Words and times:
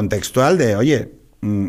contextual 0.00 0.56
de, 0.56 0.76
oye, 0.76 1.12
mm, 1.42 1.68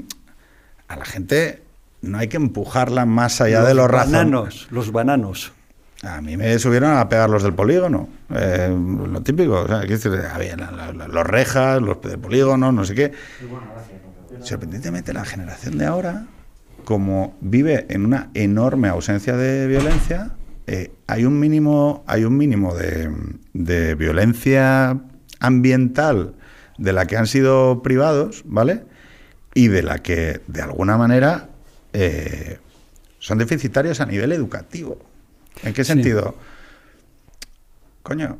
a 0.88 0.95
la 0.95 1.04
gente 1.04 1.63
no 2.02 2.18
hay 2.18 2.30
que 2.30 2.38
empujarla 2.38 3.05
más 3.05 3.41
allá 3.41 3.61
de 3.63 3.73
los 3.73 3.91
bananos, 3.91 4.70
Los 4.71 4.94
bananos. 4.94 5.52
A 6.04 6.21
mí 6.21 6.38
me 6.38 6.57
subieron 6.57 6.98
a 6.98 7.09
pegar 7.09 7.30
los 7.30 7.44
del 7.44 7.54
polígono, 7.54 8.07
eh, 8.34 8.73
lo 8.73 9.21
típico, 9.21 9.62
o 9.62 9.67
sea, 9.67 9.81
había 10.34 10.55
los 10.55 11.27
rejas, 11.27 11.81
los 11.81 12.02
del 12.02 12.20
polígono, 12.20 12.71
no 12.71 12.85
sé 12.85 12.95
qué. 12.95 13.12
Sorprendentemente 14.40 15.13
la 15.13 15.26
generación 15.26 15.77
de 15.77 15.85
ahora, 15.85 16.26
como 16.85 17.38
vive 17.41 17.85
en 17.90 18.05
una 18.05 18.29
enorme 18.34 18.88
ausencia 18.88 19.35
de 19.35 19.68
violencia, 19.68 20.32
eh, 20.68 20.91
hay 21.05 21.26
un 21.26 21.38
mínimo, 21.38 22.04
hay 22.07 22.23
un 22.23 22.38
mínimo 22.38 22.73
de, 22.73 23.95
violencia 23.95 24.98
ambiental 25.40 26.34
de 26.81 26.94
la 26.94 27.05
que 27.05 27.16
han 27.16 27.27
sido 27.27 27.84
privados, 27.84 28.41
¿vale? 28.45 28.84
Y 29.53 29.67
de 29.67 29.84
la 29.84 29.99
que, 29.99 30.41
de 30.48 30.62
alguna 30.63 30.98
manera, 30.98 31.49
eh, 31.94 32.57
son 33.20 33.38
deficitarios 33.38 34.02
a 34.02 34.07
nivel 34.07 34.31
educativo. 34.31 34.98
¿En 35.62 35.73
qué 35.73 35.84
sentido? 35.84 36.35
Coño, 38.02 38.40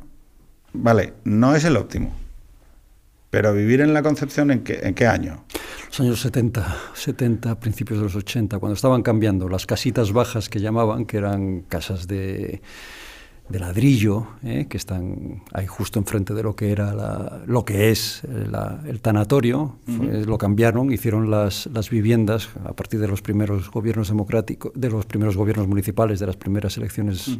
vale, 0.72 1.12
no 1.22 1.54
es 1.54 1.64
el 1.64 1.76
óptimo. 1.76 2.18
Pero 3.30 3.54
vivir 3.54 3.80
en 3.80 3.94
la 3.94 4.02
Concepción, 4.02 4.50
¿en 4.50 4.64
qué, 4.64 4.80
en 4.82 4.94
qué 4.94 5.06
año? 5.06 5.44
Los 5.86 6.00
años 6.00 6.20
70, 6.20 6.76
70, 6.94 7.60
principios 7.60 8.00
de 8.00 8.06
los 8.06 8.16
80, 8.16 8.58
cuando 8.58 8.74
estaban 8.74 9.02
cambiando 9.02 9.48
las 9.48 9.66
casitas 9.66 10.12
bajas 10.12 10.48
que 10.48 10.58
llamaban, 10.58 11.04
que 11.04 11.18
eran 11.18 11.60
casas 11.60 12.08
de, 12.08 12.60
de 13.52 13.60
ladrillo, 13.60 14.26
¿eh? 14.42 14.66
que 14.68 14.78
están 14.78 15.42
ahí 15.52 15.66
justo 15.66 15.98
enfrente 15.98 16.32
de 16.32 16.42
lo 16.42 16.56
que 16.56 16.72
era 16.72 17.42
lo 17.46 17.64
que 17.64 17.90
es 17.90 18.22
eh, 18.24 18.46
el 18.86 19.00
tanatorio, 19.00 19.76
lo 19.86 20.38
cambiaron, 20.38 20.90
hicieron 20.90 21.30
las, 21.30 21.66
las, 21.66 21.90
viviendas 21.90 22.48
a 22.64 22.72
partir 22.72 22.98
de 22.98 23.08
los 23.08 23.20
primeros 23.20 23.70
gobiernos 23.70 24.08
democráticos, 24.08 24.72
de 24.74 24.88
los 24.88 25.04
primeros 25.04 25.36
gobiernos 25.36 25.68
municipales, 25.68 26.18
de 26.18 26.26
las 26.26 26.36
primeras 26.36 26.76
elecciones 26.78 27.38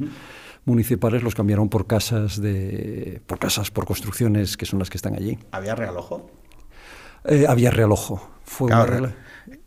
municipales, 0.64 1.22
los 1.22 1.34
cambiaron 1.34 1.68
por 1.68 1.86
casas 1.86 2.40
de, 2.40 3.20
por 3.26 3.38
casas, 3.38 3.70
por 3.70 3.86
construcciones 3.86 4.56
que 4.56 4.66
son 4.66 4.78
las 4.78 4.90
que 4.90 4.98
están 4.98 5.14
allí. 5.14 5.38
¿Había 5.50 5.74
realojo? 5.74 6.30
Eh, 7.24 7.46
había 7.48 7.70
realojo. 7.70 8.20
Fue 8.44 8.70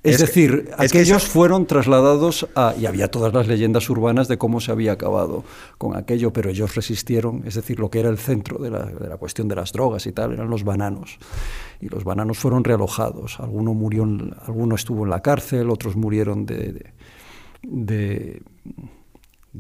es, 0.06 0.20
decir, 0.20 0.70
aquellos 0.78 1.24
fueron 1.26 1.66
trasladados 1.66 2.48
a... 2.56 2.74
Y 2.80 2.86
había 2.86 3.10
todas 3.10 3.34
las 3.34 3.48
leyendas 3.48 3.90
urbanas 3.90 4.28
de 4.28 4.38
cómo 4.38 4.60
se 4.62 4.72
había 4.72 4.94
acabado 4.94 5.44
con 5.78 5.96
aquello, 5.96 6.32
pero 6.32 6.50
ellos 6.50 6.76
resistieron, 6.76 7.44
es 7.46 7.56
decir, 7.56 7.80
lo 7.80 7.90
que 7.90 8.00
era 8.00 8.10
el 8.10 8.18
centro 8.18 8.58
de 8.58 8.70
la, 8.70 8.86
de 8.86 9.10
la 9.10 9.18
cuestión 9.18 9.48
de 9.48 9.56
las 9.56 9.72
drogas 9.72 10.06
y 10.06 10.12
tal, 10.12 10.34
eran 10.34 10.50
los 10.50 10.64
bananos. 10.64 11.18
Y 11.82 11.90
los 11.90 12.04
bananos 12.04 12.38
fueron 12.38 12.64
realojados. 12.64 13.40
Alguno, 13.40 13.74
murió, 13.74 14.04
alguno 14.46 14.76
estuvo 14.76 15.04
en 15.04 15.10
la 15.10 15.22
cárcel, 15.22 15.70
otros 15.70 15.96
murieron 15.96 16.46
de, 16.46 16.74
de 16.74 16.94
de 17.68 18.42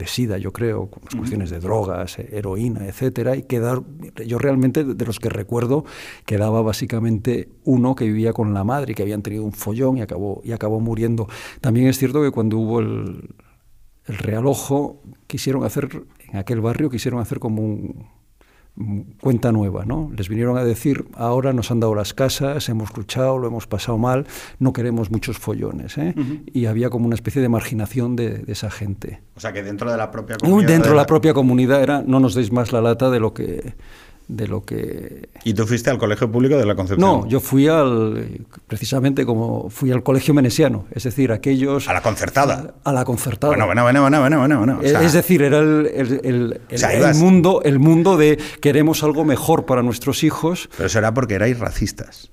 SIDA, 0.06 0.38
yo 0.38 0.52
creo, 0.52 0.88
con 0.88 1.04
las 1.06 1.16
cuestiones 1.16 1.50
de 1.50 1.60
drogas, 1.60 2.20
heroína, 2.20 2.86
etcétera, 2.86 3.36
y 3.36 3.44
quedar, 3.44 3.82
yo 4.26 4.38
realmente 4.38 4.84
de 4.84 5.06
los 5.06 5.20
que 5.20 5.30
recuerdo 5.30 5.86
quedaba 6.26 6.62
básicamente 6.62 7.50
uno 7.64 7.96
que 7.96 8.06
vivía 8.06 8.34
con 8.34 8.54
la 8.54 8.64
madre 8.64 8.92
y 8.92 8.96
que 8.96 9.04
habían 9.04 9.22
tenido 9.22 9.44
un 9.44 9.54
follón 9.54 9.98
y 9.98 10.02
acabó, 10.02 10.42
y 10.44 10.52
acabó 10.52 10.80
muriendo. 10.80 11.28
También 11.62 11.88
es 11.88 11.98
cierto 11.98 12.22
que 12.22 12.32
cuando 12.32 12.58
hubo 12.58 12.80
el, 12.80 13.30
el 14.06 14.18
realojo, 14.18 15.02
quisieron 15.28 15.64
hacer, 15.64 16.04
en 16.32 16.38
aquel 16.38 16.62
barrio 16.62 16.90
quisieron 16.90 17.20
hacer 17.20 17.40
como 17.40 17.62
un, 17.64 18.08
cuenta 19.22 19.52
nueva, 19.54 19.86
¿no? 19.86 20.12
Les 20.16 20.28
vinieron 20.28 20.58
a 20.58 20.64
decir, 20.64 21.06
ahora 21.16 21.54
nos 21.54 21.72
han 21.72 21.80
dado 21.80 21.96
las 21.96 22.14
casas, 22.14 22.68
hemos 22.68 22.96
luchado, 22.96 23.38
lo 23.38 23.48
hemos 23.48 23.68
pasado 23.68 23.98
mal, 23.98 24.28
no 24.60 24.74
queremos 24.74 25.12
muchos 25.12 25.38
follones, 25.38 25.98
¿eh? 25.98 26.14
Y 26.52 26.66
había 26.66 26.90
como 26.90 27.06
una 27.06 27.16
especie 27.16 27.42
de 27.42 27.48
marginación 27.48 28.16
de, 28.16 28.44
esa 28.48 28.70
gente. 28.70 29.22
O 29.36 29.40
sea, 29.40 29.54
que 29.54 29.64
dentro 29.64 29.90
de 29.92 29.98
la 29.98 30.12
propia 30.12 30.38
comunidad... 30.38 30.68
Dentro 30.68 30.92
de 30.92 30.98
la 30.98 31.06
propia 31.06 31.34
comunidad 31.34 31.82
era, 31.82 32.04
no 32.06 32.20
nos 32.20 32.36
deis 32.36 32.52
más 32.52 32.74
la 32.74 32.82
lata 32.82 33.10
de 33.10 33.20
lo 33.20 33.34
que 33.34 33.76
de 34.28 34.48
lo 34.48 34.64
que... 34.64 35.30
¿Y 35.44 35.54
tú 35.54 35.68
fuiste 35.68 35.90
al 35.90 35.98
colegio 35.98 36.32
público 36.32 36.58
de 36.58 36.66
la 36.66 36.76
Concepción? 36.76 37.10
No, 37.10 37.28
yo 37.28 37.40
fui 37.40 37.68
al, 37.68 38.46
precisamente 38.68 39.26
como 39.26 39.70
fui 39.70 39.92
al 39.92 40.04
colegio 40.04 40.34
menesiano, 40.34 40.86
es 40.92 41.04
decir, 41.04 41.32
aquellos... 41.32 41.88
¿A 41.88 41.94
la 41.94 42.02
concertada? 42.02 42.76
A, 42.84 42.94
la 42.94 43.06
concertada. 43.06 43.52
Bueno, 43.52 43.66
bueno, 43.66 43.84
bueno, 43.84 44.02
bueno, 44.02 44.20
bueno, 44.40 44.58
bueno. 44.58 44.82
es 44.82 45.14
decir, 45.14 45.42
era 45.42 45.60
el, 45.60 46.60
mundo, 47.16 47.62
el 47.64 47.80
mundo 47.80 48.18
de 48.18 48.40
queremos 48.62 49.04
algo 49.04 49.26
mejor 49.26 49.66
para 49.66 49.84
nuestros 49.84 50.24
hijos. 50.24 50.70
Pero 50.76 50.88
eso 50.88 51.00
era 51.00 51.14
porque 51.14 51.36
erais 51.36 51.60
racistas. 51.60 52.30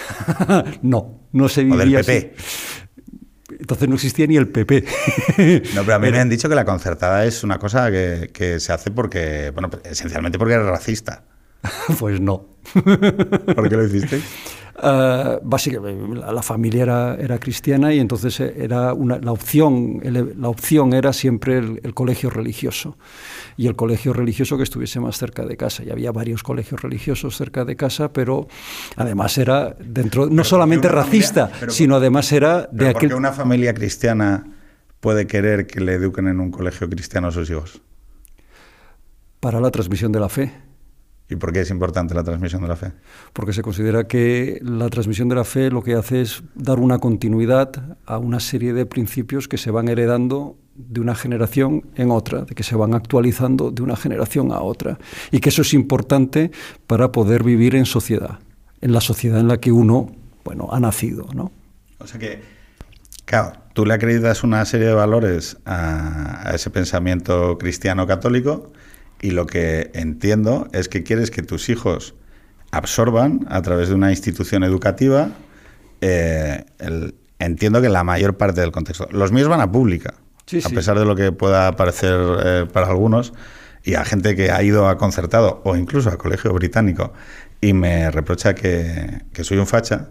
no, 0.82 1.20
no 1.32 1.48
se 1.48 1.64
vivía 1.64 1.76
O 1.76 1.78
del 1.78 2.04
PP. 2.04 2.34
Entonces 3.62 3.88
no 3.88 3.94
existía 3.94 4.26
ni 4.26 4.36
el 4.36 4.48
PP. 4.48 4.84
No, 5.76 5.82
pero 5.82 5.94
a 5.94 5.98
mí 6.00 6.10
me 6.10 6.18
han 6.18 6.28
dicho 6.28 6.48
que 6.48 6.56
la 6.56 6.64
concertada 6.64 7.24
es 7.24 7.44
una 7.44 7.60
cosa 7.60 7.92
que, 7.92 8.56
se 8.58 8.72
hace 8.72 8.90
porque, 8.90 9.52
bueno, 9.54 9.70
esencialmente 9.84 10.36
porque 10.36 10.54
eres 10.54 10.66
racista. 10.66 11.22
pues 12.00 12.20
no. 12.20 12.44
¿Por 12.74 13.68
qué 13.68 13.76
lo 13.76 13.86
hiciste? 13.86 14.20
Uh, 14.82 15.38
básicamente, 15.44 16.20
la, 16.20 16.42
familia 16.42 16.82
era, 16.82 17.14
era, 17.14 17.38
cristiana 17.38 17.94
y 17.94 18.00
entonces 18.00 18.40
era 18.40 18.94
una, 18.94 19.18
la, 19.18 19.30
opción, 19.30 20.00
la 20.02 20.48
opción 20.48 20.92
era 20.92 21.12
siempre 21.12 21.58
el, 21.58 21.94
colegio 21.94 22.30
religioso 22.30 22.96
y 23.56 23.66
el 23.66 23.76
colegio 23.76 24.12
religioso 24.12 24.56
que 24.56 24.62
estuviese 24.62 25.00
más 25.00 25.18
cerca 25.18 25.44
de 25.44 25.56
casa. 25.56 25.82
Y 25.84 25.90
había 25.90 26.12
varios 26.12 26.42
colegios 26.42 26.82
religiosos 26.82 27.36
cerca 27.36 27.64
de 27.64 27.76
casa, 27.76 28.12
pero 28.12 28.48
además 28.96 29.36
era 29.38 29.76
dentro, 29.80 30.26
no 30.26 30.44
solamente 30.44 30.88
racista, 30.88 31.50
sino 31.68 31.96
además 31.96 32.32
era 32.32 32.68
de 32.70 32.88
aquel... 32.88 33.08
¿Por 33.08 33.08
qué 33.08 33.14
una 33.14 33.32
familia 33.32 33.74
cristiana 33.74 34.44
puede 35.00 35.26
querer 35.26 35.66
que 35.66 35.80
le 35.80 35.94
eduquen 35.94 36.28
en 36.28 36.40
un 36.40 36.50
colegio 36.50 36.88
cristiano 36.88 37.28
a 37.28 37.30
sus 37.32 37.50
hijos? 37.50 37.82
Para 39.40 39.60
la 39.60 39.70
transmisión 39.70 40.12
de 40.12 40.20
la 40.20 40.28
fe. 40.28 40.52
¿Y 41.28 41.36
por 41.36 41.52
qué 41.52 41.60
es 41.60 41.70
importante 41.70 42.14
la 42.14 42.22
transmisión 42.22 42.62
de 42.62 42.68
la 42.68 42.76
fe? 42.76 42.92
Porque 43.32 43.52
se 43.52 43.62
considera 43.62 44.06
que 44.06 44.60
la 44.62 44.88
transmisión 44.90 45.28
de 45.28 45.34
la 45.34 45.44
fe 45.44 45.70
lo 45.70 45.82
que 45.82 45.94
hace 45.94 46.20
es 46.20 46.42
dar 46.54 46.78
una 46.78 46.98
continuidad 46.98 47.98
a 48.04 48.18
una 48.18 48.38
serie 48.38 48.74
de 48.74 48.84
principios 48.84 49.48
que 49.48 49.56
se 49.56 49.70
van 49.70 49.88
heredando 49.88 50.58
de 50.74 51.00
una 51.00 51.14
generación 51.14 51.84
en 51.96 52.10
otra, 52.10 52.42
de 52.42 52.54
que 52.54 52.62
se 52.62 52.76
van 52.76 52.94
actualizando 52.94 53.70
de 53.70 53.82
una 53.82 53.96
generación 53.96 54.52
a 54.52 54.60
otra, 54.60 54.98
y 55.30 55.40
que 55.40 55.50
eso 55.50 55.62
es 55.62 55.74
importante 55.74 56.50
para 56.86 57.12
poder 57.12 57.42
vivir 57.42 57.74
en 57.74 57.86
sociedad, 57.86 58.38
en 58.80 58.92
la 58.92 59.00
sociedad 59.00 59.40
en 59.40 59.48
la 59.48 59.58
que 59.58 59.72
uno, 59.72 60.14
bueno, 60.44 60.68
ha 60.72 60.80
nacido, 60.80 61.28
¿no? 61.34 61.52
O 61.98 62.06
sea 62.06 62.18
que, 62.18 62.42
claro, 63.24 63.52
tú 63.74 63.86
le 63.86 63.94
acreditas 63.94 64.42
una 64.42 64.64
serie 64.64 64.88
de 64.88 64.94
valores 64.94 65.56
a, 65.64 66.50
ese 66.54 66.70
pensamiento 66.70 67.58
cristiano 67.58 68.06
católico 68.06 68.72
y 69.20 69.30
lo 69.30 69.46
que 69.46 69.90
entiendo 69.94 70.68
es 70.72 70.88
que 70.88 71.02
quieres 71.02 71.30
que 71.30 71.42
tus 71.42 71.68
hijos 71.68 72.14
absorban 72.72 73.46
a 73.48 73.62
través 73.62 73.88
de 73.88 73.94
una 73.94 74.10
institución 74.10 74.64
educativa, 74.64 75.30
eh, 76.00 76.64
entiendo 77.38 77.80
que 77.80 77.88
la 77.88 78.02
mayor 78.02 78.36
parte 78.36 78.60
del 78.60 78.72
contexto. 78.72 79.06
Los 79.12 79.30
míos 79.30 79.48
van 79.48 79.60
a 79.60 79.70
pública, 79.70 80.14
a 80.64 80.68
pesar 80.70 80.98
de 80.98 81.04
lo 81.04 81.16
que 81.16 81.32
pueda 81.32 81.76
parecer 81.76 82.18
eh, 82.44 82.66
para 82.72 82.88
algunos, 82.88 83.32
y 83.84 83.94
a 83.94 84.04
gente 84.04 84.36
que 84.36 84.50
ha 84.50 84.62
ido 84.62 84.88
a 84.88 84.96
concertado 84.96 85.60
o 85.64 85.76
incluso 85.76 86.10
a 86.10 86.16
colegio 86.16 86.52
británico 86.52 87.12
y 87.60 87.72
me 87.72 88.10
reprocha 88.10 88.54
que, 88.54 89.22
soy 89.42 89.58
un 89.58 89.66
facha. 89.66 90.10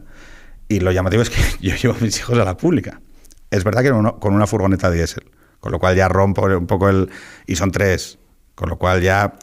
Y 0.67 0.79
lo 0.79 0.91
llamativo 0.91 1.21
es 1.21 1.29
que 1.29 1.41
yo 1.61 1.75
llevo 1.75 1.95
a 1.95 1.99
mis 1.99 2.17
hijos 2.17 2.37
a 2.39 2.45
la 2.45 2.57
pública. 2.57 3.01
Es 3.49 3.63
verdad 3.63 3.83
que 3.83 3.91
con 4.19 4.33
una 4.33 4.47
furgoneta 4.47 4.89
diésel, 4.89 5.29
con 5.59 5.71
lo 5.71 5.79
cual 5.79 5.95
ya 5.95 6.07
rompo 6.07 6.43
un 6.45 6.67
poco 6.67 6.89
el... 6.89 7.09
Y 7.45 7.57
son 7.57 7.71
tres, 7.71 8.17
con 8.55 8.69
lo 8.69 8.77
cual 8.77 9.01
ya, 9.01 9.33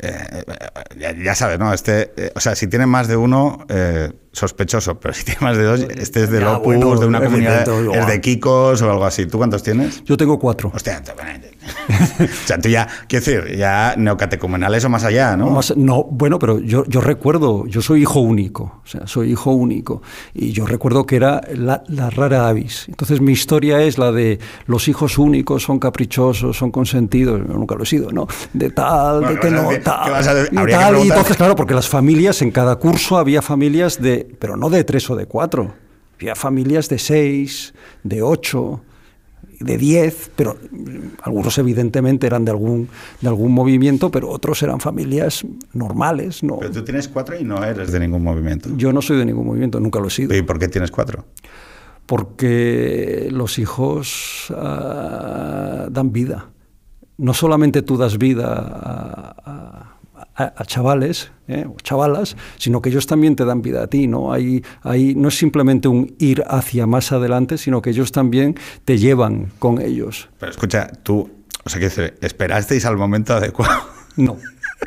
eh, 0.00 1.16
ya, 1.24 1.34
sabes, 1.34 1.58
¿no? 1.58 1.72
Este, 1.72 2.12
eh, 2.16 2.32
o 2.34 2.40
sea, 2.40 2.54
si 2.54 2.66
tiene 2.66 2.86
más 2.86 3.08
de 3.08 3.16
uno, 3.16 3.66
eh, 3.68 4.12
sospechoso, 4.32 4.98
pero 5.00 5.14
si 5.14 5.24
tiene 5.24 5.40
más 5.40 5.56
de 5.56 5.64
dos, 5.64 5.80
este 5.80 6.24
es 6.24 6.30
de 6.30 6.40
Lopus, 6.40 7.00
de 7.00 7.06
una 7.06 7.20
comunidad, 7.20 7.68
es 7.94 8.06
de 8.06 8.20
Kikos 8.20 8.82
o 8.82 8.90
algo 8.90 9.04
así. 9.04 9.26
¿Tú 9.26 9.38
cuántos 9.38 9.62
tienes? 9.62 10.04
Yo 10.04 10.16
tengo 10.16 10.38
cuatro. 10.38 10.70
Hostia, 10.74 11.02
o 12.20 12.46
sea, 12.46 12.58
tú 12.58 12.68
ya, 12.68 12.86
quiero 13.08 13.24
decir, 13.24 13.56
ya 13.56 13.94
neocatecumenales 13.96 14.84
o 14.84 14.88
más 14.88 15.04
allá, 15.04 15.36
¿no? 15.36 15.60
no, 15.76 16.04
bueno, 16.04 16.38
pero 16.38 16.58
yo, 16.60 16.84
yo 16.86 17.00
recuerdo, 17.00 17.66
yo 17.66 17.82
soy 17.82 18.02
hijo 18.02 18.20
único, 18.20 18.80
o 18.84 18.86
sea, 18.86 19.06
soy 19.06 19.32
hijo 19.32 19.52
único, 19.52 20.02
y 20.34 20.52
yo 20.52 20.66
recuerdo 20.66 21.06
que 21.06 21.16
era 21.16 21.40
la, 21.54 21.82
rara 22.10 22.48
avis. 22.48 22.86
Entonces 22.88 23.20
mi 23.20 23.32
historia 23.32 23.82
es 23.82 23.98
la 23.98 24.12
de 24.12 24.38
los 24.66 24.88
hijos 24.88 25.18
únicos 25.18 25.62
son 25.62 25.78
caprichosos, 25.78 26.56
son 26.56 26.70
consentidos, 26.70 27.40
yo 27.46 27.54
nunca 27.54 27.74
lo 27.74 27.82
he 27.82 27.86
sido, 27.86 28.10
¿no? 28.10 28.26
De 28.52 28.70
tal, 28.70 29.26
de 29.26 29.40
que 29.40 29.50
no, 29.50 29.68
tal, 29.68 29.76
y 30.50 30.70
tal, 30.70 30.98
y 30.98 31.08
entonces, 31.08 31.36
claro, 31.36 31.54
porque 31.54 31.74
las 31.74 31.88
familias, 31.88 32.42
en 32.42 32.50
cada 32.50 32.76
curso 32.76 33.18
había 33.18 33.42
familias 33.42 34.00
de, 34.00 34.26
pero 34.38 34.56
no 34.56 34.70
de 34.70 34.84
tres 34.84 35.08
o 35.10 35.16
de 35.16 35.26
cuatro, 35.26 35.74
había 36.14 36.34
familias 36.34 36.88
de 36.88 36.98
seis, 36.98 37.74
de 38.02 38.22
ocho, 38.22 38.82
de 39.60 39.76
10, 39.76 40.30
pero 40.36 40.56
algunos 41.22 41.58
evidentemente 41.58 42.26
eran 42.26 42.44
de 42.44 42.50
algún, 42.52 42.88
de 43.20 43.28
algún 43.28 43.52
movimiento, 43.52 44.10
pero 44.10 44.30
otros 44.30 44.62
eran 44.62 44.80
familias 44.80 45.44
normales. 45.72 46.42
¿no? 46.42 46.58
Pero 46.58 46.72
tú 46.72 46.84
tienes 46.84 47.08
cuatro 47.08 47.38
y 47.38 47.44
no 47.44 47.62
eres 47.64 47.92
de 47.92 48.00
ningún 48.00 48.22
movimiento. 48.22 48.68
Yo 48.76 48.92
no 48.92 49.02
soy 49.02 49.18
de 49.18 49.24
ningún 49.24 49.46
movimiento, 49.46 49.80
nunca 49.80 50.00
lo 50.00 50.08
he 50.08 50.10
sido. 50.10 50.36
¿Y 50.36 50.42
por 50.42 50.58
qué 50.58 50.68
tienes 50.68 50.90
cuatro? 50.90 51.24
Porque 52.06 53.28
los 53.30 53.58
hijos 53.58 54.50
uh, 54.50 55.90
dan 55.90 56.12
vida. 56.12 56.50
No 57.18 57.34
solamente 57.34 57.82
tú 57.82 57.96
das 57.96 58.16
vida 58.16 58.46
a, 58.46 59.34
a, 59.44 59.97
a 60.38 60.64
chavales 60.64 61.30
¿eh? 61.48 61.66
o 61.68 61.76
chavalas, 61.82 62.36
sino 62.56 62.80
que 62.80 62.90
ellos 62.90 63.06
también 63.06 63.34
te 63.34 63.44
dan 63.44 63.62
vida 63.62 63.82
a 63.82 63.86
ti. 63.88 64.06
¿no? 64.06 64.32
Hay, 64.32 64.64
hay, 64.82 65.14
no 65.14 65.28
es 65.28 65.36
simplemente 65.36 65.88
un 65.88 66.14
ir 66.18 66.44
hacia 66.46 66.86
más 66.86 67.10
adelante, 67.12 67.58
sino 67.58 67.82
que 67.82 67.90
ellos 67.90 68.12
también 68.12 68.56
te 68.84 68.98
llevan 68.98 69.50
con 69.58 69.80
ellos. 69.80 70.28
Pero 70.38 70.52
escucha, 70.52 70.90
tú, 71.02 71.28
o 71.64 71.68
sea, 71.68 71.80
que 71.80 72.14
esperasteis 72.20 72.84
al 72.84 72.96
momento 72.96 73.34
adecuado. 73.34 73.82
No, 74.16 74.36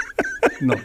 no. 0.61 0.75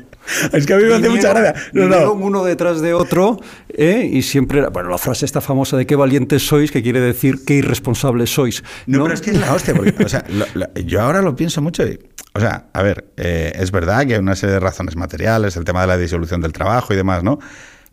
Es 0.53 0.67
que 0.67 0.75
a 0.75 0.77
mí 0.77 0.85
me 0.85 0.95
hace 0.95 1.09
mucha 1.09 1.33
gracia. 1.33 1.55
No, 1.73 1.87
no. 1.89 2.13
uno 2.13 2.45
detrás 2.45 2.81
de 2.81 2.95
otro 2.95 3.39
¿eh? 3.69 4.09
y 4.11 4.23
siempre, 4.23 4.67
bueno, 4.69 4.91
la 4.91 4.99
frase 4.99 5.25
esta 5.25 5.41
famosa 5.41 5.77
de 5.77 5.87
qué 5.87 5.97
valientes 5.97 6.47
sois, 6.47 6.71
que 6.71 6.83
quiere 6.83 7.01
decir 7.01 7.45
qué 7.47 7.55
irresponsables 7.55 8.31
sois. 8.31 8.63
No, 8.87 9.03
pero 9.03 9.15
es 9.15 9.21
que 9.21 9.31
es 9.31 9.41
la 9.41 9.55
hostia, 9.55 9.75
porque 9.75 10.05
o 10.05 10.09
sea, 10.09 10.25
lo, 10.29 10.47
lo, 10.55 10.67
yo 10.85 11.01
ahora 11.01 11.23
lo 11.23 11.37
pienso 11.37 11.63
mucho 11.63 11.87
y, 11.87 11.99
o 12.35 12.41
sea, 12.41 12.67
a 12.73 12.83
ver, 12.83 13.07
eh, 13.17 13.53
es 13.55 13.71
verdad 13.71 14.07
que 14.07 14.15
hay 14.15 14.21
una 14.21 14.37
serie 14.37 14.55
de 14.55 14.61
razones 14.61 14.97
materiales, 14.97 15.57
el 15.57 15.65
tema 15.65 15.81
de 15.83 15.87
la 15.87 15.97
disolución 15.97 16.41
del 16.41 16.53
trabajo 16.53 16.93
y 16.93 16.97
demás, 16.97 17.23
¿no? 17.23 17.39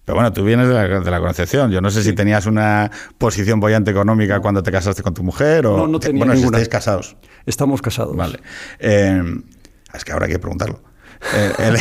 Pero 0.06 0.15
bueno, 0.15 0.33
tú 0.33 0.44
vienes 0.44 0.68
de 0.68 0.74
la, 0.74 1.00
de 1.00 1.12
la 1.12 1.19
Concepción. 1.21 1.71
Yo 1.71 1.80
no 1.80 1.89
sé 1.89 2.03
sí. 2.03 2.09
si 2.09 2.15
tenías 2.15 2.45
una 2.45 2.91
posición 3.18 3.62
bollante 3.62 3.91
económica 3.91 4.41
cuando 4.41 4.62
te 4.62 4.69
casaste 4.69 5.01
con 5.01 5.13
tu 5.13 5.24
mujer 5.24 5.65
o... 5.65 5.77
No, 5.77 5.88
no 5.88 5.97
tenía 6.00 6.25
Bueno, 6.25 6.33
ninguna. 6.33 6.57
si 6.57 6.63
estáis 6.63 6.68
casados. 6.69 7.15
Estamos 7.45 7.81
casados. 7.81 8.13
Vale. 8.13 8.39
Eh, 8.80 9.24
es 9.94 10.03
que 10.03 10.12
ahora 10.12 10.25
hay 10.25 10.33
que 10.33 10.39
preguntarlo. 10.39 10.83
Eh, 11.35 11.51
el... 11.59 11.77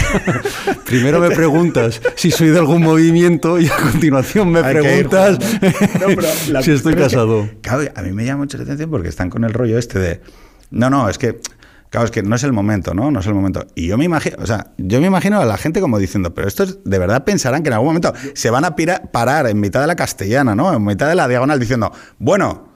Primero 0.85 1.21
me 1.21 1.31
preguntas 1.31 2.01
si 2.17 2.31
soy 2.31 2.49
de 2.51 2.59
algún 2.59 2.83
movimiento 2.83 3.59
y 3.59 3.67
a 3.69 3.77
continuación 3.77 4.51
me 4.53 4.61
Hay 4.61 4.75
que 4.77 4.99
ir 4.99 5.09
preguntas 5.09 5.39
No, 6.53 6.63
si 6.63 6.73
estoy 6.73 6.95
que, 6.95 7.01
casado. 7.03 7.49
claro, 7.61 7.83
a 7.95 8.03
mí 8.03 8.13
me 8.13 8.25
llama 8.25 8.45
mucho 8.45 8.57
la 8.59 8.65
atención 8.65 8.91
porque 8.91 9.09
están 9.09 9.31
con 9.31 9.45
el 9.45 9.53
rollo 9.53 9.79
este 9.79 9.99
de. 9.99 10.21
No, 10.71 10.91
no, 10.91 11.09
es 11.09 11.19
que. 11.19 11.41
Claro, 11.91 12.07
es 12.07 12.11
que 12.11 12.23
no 12.23 12.35
es 12.37 12.43
el 12.43 12.53
momento, 12.55 12.95
¿no? 12.95 13.11
No 13.11 13.21
es 13.21 13.27
el 13.27 13.35
momento. 13.35 13.67
Y 13.75 13.87
yo 13.89 13.99
me 13.99 14.07
imagino, 14.07 14.37
o 14.41 14.47
sea, 14.47 14.69
yo 14.79 14.99
me 15.03 15.09
imagino 15.09 15.39
a 15.39 15.45
la 15.45 15.59
gente 15.59 15.83
como 15.83 15.99
diciendo, 15.99 16.33
pero 16.33 16.49
estos 16.49 16.79
de 16.85 16.99
verdad 16.99 17.23
pensarán 17.25 17.63
que 17.63 17.69
en 17.69 17.75
algún 17.75 17.89
momento 17.89 18.15
se 18.33 18.49
van 18.49 18.65
a 18.65 18.75
pira- 18.75 19.03
parar 19.13 19.47
en 19.47 19.61
mitad 19.61 19.83
de 19.83 19.87
la 19.89 19.95
castellana, 19.95 20.55
¿no? 20.55 20.73
En 20.73 20.83
mitad 20.83 21.07
de 21.09 21.15
la 21.17 21.29
diagonal 21.29 21.61
diciendo, 21.61 21.93
bueno, 22.19 22.69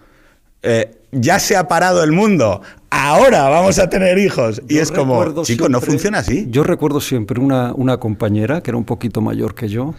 eh, 0.62 0.95
ya 1.12 1.38
se 1.38 1.56
ha 1.56 1.68
parado 1.68 2.02
el 2.02 2.12
mundo, 2.12 2.62
ahora 2.90 3.48
vamos 3.48 3.78
a 3.78 3.88
tener 3.88 4.18
hijos. 4.18 4.62
Y 4.68 4.74
Yo 4.76 4.82
es 4.82 4.92
como, 4.92 5.24
chico, 5.42 5.68
no 5.68 5.78
siempre- 5.78 5.90
funciona 5.92 6.18
así. 6.18 6.46
Yo 6.50 6.62
recuerdo 6.64 7.00
siempre 7.00 7.40
una, 7.40 7.72
una 7.74 7.98
compañera 7.98 8.60
que 8.60 8.70
era 8.70 8.78
un 8.78 8.84
poquito 8.84 9.20
mayor 9.20 9.54
que 9.54 9.68
yo, 9.68 9.94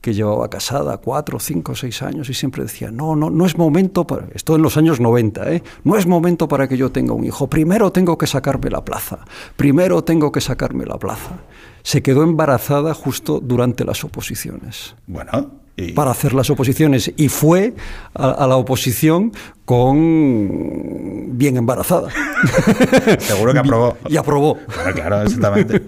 que 0.00 0.14
llevaba 0.14 0.48
casada 0.48 0.96
cuatro, 0.96 1.38
cinco, 1.38 1.74
seis 1.74 2.00
años 2.02 2.30
y 2.30 2.34
siempre 2.34 2.62
decía, 2.62 2.90
no, 2.90 3.14
no, 3.16 3.28
no 3.28 3.44
es 3.44 3.58
momento 3.58 4.06
para, 4.06 4.28
esto 4.34 4.56
en 4.56 4.62
los 4.62 4.78
años 4.78 4.98
90, 4.98 5.52
¿eh? 5.52 5.62
no 5.84 5.96
es 5.98 6.06
momento 6.06 6.48
para 6.48 6.66
que 6.68 6.78
yo 6.78 6.90
tenga 6.90 7.12
un 7.12 7.24
hijo, 7.24 7.48
primero 7.50 7.92
tengo 7.92 8.16
que 8.16 8.26
sacarme 8.26 8.70
la 8.70 8.82
plaza, 8.82 9.18
primero 9.56 10.02
tengo 10.02 10.32
que 10.32 10.40
sacarme 10.40 10.86
la 10.86 10.98
plaza. 10.98 11.40
Se 11.82 12.02
quedó 12.02 12.22
embarazada 12.22 12.94
justo 12.94 13.40
durante 13.40 13.84
las 13.86 14.02
oposiciones 14.04 14.94
Bueno, 15.06 15.50
y, 15.80 15.92
para 15.92 16.10
hacer 16.10 16.34
las 16.34 16.50
oposiciones 16.50 17.12
y 17.16 17.28
fue 17.28 17.74
a, 18.14 18.30
a 18.30 18.46
la 18.46 18.56
oposición 18.56 19.32
con 19.64 21.38
bien 21.38 21.56
embarazada. 21.56 22.10
seguro 23.18 23.52
que 23.52 23.58
aprobó. 23.58 23.96
y 24.08 24.16
aprobó. 24.16 24.58
Claro, 24.94 25.22
exactamente. 25.22 25.82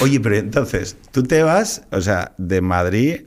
Oye, 0.00 0.20
pero 0.20 0.36
entonces, 0.36 0.96
tú 1.10 1.22
te 1.22 1.42
vas, 1.42 1.82
o 1.90 2.00
sea, 2.00 2.34
de 2.38 2.60
Madrid 2.60 3.22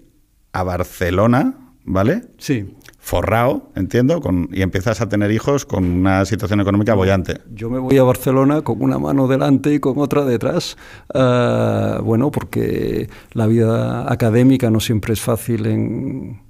a 0.54 0.64
Barcelona, 0.64 1.56
¿vale? 1.84 2.24
Sí. 2.38 2.76
Forrao, 3.06 3.70
entiendo, 3.76 4.20
con, 4.20 4.50
y 4.52 4.64
empiezas 4.64 5.00
a 5.00 5.08
tener 5.08 5.30
hijos 5.32 5.64
con 5.64 5.86
una 5.86 6.26
situación 6.26 6.60
económica 6.60 6.96
bollante. 6.96 7.40
Yo 7.54 7.70
me 7.70 7.78
voy 7.78 7.96
a 8.00 8.02
Barcelona 8.04 8.64
con 8.64 8.82
una 8.82 8.98
mano 8.98 9.28
delante 9.28 9.72
y 9.76 9.80
con 9.80 10.00
otra 10.00 10.26
detrás. 10.26 10.76
Uh, 11.14 12.02
bueno, 12.02 12.32
porque 12.32 13.08
la 13.34 13.46
vida 13.46 14.12
académica 14.12 14.72
no 14.72 14.80
siempre 14.80 15.14
es 15.14 15.22
fácil 15.22 15.68
en, 15.68 16.42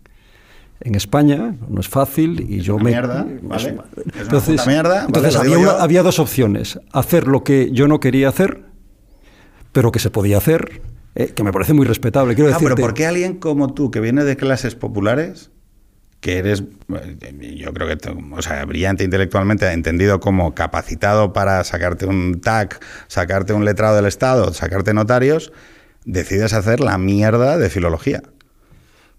en 0.80 0.96
España, 0.96 1.58
no 1.68 1.82
es 1.82 1.90
fácil 1.90 2.46
y 2.50 2.62
yo 2.62 2.76
una 2.76 2.86
me 2.86 2.92
mierda, 2.92 3.28
¿vale? 3.42 3.76
Es 4.16 4.22
entonces, 4.22 4.62
puta 4.62 4.66
mierda, 4.72 4.90
¿vale? 4.94 5.06
entonces 5.08 5.34
Lo 5.34 5.40
había, 5.42 5.58
una- 5.58 6.04
dos 6.04 6.20
opciones: 6.20 6.80
hacer 6.94 7.28
lo 7.28 7.44
que 7.44 7.70
yo 7.74 7.90
no 7.90 8.00
quería 8.00 8.30
hacer, 8.30 8.64
pero 9.74 9.92
que 9.92 10.00
se 10.00 10.10
podía 10.10 10.38
hacer, 10.38 10.82
eh, 11.16 11.34
que 11.36 11.44
me 11.44 11.52
parece 11.52 11.74
muy 11.74 11.86
respetable. 11.86 12.34
Quiero 12.34 12.54
Ah, 12.56 12.58
pero 12.62 12.78
¿por 12.78 12.94
qué 12.94 13.06
alguien 13.08 13.40
como 13.40 13.74
tú, 13.74 13.92
que 13.92 14.00
viene 14.00 14.24
de 14.24 14.38
clases 14.38 14.76
populares, 14.76 15.52
que 16.26 16.40
eres, 16.40 16.64
yo 17.56 17.72
creo 17.72 17.88
que, 17.88 17.98
o 18.32 18.42
sea, 18.42 18.66
brillante 18.66 19.04
intelectualmente, 19.04 19.72
entendido 19.72 20.20
como 20.20 20.56
capacitado 20.56 21.34
para 21.34 21.64
sacarte 21.64 22.08
un 22.08 22.42
TAC, 22.42 22.84
sacarte 23.06 23.54
un 23.54 23.64
letrado 23.64 23.96
del 23.96 24.08
Estado, 24.08 24.52
sacarte 24.52 24.96
notarios, 24.96 25.54
decides 26.04 26.54
hacer 26.54 26.80
la 26.80 26.98
mierda 26.98 27.60
de 27.60 27.70
filología? 27.70 28.24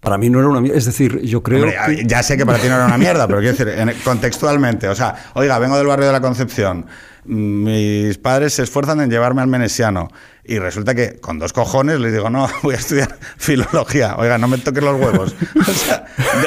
para 0.01 0.17
mí 0.17 0.29
no 0.29 0.39
era 0.39 0.47
una 0.49 0.59
mierda. 0.61 0.77
Es 0.77 0.85
decir, 0.85 1.21
yo 1.21 1.41
creo 1.43 1.63
Hombre, 1.63 1.77
que 1.95 2.05
ya 2.05 2.21
sé 2.23 2.35
que 2.37 2.45
para 2.45 2.59
ti 2.59 2.67
no 2.67 2.75
era 2.75 2.85
una 2.85 2.97
mierda, 2.97 3.25
pero 3.25 3.39
quiero 3.39 3.57
decir, 3.57 3.69
en- 3.69 3.93
contextualmente, 4.03 4.87
o 4.89 4.95
sea, 4.95 5.15
oiga, 5.33 5.57
vengo 5.59 5.77
del 5.77 5.87
barrio 5.87 6.07
de 6.07 6.11
la 6.11 6.21
Concepción, 6.21 6.85
mis 7.25 8.17
padres 8.17 8.53
se 8.53 8.63
esfuerzan 8.63 8.99
en 9.01 9.09
llevarme 9.09 9.41
al 9.41 9.47
menesiano 9.47 10.09
y 10.47 10.59
resulta 10.59 10.95
que 10.95 11.19
con 11.19 11.39
dos 11.39 11.53
cojones 11.53 11.99
les 11.99 12.13
digo, 12.13 12.29
no, 12.29 12.49
voy 12.63 12.75
a 12.75 12.77
estudiar 12.77 13.17
filología, 13.37 14.15
oiga, 14.17 14.37
no 14.37 14.47
me 14.47 14.57
toques 14.57 14.83
los 14.83 14.99
huevos. 14.99 15.35
O 15.59 15.73
sea, 15.73 16.05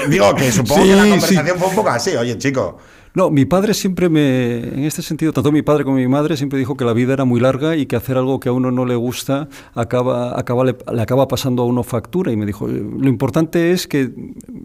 digo 0.08 0.34
que 0.34 0.50
supongo 0.50 0.82
que 0.84 0.96
la 0.96 1.04
Sí, 1.04 1.10
conversación 1.10 1.58
fue 1.58 1.68
un 1.68 1.74
poco 1.74 1.88
así, 1.90 2.16
oye, 2.16 2.38
chico, 2.38 2.78
No, 3.14 3.30
mi 3.30 3.44
padre 3.44 3.74
siempre 3.74 4.08
me, 4.08 4.58
en 4.58 4.84
este 4.84 5.02
sentido, 5.02 5.32
tanto 5.32 5.50
mi 5.50 5.62
padre 5.62 5.82
como 5.84 5.96
mi 5.96 6.06
madre 6.06 6.36
siempre 6.36 6.58
dijo 6.58 6.76
que 6.76 6.84
la 6.84 6.92
vida 6.92 7.12
era 7.12 7.24
muy 7.24 7.40
larga 7.40 7.74
y 7.76 7.86
que 7.86 7.96
hacer 7.96 8.16
algo 8.16 8.38
que 8.38 8.48
a 8.48 8.52
uno 8.52 8.70
no 8.70 8.84
le 8.84 8.94
gusta 8.94 9.48
acaba, 9.74 10.38
acaba 10.38 10.64
le, 10.64 10.76
le 10.92 11.02
acaba 11.02 11.26
pasando 11.26 11.62
a 11.62 11.66
uno 11.66 11.82
factura. 11.82 12.30
Y 12.30 12.36
me 12.36 12.46
dijo, 12.46 12.68
lo 12.68 13.08
importante 13.08 13.72
es 13.72 13.88
que 13.88 14.10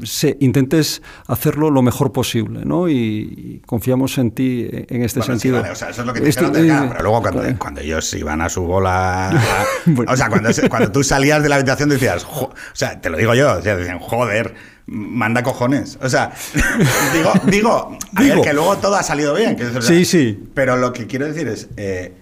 se, 0.03 0.37
intentes 0.41 1.01
hacerlo 1.27 1.71
lo 1.71 1.81
mejor 1.81 2.11
posible, 2.11 2.65
¿no? 2.65 2.87
Y, 2.87 2.93
y 2.95 3.61
confiamos 3.65 4.17
en 4.19 4.31
ti 4.31 4.67
en 4.69 5.01
este 5.03 5.19
Bueno, 5.21 5.33
sí, 5.35 5.39
sentido. 5.39 5.61
vale, 5.61 5.71
o 5.71 5.75
sea, 5.75 5.89
eso 5.89 6.01
es 6.01 6.07
lo 6.07 6.13
que 6.13 6.21
te 6.21 6.29
Esto- 6.29 6.49
de 6.51 6.71
acá, 6.71 6.85
eh, 6.85 6.89
pero 6.91 7.03
luego 7.03 7.21
cuando, 7.21 7.41
claro. 7.41 7.57
cuando 7.59 7.81
ellos 7.81 8.13
iban 8.13 8.41
a 8.41 8.49
su 8.49 8.61
bola... 8.63 9.31
Bueno. 9.87 10.11
O 10.11 10.17
sea, 10.17 10.29
cuando, 10.29 10.49
cuando 10.69 10.91
tú 10.91 11.03
salías 11.03 11.43
de 11.43 11.49
la 11.49 11.55
habitación 11.55 11.89
decías, 11.89 12.25
o 12.25 12.51
sea, 12.73 12.99
te 12.99 13.09
lo 13.09 13.17
digo 13.17 13.33
yo, 13.35 13.53
o 13.57 13.61
sea, 13.61 13.75
decían, 13.75 13.99
joder, 13.99 14.55
manda 14.87 15.43
cojones. 15.43 15.97
O 16.01 16.09
sea, 16.09 16.33
digo, 17.13 17.31
digo, 17.49 17.97
a 18.15 18.21
ver, 18.21 18.31
Digo. 18.31 18.41
que 18.43 18.53
luego 18.53 18.77
todo 18.77 18.95
ha 18.95 19.03
salido 19.03 19.33
bien. 19.35 19.55
que, 19.55 19.65
o 19.65 19.71
sea, 19.71 19.81
Sí, 19.81 20.05
sí. 20.05 20.39
Pero 20.53 20.77
lo 20.77 20.93
que 20.93 21.07
quiero 21.07 21.25
decir 21.25 21.47
es, 21.47 21.69
eh, 21.77 22.13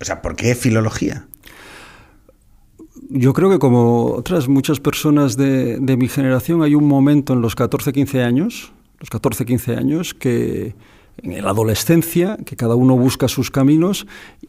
o 0.00 0.04
sea, 0.04 0.22
¿por 0.22 0.36
qué 0.36 0.54
filología? 0.54 1.26
Yo 3.10 3.32
creo 3.32 3.50
que 3.50 3.58
como 3.58 4.06
otras 4.12 4.48
muchas 4.48 4.80
personas 4.80 5.36
de, 5.36 5.78
de 5.80 5.96
mi 5.96 6.08
generación 6.08 6.62
hay 6.62 6.74
un 6.74 6.86
momento 6.86 7.32
en 7.32 7.40
los 7.40 7.54
14, 7.54 7.92
15 7.92 8.22
años, 8.22 8.72
los 9.00 9.08
14, 9.08 9.46
15 9.46 9.76
años, 9.76 10.14
que 10.14 10.74
en 11.22 11.42
la 11.42 11.50
adolescencia, 11.50 12.36
que 12.44 12.54
cada 12.54 12.74
uno 12.74 12.96
busca 12.96 13.26
sus 13.26 13.50
caminos 13.50 14.06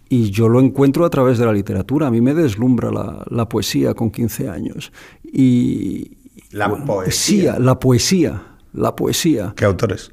y 0.08 0.30
yo 0.30 0.50
lo 0.50 0.60
encuentro 0.60 1.06
a 1.06 1.10
través 1.10 1.38
de 1.38 1.46
la 1.46 1.54
literatura. 1.54 2.08
A 2.08 2.12
mí 2.12 2.22
me 2.22 2.34
deslumbra 2.34 2.92
la, 2.92 3.25
la 3.30 3.48
poesía 3.50 3.94
con 3.94 4.12
15 4.12 4.50
años. 4.50 4.92
Y, 5.24 6.19
La 6.51 6.70
poesía. 6.86 7.58
La 7.60 7.79
poesía, 7.79 8.41
la 8.74 8.96
poesía. 8.96 9.53
¿Qué 9.56 9.65
autores? 9.65 10.12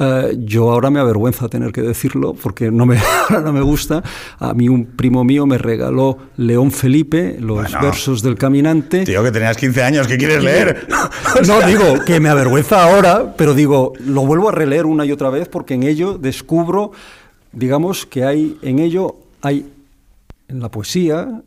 Eh, 0.00 0.36
yo 0.38 0.70
ahora 0.70 0.88
me 0.90 1.00
avergüenza 1.00 1.48
tener 1.50 1.70
que 1.70 1.82
decirlo 1.82 2.32
porque 2.34 2.70
no 2.70 2.86
me, 2.86 2.98
ahora 3.28 3.42
no 3.42 3.52
me 3.52 3.60
gusta. 3.60 4.02
A 4.38 4.54
mí 4.54 4.68
un 4.68 4.86
primo 4.86 5.22
mío 5.24 5.44
me 5.44 5.58
regaló 5.58 6.16
León 6.36 6.70
Felipe, 6.70 7.36
los 7.38 7.56
Bueno. 7.62 7.80
versos 7.82 8.22
del 8.22 8.36
caminante. 8.36 9.04
Tío, 9.04 9.22
que 9.22 9.30
tenías 9.30 9.56
15 9.56 9.82
años, 9.82 10.06
¿qué 10.06 10.16
quieres 10.16 10.42
leer? 10.42 10.86
No, 11.46 11.60
digo 11.62 11.94
que 12.06 12.20
me 12.20 12.28
avergüenza 12.28 12.84
ahora, 12.84 13.34
pero 13.36 13.54
digo, 13.54 13.92
lo 14.06 14.24
vuelvo 14.24 14.48
a 14.50 14.52
releer 14.52 14.86
una 14.86 15.04
y 15.04 15.12
otra 15.12 15.30
vez 15.30 15.48
porque 15.48 15.74
en 15.74 15.82
ello 15.82 16.16
descubro, 16.18 16.92
digamos, 17.52 18.06
que 18.06 18.24
hay, 18.24 18.58
en 18.62 18.78
ello 18.78 19.16
hay, 19.40 19.70
en 20.48 20.60
la 20.60 20.70
poesía, 20.70 21.42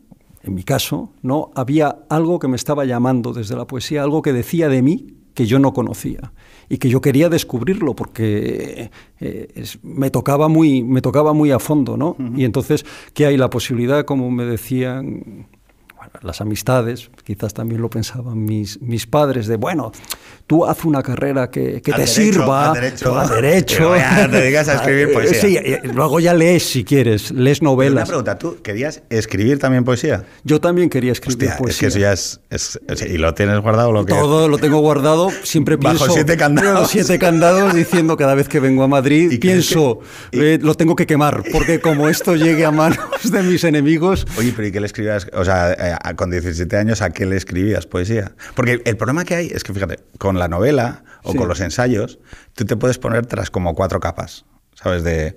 en 0.46 0.54
mi 0.54 0.62
caso, 0.62 1.10
¿no? 1.22 1.50
Había 1.54 1.98
algo 2.08 2.38
que 2.38 2.48
me 2.48 2.56
estaba 2.56 2.84
llamando 2.84 3.32
desde 3.32 3.56
la 3.56 3.66
poesía, 3.66 4.02
algo 4.02 4.22
que 4.22 4.32
decía 4.32 4.68
de 4.68 4.80
mí 4.82 5.14
que 5.34 5.44
yo 5.46 5.58
no 5.58 5.74
conocía 5.74 6.32
y 6.68 6.78
que 6.78 6.88
yo 6.88 7.00
quería 7.02 7.28
descubrirlo 7.28 7.94
porque 7.94 8.90
eh, 9.20 9.48
es- 9.54 9.78
me, 9.82 10.10
tocaba 10.10 10.48
muy, 10.48 10.82
me 10.82 11.02
tocaba 11.02 11.32
muy 11.34 11.50
a 11.50 11.58
fondo, 11.58 11.96
¿no? 11.96 12.16
Y 12.36 12.44
entonces, 12.44 12.86
¿qué 13.12 13.26
hay? 13.26 13.36
La 13.36 13.50
posibilidad, 13.50 14.04
como 14.04 14.30
me 14.30 14.44
decían 14.44 15.46
las 16.22 16.40
amistades, 16.40 17.10
quizás 17.24 17.52
también 17.52 17.82
lo 17.82 17.90
pensaban 17.90 18.44
mis, 18.44 18.80
mis 18.80 19.06
padres, 19.06 19.46
de 19.48 19.56
bueno, 19.56 19.92
tú 20.46 20.64
haz 20.64 20.84
una 20.84 21.02
carrera 21.02 21.50
que, 21.50 21.82
que 21.82 21.92
te 21.92 22.06
sirva, 22.06 22.70
a 22.70 22.74
derecho, 22.74 23.18
a 23.18 23.26
derecho. 23.26 23.94
te 24.30 24.42
digas 24.42 24.68
a 24.68 24.74
escribir 24.74 25.12
poesía. 25.12 25.40
Sí, 25.40 25.88
luego 25.92 26.20
ya 26.20 26.34
lees 26.34 26.64
si 26.64 26.84
quieres, 26.84 27.32
lees 27.32 27.62
novelas. 27.62 27.94
Una 27.94 28.06
pregunta, 28.06 28.38
¿tú 28.38 28.58
querías 28.62 29.02
escribir 29.10 29.58
también 29.58 29.84
poesía? 29.84 30.24
Yo 30.44 30.60
también 30.60 30.88
quería 30.88 31.12
escribir 31.12 31.48
Hostia, 31.48 31.58
poesía. 31.58 31.72
Es 31.72 31.78
que 31.78 31.86
eso 31.86 31.98
ya 31.98 32.12
es, 32.12 32.40
es, 32.50 33.02
¿Y 33.02 33.18
lo 33.18 33.34
tienes 33.34 33.60
guardado 33.60 33.92
lo 33.92 34.04
que 34.04 34.12
Todo 34.12 34.48
lo 34.48 34.58
tengo 34.58 34.78
guardado, 34.78 35.30
siempre 35.42 35.76
Bajo 35.80 35.96
pienso... 35.96 36.14
siete 36.14 36.36
candados. 36.36 36.90
Siete 36.96 37.18
candados 37.18 37.74
diciendo 37.74 38.16
cada 38.16 38.34
vez 38.34 38.48
que 38.48 38.60
vengo 38.60 38.82
a 38.82 38.88
Madrid, 38.88 39.30
¿Y 39.30 39.38
pienso, 39.38 40.00
que, 40.30 40.54
eh, 40.54 40.58
lo 40.62 40.74
tengo 40.74 40.94
que 40.94 41.06
quemar, 41.06 41.42
porque 41.52 41.80
como 41.80 42.08
esto 42.08 42.36
llegue 42.36 42.64
a 42.64 42.70
manos 42.70 42.98
de 43.30 43.42
mis 43.42 43.64
enemigos... 43.64 44.26
Oye, 44.38 44.52
pero 44.54 44.68
¿y 44.68 44.72
qué 44.72 44.80
le 44.80 44.86
escribías? 44.86 45.26
O 45.32 45.44
sea, 45.44 45.72
eh, 45.72 46.14
con 46.14 46.30
17 46.30 46.76
años, 46.76 47.02
¿a 47.02 47.10
qué 47.10 47.26
le 47.26 47.36
escribías 47.36 47.86
poesía? 47.86 48.32
Porque 48.54 48.80
el 48.84 48.96
problema 48.96 49.24
que 49.24 49.34
hay 49.34 49.46
es 49.48 49.64
que, 49.64 49.74
fíjate, 49.74 49.98
con 50.18 50.35
la 50.38 50.48
novela 50.48 51.02
o 51.22 51.32
Sí. 51.32 51.38
con 51.38 51.48
los 51.48 51.60
ensayos, 51.60 52.18
tú 52.54 52.64
te 52.64 52.76
puedes 52.76 52.98
poner 52.98 53.26
tras 53.26 53.50
como 53.50 53.74
cuatro 53.74 53.98
capas, 54.00 54.44
¿sabes? 54.74 55.02
De 55.02 55.36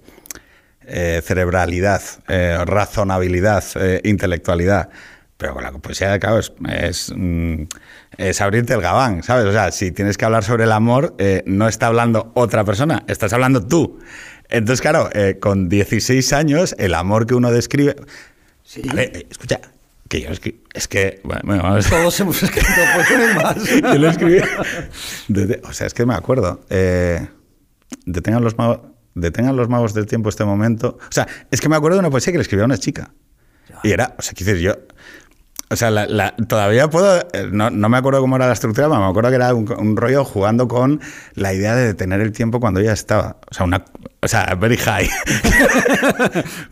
eh, 0.91 1.21
cerebralidad, 1.23 2.01
eh, 2.27 2.57
razonabilidad, 2.65 3.63
eh, 3.75 4.01
intelectualidad. 4.03 4.89
Pero 5.37 5.53
con 5.53 5.63
la 5.63 5.71
poesía, 5.71 6.17
claro, 6.19 6.39
es, 6.39 6.51
es, 6.67 7.13
mm, 7.15 7.63
es 8.17 8.41
abrirte 8.41 8.73
el 8.73 8.81
gabán, 8.81 9.23
¿sabes? 9.23 9.45
O 9.45 9.51
sea, 9.51 9.71
si 9.71 9.91
tienes 9.91 10.17
que 10.17 10.25
hablar 10.25 10.43
sobre 10.43 10.63
el 10.65 10.71
amor, 10.71 11.15
no 11.45 11.67
está 11.67 11.87
hablando 11.87 12.31
otra 12.33 12.65
persona, 12.65 13.03
estás 13.07 13.31
hablando 13.33 13.65
tú. 13.65 13.99
Entonces, 14.49 14.81
claro, 14.81 15.09
con 15.39 15.69
16 15.69 16.33
años, 16.33 16.75
el 16.77 16.93
amor 16.93 17.25
que 17.25 17.35
uno 17.35 17.51
describe... 17.51 17.95
Sí. 18.63 18.81
Vale, 18.85 19.27
escucha, 19.29 19.61
que 20.09 20.21
yo 20.21 20.29
escri- 20.31 20.59
es 20.73 20.87
que... 20.87 21.21
Bueno, 21.23 21.41
vamos. 21.63 21.87
Todos 21.87 22.19
hemos 22.19 22.43
escrito 22.43 22.67
poesía 22.95 23.31
y 23.31 23.35
más. 23.35 23.69
Yo 23.93 23.99
lo 23.99 24.09
escribí. 24.09 24.39
O 25.63 25.71
sea, 25.73 25.87
es 25.87 25.93
que 25.93 26.05
me 26.05 26.15
acuerdo. 26.15 26.61
Eh, 26.69 27.27
detengan, 28.05 28.43
los 28.43 28.57
magos, 28.57 28.79
detengan 29.15 29.55
los 29.55 29.69
magos 29.69 29.93
del 29.93 30.05
tiempo 30.07 30.29
este 30.29 30.43
momento. 30.45 30.97
O 31.01 31.11
sea, 31.11 31.27
es 31.51 31.61
que 31.61 31.69
me 31.69 31.75
acuerdo 31.75 31.95
de 31.97 31.99
una 32.01 32.09
poesía 32.09 32.31
que 32.33 32.39
le 32.39 32.41
escribió 32.41 32.63
a 32.63 32.65
una 32.65 32.77
chica. 32.77 33.11
Y 33.83 33.91
era, 33.91 34.15
o 34.17 34.21
sea, 34.21 34.33
quiero 34.33 34.51
decir, 34.53 34.65
yo. 34.67 34.73
O 35.71 35.75
sea, 35.75 35.91
la- 35.91 36.07
la- 36.07 36.35
todavía 36.35 36.89
puedo. 36.89 37.19
eh, 37.31 37.47
No, 37.51 37.69
no 37.69 37.87
me 37.89 37.97
acuerdo 37.97 38.19
cómo 38.21 38.35
era 38.35 38.47
la 38.47 38.53
estructura, 38.53 38.87
pero 38.89 38.99
me 38.99 39.07
acuerdo 39.07 39.29
que 39.29 39.35
era 39.35 39.53
un, 39.53 39.71
un 39.71 39.95
rollo 39.95 40.25
jugando 40.25 40.67
con 40.67 40.99
la 41.35 41.53
idea 41.53 41.75
de 41.75 41.85
detener 41.85 42.21
el 42.21 42.31
tiempo 42.31 42.59
cuando 42.59 42.79
ella 42.79 42.93
estaba. 42.93 43.37
O 43.51 43.53
sea, 43.53 43.65
una. 43.67 43.85
O 44.21 44.27
sea, 44.27 44.55
very 44.59 44.77
high. 44.77 45.07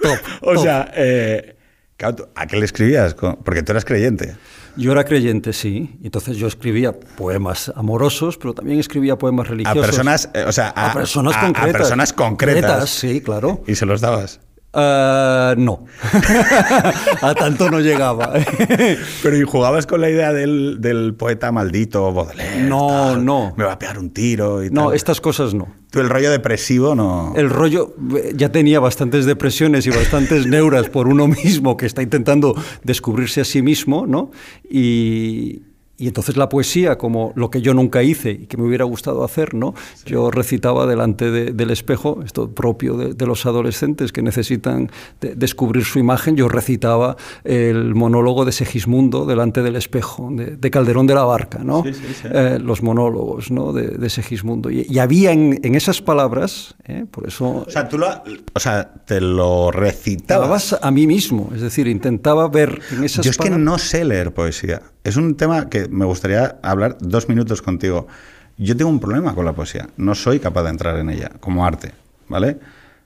Top, 0.02 0.18
o 0.42 0.54
top. 0.56 0.64
sea, 0.64 0.92
eh, 0.96 1.57
claro, 1.98 2.16
¿tú 2.16 2.28
¿a 2.36 2.48
qué 2.48 2.58
le 2.58 2.66
escribías? 2.66 3.14
Porque 3.16 3.64
tú 3.64 3.72
eras 3.74 3.86
creyente. 3.86 4.36
Yo 4.76 4.92
era 4.92 5.04
creyente, 5.06 5.54
sí. 5.54 5.98
Entonces 6.04 6.38
yo 6.38 6.48
escribía 6.48 6.94
poemas 6.94 7.72
amorosos, 7.76 8.38
pero 8.38 8.54
también 8.54 8.80
escribía 8.80 9.18
poemas 9.18 9.48
A 9.48 9.50
religiosos. 9.50 9.86
personas, 9.86 10.30
eh, 10.36 10.46
o 10.48 10.52
sea, 10.52 10.70
a, 10.70 10.94
personas 10.94 11.36
a- 11.36 11.40
a 11.40 11.46
concretas. 11.46 11.82
personas 11.82 12.14
concretas. 12.14 12.90
Sí, 12.90 13.22
claro. 13.22 13.64
Y 13.68 13.74
se 13.76 13.86
los 13.88 14.02
dabas. 14.02 14.40
Ah, 14.74 15.56
no. 15.58 15.86
a 17.22 17.34
tanto 17.34 17.72
no 17.72 17.80
llegaba. 17.80 18.34
Pero 19.24 19.38
¿y 19.38 19.44
jugabas 19.44 19.88
con 19.88 20.02
la 20.02 20.10
idea 20.10 20.34
del, 20.34 20.78
del 20.80 21.16
poeta 21.16 21.52
maldito 21.52 22.14
Baudelaire? 22.14 22.64
No, 22.64 22.88
tal? 22.88 23.26
no. 23.26 23.54
Me 23.58 23.64
va 23.64 23.74
a 23.74 23.80
pegar 23.80 23.98
un 23.98 24.12
tiro 24.12 24.64
y 24.64 24.70
no, 24.70 24.88
tal. 24.88 24.96
estas 24.96 25.22
cosas 25.22 25.54
no. 25.54 25.68
Tú 25.90 26.02
el 26.02 26.10
rollo 26.10 26.30
depresivo 26.30 26.96
no... 26.96 27.34
El 27.36 27.50
rollo, 27.50 27.96
eh, 28.18 28.34
ya 28.36 28.52
tenía 28.52 28.80
bastantes 28.80 29.26
depresiones 29.26 29.88
y 29.88 29.90
bastantes 29.90 30.46
neuras 30.48 30.90
por 30.90 31.08
uno 31.08 31.28
mismo 31.28 31.78
que 31.78 31.86
está 31.86 32.02
intentando 32.02 32.54
descubrirse 32.84 33.42
a 33.42 33.46
sí 33.46 33.62
mismo, 33.62 34.06
¿no? 34.06 34.32
Y, 34.70 35.62
y 35.98 36.08
entonces 36.08 36.38
la 36.38 36.48
poesía, 36.50 36.98
como 36.98 37.34
lo 37.36 37.50
que 37.50 37.62
yo 37.62 37.74
nunca 37.74 38.04
hice 38.04 38.32
y 38.32 38.46
que 38.48 38.58
me 38.58 38.64
hubiera 38.68 38.86
gustado 38.86 39.24
hacer, 39.24 39.54
¿no? 39.54 39.74
Yo 40.06 40.30
recitaba 40.32 40.86
delante 40.86 41.32
de- 41.32 41.52
del 41.54 41.72
espejo, 41.72 42.20
esto 42.24 42.52
propio 42.52 42.96
de, 42.98 43.14
de 43.14 43.26
los 43.26 43.46
adolescentes 43.46 44.12
que 44.12 44.22
necesitan 44.22 44.90
de- 45.22 45.36
descubrir 45.36 45.86
su 45.86 45.98
imagen, 46.00 46.36
yo 46.36 46.48
recitaba 46.50 47.18
el 47.44 47.96
monólogo 47.96 48.46
de 48.46 48.52
Segismundo 48.52 49.26
delante 49.26 49.64
del 49.64 49.76
espejo, 49.76 50.30
de, 50.32 50.56
de 50.58 50.72
Calderón 50.72 51.08
de 51.08 51.16
la 51.16 51.24
Barca, 51.24 51.60
¿no? 51.64 51.84
Sí, 51.84 51.94
sí, 51.94 52.02
sí. 52.22 52.28
Eh, 52.32 52.60
los 52.62 52.84
monólogos, 52.84 53.50
¿no? 53.52 53.74
De, 53.74 54.08
Segismundo. 54.10 54.70
Y, 54.72 54.86
y 54.90 55.00
había 55.00 55.32
en, 55.32 55.60
en 55.64 55.76
esas 55.76 56.02
palabras, 56.02 56.76
¿eh? 56.86 57.06
por 57.12 57.28
eso 57.28 57.66
O 57.68 57.70
sea, 57.70 57.90
tú 57.90 57.98
lo... 57.98 58.08
O 58.54 58.60
sea, 58.60 58.90
te 59.06 59.20
lo 59.20 59.72
recitabas. 59.72 60.78
A 60.82 60.92
mí 60.92 61.08
mismo, 61.08 61.50
es 61.54 61.62
decir, 61.62 61.88
intentaba 61.88 62.48
ver 62.48 62.80
en 62.92 63.04
esas 63.04 63.26
Yo 63.26 63.32
es 63.32 63.38
que 63.38 63.44
palabras- 63.50 63.66
no 63.66 63.78
sé 63.78 64.06
leer 64.06 64.34
poesía. 64.34 64.82
Es 65.08 65.16
un 65.16 65.38
tema 65.38 65.70
que 65.70 65.88
me 65.88 66.04
gustaría 66.04 66.58
hablar 66.62 66.98
dos 67.00 67.30
minutos 67.30 67.62
contigo. 67.62 68.08
Yo 68.58 68.76
tengo 68.76 68.90
un 68.90 69.00
problema 69.00 69.34
con 69.34 69.46
la 69.46 69.54
poesía. 69.54 69.88
No 69.96 70.14
soy 70.16 70.38
capaz 70.42 70.64
de 70.64 70.72
entrar 70.72 70.98
en 70.98 71.10
ella 71.10 71.32
como 71.40 71.66
arte, 71.66 71.94
¿vale? 72.28 72.60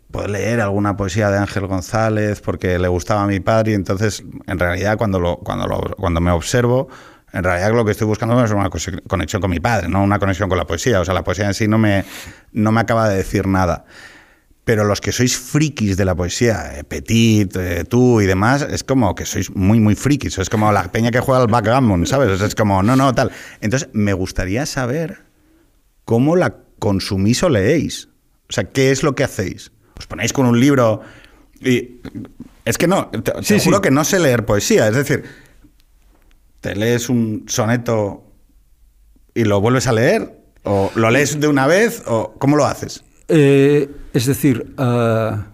Puedo 0.09 0.27
leer 0.27 0.61
alguna 0.61 0.97
poesía 0.97 1.29
de 1.29 1.37
Ángel 1.37 1.67
González 1.67 2.41
porque 2.41 2.79
le 2.79 2.87
gustaba 2.87 3.21
a 3.21 3.27
mi 3.27 3.39
padre 3.39 3.73
y 3.73 3.75
entonces, 3.75 4.23
en 4.47 4.57
realidad, 4.57 4.97
cuando, 4.97 5.19
lo, 5.19 5.37
cuando, 5.37 5.93
cuando 5.95 6.21
me 6.21 6.31
observo, 6.31 6.87
en 7.33 7.43
realidad 7.43 7.71
lo 7.71 7.85
que 7.85 7.91
estoy 7.91 8.07
buscando 8.07 8.43
es 8.43 8.49
una 8.49 8.71
conexión 9.07 9.39
con 9.39 9.51
mi 9.51 9.59
padre, 9.59 9.87
no 9.87 10.01
una 10.01 10.17
conexión 10.17 10.49
con 10.49 10.57
la 10.57 10.65
poesía. 10.65 11.01
O 11.01 11.05
sea, 11.05 11.13
la 11.13 11.23
poesía 11.23 11.45
en 11.45 11.53
sí 11.53 11.67
no 11.67 11.77
me, 11.77 12.03
no 12.51 12.71
me 12.71 12.81
acaba 12.81 13.09
de 13.09 13.17
decir 13.17 13.45
nada. 13.45 13.85
Pero 14.63 14.83
los 14.83 15.01
que 15.01 15.11
sois 15.11 15.35
frikis 15.37 15.97
de 15.97 16.05
la 16.05 16.13
poesía, 16.13 16.77
eh, 16.77 16.83
Petit, 16.83 17.55
eh, 17.55 17.83
tú 17.83 18.21
y 18.21 18.27
demás, 18.27 18.61
es 18.61 18.83
como 18.83 19.15
que 19.15 19.25
sois 19.25 19.49
muy, 19.55 19.79
muy 19.79 19.95
frikis. 19.95 20.37
Es 20.37 20.49
como 20.49 20.71
la 20.71 20.91
peña 20.91 21.09
que 21.09 21.19
juega 21.19 21.41
al 21.41 21.47
backgammon, 21.47 22.05
¿sabes? 22.05 22.39
Es 22.41 22.53
como, 22.53 22.83
no, 22.83 22.95
no, 22.95 23.13
tal. 23.15 23.31
Entonces, 23.61 23.89
me 23.93 24.13
gustaría 24.13 24.65
saber 24.67 25.23
cómo 26.05 26.35
la 26.35 26.57
consumís 26.77 27.41
o 27.41 27.49
leéis. 27.49 28.09
O 28.49 28.53
sea, 28.53 28.65
¿qué 28.65 28.91
es 28.91 29.01
lo 29.01 29.15
que 29.15 29.23
hacéis? 29.23 29.71
¿Os 29.97 30.05
ponéis 30.05 30.31
con 30.33 30.45
un 30.45 30.59
libro 30.59 31.01
y... 31.59 32.01
Es 32.63 32.77
que 32.77 32.85
no, 32.87 33.07
te, 33.07 33.19
te 33.19 33.43
Sí, 33.43 33.59
juro 33.59 33.77
sí. 33.77 33.81
que 33.81 33.91
no 33.91 34.03
sé 34.03 34.19
leer 34.19 34.45
poesía. 34.45 34.87
Es 34.87 34.95
decir, 34.95 35.23
te 36.59 36.75
lees 36.75 37.09
un 37.09 37.45
soneto 37.47 38.23
y 39.33 39.45
lo 39.45 39.59
vuelves 39.59 39.87
a 39.87 39.93
leer, 39.93 40.37
o 40.63 40.91
lo 40.93 41.09
lees 41.09 41.39
de 41.39 41.47
una 41.47 41.65
vez, 41.65 42.03
o 42.05 42.35
¿cómo 42.37 42.55
lo 42.55 42.65
haces? 42.67 43.03
Eh, 43.33 43.89
es 44.13 44.25
decir, 44.25 44.73
ah, 44.77 45.45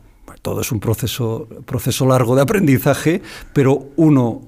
todo 0.41 0.62
es 0.62 0.72
un 0.72 0.79
proceso, 0.79 1.48
proceso 1.65 2.07
largo 2.07 2.36
de 2.36 2.41
aprendizaje, 2.41 3.22
pero 3.53 3.89
uno, 3.98 4.41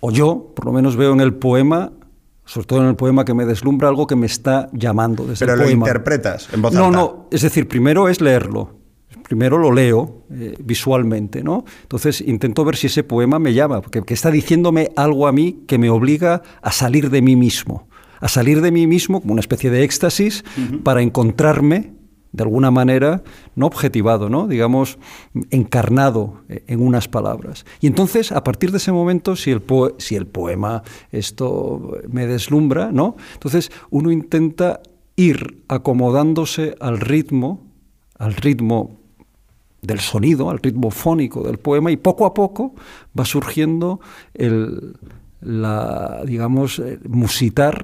o 0.00 0.10
yo, 0.10 0.52
por 0.54 0.64
lo 0.66 0.72
menos 0.72 0.96
veo 0.96 1.12
en 1.12 1.20
el 1.20 1.34
poema, 1.34 1.92
sobre 2.44 2.66
todo 2.66 2.80
en 2.82 2.88
el 2.88 2.96
poema 2.96 3.24
que 3.24 3.34
me 3.34 3.44
deslumbra 3.44 3.88
algo 3.88 4.06
que 4.08 4.16
me 4.16 4.26
está 4.26 4.68
llamando 4.72 5.24
desde 5.24 5.46
Pero 5.46 5.52
el 5.54 5.58
lo 5.60 5.64
poema. 5.66 5.86
interpretas 5.86 6.48
en 6.52 6.62
voz 6.62 6.72
no, 6.74 6.86
alta. 6.86 6.98
no, 6.98 7.28
es 7.30 7.42
decir, 7.42 7.68
primero 7.68 8.08
es 8.08 8.20
leerlo. 8.20 8.74
Primero 9.22 9.58
lo 9.58 9.72
leo 9.72 10.22
eh, 10.30 10.56
visualmente, 10.62 11.42
¿no? 11.42 11.64
Entonces 11.82 12.20
intento 12.20 12.64
ver 12.64 12.76
si 12.76 12.86
ese 12.86 13.02
poema 13.02 13.38
me 13.40 13.54
llama, 13.54 13.80
porque 13.80 14.02
que 14.02 14.14
está 14.14 14.30
diciéndome 14.30 14.90
algo 14.96 15.26
a 15.26 15.32
mí 15.32 15.64
que 15.66 15.78
me 15.78 15.90
obliga 15.90 16.42
a 16.62 16.70
salir 16.70 17.10
de 17.10 17.22
mí 17.22 17.34
mismo, 17.34 17.88
a 18.20 18.28
salir 18.28 18.60
de 18.60 18.70
mí 18.70 18.86
mismo 18.86 19.20
como 19.20 19.32
una 19.32 19.40
especie 19.40 19.70
de 19.70 19.82
éxtasis 19.82 20.44
para 20.84 21.02
encontrarme 21.02 21.95
de 22.36 22.42
alguna 22.42 22.70
manera 22.70 23.22
no 23.54 23.66
objetivado, 23.66 24.28
¿no? 24.28 24.46
digamos 24.46 24.98
encarnado 25.50 26.42
en 26.48 26.80
unas 26.82 27.08
palabras. 27.08 27.64
Y 27.80 27.86
entonces, 27.86 28.30
a 28.30 28.44
partir 28.44 28.70
de 28.70 28.76
ese 28.76 28.92
momento, 28.92 29.36
si 29.36 29.50
el, 29.50 29.60
poe- 29.64 29.94
si 29.98 30.16
el 30.16 30.26
poema 30.26 30.82
esto 31.10 31.98
me 32.08 32.26
deslumbra, 32.26 32.92
¿no? 32.92 33.16
Entonces 33.34 33.70
uno 33.90 34.10
intenta 34.10 34.80
ir 35.16 35.62
acomodándose 35.68 36.76
al 36.78 37.00
ritmo, 37.00 37.64
al 38.18 38.34
ritmo 38.34 39.00
del 39.80 40.00
sonido, 40.00 40.50
al 40.50 40.58
ritmo 40.58 40.90
fónico 40.90 41.42
del 41.42 41.58
poema, 41.58 41.90
y 41.90 41.96
poco 41.96 42.26
a 42.26 42.34
poco 42.34 42.74
va 43.18 43.24
surgiendo 43.24 44.00
el, 44.34 44.96
la, 45.40 46.22
digamos, 46.26 46.78
eh, 46.80 46.98
musitar 47.08 47.82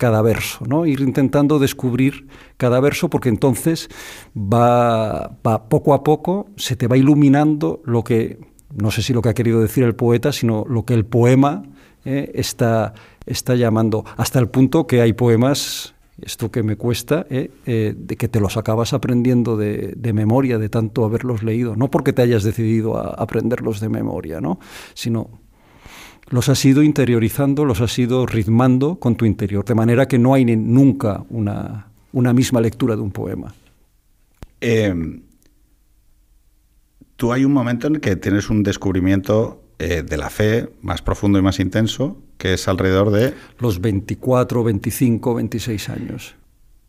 cada 0.00 0.22
verso, 0.22 0.64
¿no? 0.66 0.86
Ir 0.86 1.02
intentando 1.02 1.58
descubrir 1.58 2.26
cada 2.56 2.80
verso, 2.80 3.10
porque 3.10 3.28
entonces 3.28 3.90
va, 4.34 5.36
va 5.46 5.68
poco 5.68 5.92
a 5.92 6.02
poco, 6.02 6.48
se 6.56 6.74
te 6.74 6.88
va 6.88 6.96
iluminando 6.96 7.82
lo 7.84 8.02
que, 8.02 8.40
no 8.74 8.90
sé 8.90 9.02
si 9.02 9.12
lo 9.12 9.20
que 9.20 9.28
ha 9.28 9.34
querido 9.34 9.60
decir 9.60 9.84
el 9.84 9.94
poeta, 9.94 10.32
sino 10.32 10.64
lo 10.66 10.86
que 10.86 10.94
el 10.94 11.04
poema 11.04 11.64
eh, 12.06 12.32
está, 12.34 12.94
está 13.26 13.56
llamando, 13.56 14.06
hasta 14.16 14.38
el 14.38 14.48
punto 14.48 14.86
que 14.86 15.02
hay 15.02 15.12
poemas 15.12 15.94
esto 16.22 16.50
que 16.50 16.62
me 16.62 16.76
cuesta, 16.76 17.26
eh, 17.28 17.50
eh, 17.66 17.94
de 17.94 18.16
que 18.16 18.28
te 18.28 18.40
los 18.40 18.56
acabas 18.56 18.94
aprendiendo 18.94 19.58
de, 19.58 19.92
de, 19.96 20.12
memoria, 20.14 20.56
de 20.56 20.70
tanto 20.70 21.04
haberlos 21.04 21.42
leído, 21.42 21.76
no 21.76 21.90
porque 21.90 22.14
te 22.14 22.22
hayas 22.22 22.42
decidido 22.42 22.96
a 22.96 23.08
aprenderlos 23.22 23.80
de 23.80 23.90
memoria, 23.90 24.40
¿no? 24.40 24.60
sino 24.94 25.40
los 26.30 26.48
has 26.48 26.64
ido 26.64 26.82
interiorizando, 26.82 27.64
los 27.64 27.80
has 27.80 27.98
ido 27.98 28.24
ritmando 28.24 28.96
con 28.96 29.16
tu 29.16 29.24
interior, 29.24 29.64
de 29.64 29.74
manera 29.74 30.08
que 30.08 30.18
no 30.18 30.32
hay 30.32 30.44
nunca 30.44 31.24
una, 31.28 31.88
una, 32.12 32.32
misma 32.32 32.60
lectura 32.60 32.96
de 32.96 33.02
un 33.02 33.10
poema. 33.10 33.52
Eh, 34.60 35.20
tú 37.16 37.32
hay 37.32 37.44
un 37.44 37.52
momento 37.52 37.88
en 37.88 37.96
que 37.96 38.16
tienes 38.16 38.48
un 38.48 38.62
descubrimiento 38.62 39.62
eh, 39.78 40.02
de 40.02 40.16
la 40.16 40.30
fe 40.30 40.68
más 40.82 41.02
profundo 41.02 41.38
y 41.38 41.42
más 41.42 41.58
intenso, 41.58 42.16
que 42.38 42.54
es 42.54 42.68
alrededor 42.68 43.10
de... 43.10 43.34
Los 43.58 43.80
24, 43.80 44.62
25, 44.62 45.34
26 45.34 45.88
años. 45.88 46.34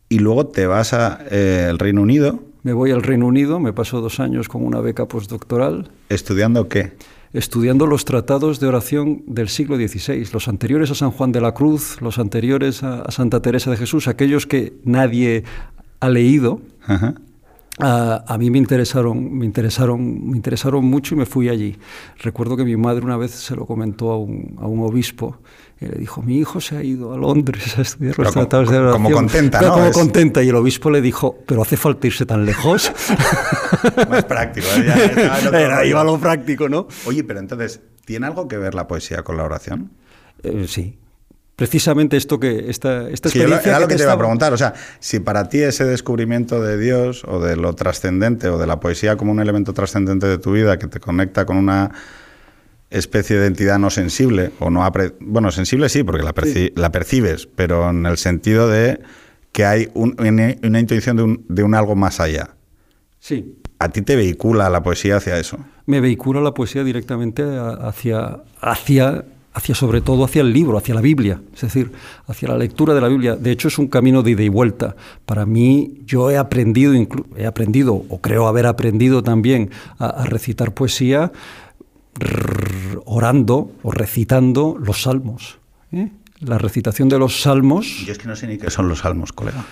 Y 0.08 0.20
luego 0.20 0.46
te 0.46 0.66
vas 0.66 0.92
al 0.92 1.26
eh, 1.30 1.72
Reino 1.78 2.02
Unido. 2.02 2.40
Me 2.62 2.74
voy 2.74 2.92
al 2.92 3.02
Reino 3.02 3.26
Unido, 3.26 3.58
me 3.58 3.72
paso 3.72 4.00
dos 4.00 4.20
años 4.20 4.48
con 4.48 4.64
una 4.64 4.80
beca 4.80 5.08
postdoctoral. 5.08 5.90
¿Estudiando 6.10 6.68
qué? 6.68 6.92
Estudiando 7.32 7.86
los 7.86 8.04
tratados 8.04 8.60
de 8.60 8.66
oración 8.66 9.22
del 9.26 9.48
siglo 9.48 9.76
XVI, 9.76 10.28
los 10.32 10.48
anteriores 10.48 10.90
a 10.90 10.94
San 10.94 11.10
Juan 11.10 11.32
de 11.32 11.40
la 11.40 11.54
Cruz, 11.54 11.96
los 12.00 12.18
anteriores 12.18 12.82
a, 12.82 13.10
Santa 13.10 13.40
Teresa 13.40 13.70
de 13.70 13.78
Jesús, 13.78 14.06
aquellos 14.06 14.46
que 14.46 14.74
nadie 14.84 15.44
ha 16.00 16.08
leído. 16.10 16.60
A, 17.82 18.36
mí 18.38 18.50
me 18.50 18.58
interesaron, 18.58 19.36
me 19.36 19.44
interesaron, 19.44 20.30
me 20.30 20.36
interesaron 20.36 20.84
mucho 20.84 21.14
y 21.14 21.18
me 21.18 21.26
fui 21.26 21.48
allí. 21.48 21.76
Recuerdo 22.18 22.56
que 22.56 22.64
mi 22.64 22.76
madre 22.76 23.04
una 23.04 23.16
vez 23.16 23.32
se 23.32 23.56
lo 23.56 23.66
comentó 23.66 24.10
a 24.10 24.18
un, 24.18 24.56
a 24.60 24.66
un 24.66 24.80
obispo 24.80 25.38
y 25.80 25.86
le 25.86 25.98
dijo, 25.98 26.22
mi 26.22 26.38
hijo 26.38 26.60
se 26.60 26.76
ha 26.76 26.82
ido 26.84 27.12
a 27.12 27.16
Londres 27.16 27.76
a 27.76 27.82
estudiar 27.82 28.16
los 28.16 28.32
tratados 28.32 28.70
de 28.70 28.78
oración. 28.78 29.02
Como 29.02 29.16
contenta, 29.16 29.60
¿no? 29.60 29.72
Como 29.72 29.90
contenta. 29.90 30.42
Y 30.42 30.48
el 30.48 30.54
obispo 30.54 30.90
le 30.90 31.00
dijo, 31.00 31.38
pero 31.44 31.62
hace 31.62 31.76
falta 31.76 32.06
irse 32.06 32.24
tan 32.24 32.46
lejos. 32.46 32.92
Más 34.08 34.24
práctico. 34.24 34.66
¿eh? 34.76 35.30
Era, 35.52 35.84
iba 35.84 36.00
a 36.00 36.04
lo 36.04 36.18
práctico, 36.18 36.68
¿no? 36.68 36.86
Oye, 37.06 37.24
pero 37.24 37.40
entonces, 37.40 37.80
¿tiene 38.04 38.26
algo 38.26 38.46
que 38.46 38.58
ver 38.58 38.74
la 38.74 38.86
poesía 38.86 39.24
con 39.24 39.36
la 39.36 39.42
oración? 39.42 39.90
Eh, 40.44 40.66
sí, 40.68 40.98
precisamente 41.62 42.16
esto 42.16 42.40
que 42.40 42.68
esta, 42.70 43.08
esta 43.08 43.28
experiencia. 43.28 43.70
era 43.70 43.78
lo 43.78 43.86
que, 43.86 43.94
te 43.94 44.02
iba 44.02 44.10
a 44.10 44.18
preguntar. 44.18 44.52
O 44.52 44.56
sea, 44.56 44.74
si 44.98 45.20
para 45.20 45.48
ti 45.48 45.60
ese 45.60 45.84
descubrimiento 45.84 46.60
de 46.60 46.76
Dios 46.76 47.22
o 47.24 47.38
de 47.38 47.54
lo 47.54 47.72
trascendente 47.76 48.48
o 48.48 48.58
de 48.58 48.66
la 48.66 48.80
poesía 48.80 49.16
como 49.16 49.30
un 49.30 49.38
elemento 49.38 49.72
trascendente 49.72 50.26
de 50.26 50.38
tu 50.38 50.50
vida 50.50 50.76
que 50.76 50.88
te 50.88 50.98
conecta 50.98 51.46
con 51.46 51.56
una 51.56 51.92
especie 52.90 53.36
de 53.36 53.46
entidad 53.46 53.78
no 53.78 53.90
sensible 53.90 54.50
o 54.58 54.70
no 54.70 54.84
bueno 55.20 55.52
sensible 55.52 55.88
sí 55.88 56.02
porque 56.02 56.24
la, 56.24 56.34
la, 56.74 56.90
percibes 56.90 57.46
pero 57.46 57.90
en 57.90 58.06
el 58.06 58.18
sentido 58.18 58.68
de 58.68 59.00
que 59.52 59.64
hay 59.64 59.88
una 59.94 60.80
intuición 60.80 61.16
de 61.16 61.22
un, 61.22 61.46
de 61.48 61.62
un 61.62 61.76
algo 61.76 61.94
más 61.94 62.18
allá 62.18 62.56
sí 63.20 63.56
a 63.78 63.88
ti 63.88 64.02
te 64.02 64.16
vehicula 64.16 64.68
la 64.68 64.82
poesía 64.82 65.18
hacia 65.18 65.38
eso 65.38 65.58
me 65.86 66.00
vehicula 66.00 66.40
la 66.40 66.54
poesía 66.54 66.82
directamente 66.84 67.44
hacia 67.80 68.42
hacia 68.60 69.24
hacia 69.54 69.74
sobre 69.74 70.00
todo 70.00 70.24
hacia 70.24 70.42
el 70.42 70.52
libro, 70.52 70.78
hacia 70.78 70.94
la 70.94 71.00
Biblia, 71.00 71.40
es 71.54 71.60
decir, 71.60 71.92
hacia 72.26 72.48
la 72.48 72.56
lectura 72.56 72.94
de 72.94 73.00
la 73.00 73.08
Biblia. 73.08 73.36
De 73.36 73.50
hecho, 73.50 73.68
es 73.68 73.78
un 73.78 73.88
camino 73.88 74.22
de 74.22 74.32
ida 74.32 74.42
y 74.42 74.48
vuelta. 74.48 74.96
Para 75.26 75.44
mí, 75.46 76.00
yo 76.06 76.30
he 76.30 76.38
aprendido, 76.38 76.94
he 77.36 77.46
aprendido, 77.46 77.94
o 77.94 78.20
creo 78.20 78.46
haber 78.46 78.66
aprendido 78.66 79.22
también 79.22 79.70
a, 79.98 80.24
recitar 80.24 80.72
poesía 80.72 81.32
orando 83.04 83.72
o 83.82 83.90
recitando 83.90 84.76
los 84.78 85.02
salmos. 85.02 85.58
¿eh? 85.92 86.10
La 86.40 86.58
recitación 86.58 87.08
de 87.08 87.18
los 87.18 87.42
salmos. 87.42 88.04
Yo 88.06 88.12
es 88.12 88.18
que 88.18 88.28
no 88.28 88.36
sé 88.36 88.46
ni 88.46 88.58
qué 88.58 88.70
son 88.70 88.88
los 88.88 89.00
salmos, 89.00 89.32
colega. 89.32 89.64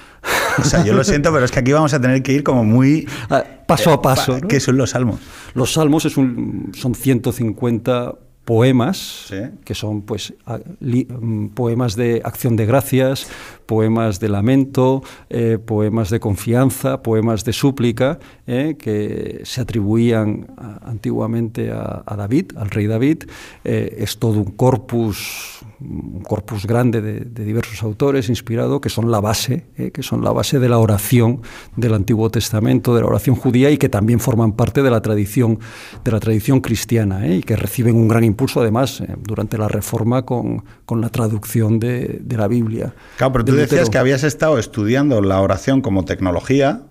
O 0.59 0.65
sea, 0.65 0.85
yo 0.85 0.93
lo 0.93 1.05
siento, 1.05 1.33
pero 1.33 1.45
es 1.45 1.51
que 1.51 1.61
aquí 1.61 1.73
vamos 1.73 1.95
a 1.95 2.01
tener 2.01 2.23
que 2.23 2.33
ir 2.33 2.43
como 2.43 2.65
muy... 2.65 3.09
Ah, 3.31 3.45
paso 3.67 3.91
a 3.91 3.95
eh, 3.95 3.99
paso. 4.03 4.41
¿Qué 4.41 4.61
son 4.61 4.77
los 4.77 4.91
salmos? 4.91 5.21
Los 5.55 5.73
salmos 5.73 6.05
es 6.05 6.17
un, 6.17 6.73
son 6.75 6.95
150 6.95 8.15
poemas, 8.45 9.33
que 9.65 9.75
son 9.75 10.03
pues, 10.03 10.35
mm, 10.81 11.49
poemas 11.49 11.95
de 11.95 12.21
acción 12.25 12.57
de 12.57 12.67
gracias, 12.67 13.29
poemas 13.67 14.19
de 14.19 14.29
lamento, 14.29 15.03
eh, 15.29 15.59
poemas 15.65 16.11
de 16.11 16.19
confianza, 16.19 17.03
poemas 17.03 17.45
de 17.45 17.53
súplica, 17.53 18.19
eh, 18.47 18.77
que 18.79 19.43
se 19.45 19.61
atribuían 19.61 20.49
antiguamente 20.83 21.71
a, 21.71 22.17
David, 22.17 22.53
al 22.57 22.71
rey 22.71 22.87
David. 22.87 23.25
Eh, 23.65 23.97
es 23.99 24.19
todo 24.19 24.39
un 24.41 24.53
corpus, 24.53 25.61
un 25.81 26.23
corpus 26.23 26.67
grande 26.67 27.01
de, 27.01 27.45
diversos 27.45 27.83
autores 27.83 28.29
inspirado, 28.29 28.81
que 28.81 28.91
son 28.91 29.11
la 29.11 29.21
base, 29.21 29.67
que 29.93 30.03
son 30.03 30.23
la 30.23 30.31
base 30.31 30.59
de 30.59 30.69
la 30.69 30.79
oración 30.79 31.41
del 31.77 31.95
Antiguo 31.95 32.31
Testamento, 32.31 32.95
de 32.95 33.01
la 33.01 33.07
oración 33.07 33.35
judía 33.37 33.71
y 33.71 33.79
que 33.79 33.89
también 33.89 34.21
forman 34.21 34.53
parte 34.53 34.83
de 34.83 34.91
la 34.91 35.01
tradición, 35.01 35.59
de 36.05 36.13
la 36.13 36.21
tradición 36.21 36.61
cristiana 36.61 37.27
y 37.27 37.43
que 37.43 37.57
reciben 37.57 37.97
un 37.97 38.09
gran 38.09 38.25
impulso 38.25 38.61
además 38.61 39.03
durante 39.23 39.57
la 39.57 39.69
Reforma 39.69 40.25
con, 40.25 40.65
con 40.85 41.01
la 41.01 41.09
traducción 41.09 41.81
de, 41.81 42.21
de 42.21 42.37
la 42.37 42.49
Biblia. 42.49 42.95
Claro, 43.17 43.33
pero 43.33 43.45
decías 43.57 43.89
que 43.89 43.99
habías 43.99 44.25
estado 44.25 44.59
estudiando 44.59 45.21
la 45.21 45.41
oración 45.41 45.81
como 45.81 46.05
tecnología. 46.05 46.83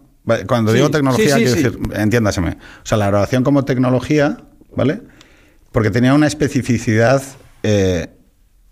Cuando 0.48 0.74
digo 0.74 0.90
tecnología, 0.92 1.36
quiero 1.36 1.52
decir, 1.52 1.80
entiéndaseme. 1.94 2.52
O 2.52 2.86
sea, 2.86 2.98
la 2.98 3.08
oración 3.08 3.44
como 3.44 3.66
tecnología, 3.66 4.38
¿vale? 4.76 5.02
Porque 5.72 5.90
tenía 5.90 6.14
una 6.14 6.28
especificidad 6.28 7.22
eh, 7.64 8.08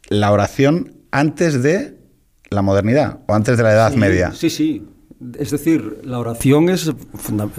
la 0.09 0.31
oración 0.31 0.93
antes 1.11 1.61
de 1.63 1.97
la 2.49 2.61
modernidad 2.61 3.19
o 3.27 3.33
antes 3.33 3.57
de 3.57 3.63
la 3.63 3.73
Edad 3.73 3.93
Media. 3.95 4.31
Sí, 4.33 4.49
sí. 4.49 4.85
Es 5.39 5.49
decir, 5.49 6.01
la 6.03 6.19
oración 6.19 6.69
es 6.69 6.91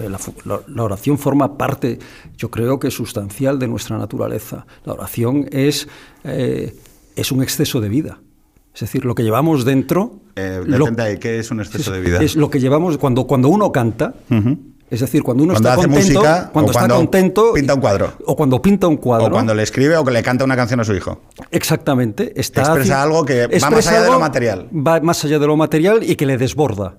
la, 0.07 0.83
oración 0.83 1.17
forma 1.17 1.57
parte, 1.57 1.99
yo 2.37 2.49
creo 2.49 2.79
que 2.79 2.89
sustancial 2.89 3.59
de 3.59 3.67
nuestra 3.67 3.97
naturaleza. 3.97 4.65
La 4.85 4.93
oración 4.93 5.47
es, 5.51 5.87
eh, 6.23 6.73
es 7.17 7.31
un 7.33 7.43
exceso 7.43 7.81
de 7.81 7.89
vida. 7.89 8.21
Es 8.73 8.81
decir, 8.81 9.03
lo 9.03 9.13
que 9.13 9.23
llevamos 9.23 9.65
dentro... 9.65 10.21
Eh, 10.37 11.17
¿Qué 11.19 11.39
es 11.39 11.51
un 11.51 11.59
exceso 11.59 11.91
de 11.91 11.99
vida? 11.99 12.23
Es 12.23 12.37
lo 12.37 12.49
que 12.49 12.61
llevamos 12.61 12.97
cuando, 12.97 13.27
cuando 13.27 13.49
uno 13.49 13.73
canta... 13.73 14.13
Es 14.89 15.01
decir, 15.01 15.21
cuando 15.21 15.43
uno 15.43 15.53
está 15.53 15.75
contento, 15.75 16.21
cuando, 16.51 16.71
está 16.71 16.87
contento, 16.87 17.53
pinta 17.53 17.75
un 17.75 17.79
cuadro, 17.79 18.13
o 18.25 18.35
cuando 18.35 18.59
pinta 18.59 18.87
un 18.87 18.97
cuadro, 18.97 19.27
o 19.27 19.31
cuando 19.31 19.53
le 19.53 19.61
escribe 19.61 19.95
o 19.97 20.03
que 20.03 20.11
le 20.11 20.23
canta 20.23 20.43
una 20.43 20.55
canción 20.55 20.79
a 20.79 20.83
su 20.83 20.95
hijo. 20.95 21.21
Exactamente, 21.51 22.33
está 22.39 22.61
expresa 22.61 23.03
algo 23.03 23.23
que 23.23 23.47
va 23.47 23.69
más 23.69 23.87
allá 23.87 24.01
de 24.01 24.09
lo 24.09 24.19
material, 24.19 24.67
va 24.73 24.99
más 25.01 25.23
allá 25.23 25.37
de 25.37 25.45
lo 25.45 25.55
material 25.55 26.03
y 26.03 26.15
que 26.15 26.25
le 26.25 26.37
desborda, 26.37 26.97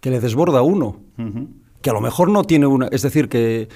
que 0.00 0.10
le 0.10 0.20
desborda 0.20 0.60
a 0.60 0.62
uno, 0.62 1.00
que 1.82 1.90
a 1.90 1.92
lo 1.92 2.00
mejor 2.00 2.30
no 2.30 2.44
tiene 2.44 2.66
una, 2.66 2.88
es 2.88 3.02
decir, 3.02 3.28
que 3.28 3.68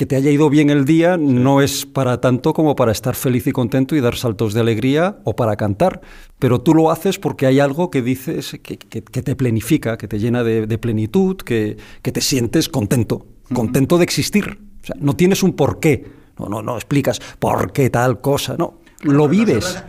que 0.00 0.06
te 0.06 0.16
haya 0.16 0.30
ido 0.30 0.48
bien 0.48 0.70
el 0.70 0.86
día 0.86 1.18
no 1.18 1.60
es 1.60 1.84
para 1.84 2.22
tanto 2.22 2.54
como 2.54 2.74
para 2.74 2.90
estar 2.90 3.14
feliz 3.14 3.46
y 3.46 3.52
contento 3.52 3.94
y 3.94 4.00
dar 4.00 4.16
saltos 4.16 4.54
de 4.54 4.60
alegría 4.60 5.18
o 5.24 5.36
para 5.36 5.56
cantar, 5.56 6.00
pero 6.38 6.62
tú 6.62 6.72
lo 6.72 6.90
haces 6.90 7.18
porque 7.18 7.44
hay 7.44 7.60
algo 7.60 7.90
que 7.90 8.00
dices 8.00 8.58
que, 8.62 8.78
te 8.78 9.36
plenifica, 9.36 9.98
que 9.98 10.08
te 10.08 10.18
llena 10.18 10.42
de, 10.42 10.78
plenitud, 10.78 11.36
que, 11.36 11.76
te 12.00 12.20
sientes 12.22 12.70
contento, 12.70 13.26
contento 13.52 13.98
de 13.98 14.04
existir. 14.04 14.58
O 14.82 14.86
sea, 14.86 14.96
no 14.98 15.16
tienes 15.16 15.42
un 15.42 15.52
porqué, 15.52 16.06
no, 16.38 16.48
no, 16.48 16.62
no 16.62 16.76
explicas 16.76 17.20
por 17.38 17.70
qué 17.70 17.90
tal 17.90 18.22
cosa, 18.22 18.56
no, 18.56 18.80
lo 19.02 19.28
vives. 19.28 19.84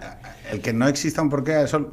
el 0.52 0.60
que 0.60 0.74
no 0.74 0.90
exista 0.90 1.22
un 1.22 1.30
porqué, 1.30 1.64
eso, 1.64 1.90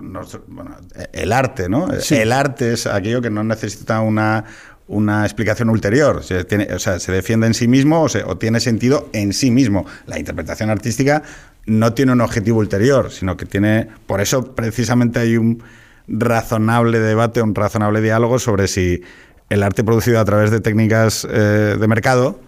bueno, 0.48 0.76
el 1.12 1.32
arte, 1.32 1.68
¿no? 1.68 1.86
El 2.10 2.32
arte 2.32 2.72
es 2.72 2.88
aquello 2.88 3.22
que 3.22 3.30
no 3.30 3.44
necesita 3.44 4.00
una, 4.00 4.44
una 4.88 5.24
explicación 5.24 5.70
ulterior. 5.70 6.24
Se, 6.24 6.46
o 6.74 6.78
sea, 6.78 6.98
se 6.98 7.12
defiende 7.12 7.46
en 7.46 7.54
sí 7.54 7.68
mismo 7.68 8.02
o, 8.02 8.38
tiene 8.38 8.60
sentido 8.60 9.08
en 9.12 9.32
sí 9.32 9.50
mismo. 9.50 9.86
La 10.06 10.18
interpretación 10.18 10.70
artística 10.70 11.22
no 11.66 11.92
tiene 11.92 12.12
un 12.12 12.20
objetivo 12.20 12.58
ulterior, 12.58 13.10
sino 13.12 13.36
que 13.36 13.46
tiene. 13.46 13.88
Por 14.06 14.20
eso, 14.20 14.54
precisamente, 14.54 15.20
hay 15.20 15.36
un 15.36 15.62
razonable 16.08 16.98
debate, 16.98 17.42
un 17.42 17.54
razonable 17.54 18.00
diálogo 18.00 18.38
sobre 18.38 18.66
si 18.66 19.02
el 19.50 19.62
arte 19.62 19.84
producido 19.84 20.20
a 20.20 20.24
través 20.24 20.50
de 20.50 20.60
técnicas 20.60 21.26
eh, 21.30 21.76
de 21.78 21.88
mercado 21.88 22.40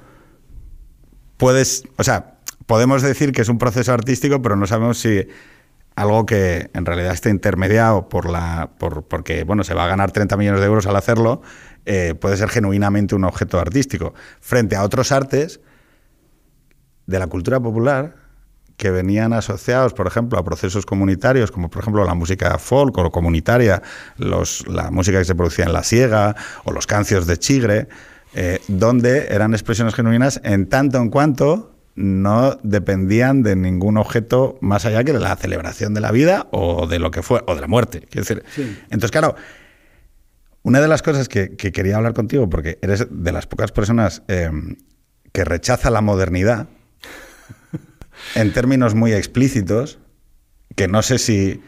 puedes. 1.36 1.84
O 1.96 2.04
sea, 2.04 2.38
podemos 2.66 3.02
decir 3.02 3.32
que 3.32 3.42
es 3.42 3.48
un 3.48 3.58
proceso 3.58 3.92
artístico, 3.92 4.40
pero 4.40 4.56
no 4.56 4.66
sabemos 4.66 4.98
si 4.98 5.26
algo 5.96 6.24
que 6.24 6.70
en 6.72 6.86
realidad 6.86 7.12
está 7.12 7.28
intermediado 7.28 8.08
por 8.08 8.30
la 8.30 8.70
por, 8.78 9.02
porque 9.02 9.44
bueno 9.44 9.64
se 9.64 9.74
va 9.74 9.84
a 9.84 9.88
ganar 9.88 10.12
30 10.12 10.36
millones 10.36 10.60
de 10.60 10.66
euros 10.66 10.86
al 10.86 10.96
hacerlo 10.96 11.42
eh, 11.86 12.14
puede 12.14 12.36
ser 12.36 12.48
genuinamente 12.48 13.14
un 13.14 13.24
objeto 13.24 13.58
artístico, 13.58 14.14
frente 14.40 14.76
a 14.76 14.82
otros 14.82 15.12
artes 15.12 15.60
de 17.06 17.18
la 17.18 17.26
cultura 17.26 17.60
popular 17.60 18.14
que 18.76 18.90
venían 18.90 19.34
asociados, 19.34 19.92
por 19.92 20.06
ejemplo, 20.06 20.38
a 20.38 20.44
procesos 20.44 20.86
comunitarios, 20.86 21.50
como 21.50 21.68
por 21.68 21.82
ejemplo 21.82 22.02
la 22.04 22.14
música 22.14 22.56
folk 22.56 22.96
o 22.96 23.10
comunitaria, 23.10 23.82
los, 24.16 24.66
la 24.68 24.90
música 24.90 25.18
que 25.18 25.26
se 25.26 25.34
producía 25.34 25.66
en 25.66 25.74
la 25.74 25.82
siega 25.82 26.34
o 26.64 26.72
los 26.72 26.86
cancios 26.86 27.26
de 27.26 27.36
chigre, 27.36 27.88
eh, 28.32 28.58
donde 28.68 29.26
eran 29.34 29.52
expresiones 29.52 29.94
genuinas 29.94 30.40
en 30.44 30.66
tanto 30.66 30.96
en 30.96 31.10
cuanto 31.10 31.74
no 31.94 32.58
dependían 32.62 33.42
de 33.42 33.54
ningún 33.54 33.98
objeto 33.98 34.56
más 34.62 34.86
allá 34.86 35.04
que 35.04 35.12
de 35.12 35.20
la 35.20 35.36
celebración 35.36 35.92
de 35.92 36.00
la 36.00 36.10
vida 36.10 36.46
o 36.50 36.86
de 36.86 36.98
lo 36.98 37.10
que 37.10 37.22
fue, 37.22 37.42
o 37.46 37.54
de 37.54 37.60
la 37.60 37.66
muerte. 37.66 38.08
decir, 38.10 38.44
Entonces, 38.84 39.10
claro, 39.10 39.34
una 40.62 40.80
de 40.80 40.88
las 40.88 41.02
cosas 41.02 41.28
que, 41.28 41.56
quería 41.56 41.96
hablar 41.96 42.14
contigo, 42.14 42.48
porque 42.48 42.78
eres 42.82 43.06
de 43.10 43.32
las 43.32 43.46
pocas 43.46 43.72
personas 43.72 44.22
em, 44.28 44.76
que 45.32 45.44
rechaza 45.44 45.90
la 45.90 46.00
modernidad, 46.00 46.68
en 48.34 48.52
términos 48.52 48.94
muy 48.94 49.12
explícitos, 49.12 49.98
que 50.76 50.88
no 50.88 51.02
sé 51.02 51.18
si 51.18 51.60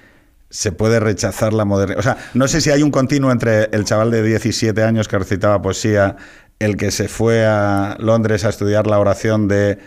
se 0.51 0.73
puede 0.73 1.01
rechazar 1.01 1.55
la 1.55 1.65
modernidad. 1.65 1.99
O 1.99 2.03
sea, 2.03 2.19
no 2.35 2.47
sé 2.47 2.61
si 2.61 2.71
hay 2.71 2.83
un 2.83 2.91
continuo 2.91 3.33
entre 3.33 3.65
el 3.73 3.85
chaval 3.85 4.11
de 4.11 4.23
17 4.23 4.83
años 4.83 5.09
que 5.09 5.19
recitaba 5.19 5.63
poesía, 5.63 6.17
el 6.59 6.77
que 6.77 6.91
se 6.91 7.09
fue 7.09 7.47
a 7.47 7.97
Londres 7.99 8.45
a 8.45 8.51
estudiar 8.51 8.87
la 8.87 8.99
oración 8.99 9.49
de 9.49 9.79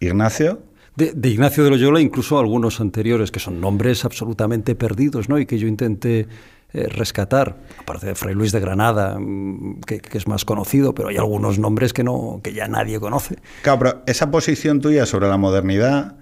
Ignacio. 0.00 0.62
de, 0.96 1.28
Ignacio 1.28 1.64
de 1.64 1.70
Loyola, 1.70 2.00
incluso 2.00 2.38
algunos 2.38 2.80
anteriores, 2.80 3.30
que 3.30 3.40
son 3.40 3.60
nombres 3.60 4.04
absolutamente 4.04 4.74
perdidos, 4.74 5.30
¿no? 5.30 5.38
Y 5.38 5.46
que 5.46 5.58
yo 5.58 5.66
intenté 5.66 6.28
eh, 6.74 6.88
rescatar, 6.88 7.56
aparte 7.78 8.06
de 8.06 8.14
Fray 8.14 8.34
Luis 8.34 8.52
de 8.52 8.60
Granada, 8.60 9.18
mm, 9.18 9.80
que, 9.86 10.00
es 10.12 10.26
más 10.26 10.44
conocido, 10.44 10.94
pero 10.94 11.08
hay 11.08 11.16
algunos 11.16 11.58
nombres 11.58 11.92
que, 11.92 12.02
no, 12.02 12.40
que 12.42 12.54
ya 12.54 12.68
nadie 12.68 12.98
conoce. 12.98 13.36
Claro, 13.62 13.78
pero 13.78 14.02
esa 14.06 14.30
posición 14.30 14.80
tuya 14.80 15.04
sobre 15.04 15.28
la 15.28 15.36
modernidad, 15.36 16.16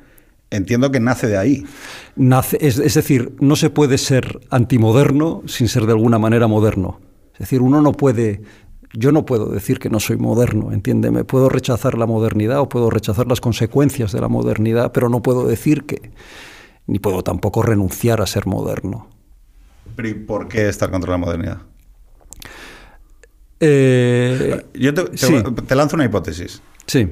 entiendo 0.50 0.90
que 0.90 1.00
nace 1.00 1.28
de 1.28 1.38
ahí. 1.38 1.64
Nace, 2.16 2.58
es, 2.60 2.78
es 2.78 2.94
decir, 2.94 3.36
no 3.40 3.54
se 3.56 3.70
puede 3.70 3.96
ser 3.98 4.40
antimoderno 4.50 5.42
sin 5.46 5.68
ser 5.68 5.86
de 5.86 5.92
alguna 5.92 6.18
manera 6.18 6.48
moderno. 6.48 7.00
Es 7.34 7.40
decir, 7.40 7.62
uno 7.62 7.80
no 7.80 7.92
puede 7.92 8.42
yo 8.92 9.12
no 9.12 9.24
puedo 9.24 9.46
decir 9.46 9.78
que 9.78 9.88
no 9.88 10.00
soy 10.00 10.16
moderno, 10.16 10.72
entiéndeme. 10.72 11.24
Puedo 11.24 11.48
rechazar 11.48 11.96
la 11.96 12.06
modernidad 12.06 12.60
o 12.60 12.68
puedo 12.68 12.90
rechazar 12.90 13.28
las 13.28 13.40
consecuencias 13.40 14.12
de 14.12 14.20
la 14.20 14.28
modernidad, 14.28 14.92
pero 14.92 15.08
no 15.08 15.22
puedo 15.22 15.46
decir 15.46 15.84
que, 15.84 16.10
ni 16.86 16.98
puedo 16.98 17.22
tampoco 17.22 17.62
renunciar 17.62 18.20
a 18.20 18.26
ser 18.26 18.46
moderno. 18.46 19.19
¿Y 20.06 20.14
por 20.14 20.48
qué 20.48 20.68
estar 20.68 20.90
contra 20.90 21.10
la 21.10 21.16
modernidad? 21.18 21.58
Eh, 23.60 24.64
yo 24.74 24.94
te, 24.94 25.74
lanzo 25.74 25.96
una 25.96 26.06
hipótesis. 26.06 26.62
Sí. 26.86 27.10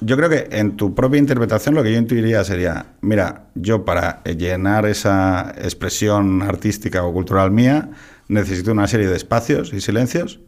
Yo 0.00 0.16
creo 0.16 0.30
que 0.30 0.48
en 0.52 0.76
tu 0.76 0.94
propia 0.94 1.18
interpretación 1.18 1.74
lo 1.74 1.82
que 1.82 1.92
yo 1.92 1.98
intuiría 1.98 2.42
sería, 2.44 2.94
mira, 3.02 3.48
yo 3.54 3.84
para 3.84 4.22
llenar 4.24 4.86
esa 4.86 5.54
expresión 5.58 6.40
artística 6.42 7.04
o 7.04 7.12
cultural 7.12 7.50
mía 7.50 7.90
necesito 8.28 8.72
una 8.72 8.86
serie 8.86 9.08
de 9.08 9.16
espacios 9.16 9.72
y 9.74 9.80
silencios 9.80 10.40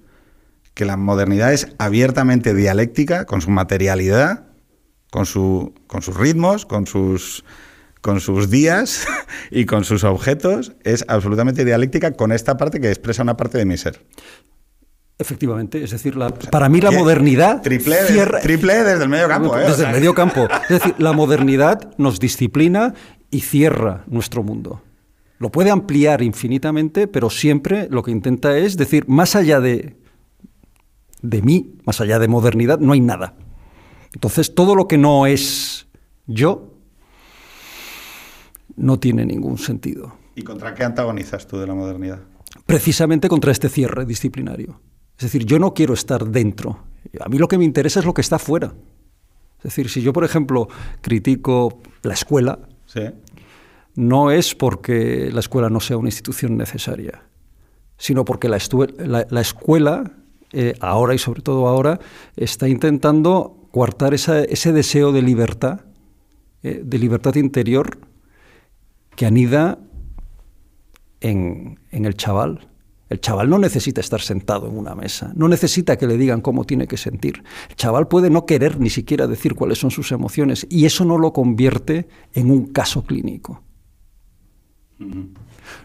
que 0.74 0.84
la 0.86 0.96
modernidad 0.96 1.52
es 1.52 1.68
abiertamente 1.78 2.54
dialéctica, 2.54 3.26
con 3.26 3.42
su 3.42 3.50
materialidad, 3.50 4.46
con, 5.10 5.26
su, 5.26 5.74
con 5.86 6.00
sus 6.00 6.16
ritmos, 6.16 6.64
con 6.64 6.86
sus, 6.86 7.44
con 8.02 8.20
sus 8.20 8.50
días 8.50 9.06
y 9.50 9.64
con 9.64 9.84
sus 9.84 10.04
objetos, 10.04 10.72
es 10.84 11.04
absolutamente 11.08 11.64
dialéctica 11.64 12.12
con 12.12 12.32
esta 12.32 12.58
parte 12.58 12.80
que 12.80 12.88
expresa 12.88 13.22
una 13.22 13.38
parte 13.38 13.56
de 13.56 13.64
mi 13.64 13.78
ser. 13.78 14.04
Efectivamente, 15.18 15.82
es 15.82 15.92
decir, 15.92 16.18
para 16.50 16.68
mí 16.68 16.80
la 16.80 16.90
modernidad 16.90 17.62
triple, 17.62 17.96
triple 18.42 18.82
desde 18.82 19.04
el 19.04 19.08
medio 19.08 19.28
campo. 19.28 19.56
¿eh? 19.56 19.64
Desde 19.68 19.86
el 19.86 19.92
medio 19.92 20.14
campo. 20.14 20.48
Es 20.64 20.80
decir, 20.80 20.94
la 20.98 21.12
modernidad 21.12 21.94
nos 21.96 22.18
disciplina 22.18 22.94
y 23.30 23.40
cierra 23.40 24.04
nuestro 24.08 24.42
mundo. 24.42 24.82
Lo 25.38 25.50
puede 25.50 25.70
ampliar 25.70 26.22
infinitamente, 26.22 27.06
pero 27.06 27.30
siempre 27.30 27.86
lo 27.88 28.02
que 28.02 28.10
intenta 28.10 28.58
es 28.58 28.76
decir, 28.76 29.06
más 29.06 29.36
allá 29.36 29.60
de 29.60 29.96
de 31.22 31.40
mí, 31.40 31.76
más 31.84 32.00
allá 32.00 32.18
de 32.18 32.26
modernidad, 32.26 32.80
no 32.80 32.92
hay 32.92 33.00
nada. 33.00 33.36
Entonces, 34.12 34.54
todo 34.54 34.74
lo 34.74 34.88
que 34.88 34.98
no 34.98 35.26
es 35.26 35.86
yo 36.26 36.71
no 38.76 38.98
tiene 38.98 39.24
ningún 39.26 39.58
sentido. 39.58 40.14
¿Y 40.34 40.42
contra 40.42 40.74
qué 40.74 40.84
antagonizas 40.84 41.46
tú 41.46 41.58
de 41.58 41.66
la 41.66 41.74
modernidad? 41.74 42.20
Precisamente 42.66 43.28
contra 43.28 43.52
este 43.52 43.68
cierre 43.68 44.04
disciplinario. 44.06 44.80
Es 45.16 45.24
decir, 45.24 45.44
yo 45.44 45.58
no 45.58 45.74
quiero 45.74 45.94
estar 45.94 46.26
dentro. 46.26 46.84
A 47.20 47.28
mí 47.28 47.38
lo 47.38 47.48
que 47.48 47.58
me 47.58 47.64
interesa 47.64 48.00
es 48.00 48.06
lo 48.06 48.14
que 48.14 48.22
está 48.22 48.38
fuera. 48.38 48.74
Es 49.58 49.64
decir, 49.64 49.88
si 49.88 50.02
yo, 50.02 50.12
por 50.12 50.24
ejemplo, 50.24 50.68
critico 51.00 51.80
la 52.02 52.14
escuela, 52.14 52.58
no 53.94 54.30
es 54.30 54.54
porque 54.54 55.30
la 55.32 55.40
escuela 55.40 55.70
no 55.70 55.80
sea 55.80 55.96
una 55.96 56.08
institución 56.08 56.56
necesaria, 56.56 57.22
sino 57.96 58.24
porque 58.24 58.48
la, 58.48 58.58
la 59.28 59.40
escuela 59.40 60.10
eh, 60.54 60.74
ahora 60.80 61.14
y 61.14 61.18
sobre 61.18 61.40
todo 61.40 61.66
ahora, 61.66 61.98
está 62.36 62.68
intentando 62.68 63.56
coartar 63.70 64.12
ese 64.12 64.72
deseo 64.72 65.10
de 65.10 65.22
libertad, 65.22 65.80
eh, 66.62 66.82
de 66.84 66.98
libertad 66.98 67.36
interior, 67.36 67.98
que 69.16 69.26
anida 69.26 69.78
en, 71.20 71.78
el 71.90 72.14
chaval. 72.16 72.68
El 73.08 73.20
chaval 73.20 73.50
no 73.50 73.58
necesita 73.58 74.00
estar 74.00 74.20
sentado 74.20 74.68
en 74.68 74.76
una 74.76 74.94
mesa, 74.94 75.32
no 75.36 75.46
necesita 75.46 75.98
que 75.98 76.06
le 76.06 76.16
digan 76.16 76.40
cómo 76.40 76.64
tiene 76.64 76.86
que 76.86 76.96
sentir. 76.96 77.42
El 77.68 77.76
chaval 77.76 78.08
puede 78.08 78.30
no 78.30 78.46
querer 78.46 78.80
ni 78.80 78.88
siquiera 78.88 79.26
decir 79.26 79.54
cuáles 79.54 79.78
son 79.78 79.90
sus 79.90 80.12
emociones 80.12 80.66
y 80.70 80.86
eso 80.86 81.04
no 81.04 81.18
lo 81.18 81.32
convierte 81.32 82.08
en 82.32 82.50
un 82.50 82.72
caso 82.72 83.04
clínico 83.04 83.62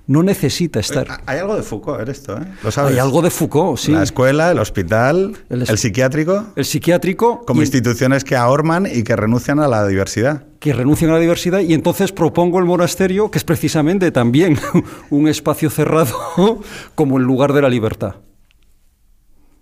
no 0.08 0.24
necesita 0.24 0.80
estar. 0.80 1.22
Hay 1.26 1.40
algo 1.40 1.56
de 1.56 1.64
Foucault 1.64 2.02
en 2.02 2.10
esto, 2.10 2.38
¿eh? 2.38 2.46
Hay 2.78 2.98
algo 2.98 3.22
de 3.22 3.30
Foucault, 3.30 3.78
sí. 3.78 3.92
La 3.92 4.04
escuela, 4.04 4.52
el 4.52 4.60
hospital, 4.60 5.38
el, 5.50 5.66
psiquiátrico. 5.78 6.48
El 6.56 6.66
psiquiátrico. 6.66 7.46
Como 7.46 7.62
instituciones 7.62 8.24
que 8.24 8.36
ahorman 8.36 8.88
y 8.92 9.04
que 9.04 9.16
renuncian 9.16 9.60
a 9.60 9.68
la 9.68 9.88
diversidad. 9.88 10.46
Que 10.60 10.74
renuncian 10.74 11.12
a 11.12 11.16
la 11.16 11.20
diversidad 11.20 11.60
y 11.60 11.74
entonces 11.74 12.12
propongo 12.12 12.60
el 12.60 12.66
monasterio, 12.66 13.30
que 13.32 13.38
es 13.38 13.44
precisamente 13.44 14.12
también 14.12 14.58
un 15.10 15.28
espacio 15.28 15.70
cerrado 15.70 16.16
como 16.96 17.18
el 17.18 17.24
lugar 17.24 17.54
de 17.54 17.62
la 17.62 17.70
libertad. 17.70 18.16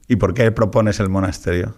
¿Y 0.08 0.18
por 0.18 0.34
qué 0.34 0.52
propones 0.52 1.00
el 1.00 1.10
monasterio? 1.10 1.76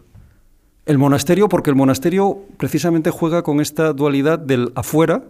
El 0.85 0.97
monasterio, 0.97 1.49
porque 1.49 1.69
el 1.69 1.75
monasterio 1.75 2.39
precisamente 2.57 3.11
juega 3.11 3.43
con 3.43 3.59
esta 3.59 3.91
dualidad 3.91 4.39
del 4.39 4.71
afuera, 4.75 5.23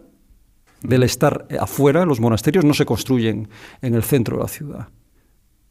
del 0.84 1.04
estar 1.04 1.48
afuera, 1.60 2.06
los 2.06 2.20
monasterios 2.20 2.66
no 2.66 2.74
se 2.74 2.86
construyen 2.86 3.50
en 3.82 3.96
el 3.96 4.04
centro 4.04 4.38
de 4.38 4.44
la 4.44 4.50
ciudad, 4.50 4.90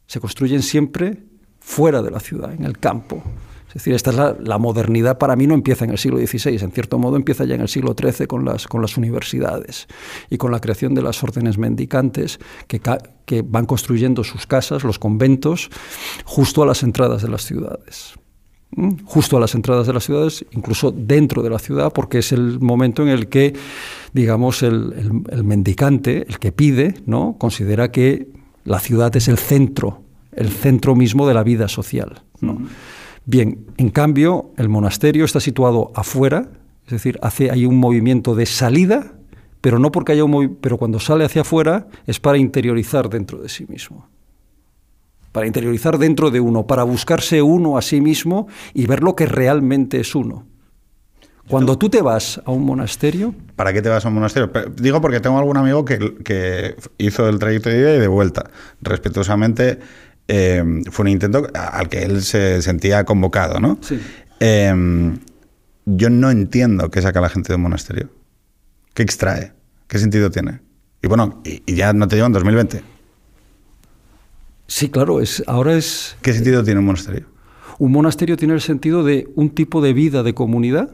se 0.06 0.20
construyen 0.20 0.62
siempre 0.62 1.22
fuera 1.60 2.02
de 2.02 2.10
la 2.10 2.20
ciudad, 2.20 2.52
en 2.52 2.64
el 2.64 2.78
campo. 2.78 3.22
Es 3.68 3.74
decir, 3.74 3.94
esta 3.94 4.10
es 4.10 4.16
la, 4.48 4.58
modernidad 4.58 5.18
para 5.18 5.36
mí 5.36 5.46
no 5.46 5.52
empieza 5.52 5.84
en 5.84 5.90
el 5.90 5.98
siglo 5.98 6.18
XVI, 6.18 6.62
en 6.62 6.72
cierto 6.72 6.98
modo 6.98 7.16
empieza 7.16 7.44
ya 7.44 7.56
en 7.56 7.60
el 7.60 7.68
siglo 7.68 7.94
XIII 7.98 8.26
con 8.26 8.44
las, 8.46 8.96
universidades 8.96 9.86
y 10.30 10.38
con 10.38 10.50
la 10.50 10.60
creación 10.60 10.94
de 10.94 11.02
las 11.02 11.22
órdenes 11.22 11.58
mendicantes 11.58 12.38
que 12.68 13.42
van 13.42 13.66
construyendo 13.66 14.24
sus 14.24 14.46
casas, 14.46 14.82
los 14.82 14.98
conventos, 14.98 15.68
justo 16.24 16.62
a 16.62 16.66
las 16.66 16.82
entradas 16.82 17.20
de 17.20 17.28
las 17.28 17.44
ciudades 17.44 18.14
justo 19.04 19.36
a 19.36 19.40
las 19.40 19.54
entradas 19.54 19.86
de 19.86 19.92
las 19.92 20.04
ciudades, 20.04 20.44
incluso 20.52 20.90
dentro 20.90 21.42
de 21.42 21.50
la 21.50 21.58
ciudad, 21.58 21.92
porque 21.92 22.18
es 22.18 22.32
el 22.32 22.60
momento 22.60 23.02
en 23.02 23.08
el 23.08 23.28
que, 23.28 23.54
digamos, 24.12 24.62
el, 24.62 25.22
mendicante, 25.44 26.26
el 26.28 26.38
que 26.38 26.52
pide, 26.52 26.94
¿no? 27.06 27.36
considera 27.38 27.90
que 27.90 28.28
la 28.64 28.80
ciudad 28.80 29.14
es 29.16 29.28
el 29.28 29.38
centro, 29.38 30.02
el 30.32 30.48
centro 30.48 30.94
mismo 30.94 31.26
de 31.26 31.34
la 31.34 31.42
vida 31.42 31.68
social. 31.68 32.22
Bien, 33.24 33.66
en 33.76 33.88
cambio, 33.88 34.50
el 34.56 34.68
monasterio 34.68 35.24
está 35.24 35.40
situado 35.40 35.90
afuera, 35.94 36.48
es 36.84 36.92
decir, 36.92 37.18
hace 37.22 37.50
hay 37.50 37.66
un 37.66 37.76
movimiento 37.76 38.34
de 38.34 38.46
salida, 38.46 39.14
pero 39.60 39.78
no 39.78 39.90
porque 39.90 40.12
haya 40.12 40.24
un 40.24 40.58
pero 40.60 40.76
cuando 40.76 41.00
sale 41.00 41.24
hacia 41.24 41.42
afuera 41.42 41.88
es 42.06 42.20
para 42.20 42.38
interiorizar 42.38 43.08
dentro 43.08 43.38
de 43.38 43.48
sí 43.48 43.66
mismo 43.66 44.06
para 45.36 45.46
interiorizar 45.46 45.98
dentro 45.98 46.30
de 46.30 46.40
uno, 46.40 46.66
para 46.66 46.82
buscarse 46.82 47.42
uno 47.42 47.76
a 47.76 47.82
sí 47.82 48.00
mismo 48.00 48.48
y 48.72 48.86
ver 48.86 49.02
lo 49.02 49.14
que 49.14 49.26
realmente 49.26 50.00
es 50.00 50.14
uno. 50.14 50.46
Cuando 51.46 51.76
tú 51.76 51.90
te 51.90 52.00
vas 52.00 52.40
a 52.46 52.52
un 52.52 52.64
monasterio... 52.64 53.34
¿Para 53.54 53.74
qué 53.74 53.82
te 53.82 53.90
vas 53.90 54.02
a 54.06 54.08
un 54.08 54.14
monasterio? 54.14 54.50
Digo 54.76 55.02
porque 55.02 55.20
tengo 55.20 55.38
algún 55.38 55.58
amigo 55.58 55.84
que, 55.84 56.74
hizo 56.96 57.28
el 57.28 57.38
trayecto 57.38 57.68
de 57.68 57.80
ida 57.80 57.94
y 57.96 57.98
de 57.98 58.08
vuelta. 58.08 58.48
Respetuosamente, 58.80 59.78
eh, 60.26 60.64
fue 60.90 61.02
un 61.02 61.08
intento 61.10 61.46
al 61.52 61.90
que 61.90 62.04
él 62.04 62.22
se 62.22 62.62
sentía 62.62 63.04
convocado, 63.04 63.60
¿no? 63.60 63.76
Sí. 63.82 64.00
Em, 64.40 65.18
yo 65.84 66.08
no 66.08 66.30
entiendo 66.30 66.90
qué 66.90 67.02
saca 67.02 67.20
la 67.20 67.28
gente 67.28 67.48
de 67.48 67.56
un 67.56 67.62
monasterio. 67.62 68.08
¿Qué 68.94 69.02
extrae? 69.02 69.52
¿Qué 69.86 69.98
sentido 69.98 70.30
tiene? 70.30 70.60
Y 71.02 71.08
bueno, 71.08 71.42
y, 71.44 71.62
y 71.66 71.74
ya 71.74 71.92
no 71.92 72.08
te 72.08 72.16
digo 72.16 72.26
en 72.26 72.32
2020. 72.32 72.95
Sí, 74.66 74.88
claro, 74.88 75.20
es, 75.20 75.42
ahora 75.46 75.76
es... 75.76 76.16
¿Qué 76.22 76.32
sentido 76.32 76.64
tiene 76.64 76.80
un 76.80 76.86
monasterio? 76.86 77.26
Un 77.78 77.92
monasterio 77.92 78.36
tiene 78.36 78.54
el 78.54 78.60
sentido 78.60 79.04
de 79.04 79.28
un 79.34 79.50
tipo 79.50 79.80
de 79.80 79.92
vida 79.92 80.22
de 80.22 80.34
comunidad 80.34 80.90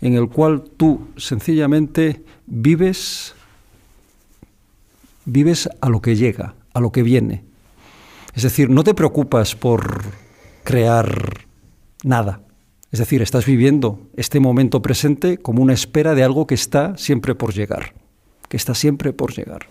en 0.00 0.14
el 0.14 0.28
cual 0.28 0.64
tú 0.76 1.08
sencillamente 1.16 2.24
vives, 2.46 3.34
vives 5.24 5.68
a 5.80 5.88
lo 5.88 6.00
que 6.00 6.16
llega, 6.16 6.54
a 6.72 6.80
lo 6.80 6.92
que 6.92 7.02
viene. 7.02 7.44
Es 8.34 8.42
decir, 8.42 8.70
no 8.70 8.82
te 8.84 8.94
preocupas 8.94 9.54
por 9.54 10.02
crear 10.64 11.46
nada. 12.02 12.40
Es 12.90 12.98
decir, 12.98 13.22
estás 13.22 13.46
viviendo 13.46 14.08
este 14.16 14.40
momento 14.40 14.82
presente 14.82 15.38
como 15.38 15.62
una 15.62 15.72
espera 15.72 16.14
de 16.14 16.24
algo 16.24 16.46
que 16.46 16.54
está 16.54 16.96
siempre 16.96 17.34
por 17.34 17.52
llegar, 17.52 17.94
que 18.48 18.56
está 18.56 18.74
siempre 18.74 19.12
por 19.12 19.32
llegar. 19.32 19.66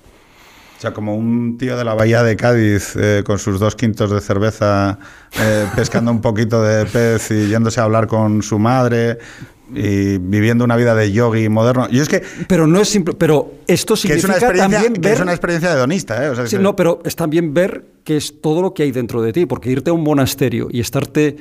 O 0.84 0.86
sea, 0.86 0.94
como 0.94 1.16
un 1.16 1.58
tío 1.58 1.78
de 1.78 1.86
la 1.86 1.94
bahía 1.94 2.24
de 2.24 2.36
Cádiz 2.36 2.98
eh, 2.98 3.24
con 3.26 3.40
sus 3.40 3.58
dos 3.58 3.74
quintos 3.74 4.12
de 4.12 4.20
cerveza, 4.20 5.00
eh, 5.40 5.66
pescando 5.78 6.12
un 6.12 6.20
poquito 6.20 6.62
de 6.62 6.86
pez 6.86 7.32
y 7.32 7.48
yéndose 7.48 7.80
a 7.80 7.86
hablar 7.86 8.06
con 8.06 8.42
su 8.44 8.60
madre 8.60 9.18
y 9.74 10.18
viviendo 10.18 10.66
una 10.66 10.76
vida 10.76 10.94
de 10.94 11.14
yogi 11.14 11.48
moderno. 11.48 11.88
Y 11.90 12.02
es 12.02 12.10
que 12.10 12.22
pero 12.50 12.68
no 12.68 12.82
es 12.82 12.90
simple, 12.90 13.14
pero 13.14 13.60
esto 13.66 13.96
significa 13.96 14.34
que 14.34 14.40
es 14.40 14.44
una 14.44 14.58
también 14.58 14.94
ver, 15.00 15.14
es 15.14 15.20
una 15.22 15.32
experiencia 15.32 15.72
hedonista, 15.72 16.28
¿eh? 16.28 16.48
sí, 16.48 16.58
no, 16.60 16.76
pero 16.76 17.00
es 17.06 17.16
también 17.16 17.54
ver 17.54 17.86
que 18.04 18.18
es 18.18 18.42
todo 18.42 18.62
lo 18.62 18.74
que 18.74 18.84
hay 18.84 18.92
dentro 18.92 19.22
de 19.22 19.32
ti, 19.32 19.46
porque 19.46 19.72
irte 19.72 19.90
a 19.90 19.94
un 19.94 20.04
monasterio 20.04 20.68
y 20.70 20.82
estarte 20.82 21.38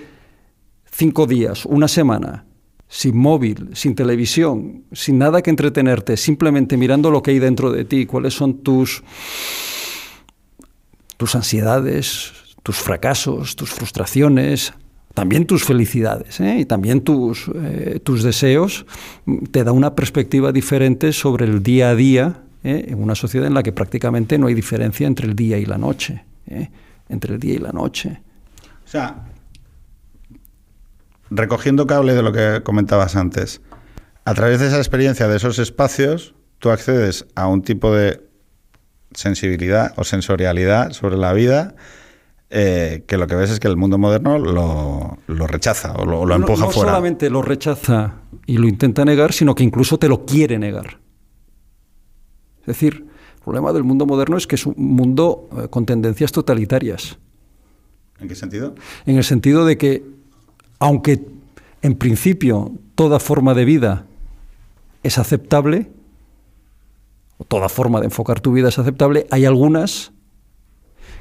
cinco 0.89 1.27
días, 1.27 1.67
una 1.67 1.89
semana 1.89 2.45
sin 2.93 3.17
móvil, 3.17 3.71
sin 3.73 3.95
televisión, 3.95 4.85
sin 4.93 5.17
nada 5.17 5.41
que 5.41 5.49
entretenerte, 5.49 6.19
simplemente 6.19 6.77
mirando 6.77 7.11
lo 7.11 7.23
que 7.23 7.31
hay 7.31 7.39
dentro 7.39 7.73
de 7.73 7.87
ti, 7.87 8.05
cuáles 8.05 8.35
son 8.35 8.59
tus, 8.59 9.03
tus 11.17 11.35
ansiedades, 11.35 12.35
tus 12.63 12.77
fracasos, 12.77 13.57
tus 13.57 13.71
frustraciones, 13.71 14.75
también 15.15 15.47
tus 15.47 15.65
felicidades 15.65 16.39
¿eh? 16.41 16.59
y 16.59 16.65
también 16.67 17.01
tus, 17.01 17.51
eh, 17.55 17.99
tus 18.05 18.23
deseos, 18.23 18.85
te 19.51 19.65
da 19.65 19.73
una 19.73 19.95
perspectiva 19.95 20.53
diferente 20.53 21.15
sobre 21.15 21.47
el 21.47 21.63
día 21.63 21.89
a 21.89 21.95
día 21.95 22.43
¿eh? 22.63 22.85
en 22.89 23.03
una 23.03 23.15
sociedad 23.15 23.47
en 23.47 23.55
la 23.55 23.63
que 23.63 23.73
prácticamente 23.73 24.37
no 24.37 24.49
hay 24.49 24.55
diferencia 24.55 25.07
entre 25.07 25.29
el 25.29 25.35
día 25.35 25.57
y 25.57 25.65
la 25.65 25.79
noche. 25.79 26.25
Entre 27.09 27.33
el 27.33 27.41
día 27.41 27.55
y 27.55 27.59
la 27.59 27.73
noche. 27.73 28.21
O 28.85 28.89
sea, 28.89 29.32
recogiendo 31.35 31.87
cable 31.87 32.15
de 32.15 32.23
lo 32.23 32.33
que 32.33 32.63
comentabas 32.63 33.17
antes, 33.17 33.61
a 34.25 34.35
través 34.35 34.61
de 34.61 34.69
esa 34.69 34.79
experiencia 34.79 35.29
de 35.29 35.37
esos 35.37 35.59
espacios, 35.59 36.35
tú 36.59 36.71
accedes 36.71 37.27
a 37.35 37.49
un 37.49 37.63
tipo 37.63 37.95
de 37.95 38.23
sensibilidad 39.13 39.93
o 39.97 40.05
sensorialidad 40.05 40.93
sobre 40.93 41.17
la 41.17 41.33
vida 41.33 41.75
eh, 42.55 43.05
que 43.07 43.17
lo 43.17 43.27
que 43.27 43.35
ves 43.35 43.51
es 43.51 43.61
que 43.61 43.69
el 43.69 43.79
mundo 43.79 43.97
moderno 43.97 44.39
lo, 44.39 45.47
rechaza 45.47 45.95
o 45.95 46.05
lo, 46.05 46.35
empuja 46.35 46.67
fuera. 46.67 46.91
No 46.91 46.97
solamente 46.97 47.31
lo 47.31 47.41
rechaza 47.41 48.21
y 48.45 48.59
lo 48.59 48.69
intenta 48.69 49.07
negar, 49.07 49.33
sino 49.33 49.55
que 49.55 49.65
incluso 49.65 49.99
te 49.99 50.07
lo 50.07 50.27
quiere 50.27 50.59
negar. 50.59 51.01
Es 52.61 52.67
decir, 52.67 53.07
el 53.37 53.43
problema 53.43 53.73
del 53.73 53.85
mundo 53.85 54.05
moderno 54.05 54.37
es 54.37 54.47
que 54.47 54.57
es 54.57 54.67
un 54.67 54.75
mundo 54.77 55.49
eh, 55.57 55.69
con 55.69 55.87
tendencias 55.87 56.31
totalitarias. 56.31 57.19
¿En 58.21 58.29
qué 58.29 58.35
sentido? 58.35 58.75
En 59.07 59.17
el 59.17 59.25
sentido 59.25 59.65
de 59.65 59.79
que 59.79 60.05
aunque 60.83 61.25
en 61.83 61.95
principio 61.95 62.73
toda 62.97 63.21
forma 63.21 63.55
de 63.55 63.65
vida 63.65 64.05
es 65.05 65.17
aceptable, 65.17 65.93
o 67.39 67.45
toda 67.45 67.69
forma 67.69 68.01
de 68.01 68.07
enfocar 68.07 68.41
tu 68.41 68.51
vida 68.51 68.69
es 68.69 68.81
aceptable, 68.81 69.29
hay 69.31 69.45
algunas, 69.45 70.11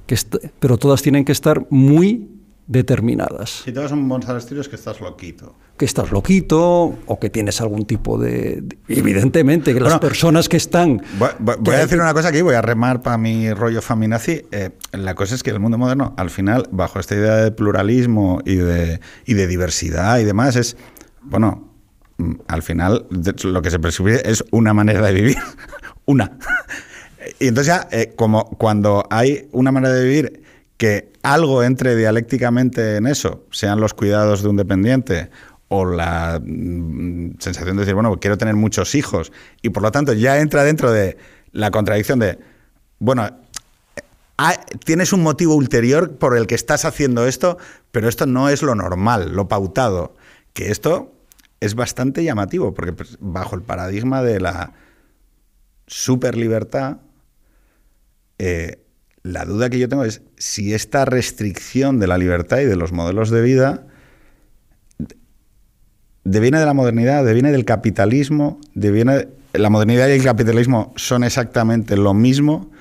que 0.07 0.15
pero 0.59 0.79
todas 0.79 1.03
tienen 1.03 1.25
que 1.25 1.31
estar 1.31 1.67
muy 1.69 2.27
determinadas. 2.65 3.61
Si 3.63 3.71
te 3.71 3.79
vas 3.79 3.91
a 3.91 3.95
un 3.95 4.37
Estilo 4.37 4.61
es 4.61 4.67
que 4.67 4.77
estás 4.77 4.99
loquito. 4.99 5.53
Que 5.81 5.85
estás 5.85 6.11
loquito 6.11 6.95
o 7.07 7.19
que 7.19 7.31
tienes 7.31 7.59
algún 7.59 7.87
tipo 7.87 8.19
de... 8.19 8.63
evidentemente, 8.87 9.73
que 9.73 9.79
las 9.79 9.97
personas 9.97 10.47
que 10.47 10.57
están... 10.57 11.01
Voy, 11.39 11.73
a 11.73 11.79
decir 11.79 11.99
una 11.99 12.13
cosa 12.13 12.27
aquí, 12.27 12.43
voy 12.43 12.53
a 12.53 12.61
remar 12.61 13.01
para 13.01 13.17
mi 13.17 13.51
rollo 13.51 13.81
faminazi. 13.81 14.43
Eh, 14.51 14.69
la 14.91 15.15
cosa 15.15 15.33
es 15.33 15.41
que 15.41 15.49
el 15.49 15.59
mundo 15.59 15.79
moderno, 15.79 16.13
al 16.17 16.29
final, 16.29 16.69
bajo 16.71 16.99
esta 16.99 17.15
idea 17.15 17.37
de 17.37 17.51
pluralismo 17.51 18.41
y 18.45 18.57
de, 18.57 18.99
y 19.25 19.33
de 19.33 19.47
diversidad 19.47 20.19
y 20.19 20.23
demás, 20.23 20.55
es, 20.55 20.77
bueno, 21.23 21.73
mm, 22.19 22.33
al 22.47 22.61
final 22.61 23.07
lo 23.43 23.61
que 23.63 23.71
se 23.71 23.79
percibe 23.79 24.21
es 24.23 24.45
una 24.51 24.75
manera 24.75 25.01
de 25.01 25.13
vivir. 25.13 25.37
una. 26.05 26.37
Y 27.39 27.47
entonces 27.47 27.73
ya, 27.73 27.87
eh, 27.89 28.13
como 28.15 28.45
cuando 28.51 29.07
hay 29.09 29.49
una 29.51 29.71
manera 29.71 29.95
de 29.95 30.03
vivir 30.03 30.43
que 30.77 31.11
algo 31.23 31.63
entre 31.63 31.95
dialécticamente 31.95 32.97
en 32.97 33.07
eso, 33.07 33.45
sean 33.51 33.79
los 33.79 33.93
cuidados 33.93 34.41
de 34.41 34.49
un 34.49 34.57
dependiente 34.57 35.29
o 35.73 35.85
la 35.85 36.41
mm, 36.43 37.39
sensación 37.39 37.77
de 37.77 37.83
decir, 37.83 37.93
bueno, 37.95 38.19
quiero 38.19 38.37
tener 38.37 38.55
muchos 38.55 38.93
hijos, 38.93 39.31
y 39.61 39.69
por 39.69 39.81
lo 39.81 39.89
tanto 39.89 40.11
ya 40.11 40.39
entra 40.39 40.65
dentro 40.65 40.91
de 40.91 41.17
la 41.53 41.71
contradicción 41.71 42.19
de, 42.19 42.39
bueno, 42.99 43.29
tienes 44.83 45.13
un 45.13 45.23
motivo 45.23 45.55
ulterior 45.55 46.17
por 46.17 46.35
el 46.35 46.45
que 46.45 46.55
estás 46.55 46.83
haciendo 46.83 47.25
esto, 47.25 47.57
pero 47.93 48.09
esto 48.09 48.25
no 48.25 48.49
es 48.49 48.63
lo 48.63 48.75
normal, 48.75 49.31
lo 49.31 49.47
pautado, 49.47 50.13
que 50.51 50.71
esto 50.71 51.13
es 51.61 51.73
bastante 51.75 52.21
llamativo, 52.25 52.73
porque 52.73 52.91
pues, 52.91 53.17
bajo 53.21 53.55
el 53.55 53.61
paradigma 53.61 54.21
de 54.21 54.41
la 54.41 54.73
superlibertad, 55.87 56.97
eh, 58.39 58.83
la 59.23 59.45
duda 59.45 59.69
que 59.69 59.79
yo 59.79 59.87
tengo 59.87 60.03
es 60.03 60.21
si 60.35 60.73
esta 60.73 61.05
restricción 61.05 61.97
de 61.99 62.07
la 62.07 62.17
libertad 62.17 62.59
y 62.59 62.65
de 62.65 62.75
los 62.75 62.91
modelos 62.91 63.29
de 63.29 63.41
vida 63.41 63.87
deviene 66.23 66.59
de 66.59 66.65
la 66.65 66.73
modernidad, 66.73 67.25
deviene 67.25 67.51
del 67.51 67.65
capitalismo, 67.65 68.59
deviene 68.73 69.27
la 69.53 69.69
modernidad 69.69 70.07
y 70.07 70.11
el 70.13 70.23
capitalismo 70.23 70.93
son 70.95 71.23
exactamente 71.23 71.97
lo 71.97 72.13
mismo, 72.13 72.71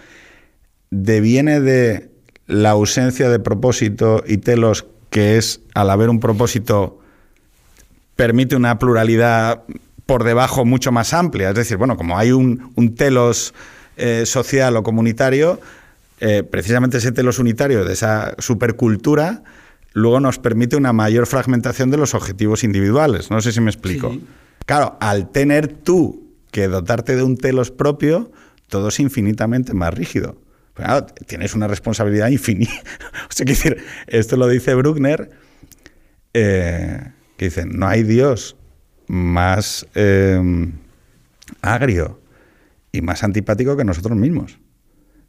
deviene 0.90 1.60
de 1.60 2.10
la 2.46 2.70
ausencia 2.70 3.28
de 3.28 3.38
propósito 3.38 4.22
y 4.26 4.38
telos 4.38 4.86
que 5.10 5.36
es 5.36 5.60
al 5.74 5.90
haber 5.90 6.08
un 6.08 6.20
propósito 6.20 7.00
permite 8.16 8.56
una 8.56 8.78
pluralidad 8.78 9.62
por 10.06 10.24
debajo 10.24 10.64
mucho 10.64 10.92
más 10.92 11.14
amplia, 11.14 11.50
es 11.50 11.54
decir, 11.54 11.76
bueno, 11.76 11.96
como 11.96 12.18
hay 12.18 12.32
un, 12.32 12.94
telos 12.96 13.54
eh, 13.96 14.24
social 14.26 14.76
o 14.76 14.82
comunitario, 14.82 15.60
eh, 16.20 16.42
precisamente 16.42 16.98
ese 16.98 17.12
telos 17.12 17.38
unitario 17.38 17.84
de 17.84 17.92
esa 17.92 18.34
supercultura 18.38 19.42
luego 19.92 20.20
nos 20.20 20.38
permite 20.38 20.76
una 20.76 20.92
mayor 20.92 21.26
fragmentación 21.26 21.90
de 21.90 21.96
los 21.96 22.14
objetivos 22.14 22.64
individuales. 22.64 23.30
No 23.30 23.40
sé 23.40 23.52
si 23.52 23.60
me 23.60 23.70
explico. 23.70 24.16
Claro, 24.66 24.96
al 25.00 25.30
tener 25.30 25.68
tú 25.68 26.34
que 26.50 26.68
dotarte 26.68 27.16
de 27.16 27.22
un 27.22 27.36
telos 27.36 27.70
propio, 27.70 28.30
todo 28.68 28.88
es 28.88 29.00
infinitamente 29.00 29.74
más 29.74 29.94
rígido. 29.94 30.36
Claro, 30.74 31.06
tienes 31.26 31.54
una 31.54 31.66
responsabilidad 31.66 32.28
infinita. 32.28 32.72
o 33.28 33.32
sea, 33.32 33.44
decir, 33.44 33.78
esto 34.06 34.36
lo 34.36 34.48
dice 34.48 34.74
Bruckner, 34.74 35.30
eh, 36.32 37.12
que 37.36 37.46
dice, 37.46 37.66
no 37.66 37.86
hay 37.86 38.02
Dios 38.02 38.56
más 39.08 39.86
eh, 39.94 40.40
agrio 41.62 42.20
y 42.92 43.02
más 43.02 43.24
antipático 43.24 43.76
que 43.76 43.84
nosotros 43.84 44.16
mismos. 44.16 44.58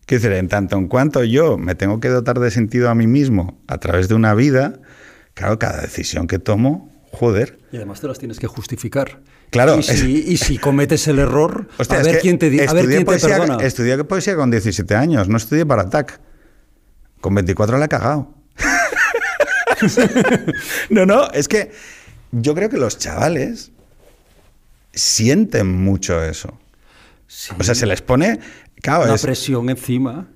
Quiero 0.06 0.24
decir, 0.24 0.38
en 0.38 0.48
tanto 0.48 0.78
en 0.78 0.88
cuanto 0.88 1.24
yo 1.24 1.58
me 1.58 1.76
tengo 1.76 2.00
que 2.00 2.10
dotar 2.10 2.40
de 2.40 2.52
sentido 2.52 2.90
a 2.90 2.96
mí 2.96 3.08
mismo 3.08 3.62
a 3.68 3.78
través 3.78 4.08
de 4.08 4.16
una 4.16 4.34
vida, 4.34 4.80
claro, 5.34 5.60
cada 5.60 5.82
decisión 5.82 6.28
que 6.28 6.40
tomo, 6.40 6.92
joder. 7.12 7.60
Y 7.72 7.78
además 7.78 8.02
te 8.02 8.08
las 8.08 8.20
tienes 8.20 8.40
que 8.40 8.48
justificar. 8.48 9.22
Claro. 9.52 9.80
Y 9.80 10.38
si, 10.38 10.58
cometes 10.58 11.08
el 11.08 11.20
error, 11.20 11.68
a 11.78 11.98
ver 11.98 12.20
quién 12.20 12.40
te, 12.40 12.48
a 12.68 12.74
ver 12.74 12.88
quién 12.88 13.04
poesía, 13.04 13.36
te 13.36 13.42
perdona. 13.42 13.64
Estudié 13.64 14.04
poesía 14.06 14.36
con 14.36 14.50
17 14.50 14.96
años, 14.96 15.28
no 15.28 15.38
estudié 15.38 15.66
para 15.66 15.90
TAC. 15.90 16.20
Con 17.20 17.36
24 17.36 17.78
la 17.78 17.86
he 17.86 17.90
cagado. 17.90 18.34
no, 20.90 21.06
no, 21.06 21.30
es 21.32 21.48
que 21.48 21.72
yo 22.32 22.56
creo 22.56 22.70
que 22.70 22.78
los 22.78 22.98
chavales 22.98 23.72
sienten 24.94 25.68
mucho 25.68 26.24
eso. 26.24 26.58
O 27.58 27.64
sea, 27.64 27.76
se 27.76 27.86
les 27.86 28.02
pone 28.02 28.40
la 28.84 29.17
presión 29.17 29.70
encima. 29.70 30.28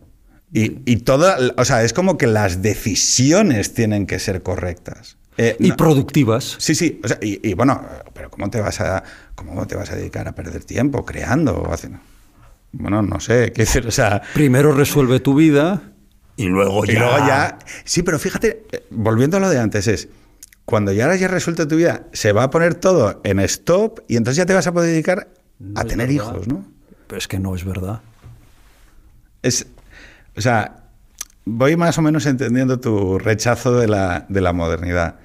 Y, 0.53 0.79
y 0.86 0.97
toda, 0.97 1.38
o 1.58 1.65
sea, 1.65 1.84
es 1.84 1.91
como 1.91 2.17
que 2.17 2.27
las 2.27 2.62
decisiones 2.62 3.73
tienen 3.73 4.05
que 4.05 4.19
ser 4.19 4.41
correctas. 4.41 5.17
Eh, 5.38 5.58
y 5.60 5.71
productivas. 5.73 6.55
Sí, 6.60 6.75
sí. 6.75 7.01
y, 7.21 7.53
bueno, 7.55 7.81
pero 8.13 8.29
¿cómo 8.29 8.49
te 8.49 8.62
vas 8.62 8.79
a 8.79 9.03
cómo 9.36 9.67
te 9.67 9.75
vas 9.75 9.91
a 9.91 9.95
dedicar 9.95 10.27
a 10.29 10.34
perder 10.34 10.63
tiempo 10.63 11.05
creando 11.05 11.53
o 11.55 11.73
haciendo? 11.73 11.99
Bueno, 12.71 13.01
no 13.01 13.19
sé, 13.19 13.51
qué 13.55 13.63
decir, 13.63 13.86
o 13.86 13.91
sea, 13.91 14.21
primero 14.34 14.71
resuelve 14.71 15.19
tu 15.19 15.36
vida 15.36 15.93
y 16.38 16.45
luego 16.45 16.86
ya. 16.86 16.93
Y 16.93 16.95
luego 16.95 17.17
ya. 17.17 17.60
Sí, 17.84 18.03
pero 18.03 18.17
fíjate, 18.17 18.65
eh, 18.71 18.86
volviendo 18.91 19.38
a 19.38 19.39
lo 19.41 19.49
de 19.49 19.60
antes 19.60 19.88
es 19.88 20.08
cuando 20.63 20.91
ya 20.93 21.10
hayas 21.10 21.29
resuelto 21.29 21.67
tu 21.67 21.75
vida, 21.75 22.08
se 22.13 22.31
va 22.31 22.43
a 22.43 22.49
poner 22.49 22.75
todo 22.75 23.21
en 23.23 23.39
stop 23.41 23.99
y 24.08 24.15
entonces 24.15 24.38
ya 24.38 24.45
te 24.45 24.53
vas 24.53 24.67
a 24.67 24.73
poder 24.73 24.91
dedicar 24.91 25.29
a 25.75 25.84
tener 25.84 26.12
hijos, 26.12 26.47
¿no? 26.47 26.65
Pero 27.08 27.19
es 27.19 27.27
que 27.27 27.39
no 27.39 27.55
es 27.55 27.65
verdad. 27.65 28.01
Es, 29.45 29.67
o 30.36 30.41
sea, 30.41 30.88
voy 31.45 31.75
más 31.75 31.99
o 31.99 32.01
menos 32.01 32.25
entendiendo 32.25 32.79
tu 32.79 33.19
rechazo 33.19 33.77
de 33.77 33.88
la, 33.88 34.25
de 34.27 34.41
la 34.41 34.53
modernidad. 34.53 35.19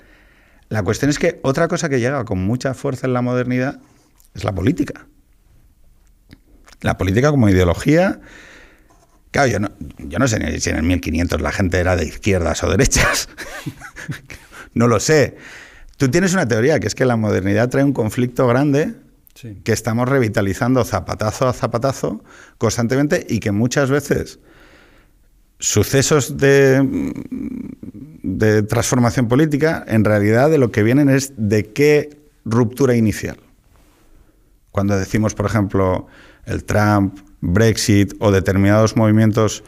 La 0.68 0.82
cuestión 0.82 1.10
es 1.10 1.18
que 1.18 1.40
otra 1.42 1.68
cosa 1.68 1.88
que 1.88 2.00
llega 2.00 2.22
con 2.26 2.38
mucha 2.38 2.74
fuerza 2.74 3.06
en 3.06 3.14
la 3.14 3.22
modernidad 3.22 3.80
es 4.34 4.44
la 4.44 4.52
política. 4.52 5.06
La 6.82 6.98
política 6.98 7.30
como 7.30 7.48
ideología. 7.48 8.20
Claro, 9.30 9.48
yo 9.48 9.58
no, 9.58 9.70
yo 9.96 10.18
no 10.18 10.28
sé 10.28 10.60
si 10.60 10.68
en 10.68 10.76
el 10.76 10.82
1500 10.82 11.40
la 11.40 11.50
gente 11.50 11.78
era 11.78 11.96
de 11.96 12.04
izquierdas 12.04 12.62
o 12.62 12.70
derechas. 12.70 13.30
no 14.74 14.86
lo 14.86 15.00
sé. 15.00 15.38
Tú 15.96 16.10
tienes 16.10 16.34
una 16.34 16.46
teoría 16.46 16.78
que 16.78 16.88
es 16.88 16.94
que 16.94 17.06
la 17.06 17.16
modernidad 17.16 17.70
trae 17.70 17.84
un 17.84 17.94
conflicto 17.94 18.46
grande 18.46 18.96
que 19.34 19.72
estamos 19.72 20.08
revitalizando 20.08 20.84
zapatazo 20.84 21.48
a 21.48 21.52
zapatazo 21.52 22.22
constantemente 22.58 23.26
y 23.28 23.40
que 23.40 23.52
muchas 23.52 23.90
veces 23.90 24.40
sucesos 25.60 26.38
de, 26.38 26.82
transformación 28.68 29.28
política 29.28 29.84
en 29.86 30.04
realidad 30.04 30.50
de 30.50 30.58
lo 30.58 30.72
que 30.72 30.82
vienen 30.82 31.08
es 31.08 31.34
de 31.36 31.72
qué 31.72 32.18
ruptura 32.44 32.96
inicial. 32.96 33.36
Cuando 34.70 34.98
decimos, 34.98 35.34
por 35.34 35.46
ejemplo, 35.46 36.06
el 36.46 36.64
Trump, 36.64 37.18
Brexit 37.40 38.14
o 38.18 38.30
determinados 38.30 38.96
movimientos 38.96 39.62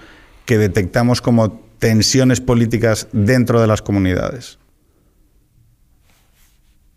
que 0.46 0.58
detectamos 0.58 1.20
como 1.20 1.60
tensiones 1.78 2.40
políticas 2.40 3.08
dentro 3.12 3.60
de 3.60 3.66
las 3.66 3.82
comunidades. 3.82 4.58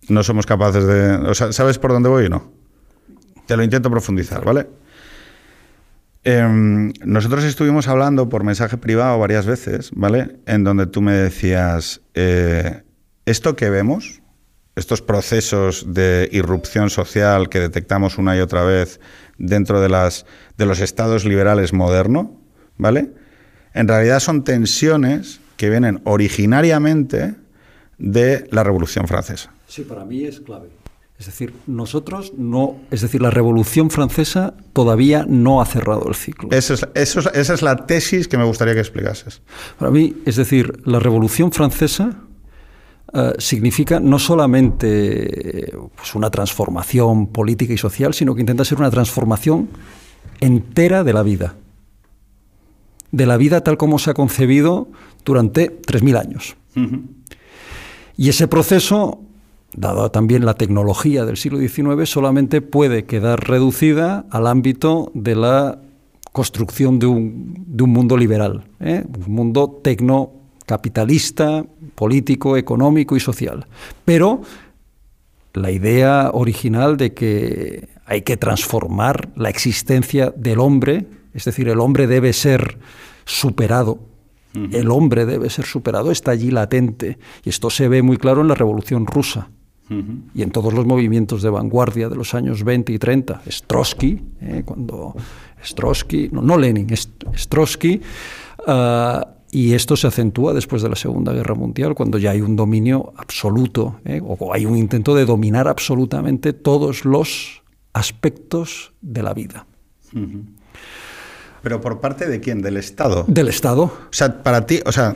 no 0.07 0.23
somos 0.23 0.45
capaces 0.45 0.85
de... 0.85 1.33
¿sabes 1.51 1.79
por 1.79 1.91
dónde 1.91 2.09
voy 2.09 2.25
o 2.25 2.29
no? 2.29 2.54
Te 3.45 3.55
lo 3.55 3.63
intento 3.63 3.89
profundizar, 3.89 4.43
¿vale? 4.43 4.67
Em, 6.23 6.91
nosotros 7.03 7.43
estuvimos 7.43 7.87
hablando 7.87 8.29
por 8.29 8.43
mensaje 8.43 8.77
privado 8.77 9.19
varias 9.19 9.45
veces, 9.45 9.91
¿vale? 9.93 10.37
En 10.47 10.63
donde 10.63 10.87
tú 10.87 11.01
me 11.01 11.13
decías, 11.13 12.01
eh, 12.15 12.81
esto 13.27 13.55
que 13.55 13.69
vemos, 13.69 14.21
estos 14.75 15.03
procesos 15.03 15.93
de 15.93 16.27
irrupción 16.31 16.89
social 16.89 17.47
que 17.47 17.59
detectamos 17.59 18.17
una 18.17 18.35
y 18.35 18.39
otra 18.39 18.63
vez 18.63 18.99
dentro 19.37 19.81
de, 19.81 19.89
las, 19.89 20.25
de 20.57 20.65
los 20.65 20.79
estados 20.79 21.25
liberales 21.25 21.73
modernos, 21.73 22.29
¿vale? 22.77 23.11
En 23.75 23.87
realidad 23.87 24.19
son 24.19 24.43
tensiones 24.43 25.39
que 25.57 25.69
vienen 25.69 26.01
originariamente 26.05 27.35
de 27.97 28.47
la 28.51 28.63
Revolución 28.63 29.07
Francesa. 29.07 29.53
Sí, 29.67 29.83
para 29.83 30.05
mí 30.05 30.25
es 30.25 30.39
clave. 30.39 30.69
Es 31.17 31.27
decir, 31.27 31.53
nosotros 31.65 32.33
no, 32.37 32.75
es 32.91 32.99
decir, 33.01 33.21
la 33.21 33.31
Revolución 33.31 33.89
Francesa 33.89 34.53
todavía 34.73 35.25
no 35.27 35.61
ha 35.61 35.65
cerrado 35.65 36.09
el 36.09 36.15
ciclo. 36.15 36.49
Eso 36.51 36.73
es, 36.73 36.85
esa 36.93 37.53
es 37.53 37.61
la 37.61 37.85
tesis 37.85 38.27
que 38.27 38.37
me 38.37 38.43
gustaría 38.43 38.73
que 38.73 38.81
explicases. 38.81 39.41
Para 39.79 39.91
mí, 39.91 40.13
es 40.25 40.35
decir, 40.35 40.81
la 40.85 40.99
Revolución 40.99 41.53
Francesa 41.53 42.17
eh, 43.13 43.33
significa 43.37 44.01
no 44.01 44.19
solamente 44.19 45.71
pues, 45.95 46.15
una 46.15 46.29
transformación 46.29 47.27
política 47.27 47.71
y 47.71 47.77
social, 47.77 48.13
sino 48.13 48.35
que 48.35 48.41
intenta 48.41 48.65
ser 48.65 48.79
una 48.79 48.91
transformación 48.91 49.69
entera 50.41 51.05
de 51.05 51.13
la 51.13 51.23
vida. 51.23 51.55
De 53.11 53.25
la 53.25 53.37
vida 53.37 53.61
tal 53.61 53.77
como 53.77 53.99
se 53.99 54.11
ha 54.11 54.13
concebido 54.13 54.89
durante 55.23 55.81
3.000 55.81 56.19
años. 56.19 56.57
Y 58.17 58.27
ese 58.27 58.49
proceso 58.49 59.24
dada 59.75 60.09
también 60.09 60.45
la 60.45 60.53
tecnología 60.55 61.25
del 61.25 61.37
siglo 61.37 61.59
XIX, 61.59 62.09
solamente 62.09 62.61
puede 62.61 63.05
quedar 63.05 63.47
reducida 63.47 64.25
al 64.29 64.47
ámbito 64.47 65.11
de 65.13 65.35
la 65.35 65.79
construcción 66.31 66.99
de 66.99 67.07
un, 67.07 67.65
mundo 67.77 68.17
liberal, 68.17 68.63
¿eh? 68.79 69.03
un 69.25 69.33
mundo 69.33 69.79
tecnocapitalista, 69.83 71.65
político, 71.95 72.57
económico 72.57 73.15
y 73.15 73.19
social. 73.19 73.67
Pero 74.03 74.41
la 75.53 75.71
idea 75.71 76.31
original 76.33 76.97
de 76.97 77.13
que 77.13 77.89
hay 78.05 78.21
que 78.23 78.37
transformar 78.37 79.29
la 79.35 79.49
existencia 79.49 80.33
del 80.35 80.59
hombre, 80.59 81.07
es 81.33 81.45
decir, 81.45 81.69
el 81.69 81.79
hombre 81.79 82.07
debe 82.07 82.33
ser 82.33 82.77
superado 83.25 83.99
el 84.71 84.89
hombre 84.89 85.25
debe 85.25 85.49
ser 85.49 85.65
superado, 85.65 86.11
está 86.11 86.31
allí 86.31 86.49
latente. 86.49 87.17
Y 87.43 87.49
esto 87.49 87.69
se 87.69 87.89
ve 87.89 88.01
muy 88.01 88.15
claro 88.15 88.39
en 88.39 88.47
la 88.47 88.55
Revolución 88.55 89.05
Rusa 89.05 89.49
y 89.89 90.41
en 90.41 90.51
todos 90.51 90.73
los 90.73 90.85
movimientos 90.85 91.43
de 91.43 91.49
vanguardia 91.49 92.09
de 92.09 92.15
los 92.15 92.33
años 92.33 92.63
20 92.63 92.91
y 92.93 92.99
30. 92.99 93.43
Strosky, 93.47 94.19
eh, 94.41 94.63
cuando 94.65 95.15
Strosky, 95.63 96.29
no, 96.31 96.41
no 96.41 96.57
Lenin, 96.57 96.87
Strosky, 97.35 98.01
ah, 98.67 99.27
y 99.51 99.73
esto 99.73 99.95
se 99.95 100.07
acentúa 100.07 100.53
después 100.53 100.81
de 100.81 100.89
la 100.89 100.95
Segunda 100.95 101.31
Guerra 101.31 101.55
Mundial, 101.55 101.95
cuando 101.95 102.17
ya 102.17 102.31
hay 102.31 102.41
un 102.41 102.55
dominio 102.55 103.13
absoluto, 103.15 103.99
eh, 104.03 104.21
o 104.21 104.53
hay 104.53 104.65
un 104.65 104.75
intento 104.75 105.15
de 105.15 105.25
dominar 105.25 105.67
absolutamente 105.67 106.51
todos 106.51 107.05
los 107.05 107.63
aspectos 107.93 108.93
de 109.01 109.23
la 109.23 109.33
vida. 109.33 109.65
¿Pero 111.61 111.81
por 111.81 111.99
parte 112.01 112.27
de 112.27 112.41
quién? 112.41 112.61
¿Del 112.61 112.77
Estado? 112.77 113.23
Del 113.27 113.47
Estado. 113.47 113.83
O 113.83 114.11
sea, 114.11 114.43
para 114.43 114.65
ti, 114.65 114.81
o 114.85 114.91
sea... 114.91 115.15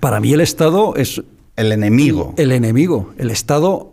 Para 0.00 0.20
mí 0.20 0.32
el 0.32 0.40
Estado 0.40 0.94
es... 0.96 1.22
El 1.54 1.72
enemigo. 1.72 2.34
El 2.36 2.52
enemigo. 2.52 3.12
El 3.18 3.30
Estado 3.30 3.92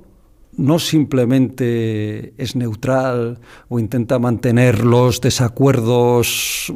no 0.57 0.79
simplemente 0.79 2.33
es 2.37 2.55
neutral 2.55 3.39
o 3.69 3.79
intenta 3.79 4.19
mantener 4.19 4.83
los 4.83 5.21
desacuerdos 5.21 6.73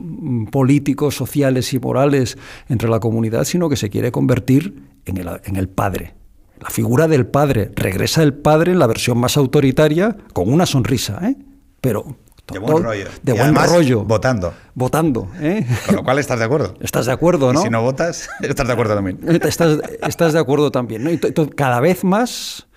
políticos, 0.51 1.15
sociales 1.15 1.73
y 1.73 1.79
morales 1.79 2.37
entre 2.69 2.89
la 2.89 2.99
comunidad, 2.99 3.43
sino 3.43 3.69
que 3.69 3.75
se 3.75 3.89
quiere 3.89 4.11
convertir 4.11 4.83
en 5.05 5.17
el, 5.17 5.29
en 5.43 5.55
el 5.55 5.69
padre. 5.69 6.15
La 6.59 6.69
figura 6.69 7.07
del 7.07 7.27
padre. 7.27 7.71
Regresa 7.75 8.23
el 8.23 8.33
padre 8.33 8.71
en 8.71 8.79
la 8.79 8.87
versión 8.87 9.17
más 9.19 9.37
autoritaria 9.37 10.17
con 10.33 10.51
una 10.51 10.65
sonrisa, 10.65 11.19
¿eh? 11.23 11.35
pero 11.81 12.17
de 12.51 12.59
buen 12.59 12.83
rollo. 12.83 13.07
De 13.21 13.33
buen 13.33 13.55
rollo. 13.55 14.03
Votando. 14.05 14.53
Votando. 14.73 15.29
¿eh? 15.39 15.65
Con 15.85 15.97
lo 15.97 16.03
cual 16.03 16.17
estás 16.17 16.39
de 16.39 16.45
acuerdo. 16.45 16.75
Estás 16.79 17.05
de 17.05 17.11
acuerdo, 17.11 17.51
¿no? 17.51 17.59
Y 17.59 17.63
si 17.63 17.69
no 17.69 17.81
votas, 17.81 18.29
estás 18.41 18.67
de 18.67 18.73
acuerdo 18.73 18.95
también. 18.95 19.19
Estás, 19.27 19.79
estás 20.01 20.33
de 20.33 20.39
acuerdo 20.39 20.71
también. 20.71 21.03
¿no? 21.03 21.11
Y 21.11 21.19
cada 21.55 21.81
vez 21.81 22.05
más 22.05 22.67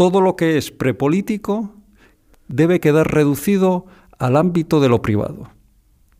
todo 0.00 0.22
lo 0.22 0.34
que 0.34 0.56
es 0.56 0.70
prepolítico 0.70 1.74
debe 2.48 2.80
quedar 2.80 3.12
reducido 3.12 3.84
al 4.18 4.38
ámbito 4.38 4.80
de 4.80 4.88
lo 4.88 5.02
privado, 5.02 5.50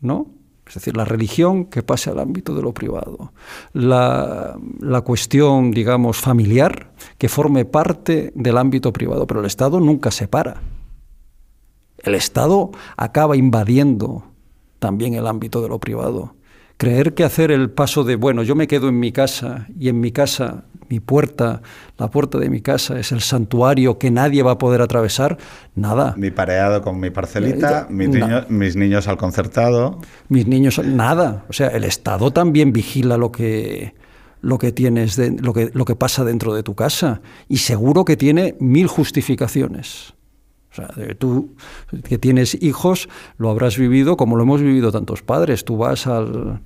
¿no? 0.02 0.26
Es 0.66 0.74
decir, 0.74 0.98
la 0.98 1.06
religión 1.06 1.64
que 1.64 1.82
pase 1.82 2.10
al 2.10 2.18
ámbito 2.18 2.54
de 2.54 2.60
lo 2.60 2.74
privado. 2.74 3.32
La, 3.72 4.58
la, 4.80 5.00
cuestión, 5.00 5.70
digamos, 5.70 6.18
familiar 6.18 6.92
que 7.16 7.30
forme 7.30 7.64
parte 7.64 8.32
del 8.34 8.58
ámbito 8.58 8.92
privado. 8.92 9.26
Pero 9.26 9.40
el 9.40 9.46
Estado 9.46 9.80
nunca 9.80 10.10
se 10.10 10.28
para. 10.28 10.60
El 11.96 12.14
Estado 12.14 12.72
acaba 12.98 13.34
invadiendo 13.34 14.24
también 14.78 15.14
el 15.14 15.26
ámbito 15.26 15.62
de 15.62 15.70
lo 15.70 15.78
privado. 15.78 16.34
Creer 16.80 17.12
que 17.12 17.24
hacer 17.24 17.50
el 17.50 17.68
paso 17.68 18.04
de, 18.04 18.16
bueno, 18.16 18.42
yo 18.42 18.54
me 18.54 18.66
quedo 18.66 18.88
en 18.88 18.98
mi 18.98 19.12
casa 19.12 19.66
y 19.78 19.90
en 19.90 20.00
mi 20.00 20.12
casa 20.12 20.64
mi 20.88 20.98
puerta, 20.98 21.60
la 21.98 22.10
puerta 22.10 22.38
de 22.38 22.48
mi 22.48 22.62
casa 22.62 22.98
es 22.98 23.12
el 23.12 23.20
santuario 23.20 23.98
que 23.98 24.10
nadie 24.10 24.42
va 24.42 24.52
a 24.52 24.58
poder 24.58 24.80
atravesar, 24.80 25.36
nada. 25.74 26.14
Mi 26.16 26.30
pareado 26.30 26.80
con 26.80 26.98
mi 26.98 27.10
parcelita, 27.10 27.86
mis, 27.90 28.76
niños, 28.76 29.08
al 29.08 29.18
concertado. 29.18 29.98
Mis 30.30 30.46
niños, 30.46 30.82
nada. 30.82 31.44
O 31.50 31.52
sea, 31.52 31.66
el 31.68 31.84
Estado 31.84 32.30
también 32.30 32.72
vigila 32.72 33.18
lo 33.18 33.30
que 33.30 33.94
lo 34.40 34.56
que 34.56 34.72
tienes, 34.72 35.16
de, 35.16 35.32
lo, 35.32 35.52
que, 35.52 35.70
lo 35.74 35.84
que 35.84 35.96
pasa 35.96 36.24
dentro 36.24 36.54
de 36.54 36.62
tu 36.62 36.74
casa. 36.74 37.20
Y 37.46 37.58
seguro 37.58 38.06
que 38.06 38.16
tiene 38.16 38.56
mil 38.58 38.86
justificaciones. 38.86 40.14
O 40.72 40.74
sea, 40.74 40.88
tú 41.18 41.56
que 42.04 42.16
tienes 42.16 42.56
hijos, 42.62 43.08
lo 43.36 43.50
habrás 43.50 43.76
vivido 43.76 44.16
como 44.16 44.36
lo 44.36 44.44
hemos 44.44 44.62
vivido 44.62 44.90
tantos 44.92 45.22
padres. 45.22 45.64
Tú 45.64 45.76
vas 45.76 46.06
al, 46.06 46.62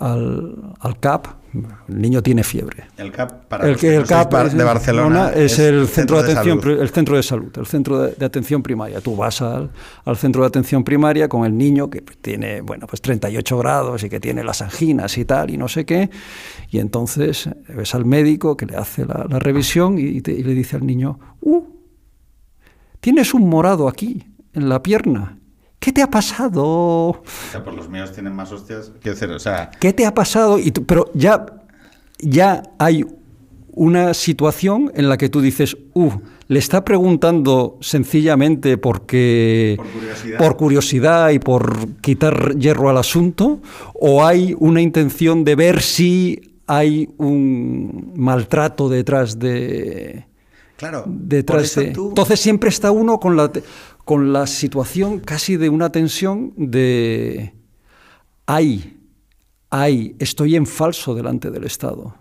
al, 0.00 0.74
al 0.80 0.98
CAP, 0.98 1.26
el 1.88 2.00
niño 2.00 2.22
tiene 2.22 2.42
fiebre. 2.42 2.84
El 2.96 3.12
CAP, 3.12 3.44
para 3.46 3.68
el, 3.68 3.82
el 3.84 4.04
CAP 4.04 4.32
de 4.32 4.64
Barcelona 4.64 5.30
es, 5.32 5.58
el 5.60 5.86
centro, 5.86 6.20
de 6.20 6.32
atención, 6.32 6.60
el 6.80 6.88
centro 6.88 7.16
de 7.16 7.22
salud, 7.22 7.52
el 7.56 7.66
centro 7.66 8.02
de, 8.02 8.24
atención 8.24 8.62
primaria. 8.62 9.00
Tú 9.00 9.14
vas 9.14 9.40
al, 9.40 9.70
al, 10.04 10.16
centro 10.16 10.42
de 10.42 10.48
atención 10.48 10.82
primaria 10.82 11.28
con 11.28 11.44
el 11.44 11.56
niño 11.56 11.90
que 11.90 12.00
tiene, 12.00 12.60
bueno, 12.60 12.86
pues 12.88 13.00
38 13.02 13.58
grados 13.58 14.02
y 14.02 14.10
que 14.10 14.18
tiene 14.18 14.42
las 14.42 14.62
anginas 14.62 15.16
y 15.16 15.24
tal 15.24 15.50
y 15.50 15.56
no 15.56 15.68
sé 15.68 15.84
qué, 15.86 16.10
y 16.70 16.80
entonces 16.80 17.48
ves 17.68 17.94
al 17.94 18.04
médico 18.04 18.56
que 18.56 18.66
le 18.66 18.76
hace 18.76 19.06
la, 19.06 19.24
revisión 19.38 19.98
y, 19.98 20.02
y, 20.02 20.20
le 20.20 20.54
dice 20.54 20.76
al 20.76 20.86
niño, 20.86 21.20
uh, 21.40 21.62
tienes 23.00 23.32
un 23.32 23.48
morado 23.48 23.88
aquí 23.88 24.26
en 24.54 24.68
la 24.68 24.82
pierna. 24.82 25.38
¿Qué 25.84 25.92
te 25.92 26.00
ha 26.00 26.08
pasado? 26.08 26.64
O 26.64 27.22
sea, 27.52 27.62
pues 27.62 27.76
los 27.76 27.90
míos 27.90 28.10
tienen 28.10 28.34
más 28.34 28.50
hostias. 28.50 28.90
Quiero 29.02 29.18
decir, 29.18 29.28
o 29.28 29.38
sea. 29.38 29.70
¿Qué 29.78 29.92
te 29.92 30.06
ha 30.06 30.14
pasado? 30.14 30.58
Y 30.58 30.70
pero 30.70 31.10
ya, 31.12 31.44
ya 32.20 32.62
hay 32.78 33.04
una 33.72 34.14
situación 34.14 34.90
en 34.94 35.10
la 35.10 35.18
que 35.18 35.28
tú 35.28 35.42
dices, 35.42 35.76
uh, 35.92 36.10
le 36.48 36.58
está 36.58 36.86
preguntando 36.86 37.76
sencillamente 37.82 38.78
porque 38.78 39.74
por 39.76 39.86
curiosidad. 39.88 40.38
por 40.38 40.56
curiosidad. 40.56 41.30
y 41.32 41.38
por 41.38 42.00
quitar 42.00 42.56
hierro 42.56 42.88
al 42.88 42.96
asunto, 42.96 43.60
o 43.92 44.24
hay 44.24 44.56
una 44.58 44.80
intención 44.80 45.44
de 45.44 45.54
ver 45.54 45.82
si 45.82 46.56
hay 46.66 47.10
un 47.18 48.14
maltrato 48.16 48.88
detrás 48.88 49.38
de 49.38 50.28
claro 50.76 51.04
detrás 51.06 51.74
de 51.74 51.88
entonces 51.88 52.40
siempre 52.40 52.70
está 52.70 52.90
uno 52.90 53.20
con 53.20 53.36
la 53.36 53.52
con 54.04 54.32
la 54.32 54.46
situación 54.46 55.20
casi 55.20 55.56
de 55.56 55.68
una 55.68 55.90
tensión 55.90 56.52
de, 56.56 57.54
ay, 58.46 59.00
ay, 59.70 60.14
estoy 60.18 60.56
en 60.56 60.66
falso 60.66 61.14
delante 61.14 61.50
del 61.50 61.64
Estado. 61.64 62.14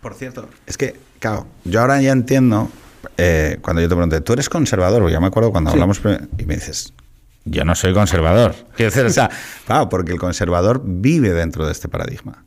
Por 0.00 0.14
cierto, 0.14 0.48
es 0.66 0.76
que, 0.76 0.96
claro, 1.18 1.46
yo 1.64 1.80
ahora 1.80 2.00
ya 2.00 2.12
entiendo, 2.12 2.70
eh, 3.16 3.58
cuando 3.60 3.82
yo 3.82 3.88
te 3.88 3.94
pregunté, 3.94 4.20
¿tú 4.20 4.34
eres 4.34 4.48
conservador? 4.48 5.10
Ya 5.10 5.20
me 5.20 5.26
acuerdo 5.26 5.50
cuando 5.50 5.70
hablamos 5.70 6.00
y 6.38 6.46
me 6.46 6.54
dices, 6.54 6.92
yo 7.44 7.64
no 7.64 7.74
soy 7.74 7.92
conservador. 7.92 8.54
Quiero 8.76 8.92
decir, 8.92 9.04
o 9.04 9.10
sea, 9.10 9.30
claro, 9.66 9.88
porque 9.88 10.12
el 10.12 10.18
conservador 10.18 10.80
vive 10.84 11.32
dentro 11.32 11.66
de 11.66 11.72
este 11.72 11.88
paradigma. 11.88 12.44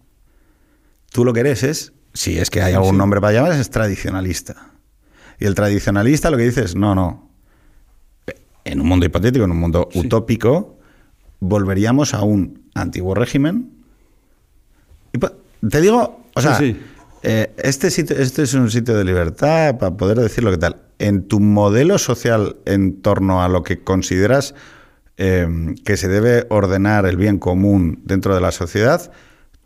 Tú 1.11 1.25
lo 1.25 1.33
que 1.33 1.41
eres 1.41 1.63
es, 1.63 1.91
si 2.13 2.37
es 2.37 2.49
que 2.49 2.61
hay 2.61 2.73
algún 2.73 2.97
nombre 2.97 3.19
para 3.19 3.33
llamar, 3.33 3.51
es 3.53 3.69
tradicionalista. 3.69 4.71
Y 5.39 5.45
el 5.45 5.55
tradicionalista 5.55 6.29
lo 6.29 6.37
que 6.37 6.43
dice 6.43 6.63
es, 6.63 6.75
no, 6.75 6.95
no, 6.95 7.28
en 8.71 8.81
un 8.81 8.87
mundo 8.87 9.05
hipotético, 9.05 9.45
en 9.45 9.51
un 9.51 9.59
mundo 9.59 9.89
utópico, 9.93 10.77
volveríamos 11.39 12.13
a 12.13 12.23
un 12.23 12.69
antiguo 12.75 13.15
régimen. 13.15 13.71
Y 15.13 15.19
te 15.67 15.81
digo, 15.81 16.23
o 16.35 16.41
sea, 16.41 16.59
eh, 17.23 17.53
este, 17.57 17.89
sitio, 17.89 18.17
este 18.17 18.43
es 18.43 18.53
un 18.53 18.69
sitio 18.69 18.95
de 18.95 19.03
libertad 19.03 19.77
para 19.77 19.95
poder 19.97 20.19
decir 20.19 20.43
lo 20.43 20.51
que 20.51 20.57
tal. 20.57 20.77
En 20.99 21.27
tu 21.27 21.39
modelo 21.39 21.97
social 21.97 22.57
en 22.65 23.01
torno 23.01 23.41
a 23.41 23.49
lo 23.49 23.63
que 23.63 23.83
consideras 23.83 24.53
em, 25.17 25.75
que 25.75 25.97
se 25.97 26.07
debe 26.07 26.45
ordenar 26.49 27.05
el 27.05 27.17
bien 27.17 27.39
común 27.39 28.01
dentro 28.03 28.35
de 28.35 28.41
la 28.41 28.51
sociedad, 28.51 29.11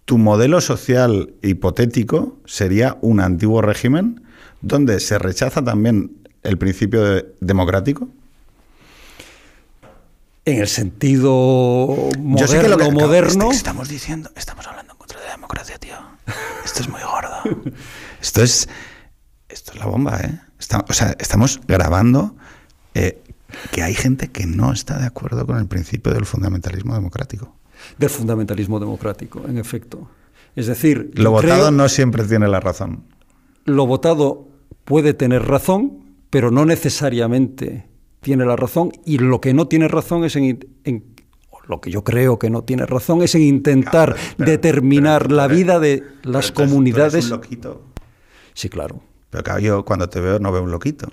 tu 0.05 0.17
modelo 0.17 0.61
social 0.61 1.33
hipotético 1.41 2.37
sería 2.45 2.97
un 3.01 3.19
antiguo 3.19 3.61
régimen 3.61 4.21
donde 4.61 4.99
se 4.99 5.17
rechaza 5.17 5.63
también 5.63 6.11
el 6.43 6.57
principio 6.57 7.25
democrático. 7.39 8.09
En 10.45 10.59
el 10.59 10.67
sentido 10.67 12.09
moderno, 12.19 12.77
lo 12.77 12.91
moderno. 12.91 13.51
estamos 13.51 13.87
diciendo, 13.87 14.29
estamos 14.35 14.67
hablando 14.67 14.91
en 14.91 14.97
contra 14.97 15.19
de 15.19 15.25
la 15.25 15.31
democracia, 15.31 15.77
tío. 15.77 15.95
Esto 16.65 16.81
es 16.81 16.89
muy 16.89 17.01
gordo. 17.01 17.71
Esto 18.21 18.41
es, 18.41 18.67
esto 19.49 19.73
es 19.73 19.79
la 19.79 19.85
bomba, 19.85 20.19
¿eh? 20.21 20.39
o 20.87 20.93
sea, 20.93 21.15
estamos 21.19 21.59
grabando 21.67 22.35
eh, 22.93 23.21
que 23.71 23.83
hay 23.83 23.93
gente 23.93 24.29
que 24.29 24.45
no 24.45 24.71
está 24.71 24.97
de 24.97 25.05
acuerdo 25.05 25.45
con 25.45 25.57
el 25.57 25.67
principio 25.67 26.13
del 26.13 26.25
fundamentalismo 26.25 26.93
democrático. 26.93 27.55
Del 27.97 28.09
fundamentalismo 28.09 28.79
democrático, 28.79 29.43
en 29.47 29.57
efecto. 29.57 30.09
Es 30.55 30.67
decir, 30.67 31.11
lo 31.15 31.31
votado 31.31 31.71
no 31.71 31.89
siempre 31.89 32.23
tiene 32.23 32.47
la 32.47 32.59
razón. 32.59 33.03
Lo 33.65 33.85
votado 33.85 34.47
puede 34.85 35.13
tener 35.13 35.45
razón, 35.45 36.15
pero 36.29 36.49
no 36.49 36.65
necesariamente 36.65 37.87
tiene 38.23 38.45
la 38.45 38.55
razón 38.55 38.91
y 39.05 39.19
lo 39.19 39.39
que 39.39 39.53
no 39.53 39.67
tiene 39.67 39.87
razón 39.87 40.23
es 40.23 40.35
en, 40.35 40.57
lo 41.67 41.79
que 41.79 41.91
yo 41.91 42.03
creo 42.03 42.39
que 42.39 42.49
no 42.49 42.63
tiene 42.63 42.85
razón 42.87 43.21
es 43.21 43.35
en 43.35 43.43
intentar 43.43 44.15
determinar 44.37 45.31
la 45.31 45.47
vida 45.47 45.79
de 45.79 46.03
las 46.23 46.51
comunidades. 46.51 47.25
un 47.25 47.31
loquito. 47.31 47.83
Sí, 48.53 48.69
claro. 48.69 49.03
Pero 49.29 49.43
claro, 49.43 49.59
yo 49.59 49.85
cuando 49.85 50.09
te 50.09 50.19
veo 50.19 50.39
no 50.39 50.51
veo 50.51 50.63
un 50.63 50.71
loquito. 50.71 51.11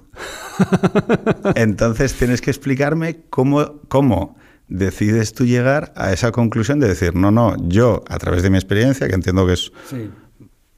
Entonces 1.55 2.15
tienes 2.15 2.41
que 2.41 2.51
explicarme 2.51 3.23
cómo, 3.31 3.81
cómo 3.89 4.37
decides 4.69 5.33
tú 5.33 5.45
llegar 5.45 5.93
a 5.97 6.13
esa 6.13 6.33
conclusión 6.33 6.81
de 6.81 6.89
decir, 6.89 7.15
no, 7.15 7.31
no, 7.31 7.57
yo 7.69 8.03
a 8.09 8.19
través 8.19 8.43
de 8.43 8.51
mi 8.51 8.57
experiencia, 8.57 9.09
que 9.09 9.15
entiendo 9.15 9.47
que 9.47 9.55
es, 9.55 9.73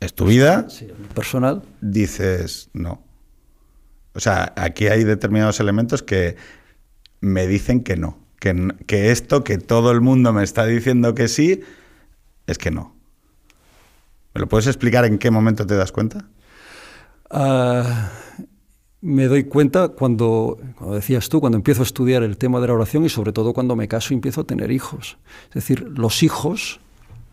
es 0.01 0.15
tu 0.15 0.27
vida, 0.27 0.67
personal, 1.15 1.63
dices, 1.81 2.71
no. 2.73 3.03
O 4.15 4.21
sea, 4.21 4.53
aquí 4.57 4.89
hay 4.89 5.05
determinados 5.05 5.61
elementos 5.61 6.03
que 6.03 6.37
me 7.21 7.47
dicen 7.47 7.83
que 7.83 7.97
no. 7.97 8.19
Que, 8.39 9.13
esto 9.13 9.45
que 9.45 9.59
todo 9.59 9.93
el 9.93 10.01
mundo 10.01 10.33
me 10.33 10.43
está 10.43 10.67
diciendo 10.67 11.15
que 11.15 11.29
sí, 11.29 11.61
es 12.47 12.59
que 12.59 12.73
no. 12.73 12.97
¿Me 14.35 14.41
lo 14.41 14.49
puedes 14.49 14.67
explicar 14.67 15.05
en 15.05 15.19
qué 15.19 15.31
momento 15.31 15.65
te 15.65 15.77
das 15.77 15.93
cuenta? 15.93 16.29
Ah, 17.31 18.11
me 19.01 19.27
doy 19.27 19.45
cuenta 19.45 19.89
cuando, 19.89 20.59
como 20.77 20.95
decías 20.95 21.29
tú, 21.29 21.41
cuando 21.41 21.57
empiezo 21.57 21.83
a 21.83 21.85
estudiar 21.85 22.25
el 22.25 22.37
tema 22.37 22.61
de 22.61 22.67
la 22.67 22.75
oración 22.75 23.05
y 23.05 23.09
sobre 23.09 23.33
todo 23.33 23.53
cuando 23.53 23.77
me 23.77 23.87
caso 23.87 24.13
y 24.13 24.17
empiezo 24.17 24.41
a 24.41 24.45
tener 24.45 24.73
hijos. 24.73 25.19
Es 25.49 25.55
decir, 25.55 25.89
los 25.97 26.25
hijos, 26.25 26.81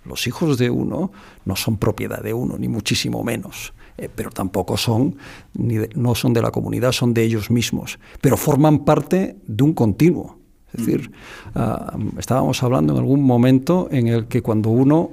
los 0.06 0.28
hijos 0.28 0.60
de 0.60 0.70
uno 0.70 1.12
no 1.46 1.56
son 1.56 1.78
propiedad 1.78 2.22
de 2.22 2.34
uno, 2.34 2.58
ni 2.60 2.68
muchísimo 2.68 3.24
menos. 3.24 3.74
Eh, 4.00 4.10
pero 4.14 4.30
tampoco 4.30 4.78
son, 4.78 5.18
ni 5.54 5.76
no 5.96 6.16
son 6.16 6.34
de 6.34 6.42
la 6.42 6.52
comunidad, 6.52 6.94
son 6.94 7.14
de 7.14 7.24
ellos 7.24 7.52
mismos, 7.52 8.00
pero 8.22 8.38
forman 8.38 8.86
parte 8.86 9.36
de 9.46 9.64
un 9.64 9.74
continuo. 9.74 10.38
Es 10.72 10.86
decir, 10.86 11.12
ah, 11.56 11.98
estábamos 12.18 12.62
hablando 12.64 12.94
en 12.94 13.00
algún 13.00 13.24
momento 13.24 13.88
en 13.92 14.08
el 14.08 14.28
que 14.28 14.42
cuando 14.42 14.70
uno 14.70 15.12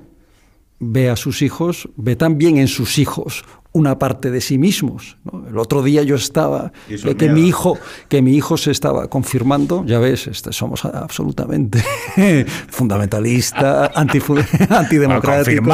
ve 0.78 1.10
a 1.10 1.16
sus 1.16 1.42
hijos, 1.42 1.88
ve 1.96 2.16
también 2.16 2.58
en 2.58 2.68
sus 2.68 2.98
hijos 2.98 3.44
una 3.76 3.98
parte 3.98 4.30
de 4.30 4.40
sí 4.40 4.56
mismos. 4.56 5.18
El 5.48 5.58
otro 5.58 5.82
día 5.82 6.02
yo 6.02 6.16
estaba, 6.16 6.72
que, 7.18 7.28
mi 7.28 7.46
hijo, 7.46 7.78
que 8.08 8.22
mi 8.22 8.34
hijo 8.34 8.56
se 8.56 8.70
estaba 8.70 9.08
confirmando, 9.08 9.84
ya 9.84 9.98
ves, 9.98 10.28
este, 10.28 10.50
somos 10.52 10.86
absolutamente 10.86 11.84
fundamentalistas, 12.68 13.90
antidemocráticos, 13.94 15.66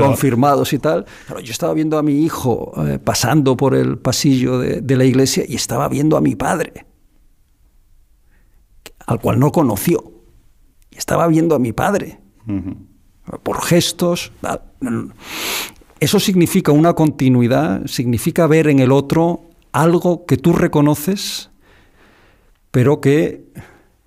confirmados, 0.00 0.72
y 0.72 0.78
tal. 0.78 1.04
yo 1.28 1.52
estaba 1.52 1.74
viendo 1.74 1.98
a 1.98 2.02
mi 2.02 2.24
hijo 2.24 2.72
eh, 2.86 2.98
pasando 2.98 3.54
por 3.54 3.74
el 3.74 3.98
pasillo 3.98 4.58
de, 4.58 4.96
la 4.96 5.04
iglesia 5.04 5.44
y 5.46 5.54
estaba 5.54 5.88
viendo 5.88 6.16
a 6.16 6.22
mi 6.22 6.36
padre, 6.36 6.86
al 9.06 9.20
cual 9.20 9.38
no 9.38 9.52
conoció. 9.52 10.10
Y 10.90 10.96
estaba 10.96 11.26
viendo 11.26 11.54
a 11.54 11.58
mi 11.58 11.72
padre. 11.72 12.20
Por 13.42 13.62
gestos. 13.62 14.32
Eso 16.00 16.18
significa 16.18 16.72
una 16.72 16.94
continuidad, 16.94 17.86
significa 17.86 18.46
ver 18.46 18.68
en 18.68 18.80
el 18.80 18.92
otro 18.92 19.42
algo 19.72 20.26
que 20.26 20.36
tú 20.36 20.52
reconoces, 20.52 21.50
pero 22.70 23.00
que 23.00 23.44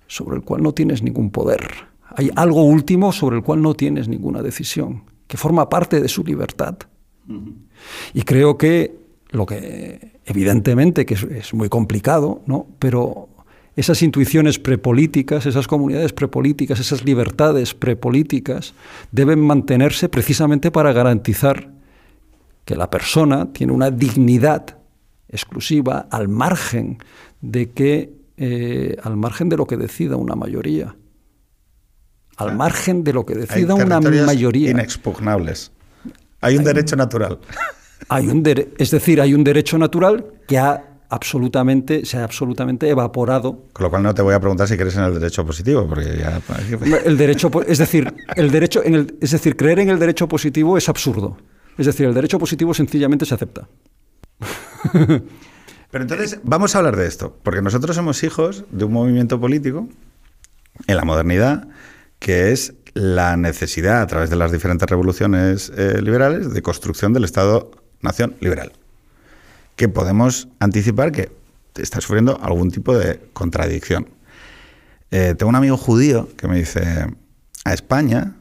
sobre 0.06 0.36
el 0.36 0.42
cual 0.42 0.62
no 0.62 0.72
tienes 0.72 1.02
ningún 1.02 1.30
poder. 1.30 1.66
Hay 2.08 2.30
algo 2.36 2.62
último 2.64 3.12
sobre 3.12 3.36
el 3.36 3.42
cual 3.42 3.62
no 3.62 3.74
tienes 3.74 4.08
ninguna 4.08 4.42
decisión, 4.42 5.04
que 5.26 5.36
forma 5.36 5.68
parte 5.68 6.00
de 6.00 6.08
su 6.08 6.22
libertad. 6.22 6.76
Y 8.14 8.22
creo 8.22 8.56
que 8.56 8.96
lo 9.30 9.46
que 9.46 10.20
evidentemente 10.24 11.06
que 11.06 11.14
es, 11.14 11.54
muy 11.54 11.68
complicado, 11.68 12.42
¿no? 12.46 12.66
Pero 12.78 13.28
esas 13.76 14.02
intuiciones 14.02 14.58
prepolíticas, 14.58 15.44
esas 15.44 15.68
comunidades 15.68 16.14
prepolíticas, 16.14 16.80
esas 16.80 17.04
libertades 17.04 17.74
prepolíticas 17.74 18.72
deben 19.12 19.40
mantenerse 19.40 20.08
precisamente 20.08 20.70
para 20.70 20.92
garantizar 20.92 21.70
que 22.64 22.74
la 22.74 22.90
persona 22.90 23.52
tiene 23.52 23.74
una 23.74 23.90
dignidad 23.90 24.78
exclusiva 25.28 26.08
al 26.10 26.28
margen 26.28 26.98
de 27.42 27.70
que 27.70 28.16
eh, 28.38 28.96
al 29.02 29.16
margen 29.16 29.48
de 29.48 29.56
lo 29.56 29.66
que 29.66 29.76
decida 29.76 30.16
una 30.16 30.34
mayoría. 30.34 30.96
Al 32.36 32.54
margen 32.56 33.04
de 33.04 33.12
lo 33.12 33.24
que 33.24 33.34
decida 33.34 33.74
una 33.74 34.00
mayoría. 34.00 34.70
inexpugnables. 34.70 35.70
Hay 36.40 36.56
un 36.56 36.64
derecho 36.64 36.96
natural. 36.96 37.38
Hay 38.08 38.28
un 38.28 38.42
es 38.78 38.90
decir 38.90 39.20
hay 39.20 39.32
un 39.32 39.42
derecho 39.42 39.78
natural 39.78 40.26
que 40.46 40.58
ha 40.58 40.95
absolutamente 41.08 42.04
se 42.04 42.18
ha 42.18 42.24
absolutamente 42.24 42.88
evaporado 42.88 43.64
con 43.72 43.84
lo 43.84 43.90
cual 43.90 44.02
no 44.02 44.14
te 44.14 44.22
voy 44.22 44.34
a 44.34 44.40
preguntar 44.40 44.68
si 44.68 44.76
crees 44.76 44.96
en 44.96 45.04
el 45.04 45.14
derecho 45.14 45.46
positivo 45.46 45.86
porque 45.88 46.16
ya 46.18 46.40
el 47.04 47.16
derecho 47.16 47.50
es 47.66 47.78
decir 47.78 48.12
el 48.34 48.50
derecho 48.50 48.82
en 48.84 48.94
el, 48.94 49.16
es 49.20 49.30
decir 49.30 49.56
creer 49.56 49.80
en 49.80 49.90
el 49.90 49.98
derecho 49.98 50.26
positivo 50.28 50.76
es 50.76 50.88
absurdo 50.88 51.36
es 51.78 51.86
decir, 51.86 52.06
el 52.06 52.14
derecho 52.14 52.38
positivo 52.38 52.72
sencillamente 52.74 53.26
se 53.26 53.34
acepta. 53.34 53.68
Pero 55.90 56.02
entonces, 56.02 56.40
vamos 56.42 56.74
a 56.74 56.78
hablar 56.78 56.96
de 56.96 57.06
esto, 57.06 57.38
porque 57.42 57.62
nosotros 57.62 57.96
somos 57.96 58.22
hijos 58.22 58.64
de 58.70 58.84
un 58.84 58.92
movimiento 58.92 59.40
político 59.40 59.88
en 60.86 60.96
la 60.96 61.04
modernidad 61.04 61.68
que 62.18 62.52
es 62.52 62.74
la 62.94 63.36
necesidad, 63.36 64.00
a 64.00 64.06
través 64.06 64.30
de 64.30 64.36
las 64.36 64.52
diferentes 64.52 64.88
revoluciones 64.88 65.70
eh, 65.76 66.00
liberales, 66.00 66.52
de 66.52 66.62
construcción 66.62 67.12
del 67.12 67.24
Estado-nación 67.24 68.36
liberal. 68.40 68.72
Que 69.76 69.88
podemos 69.88 70.48
anticipar 70.58 71.12
que 71.12 71.30
está 71.76 72.00
sufriendo 72.00 72.38
algún 72.42 72.70
tipo 72.70 72.96
de 72.96 73.20
contradicción. 73.32 74.08
Eh, 75.10 75.34
tengo 75.38 75.50
un 75.50 75.56
amigo 75.56 75.76
judío 75.76 76.28
que 76.36 76.48
me 76.48 76.56
dice, 76.56 77.06
a 77.64 77.72
España 77.72 78.36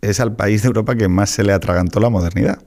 es 0.00 0.20
al 0.20 0.36
país 0.36 0.62
de 0.62 0.68
Europa 0.68 0.94
que 0.94 1.08
más 1.08 1.30
se 1.30 1.42
le 1.44 1.52
atragantó 1.52 2.00
la 2.00 2.08
modernidad 2.08 2.62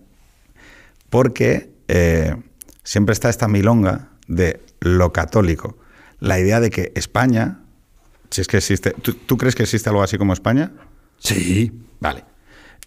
porque 1.11 1.69
eh, 1.89 2.35
siempre 2.83 3.13
está 3.13 3.29
esta 3.29 3.47
milonga 3.47 4.07
de 4.27 4.61
lo 4.79 5.13
católico. 5.13 5.77
La 6.19 6.39
idea 6.39 6.59
de 6.59 6.71
que 6.71 6.91
España, 6.95 7.59
si 8.31 8.41
es 8.41 8.47
que 8.47 8.57
existe, 8.57 8.91
¿tú, 8.91 9.37
crees 9.37 9.55
que 9.55 9.63
existe 9.63 9.89
algo 9.89 10.01
así 10.01 10.17
como 10.17 10.33
España? 10.33 10.71
Sí. 11.19 11.71
Vale. 11.99 12.23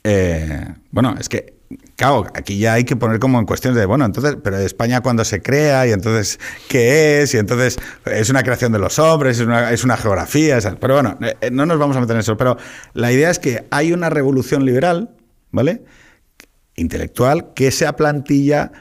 Eh, 0.03 0.75
bueno, 0.91 1.15
es 1.21 1.29
que, 1.29 1.55
claro, 1.97 2.27
aquí 2.35 2.59
ya 2.59 2.75
hay 2.75 2.85
que 2.85 2.97
poner 2.97 3.19
como 3.19 3.39
en 3.39 3.47
cuestión 3.47 3.75
de, 3.75 3.87
bueno, 3.87 4.05
entonces, 4.05 4.37
pero 4.43 4.59
España 4.59 5.01
cuando 5.01 5.25
se 5.25 5.43
crea 5.43 5.87
y 5.87 5.93
entonces, 5.93 6.39
¿qué 6.69 7.23
es? 7.23 7.35
Y 7.35 7.39
entonces, 7.39 7.79
es 8.07 8.31
una 8.31 8.43
creación 8.43 8.73
de 8.73 8.79
los 8.79 8.99
hombres, 8.99 9.39
es 9.39 9.47
una, 9.47 9.73
es 9.73 9.85
una 9.85 9.97
geografía, 9.97 10.59
pero 10.81 10.95
bueno, 10.95 11.19
eh, 11.21 11.51
no 11.51 11.67
nos 11.67 11.79
vamos 11.79 11.97
a 11.97 12.01
meter 12.01 12.17
en 12.17 12.21
eso, 12.21 12.37
pero 12.37 12.57
la 12.93 13.13
idea 13.13 13.31
es 13.31 13.39
que 13.39 13.65
hay 13.71 13.93
una 13.93 14.11
revolución 14.11 14.65
liberal, 14.65 15.11
¿vale? 15.51 15.83
intelectual 16.77 17.53
que 17.55 17.69
esa 17.69 17.95
plantilla... 17.97 18.73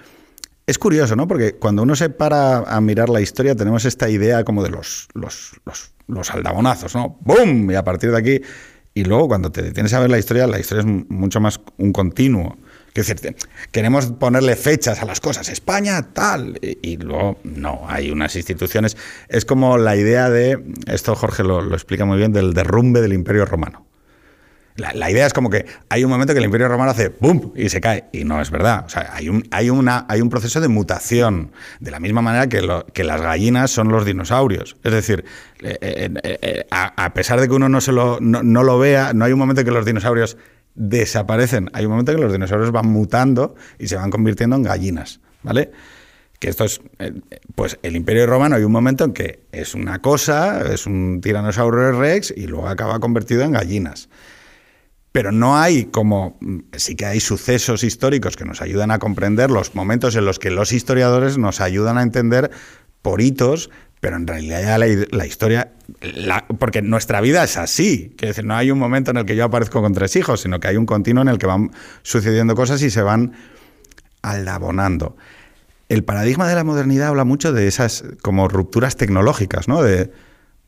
Es 0.65 0.77
curioso, 0.77 1.17
¿no? 1.17 1.27
Porque 1.27 1.55
cuando 1.55 1.83
uno 1.83 1.93
se 1.93 2.09
para 2.09 2.59
a 2.59 2.79
mirar 2.79 3.09
la 3.09 3.19
historia 3.19 3.53
tenemos 3.53 3.83
esta 3.83 4.09
idea 4.09 4.45
como 4.45 4.63
de 4.63 4.69
los, 4.69 5.09
los, 5.13 5.59
los, 6.07 6.31
aldabonazos, 6.31 6.95
¿no? 6.95 7.17
¡Bum! 7.19 7.69
Y 7.69 7.75
a 7.75 7.83
partir 7.83 8.11
de 8.11 8.17
aquí... 8.17 8.41
Y 8.95 9.03
luego 9.03 9.27
cuando 9.27 9.51
te 9.51 9.61
detienes 9.61 9.91
a 9.93 9.99
ver 9.99 10.09
la 10.09 10.19
historia, 10.19 10.47
la 10.47 10.59
historia 10.59 10.81
es 10.81 11.09
mucho 11.09 11.41
más 11.41 11.59
un 11.77 11.91
continuo. 11.91 12.57
Es 12.93 13.07
decir, 13.07 13.35
queremos 13.71 14.07
ponerle 14.07 14.55
fechas 14.55 15.01
a 15.01 15.05
las 15.05 15.19
cosas. 15.19 15.49
España, 15.49 16.13
tal. 16.13 16.59
Y, 16.61 16.97
luego, 16.97 17.39
no, 17.43 17.85
hay 17.87 18.11
unas 18.11 18.35
instituciones. 18.35 18.97
Es 19.29 19.45
como 19.45 19.77
la 19.77 19.95
idea 19.95 20.29
de, 20.29 20.63
esto 20.87 21.15
Jorge 21.15 21.43
lo, 21.43 21.73
explica 21.73 22.05
muy 22.05 22.17
bien, 22.17 22.33
del 22.33 22.53
derrumbe 22.53 23.01
del 23.01 23.13
Imperio 23.13 23.45
Romano. 23.45 23.87
La, 24.75 25.11
idea 25.11 25.27
es 25.27 25.33
como 25.33 25.51
que 25.51 25.67
hay 25.89 26.03
un 26.03 26.09
momento 26.09 26.33
que 26.33 26.39
el 26.39 26.45
Imperio 26.45 26.67
Romano 26.67 26.89
hace 26.89 27.09
¡bum! 27.19 27.51
y 27.55 27.69
se 27.69 27.79
cae. 27.79 28.05
Y 28.11 28.23
no 28.23 28.41
es 28.41 28.49
verdad. 28.49 28.85
O 28.85 28.89
sea, 28.89 29.11
hay 29.13 29.29
un, 29.29 29.47
hay 29.51 29.69
una, 29.69 30.05
hay 30.09 30.19
un 30.21 30.29
proceso 30.29 30.61
de 30.61 30.67
mutación, 30.67 31.51
de 31.79 31.91
la 31.91 31.99
misma 31.99 32.21
manera 32.21 32.47
que, 32.47 32.67
que 32.91 33.03
las 33.03 33.21
gallinas 33.21 33.69
son 33.69 33.89
los 33.89 34.03
dinosaurios. 34.03 34.75
Es 34.83 34.91
decir, 34.91 35.25
eh, 35.61 35.77
eh, 35.81 36.09
eh, 36.23 36.65
a, 36.71 37.13
pesar 37.13 37.39
de 37.39 37.47
que 37.47 37.53
uno 37.53 37.69
no, 37.69 37.81
se 37.81 37.91
lo, 37.91 38.19
no, 38.19 38.63
lo 38.63 38.79
vea, 38.79 39.13
no 39.13 39.25
hay 39.25 39.33
un 39.33 39.39
momento 39.39 39.61
en 39.61 39.65
que 39.65 39.71
los 39.71 39.85
dinosaurios 39.85 40.37
desaparecen. 40.75 41.69
Hay 41.73 41.85
un 41.85 41.91
momento 41.91 42.11
en 42.11 42.17
que 42.17 42.23
los 42.23 42.33
dinosaurios 42.33 42.71
van 42.71 42.87
mutando 42.87 43.55
y 43.79 43.87
se 43.87 43.95
van 43.95 44.11
convirtiendo 44.11 44.55
en 44.55 44.63
gallinas. 44.63 45.19
¿Vale? 45.43 45.71
que 46.39 46.49
esto 46.49 46.65
es, 46.65 46.81
pues 47.55 47.79
el 47.83 47.95
Imperio 47.95 48.27
Romano 48.27 48.57
hay 48.57 48.63
un 48.65 48.71
momento 48.73 49.05
en 49.05 49.13
que 49.13 49.45
es 49.53 49.75
una 49.75 49.99
cosa, 49.99 50.73
es 50.73 50.85
un 50.85 51.21
tiranosaurio 51.21 51.93
rex 51.93 52.33
y 52.35 52.47
luego 52.47 52.67
acaba 52.67 52.99
convertido 52.99 53.43
en 53.43 53.53
gallinas 53.53 54.09
pero 55.13 55.31
no 55.31 55.55
hay 55.57 55.85
como, 55.85 56.37
sí 56.75 56.95
que 56.95 57.05
hay 57.05 57.19
sucesos 57.19 57.83
históricos 57.83 58.35
que 58.35 58.45
nos 58.45 58.61
ayudan 58.61 58.89
a 58.89 58.97
comprender 58.97 59.51
los 59.51 59.75
momentos 59.75 60.15
en 60.15 60.25
los 60.25 60.39
que 60.39 60.49
los 60.49 60.73
historiadores 60.73 61.37
nos 61.37 61.61
ayudan 61.61 61.99
a 61.99 62.01
entender 62.01 62.49
por 63.03 63.21
hitos, 63.21 63.69
pero 64.03 64.17
en 64.17 64.27
realidad 64.27 64.77
la, 65.11 65.25
historia, 65.25 65.71
porque 66.59 66.81
nuestra 66.81 67.21
vida 67.21 67.41
es 67.41 67.55
así, 67.55 68.13
que 68.17 68.33
no 68.43 68.53
hay 68.53 68.69
un 68.69 68.77
momento 68.77 69.11
en 69.11 69.17
el 69.17 69.25
que 69.25 69.37
yo 69.37 69.45
aparezco 69.45 69.81
con 69.81 69.93
tres 69.93 70.17
hijos, 70.17 70.41
sino 70.41 70.59
que 70.59 70.67
hay 70.67 70.75
un 70.75 70.85
continuo 70.85 71.21
en 71.21 71.29
el 71.29 71.37
que 71.37 71.45
van 71.45 71.71
sucediendo 72.01 72.53
cosas 72.53 72.81
y 72.81 72.89
se 72.89 73.01
van 73.01 73.31
aldabonando. 74.21 75.15
El 75.87 76.03
paradigma 76.03 76.49
de 76.49 76.55
la 76.55 76.65
modernidad 76.65 77.07
habla 77.07 77.23
mucho 77.23 77.53
de 77.53 77.65
esas 77.65 78.03
como 78.21 78.49
rupturas 78.49 78.97
tecnológicas, 78.97 79.69
¿no? 79.69 79.81
De, 79.81 80.11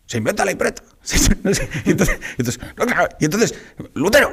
se 0.05 0.17
inventa 0.17 0.45
la 0.45 0.53
imprenta. 0.53 0.83
y, 1.85 1.91
entonces, 1.91 3.55
Lutero. 3.95 4.31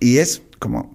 Y, 0.00 0.18
es 0.18 0.42
como... 0.58 0.94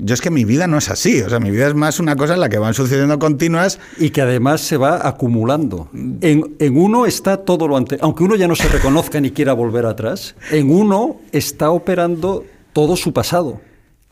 Yo 0.00 0.14
es 0.14 0.20
que 0.20 0.30
mi 0.30 0.44
vida 0.44 0.66
no 0.68 0.78
es 0.78 0.90
así, 0.90 1.20
o 1.22 1.28
sea, 1.28 1.40
mi 1.40 1.50
vida 1.50 1.66
es 1.66 1.74
más 1.74 1.98
una 1.98 2.14
cosa 2.14 2.34
en 2.34 2.40
la 2.40 2.48
que 2.48 2.58
van 2.58 2.72
sucediendo 2.72 3.18
continuas. 3.18 3.80
Y 3.98 4.10
que 4.10 4.22
además 4.22 4.60
se 4.60 4.76
va 4.76 5.06
acumulando. 5.06 5.90
En, 5.92 6.56
uno 6.76 7.04
está 7.06 7.38
todo 7.38 7.66
lo 7.66 7.76
anterior, 7.76 8.04
aunque 8.04 8.22
uno 8.22 8.36
ya 8.36 8.46
no 8.46 8.54
se 8.54 8.68
reconozca 8.68 9.20
ni 9.20 9.32
quiera 9.32 9.54
volver 9.54 9.86
atrás, 9.86 10.36
en 10.52 10.70
uno 10.70 11.20
está 11.32 11.70
operando 11.70 12.44
todo 12.72 12.96
su 12.96 13.12
pasado. 13.12 13.60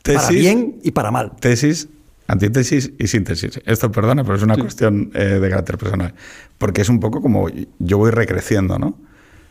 para 0.03 0.27
bien 0.29 0.79
y 0.83 0.91
para 0.91 1.09
mal. 1.09 1.31
Tesis 1.39 1.87
Antítesis 2.27 2.91
y 2.99 3.07
síntesis. 3.07 3.61
Esto, 3.65 3.89
perdona, 3.89 4.23
pero 4.23 4.35
es 4.35 4.43
una 4.43 4.57
cuestión 4.57 5.11
eh, 5.13 5.39
de 5.39 5.49
carácter 5.49 5.77
personal. 5.77 6.13
Porque 6.57 6.81
es 6.81 6.89
un 6.89 6.99
poco 6.99 7.21
como 7.21 7.47
yo 7.79 7.97
voy 7.97 8.11
recreciendo, 8.11 8.77
¿no? 8.77 8.97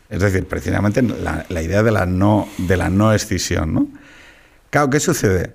Es 0.09 0.21
decir, 0.21 0.45
precisamente 0.45 1.01
la, 1.01 1.61
idea 1.61 1.81
de 1.81 1.91
la 1.91 2.05
no, 2.05 2.47
de 2.59 2.77
la 2.77 2.89
no 2.89 3.13
escisión, 3.13 3.73
¿no? 3.73 3.87
Claro, 4.69 4.91
¿qué 4.91 4.99
sucede? 4.99 5.53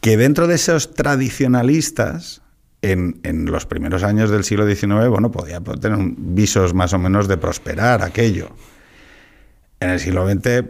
Que 0.00 0.16
dentro 0.16 0.46
de 0.46 0.54
esos 0.54 0.94
tradicionalistas, 0.94 2.42
en, 2.82 3.46
los 3.46 3.66
primeros 3.66 4.02
años 4.02 4.30
del 4.30 4.44
siglo 4.44 4.66
XIX, 4.66 5.08
bueno, 5.08 5.30
podía 5.30 5.60
tener 5.60 5.98
visos 6.16 6.74
más 6.74 6.92
o 6.92 6.98
menos 6.98 7.28
de 7.28 7.36
prosperar 7.36 8.02
aquello. 8.02 8.50
En 9.80 9.90
el 9.90 10.00
siglo 10.00 10.28
XX 10.28 10.64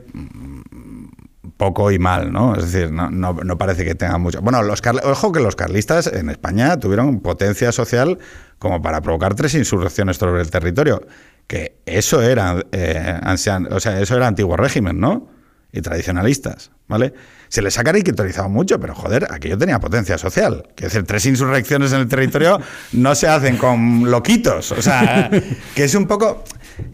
poco 1.57 1.91
y 1.91 1.99
mal, 1.99 2.33
¿no? 2.33 2.55
Es 2.55 2.71
decir, 2.71 2.93
no, 2.93 3.11
no, 3.11 3.59
parece 3.59 3.85
que 3.85 3.95
tenga 3.95 4.17
mucho. 4.17 4.41
Bueno, 4.41 4.63
los 4.63 4.81
ojo 5.05 5.33
que 5.33 5.41
los 5.41 5.57
carlistas 5.57 6.07
en 6.07 6.31
España 6.31 6.79
tuvieron 6.79 7.21
potencia 7.21 7.73
social 7.73 8.19
como 8.59 8.81
para 8.81 9.01
provocar 9.03 9.35
tres 9.35 9.55
insurrecciones 9.55 10.17
sobre 10.17 10.41
el 10.41 10.51
territorio. 10.51 11.07
Que 11.47 11.81
eso 11.85 12.23
era, 12.23 12.65
eh, 12.73 13.21
o 13.27 13.37
sea, 13.37 14.01
eso 14.01 14.17
era 14.17 14.27
antiguo 14.27 14.57
régimen, 14.57 15.01
¿no? 15.01 15.29
Y 15.71 15.83
tradicionalistas, 15.83 16.71
¿vale? 16.87 17.13
Se 17.49 17.61
les 17.61 17.79
ha 17.79 17.85
caricaturizado 17.85 18.49
mucho, 18.49 18.81
pero 18.81 18.95
joder, 18.95 19.27
aquello 19.31 19.59
tenía 19.59 19.79
potencia 19.81 20.17
social. 20.17 20.69
Que 20.75 20.85
decir, 20.85 21.05
tres 21.05 21.27
insurrecciones 21.27 21.93
en 21.93 22.01
el 22.01 22.09
territorio 22.09 22.59
no 22.93 23.15
se 23.15 23.29
hacen 23.29 23.59
con 23.59 24.11
loquitos. 24.11 24.73
O 24.73 24.81
sea, 24.81 25.31
que 25.75 25.85
es 25.85 25.95
un 25.95 26.07
poco. 26.07 26.43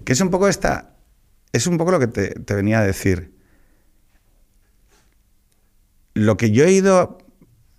Que 0.05 0.13
es 0.13 0.21
un 0.21 0.31
poco 0.31 0.49
esta. 0.49 0.97
Es 1.53 1.69
un 1.69 1.79
poco 1.79 1.93
lo 1.93 2.01
que 2.01 2.09
te, 2.09 2.29
te 2.31 2.55
venía 2.55 2.81
a 2.81 2.85
decir 2.85 3.35
lo 6.15 6.37
que 6.37 6.51
yo 6.51 6.65
he 6.65 6.73
ido 6.73 7.19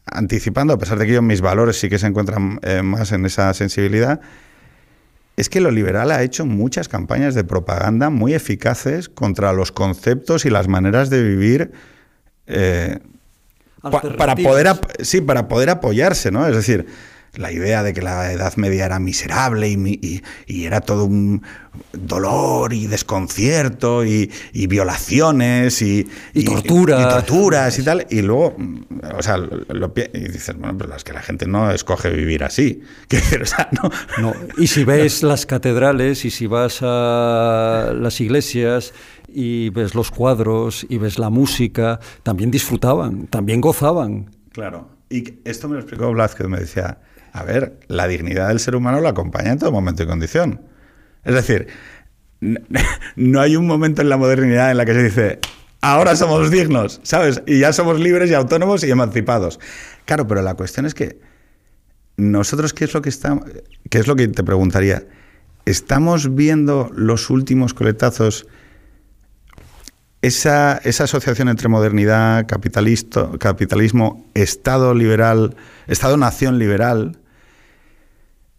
anticipando, 0.06 0.74
a 0.74 0.78
pesar 0.78 1.00
de 1.00 1.08
que 1.08 1.14
yo 1.14 1.22
mis 1.22 1.41
valores 1.41 1.80
sí 1.80 1.89
que 1.89 1.98
se 1.98 2.08
encuentran 2.08 2.60
eh, 2.62 2.84
más 2.84 3.12
en 3.12 3.26
esa 3.26 3.54
sensibilidad, 3.54 4.22
es 5.38 5.50
que 5.50 5.60
lo 5.60 5.72
liberal 5.72 6.12
ha 6.12 6.24
hecho 6.24 6.46
muchas 6.46 6.88
campañas 6.88 7.36
de 7.36 7.44
propaganda 7.44 8.10
muy 8.10 8.34
eficaces 8.34 9.10
contra 9.10 9.54
los 9.54 9.72
conceptos 9.72 10.46
y 10.46 10.50
las 10.50 10.68
maneras 10.68 11.10
de 11.10 11.24
vivir 11.24 11.72
eh, 12.48 13.00
para 14.18 14.36
poder 14.36 14.68
sí 15.02 15.22
para 15.22 15.48
poder 15.48 15.70
apoyarse, 15.70 16.32
¿no? 16.32 16.48
Es 16.48 16.56
decir, 16.56 16.88
la 17.38 17.52
idea 17.52 17.84
de 17.84 17.94
que 17.94 18.02
la 18.02 18.32
Edad 18.32 18.56
Media 18.56 18.86
era 18.86 19.00
miserable 19.00 19.70
y, 19.70 20.22
era 20.48 20.82
todo 20.82 21.06
un 21.06 21.44
dolor 21.94 22.74
y 22.74 22.88
desconcierto 22.88 24.06
y, 24.06 24.32
violaciones 24.54 25.82
y, 25.82 26.08
torturas. 26.46 27.10
torturas 27.10 27.80
y 27.80 27.84
tal. 27.84 28.08
Y 28.10 28.22
luego, 28.22 28.56
o 29.18 29.22
sea, 29.22 29.38
lo, 29.38 29.94
y 30.14 30.20
dices, 30.20 30.56
bueno, 30.58 30.78
pero 30.78 30.96
es 30.96 31.04
que 31.04 31.14
la 31.14 31.22
gente 31.22 31.46
no 31.48 31.72
escoge 31.72 32.10
vivir 32.10 32.44
así. 32.44 32.82
no. 34.22 34.34
Y 34.58 34.68
si 34.68 34.84
ves 34.86 35.24
las 35.24 35.46
catedrales 35.46 36.26
y 36.26 36.32
si 36.32 36.48
vas 36.48 36.80
a 36.82 37.92
las 37.94 38.22
iglesias 38.22 38.94
y 39.28 39.70
ves 39.70 39.96
los 39.96 40.12
cuadros 40.12 40.86
y 40.88 40.98
ves 40.98 41.20
la 41.20 41.30
música, 41.30 42.00
también 42.24 42.52
disfrutaban, 42.52 43.28
también 43.28 43.62
gozaban. 43.62 44.32
Claro. 44.52 44.90
Y 45.10 45.40
esto 45.44 45.68
me 45.68 45.76
lo 45.76 45.82
explicó 45.82 46.12
Blázquez, 46.12 46.48
me 46.48 46.60
decía, 46.60 47.00
a 47.36 47.44
ver, 47.44 47.78
la 47.90 48.08
dignidad 48.08 48.48
del 48.48 48.62
ser 48.62 48.78
humano 48.78 49.02
lo 49.02 49.10
acompaña 49.10 49.52
en 49.52 49.60
todo 49.60 49.70
momento 49.70 50.02
y 50.02 50.06
condición. 50.06 50.62
Es 51.26 51.36
decir, 51.36 51.68
no 53.18 53.42
hay 53.42 53.58
un 53.58 53.68
momento 53.68 54.02
en 54.02 54.08
la 54.08 54.16
modernidad 54.16 54.72
en 54.72 54.78
la 54.78 54.86
que 54.86 54.94
se 54.94 55.04
dice, 55.04 55.40
ahora 55.82 56.16
somos 56.16 56.50
dignos, 56.50 57.02
¿sabes? 57.04 57.44
Y 57.46 57.60
ya 57.60 57.74
somos 57.74 58.00
libres 58.00 58.32
y 58.32 58.36
autónomos 58.36 58.86
y 58.86 58.90
emancipados. 58.90 59.60
Claro, 60.06 60.28
pero 60.28 60.42
la 60.44 60.54
cuestión 60.54 60.86
es 60.86 60.94
que 60.94 61.20
nosotros, 62.16 62.72
¿qué 62.74 62.86
es 62.86 62.94
lo 62.94 63.02
que 63.02 63.10
estamos, 63.10 63.44
qué 63.90 63.98
es 63.98 64.08
lo 64.08 64.16
que 64.16 64.30
te 64.30 64.46
preguntaría? 64.46 65.06
¿Estamos 65.66 66.36
viendo 66.36 66.90
los 66.96 67.30
últimos 67.30 67.74
coletazos? 67.74 68.48
Esa, 70.22 70.78
esa 70.86 71.04
asociación 71.04 71.50
entre 71.50 71.68
modernidad, 71.68 72.48
capitalismo, 72.48 74.26
Estado 74.36 74.94
liberal, 74.94 75.58
Estado-nación 75.88 76.60
liberal, 76.60 77.20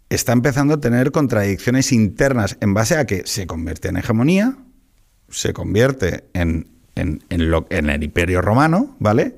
está 0.09 0.33
empezando 0.33 0.75
a 0.75 0.81
tener 0.81 1.11
contradicciones 1.11 1.93
internas 1.93 2.57
en 2.61 2.75
base 2.75 2.97
a 2.97 3.07
que 3.07 3.23
se 3.27 3.47
convierte 3.47 3.89
en 3.89 3.97
hegemonía, 3.97 4.57
se 5.29 5.53
convierte 5.53 6.25
en, 6.33 6.69
en, 6.95 7.23
el 7.31 8.03
imperio 8.03 8.41
romano, 8.43 8.97
¿vale? 8.99 9.37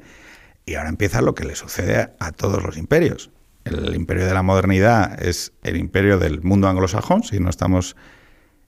Y 0.66 0.74
ahora 0.74 0.90
empieza 0.90 1.22
lo 1.22 1.34
que 1.34 1.44
le 1.44 1.54
sucede 1.56 2.10
a 2.18 2.32
todos 2.32 2.62
los 2.62 2.76
imperios. 2.76 3.30
El 3.64 3.94
imperio 3.94 4.26
de 4.26 4.34
la 4.34 4.42
modernidad 4.42 5.22
es 5.22 5.52
el 5.62 5.76
imperio 5.76 6.18
del 6.18 6.42
mundo 6.42 6.68
anglosajón, 6.68 7.22
si 7.22 7.40
no 7.40 7.50
estamos... 7.50 7.96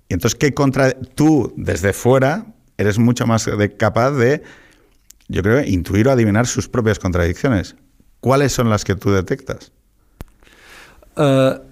Y 0.08 0.14
entonces, 0.14 0.38
¿qué 0.38 0.54
contra... 0.54 0.92
Tú, 0.92 1.52
desde 1.56 1.92
fuera, 1.92 2.46
eres 2.78 2.98
mucho 2.98 3.26
más 3.26 3.48
capaz 3.78 4.12
de, 4.12 4.42
yo 5.28 5.42
creo, 5.42 5.62
intuir 5.62 6.08
o 6.08 6.10
adivinar 6.10 6.46
sus 6.46 6.68
propias 6.68 6.98
contradicciones. 6.98 7.76
¿Cuáles 8.20 8.52
son 8.52 8.70
las 8.70 8.84
que 8.84 8.96
tú 8.96 9.12
detectas? 9.12 9.72
Uh, 11.16 11.69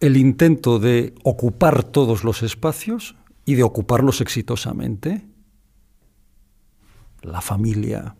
el 0.00 0.16
intento 0.16 0.78
de 0.78 1.14
ocupar 1.22 1.84
todos 1.84 2.24
los 2.24 2.42
espacios 2.42 3.16
y 3.44 3.54
de 3.54 3.62
ocuparlos 3.62 4.20
exitosamente. 4.20 5.26
La 7.22 7.42
familia, 7.42 8.14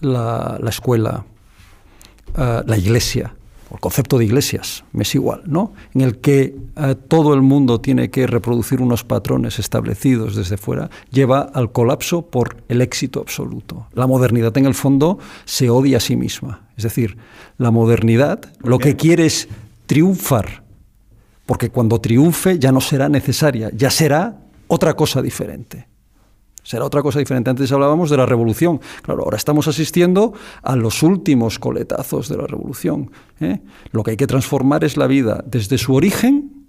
la, 0.00 0.58
escuela, 0.68 1.24
eh, 2.36 2.62
la 2.66 2.76
iglesia, 2.76 3.34
el 3.70 3.78
concepto 3.78 4.18
de 4.18 4.24
iglesias, 4.24 4.82
me 4.92 5.02
es 5.02 5.14
igual, 5.14 5.42
¿no? 5.46 5.74
En 5.94 6.00
el 6.00 6.18
que 6.18 6.56
eh, 6.76 6.96
todo 7.06 7.34
el 7.34 7.42
mundo 7.42 7.80
tiene 7.80 8.10
que 8.10 8.26
reproducir 8.26 8.80
unos 8.80 9.04
patrones 9.04 9.60
establecidos 9.60 10.34
desde 10.34 10.56
fuera, 10.56 10.90
lleva 11.12 11.42
al 11.42 11.70
colapso 11.70 12.22
por 12.22 12.56
el 12.68 12.80
éxito 12.80 13.20
absoluto. 13.20 13.86
La 13.92 14.08
modernidad, 14.08 14.56
en 14.58 14.66
el 14.66 14.74
fondo, 14.74 15.20
se 15.44 15.70
odia 15.70 15.98
a 15.98 16.00
sí 16.00 16.16
misma. 16.16 16.62
Es 16.76 16.82
decir, 16.82 17.16
la 17.58 17.70
modernidad 17.70 18.40
lo 18.62 18.78
que 18.78 18.96
quiere 18.96 19.26
es 19.26 19.48
triunfar, 19.88 20.62
porque 21.46 21.70
cuando 21.70 22.00
triunfe 22.00 22.58
ya 22.58 22.70
no 22.70 22.80
será 22.80 23.08
necesaria, 23.08 23.70
ya 23.74 23.90
será 23.90 24.36
otra 24.68 24.94
cosa 24.94 25.20
diferente. 25.22 25.88
Será 26.62 26.84
otra 26.84 27.00
cosa 27.02 27.18
diferente. 27.18 27.48
Antes 27.48 27.72
hablábamos 27.72 28.10
de 28.10 28.18
la 28.18 28.26
revolución. 28.26 28.78
Claro, 29.00 29.24
ahora 29.24 29.38
estamos 29.38 29.66
asistiendo 29.66 30.34
a 30.62 30.76
los 30.76 31.02
últimos 31.02 31.58
coletazos 31.58 32.28
de 32.28 32.36
la 32.36 32.46
revolución. 32.46 33.10
¿eh? 33.40 33.60
Lo 33.90 34.02
que 34.02 34.10
hay 34.10 34.16
que 34.18 34.26
transformar 34.26 34.84
es 34.84 34.98
la 34.98 35.06
vida 35.06 35.42
desde 35.46 35.78
su 35.78 35.94
origen 35.94 36.66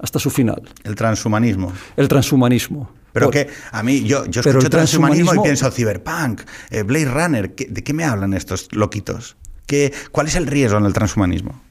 hasta 0.00 0.18
su 0.18 0.30
final. 0.30 0.62
El 0.82 0.96
transhumanismo. 0.96 1.72
El 1.96 2.08
transhumanismo. 2.08 2.90
Pero 3.12 3.30
que 3.30 3.48
a 3.70 3.82
mí, 3.84 4.02
yo, 4.02 4.26
yo 4.26 4.40
escucho 4.40 4.68
transhumanismo, 4.68 5.36
y 5.36 5.38
pienso 5.38 5.70
cyberpunk, 5.70 6.42
eh, 6.70 6.82
Blade 6.82 7.04
Runner. 7.04 7.54
¿De 7.54 7.84
qué 7.84 7.92
me 7.92 8.02
hablan 8.02 8.34
estos 8.34 8.66
loquitos? 8.72 9.36
¿Qué, 9.66 9.92
¿Cuál 10.10 10.26
es 10.26 10.34
el 10.34 10.48
riesgo 10.48 10.78
en 10.78 10.86
el 10.86 10.92
transhumanismo? 10.92 11.69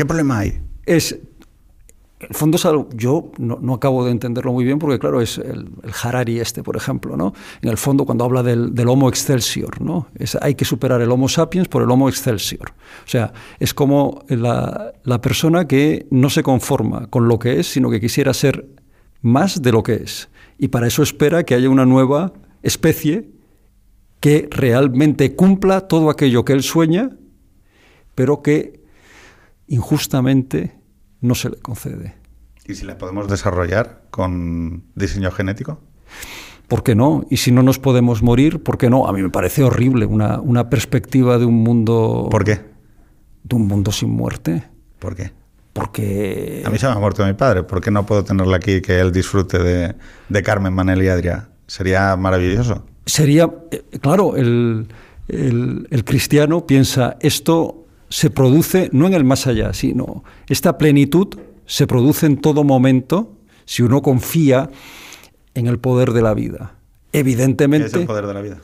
¿Qué 0.00 0.06
problema 0.06 0.38
hay? 0.38 0.62
Es 0.86 1.18
el 2.20 2.34
fondo 2.34 2.88
yo 2.94 3.32
no, 3.36 3.74
acabo 3.74 4.02
de 4.06 4.12
entenderlo 4.12 4.50
muy 4.50 4.64
bien 4.64 4.78
porque, 4.78 4.98
claro, 4.98 5.20
es 5.20 5.36
el, 5.36 5.68
Harari 6.02 6.40
este, 6.40 6.62
por 6.62 6.74
ejemplo, 6.74 7.18
¿no? 7.18 7.34
En 7.60 7.68
el 7.68 7.76
fondo, 7.76 8.06
cuando 8.06 8.24
habla 8.24 8.42
del, 8.42 8.88
Homo 8.88 9.10
excelsior, 9.10 9.82
¿no? 9.82 10.06
Hay 10.40 10.54
que 10.54 10.64
superar 10.64 11.02
el 11.02 11.10
Homo 11.10 11.28
sapiens 11.28 11.68
por 11.68 11.82
el 11.82 11.90
Homo 11.90 12.08
excelsior. 12.08 12.70
O 13.04 13.10
sea, 13.10 13.34
es 13.58 13.74
como 13.74 14.24
la, 14.28 14.94
la 15.04 15.20
persona 15.20 15.68
que 15.68 16.06
no 16.10 16.30
se 16.30 16.42
conforma 16.42 17.08
con 17.08 17.28
lo 17.28 17.38
que 17.38 17.60
es, 17.60 17.66
sino 17.66 17.90
que 17.90 18.00
quisiera 18.00 18.32
ser 18.32 18.70
más 19.20 19.60
de 19.60 19.70
lo 19.70 19.82
que 19.82 19.96
es. 19.96 20.30
Y 20.56 20.68
para 20.68 20.86
eso 20.86 21.02
espera 21.02 21.44
que 21.44 21.54
haya 21.54 21.68
una 21.68 21.84
nueva 21.84 22.32
especie 22.62 23.28
que 24.20 24.48
realmente 24.50 25.36
cumpla 25.36 25.82
todo 25.82 26.08
aquello 26.08 26.46
que 26.46 26.54
él 26.54 26.62
sueña, 26.62 27.10
pero 28.14 28.40
que 28.40 28.79
injustamente 29.70 30.78
no 31.20 31.34
se 31.34 31.48
le 31.48 31.56
concede. 31.56 32.14
¿Y 32.66 32.74
si 32.74 32.84
la 32.84 32.98
podemos 32.98 33.28
desarrollar 33.28 34.02
con 34.10 34.84
diseño 34.94 35.30
genético? 35.30 35.80
¿Por 36.68 36.82
qué 36.82 36.94
no? 36.94 37.24
Y 37.30 37.38
si 37.38 37.50
no 37.52 37.62
nos 37.62 37.78
podemos 37.78 38.22
morir, 38.22 38.62
¿por 38.62 38.78
qué 38.78 38.90
no? 38.90 39.06
A 39.06 39.12
mí 39.12 39.22
me 39.22 39.30
parece 39.30 39.62
horrible 39.64 40.06
una, 40.06 40.40
una 40.40 40.68
perspectiva 40.68 41.38
de 41.38 41.46
un 41.46 41.62
mundo... 41.62 42.28
¿Por 42.30 42.44
qué? 42.44 42.60
De 43.42 43.56
un 43.56 43.66
mundo 43.66 43.90
sin 43.90 44.10
muerte. 44.10 44.64
¿Por 44.98 45.16
qué? 45.16 45.32
Porque... 45.72 46.62
A 46.66 46.70
mí 46.70 46.78
se 46.78 46.86
me 46.86 46.92
ha 46.92 46.98
muerto 46.98 47.24
mi 47.24 47.34
padre. 47.34 47.62
¿Por 47.62 47.80
qué 47.80 47.90
no 47.90 48.06
puedo 48.06 48.24
tenerla 48.24 48.56
aquí 48.56 48.74
y 48.74 48.80
que 48.82 49.00
él 49.00 49.12
disfrute 49.12 49.58
de, 49.58 49.94
de 50.28 50.42
Carmen, 50.42 50.72
Manel 50.72 51.02
y 51.02 51.08
Adria? 51.08 51.48
Sería 51.66 52.16
maravilloso. 52.16 52.84
Sería, 53.06 53.50
eh, 53.70 53.82
claro, 54.00 54.36
el, 54.36 54.88
el, 55.28 55.88
el 55.90 56.04
cristiano 56.04 56.66
piensa, 56.66 57.16
esto 57.20 57.79
se 58.10 58.28
produce 58.28 58.90
no 58.92 59.06
en 59.06 59.14
el 59.14 59.24
más 59.24 59.46
allá, 59.46 59.72
sino 59.72 60.24
esta 60.48 60.76
plenitud 60.76 61.28
se 61.64 61.86
produce 61.86 62.26
en 62.26 62.36
todo 62.36 62.64
momento 62.64 63.36
si 63.64 63.82
uno 63.82 64.02
confía 64.02 64.68
en 65.54 65.68
el 65.68 65.78
poder 65.78 66.12
de 66.12 66.20
la 66.20 66.34
vida. 66.34 66.74
Evidentemente. 67.12 67.90
¿Qué 67.90 67.96
es 67.96 68.00
el 68.02 68.06
poder 68.06 68.26
de 68.26 68.34
la 68.34 68.42
vida? 68.42 68.58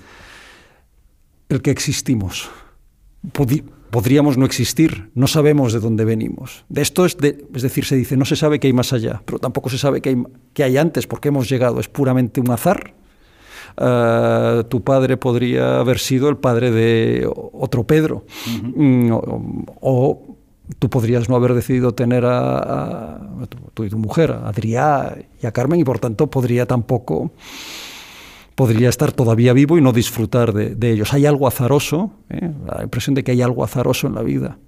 El 1.49 1.62
que 1.62 1.70
existimos. 1.70 2.51
podríamos 3.90 4.36
no 4.36 4.44
existir, 4.44 5.11
no 5.14 5.28
sabemos 5.28 5.72
de 5.72 5.78
dónde 5.78 6.05
venimos. 6.05 6.64
De 6.68 6.82
esto 6.82 7.07
es, 7.07 7.16
es 7.22 7.62
decir, 7.62 7.84
se 7.84 7.94
dice, 7.94 8.16
no 8.16 8.24
se 8.24 8.34
sabe 8.34 8.59
qué 8.59 8.66
hay 8.66 8.72
más 8.72 8.92
allá, 8.92 9.22
pero 9.24 9.38
tampoco 9.38 9.70
se 9.70 9.78
sabe 9.78 10.01
qué 10.01 10.11
hay, 10.11 10.22
qué 10.53 10.64
hay 10.64 10.76
antes, 10.76 11.07
porque 11.07 11.28
hemos 11.28 11.49
llegado, 11.49 11.78
es 11.78 11.88
puramente 11.88 12.40
un 12.40 12.51
azar 12.51 12.94
eh, 13.76 14.64
tu 14.68 14.82
padre 14.82 15.16
podría 15.16 15.80
haber 15.80 15.98
sido 15.98 16.28
el 16.28 16.36
padre 16.36 16.70
de 16.70 17.28
otro 17.52 17.84
Pedro. 17.84 18.24
Mm, 18.74 19.10
o, 19.80 20.36
tú 20.78 20.90
podrías 20.90 21.28
no 21.28 21.36
haber 21.36 21.54
decidido 21.54 21.92
tener 21.92 22.24
a, 22.26 23.20
tu, 23.74 23.88
tu, 23.88 23.98
mujer, 23.98 24.32
a 24.32 24.52
Adrià 24.52 25.16
y 25.42 25.46
a 25.46 25.52
Carmen, 25.52 25.80
y 25.80 25.84
por 25.84 25.98
tanto 25.98 26.28
podría 26.28 26.66
tampoco 26.66 27.32
podría 28.56 28.88
estar 28.88 29.12
todavía 29.12 29.52
vivo 29.52 29.78
y 29.78 29.82
no 29.82 29.92
disfrutar 29.92 30.52
de, 30.52 30.90
ellos. 30.90 31.12
Hay 31.12 31.26
algo 31.26 31.46
azaroso, 31.46 32.10
¿eh? 32.30 32.50
la 32.66 32.82
impresión 32.82 33.14
de 33.14 33.22
que 33.22 33.32
hay 33.32 33.42
algo 33.42 33.62
azaroso 33.62 34.06
en 34.06 34.14
la 34.14 34.22
vida, 34.22 34.58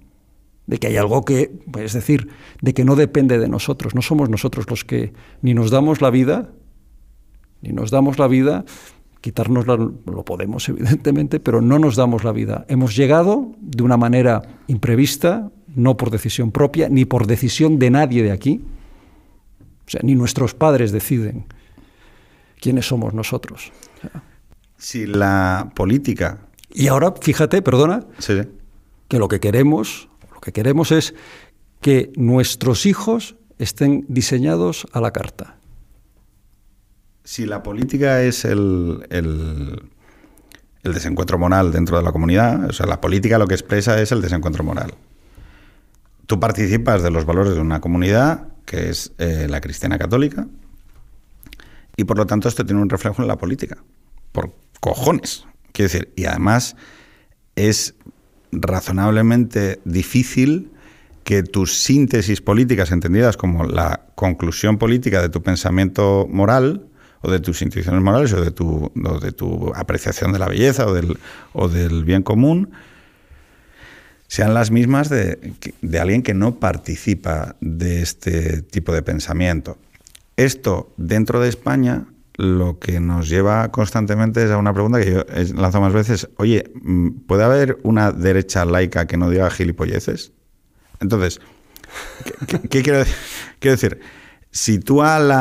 de 0.67 0.77
que 0.77 0.87
hay 0.87 0.97
algo 0.97 1.25
que, 1.25 1.59
es 1.79 1.93
decir, 1.93 2.29
de 2.61 2.73
que 2.75 2.85
no 2.85 2.95
depende 2.95 3.39
de 3.39 3.49
nosotros, 3.49 3.95
no 3.95 4.03
somos 4.03 4.29
nosotros 4.29 4.67
los 4.69 4.85
que 4.85 5.11
ni 5.41 5.55
nos 5.55 5.71
damos 5.71 6.01
la 6.01 6.11
vida, 6.11 6.51
ni 7.61 7.73
nos 7.73 7.89
damos 7.89 8.19
la 8.19 8.27
vida, 8.27 8.63
Quitarnos 9.21 9.67
lo 9.67 10.23
podemos, 10.25 10.67
evidentemente, 10.69 11.39
pero 11.39 11.61
no 11.61 11.79
nos 11.79 11.95
damos 11.95 12.23
la 12.23 12.31
vida. 12.31 12.65
Hemos 12.69 12.95
llegado 12.95 13.51
de 13.59 13.83
una 13.83 13.97
manera 13.97 14.41
imprevista, 14.67 15.51
no 15.75 15.97
por 15.97 16.09
decisión 16.09 16.51
propia, 16.51 16.89
ni 16.89 17.05
por 17.05 17.27
decisión 17.27 17.79
de 17.79 17.89
nadie 17.89 18.23
de 18.23 18.31
aquí. 18.31 18.61
O 19.87 19.89
sea, 19.89 20.01
ni 20.03 20.15
nuestros 20.15 20.53
padres 20.53 20.91
deciden 20.91 21.45
quiénes 22.59 22.87
somos 22.87 23.13
nosotros. 23.13 23.71
si 24.77 25.05
la 25.05 25.71
política. 25.75 26.39
Y 26.71 26.87
ahora, 26.87 27.13
fíjate, 27.19 27.61
perdona, 27.61 28.05
que 29.07 29.19
lo 29.19 29.27
que 29.27 29.39
queremos, 29.39 30.07
lo 30.33 30.39
que 30.39 30.53
queremos 30.53 30.91
es 30.91 31.15
que 31.81 32.11
nuestros 32.15 32.85
hijos 32.85 33.35
estén 33.57 34.05
diseñados 34.07 34.87
a 34.93 35.01
la 35.01 35.11
carta 35.11 35.58
si 37.29 37.45
la 37.45 37.61
política 37.61 38.23
es 38.23 38.43
el, 38.43 39.05
desencuentro 40.81 41.37
moral 41.37 41.71
dentro 41.71 41.95
de 41.95 42.03
la 42.03 42.11
comunidad, 42.11 42.71
o 42.71 42.73
sea, 42.73 42.87
la 42.87 42.99
política 42.99 43.37
lo 43.37 43.45
que 43.45 43.53
expresa 43.53 44.01
es 44.01 44.11
el 44.11 44.23
desencuentro 44.23 44.63
moral. 44.63 44.95
Tú 46.25 46.39
participas 46.39 47.03
de 47.03 47.11
los 47.11 47.25
valores 47.25 47.53
de 47.53 47.61
una 47.61 47.81
comunidad 47.81 48.47
que 48.65 48.89
es 48.89 49.13
eh, 49.19 49.45
la 49.47 49.61
cristiana 49.61 49.99
católica 49.99 50.47
y 51.95 52.05
por 52.05 52.17
lo 52.17 52.25
tanto 52.25 52.49
esto 52.49 52.65
tiene 52.65 52.81
un 52.81 52.89
reflejo 52.89 53.21
en 53.21 53.27
la 53.27 53.37
política. 53.37 53.77
Por 54.31 54.55
cojones. 54.79 55.45
Quiero 55.71 55.91
decir, 55.91 56.11
y 56.15 56.25
además 56.25 56.75
es 57.55 57.93
razonablemente 58.51 59.81
difícil 59.85 60.71
que 61.23 61.43
tus 61.43 61.77
síntesis 61.77 62.41
políticas, 62.41 62.91
entendidas 62.91 63.37
como 63.37 63.65
la 63.65 64.07
conclusión 64.15 64.79
política 64.79 65.21
de 65.21 65.29
tu 65.29 65.43
pensamiento 65.43 66.25
moral, 66.27 66.88
o 67.21 67.31
de 67.31 67.39
tus 67.39 67.61
intuiciones 67.61 68.01
morales 68.01 68.33
o 68.33 68.41
de 68.41 68.51
tu, 68.51 68.91
de 69.21 69.31
tu 69.31 69.73
apreciación 69.75 70.31
de 70.31 70.39
la 70.39 70.47
belleza 70.47 70.85
o 70.85 70.93
del, 70.93 71.17
o 71.53 71.67
del 71.67 72.03
bien 72.03 72.23
común 72.23 72.71
sean 74.27 74.53
las 74.53 74.69
mismas 74.69 75.09
de, 75.09 75.53
de, 75.81 75.99
alguien 75.99 76.21
que 76.21 76.35
no 76.35 76.59
participa 76.59 77.55
de 77.61 78.03
este 78.03 78.61
tipo 78.61 78.93
de 78.93 79.01
pensamiento. 79.01 79.79
Esto 80.37 80.93
dentro 80.97 81.39
de 81.39 81.49
España 81.49 82.05
lo 82.39 82.79
que 82.79 83.01
nos 83.01 83.27
lleva 83.27 83.69
constantemente 83.69 84.45
es 84.45 84.49
a 84.51 84.57
una 84.57 84.73
pregunta 84.73 85.01
que 85.01 85.11
yo 85.11 85.25
lanzo 85.55 85.81
más 85.81 85.91
veces, 85.91 86.29
oye, 86.37 86.71
¿puede 87.27 87.43
haber 87.43 87.79
una 87.83 88.13
derecha 88.13 88.63
laica 88.63 89.07
que 89.07 89.17
no 89.17 89.29
diga 89.29 89.49
gilipolleces? 89.49 90.31
Entonces, 91.01 91.41
¿qué, 92.69 92.81
quiero, 92.81 93.03
quiero 93.59 93.75
decir? 93.75 93.99
Si 94.59 94.77
tú 94.77 95.01
al 95.03 95.31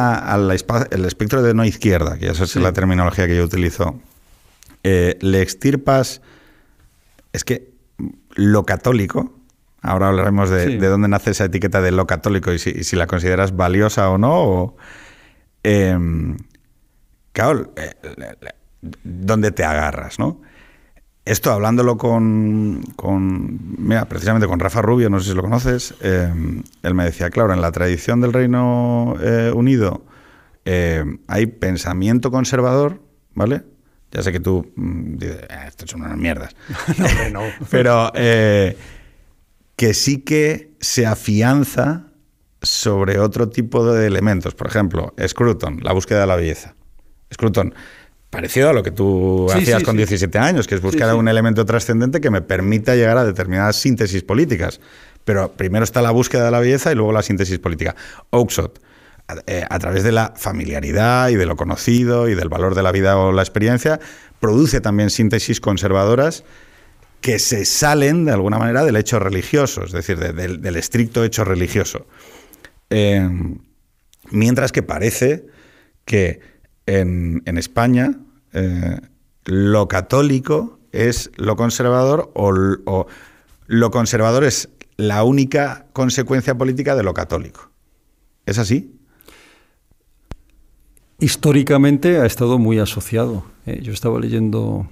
el 0.92 1.04
espectro 1.04 1.42
de 1.42 1.52
no 1.52 1.64
izquierda, 1.64 2.18
que 2.18 2.28
esa 2.28 2.44
es 2.44 2.54
la 2.54 2.72
terminología 2.72 3.26
que 3.26 3.34
yo 3.34 3.42
utilizo, 3.42 4.00
eh, 4.84 5.18
le 5.20 5.42
extirpas, 5.42 6.22
es 7.32 7.42
que 7.42 7.72
lo 8.36 8.64
católico, 8.64 9.36
ahora 9.82 10.06
hablaremos 10.06 10.50
de, 10.50 10.78
dónde 10.78 11.08
nace 11.08 11.32
esa 11.32 11.46
etiqueta 11.46 11.80
de 11.82 11.90
lo 11.90 12.06
católico 12.06 12.52
y 12.52 12.60
si, 12.60 12.94
la 12.94 13.08
consideras 13.08 13.56
valiosa 13.56 14.08
o 14.08 14.18
no, 14.18 14.76
em, 15.64 16.36
claro, 17.32 17.72
eh, 17.74 17.96
¿dónde 19.02 19.50
te 19.50 19.64
agarras, 19.64 20.20
no? 20.20 20.40
Esto 21.28 21.52
hablándolo 21.52 21.98
con, 21.98 22.80
mira, 23.76 24.06
precisamente 24.06 24.46
con 24.46 24.58
Rafa 24.58 24.80
Rubio, 24.80 25.10
no 25.10 25.20
sé 25.20 25.28
si 25.28 25.36
lo 25.36 25.42
conoces, 25.42 25.94
eh, 26.00 26.32
él 26.82 26.94
me 26.94 27.04
decía, 27.04 27.28
claro, 27.28 27.52
en 27.52 27.60
la 27.60 27.70
tradición 27.70 28.22
del 28.22 28.32
Reino 28.32 29.14
eh, 29.20 29.52
Unido 29.54 30.06
eh, 30.64 31.04
hay 31.26 31.44
pensamiento 31.44 32.30
conservador, 32.30 33.02
¿vale? 33.34 33.62
Ya 34.10 34.22
sé 34.22 34.32
que 34.32 34.40
tú 34.40 34.72
mm, 34.74 35.16
dices, 35.18 35.40
esto 35.66 35.86
son 35.86 36.00
unas 36.00 36.16
mierdas. 36.16 36.56
no, 36.98 37.40
no. 37.40 37.40
Pero 37.70 38.10
que 38.14 39.92
sí 39.92 40.22
que 40.22 40.72
se 40.80 41.04
afianza 41.04 42.06
sobre 42.62 43.18
otro 43.18 43.50
tipo 43.50 43.92
de 43.92 44.06
elementos. 44.06 44.54
Por 44.54 44.66
ejemplo, 44.66 45.12
Scruton, 45.26 45.80
la 45.82 45.92
búsqueda 45.92 46.22
de 46.22 46.26
la 46.26 46.36
belleza. 46.36 46.74
Scruton 47.30 47.74
parecido 48.30 48.68
a 48.68 48.72
lo 48.72 48.82
que 48.82 48.90
tú 48.90 49.50
hacías 49.50 49.82
con 49.82 49.96
17 49.96 50.38
años, 50.38 50.66
que 50.66 50.74
es 50.74 50.82
buscar 50.82 51.14
un 51.14 51.28
elemento 51.28 51.64
trascendente 51.64 52.20
que 52.20 52.30
me 52.30 52.42
permita 52.42 52.94
llegar 52.94 53.16
a 53.16 53.24
determinadas 53.24 53.76
síntesis 53.76 54.22
políticas. 54.22 54.80
Pero 55.24 55.52
primero 55.52 55.84
está 55.84 56.02
la 56.02 56.10
búsqueda 56.10 56.44
de 56.46 56.50
la 56.50 56.60
belleza 56.60 56.92
y 56.92 56.94
luego 56.94 57.12
la 57.12 57.22
síntesis 57.22 57.58
política. 57.58 57.96
Oxford, 58.30 58.72
eh, 59.46 59.64
a, 59.68 59.78
través 59.78 60.04
de 60.04 60.12
la 60.12 60.32
familiaridad 60.36 61.28
y 61.28 61.36
de 61.36 61.46
lo 61.46 61.56
conocido 61.56 62.28
y 62.28 62.34
del 62.34 62.48
valor 62.48 62.74
de 62.74 62.82
la 62.82 62.92
vida 62.92 63.18
o 63.18 63.32
la 63.32 63.42
experiencia, 63.42 64.00
produce 64.40 64.80
también 64.80 65.10
síntesis 65.10 65.60
conservadoras 65.60 66.44
que 67.20 67.38
se 67.38 67.64
salen 67.64 68.24
de 68.24 68.32
alguna 68.32 68.58
manera 68.58 68.84
del 68.84 68.96
hecho 68.96 69.18
religioso, 69.18 69.84
es 69.84 69.92
decir, 69.92 70.18
del 70.18 70.76
estricto 70.76 71.24
hecho 71.24 71.44
religioso. 71.44 72.06
Eh, 72.90 73.28
mientras 74.30 74.72
que 74.72 74.82
parece 74.82 75.46
que 76.04 76.57
en, 76.88 77.58
España 77.58 78.18
eh, 78.52 78.98
lo 79.44 79.88
católico 79.88 80.78
es 80.92 81.30
lo 81.36 81.56
conservador 81.56 82.30
o, 82.34 83.06
lo 83.66 83.90
conservador 83.90 84.44
es 84.44 84.70
la 84.96 85.22
única 85.22 85.86
consecuencia 85.92 86.56
política 86.56 86.96
de 86.96 87.02
lo 87.02 87.14
católico. 87.14 87.70
¿Es 88.46 88.58
así? 88.58 88.94
históricamente 91.20 92.18
ha 92.18 92.26
estado 92.26 92.58
muy 92.58 92.78
asociado. 92.78 93.44
¿eh? 93.66 93.80
yo 93.82 93.92
estaba 93.92 94.20
leyendo, 94.20 94.86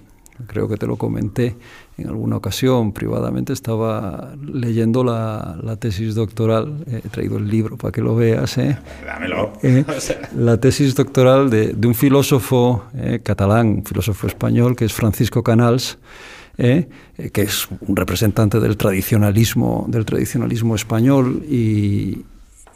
creo 0.49 0.69
que 0.69 0.77
te 0.77 0.87
lo 0.87 0.97
comenté 0.97 1.57
en 1.99 2.09
alguna 2.09 2.37
ocasión 2.37 2.93
privadamente, 2.93 3.53
estaba 3.53 4.35
leyendo 4.41 5.03
la, 5.03 5.77
tesis 5.79 6.15
doctoral, 6.15 6.85
he 6.87 7.09
traído 7.09 7.39
el 7.39 7.49
libro 7.49 7.77
para 7.77 7.93
que 7.93 8.03
lo 8.03 8.15
veas. 8.15 8.59
¿eh? 8.59 8.79
Dámelo. 9.05 9.53
¿Eh? 9.63 9.85
la 10.37 10.59
tesis 10.59 10.95
doctoral 10.95 11.49
de, 11.49 11.73
de 11.73 11.87
un 11.87 11.95
filósofo 11.95 12.85
catalán, 13.23 13.69
un 13.69 13.85
filósofo 13.85 14.27
español, 14.27 14.77
que 14.77 14.85
es 14.85 14.93
Francisco 14.93 15.43
Canals. 15.43 15.99
que 16.57 17.43
es 17.43 17.69
un 17.81 17.97
representante 17.97 18.61
del 18.61 18.77
tradicionalismo, 18.77 19.87
del 19.89 20.05
tradicionalismo 20.05 20.75
español 20.75 21.45
y, 21.49 22.25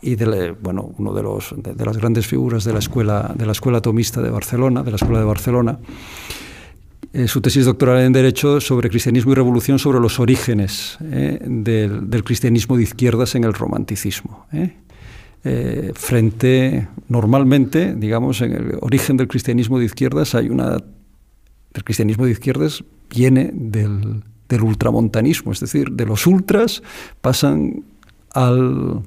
y 0.02 0.16
de, 0.16 0.52
bueno, 0.60 0.92
uno 0.98 1.12
de, 1.12 1.22
los, 1.22 1.54
de, 1.56 1.84
las 1.84 1.96
grandes 1.96 2.26
figuras 2.26 2.64
de 2.64 2.72
la, 2.72 2.78
escuela, 2.78 3.32
de 3.34 3.46
la 3.46 3.52
Escuela 3.52 3.80
Tomista 3.80 4.22
de 4.22 4.30
Barcelona, 4.30 4.82
de 4.82 4.90
la 4.90 4.96
Escuela 4.96 5.18
de 5.18 5.24
Barcelona, 5.24 5.78
eh, 7.12 7.28
su 7.28 7.40
tesis 7.40 7.64
doctoral 7.64 8.00
en 8.00 8.12
Derecho 8.12 8.60
sobre 8.60 8.88
cristianismo 8.88 9.32
y 9.32 9.34
revolución 9.34 9.78
sobre 9.78 10.00
los 10.00 10.20
orígenes 10.20 10.98
eh, 11.02 11.38
del, 11.44 12.24
cristianismo 12.24 12.76
de 12.76 12.84
izquierdas 12.84 13.34
en 13.34 13.44
el 13.44 13.52
romanticismo. 13.52 14.46
Eh. 14.52 15.92
frente, 15.94 16.88
normalmente, 17.08 17.94
digamos, 17.94 18.42
en 18.42 18.52
el 18.52 18.78
origen 18.80 19.16
del 19.16 19.28
cristianismo 19.28 19.78
de 19.78 19.86
izquierdas 19.86 20.34
hay 20.34 20.48
una... 20.48 20.76
El 21.72 21.84
cristianismo 21.84 22.26
de 22.26 22.32
izquierdas 22.32 22.84
viene 23.08 23.50
del, 23.54 24.22
del 24.48 24.62
ultramontanismo, 24.62 25.52
es 25.52 25.60
decir, 25.60 25.92
de 25.92 26.04
los 26.04 26.26
ultras 26.26 26.82
pasan 27.20 27.84
al 28.32 29.02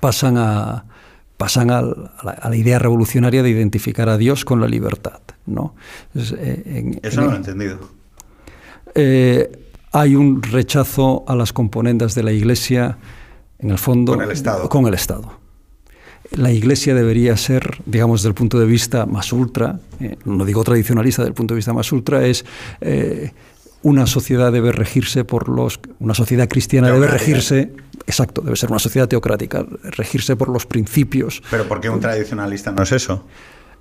pasan 0.00 0.36
a, 0.38 0.84
pasan 1.36 1.70
a 1.70 1.82
la, 1.82 2.56
idea 2.56 2.78
revolucionaria 2.78 3.42
de 3.42 3.50
identificar 3.50 4.08
a 4.08 4.16
Dios 4.16 4.44
con 4.44 4.60
la 4.60 4.68
libertad. 4.68 5.20
¿no? 5.46 5.74
Eh, 6.14 7.00
Eso 7.02 7.20
no 7.20 7.28
lo 7.28 7.32
he 7.34 7.36
entendido. 7.36 7.78
Eh, 8.94 9.68
hay 9.92 10.14
un 10.14 10.42
rechazo 10.42 11.24
a 11.26 11.34
las 11.34 11.52
componentes 11.52 12.14
de 12.14 12.22
la 12.22 12.32
Iglesia, 12.32 12.98
en 13.58 13.70
el 13.70 13.78
fondo, 13.78 14.12
con 14.14 14.22
el 14.22 14.30
Estado. 14.30 14.68
Con 14.68 14.86
el 14.86 14.94
Estado. 14.94 15.40
La 16.32 16.50
Iglesia 16.50 16.94
debería 16.94 17.36
ser, 17.36 17.78
digamos, 17.86 18.20
desde 18.20 18.28
el 18.28 18.34
punto 18.34 18.58
de 18.58 18.66
vista 18.66 19.06
más 19.06 19.32
ultra, 19.32 19.78
eh, 20.00 20.16
no 20.24 20.44
digo 20.44 20.64
tradicionalista, 20.64 21.22
desde 21.22 21.30
el 21.30 21.34
punto 21.34 21.54
de 21.54 21.56
vista 21.56 21.72
más 21.72 21.90
ultra, 21.92 22.26
es 22.26 22.44
una 23.84 24.06
sociedad 24.06 24.50
debe 24.50 24.72
regirse 24.72 25.24
por 25.24 25.48
los. 25.48 25.78
Una 26.00 26.14
sociedad 26.14 26.48
cristiana 26.48 26.90
debe 26.90 27.06
regirse. 27.06 27.72
Exacto, 28.06 28.40
debe 28.40 28.56
ser 28.56 28.70
una 28.70 28.78
sociedad 28.78 29.06
teocrática, 29.06 29.64
regirse 29.82 30.36
por 30.36 30.48
los 30.48 30.66
principios. 30.66 31.42
¿Pero 31.50 31.68
por 31.68 31.80
qué 31.80 31.90
un 31.90 32.00
tradicionalista 32.00 32.72
no 32.72 32.82
es 32.82 32.92
eso? 32.92 33.24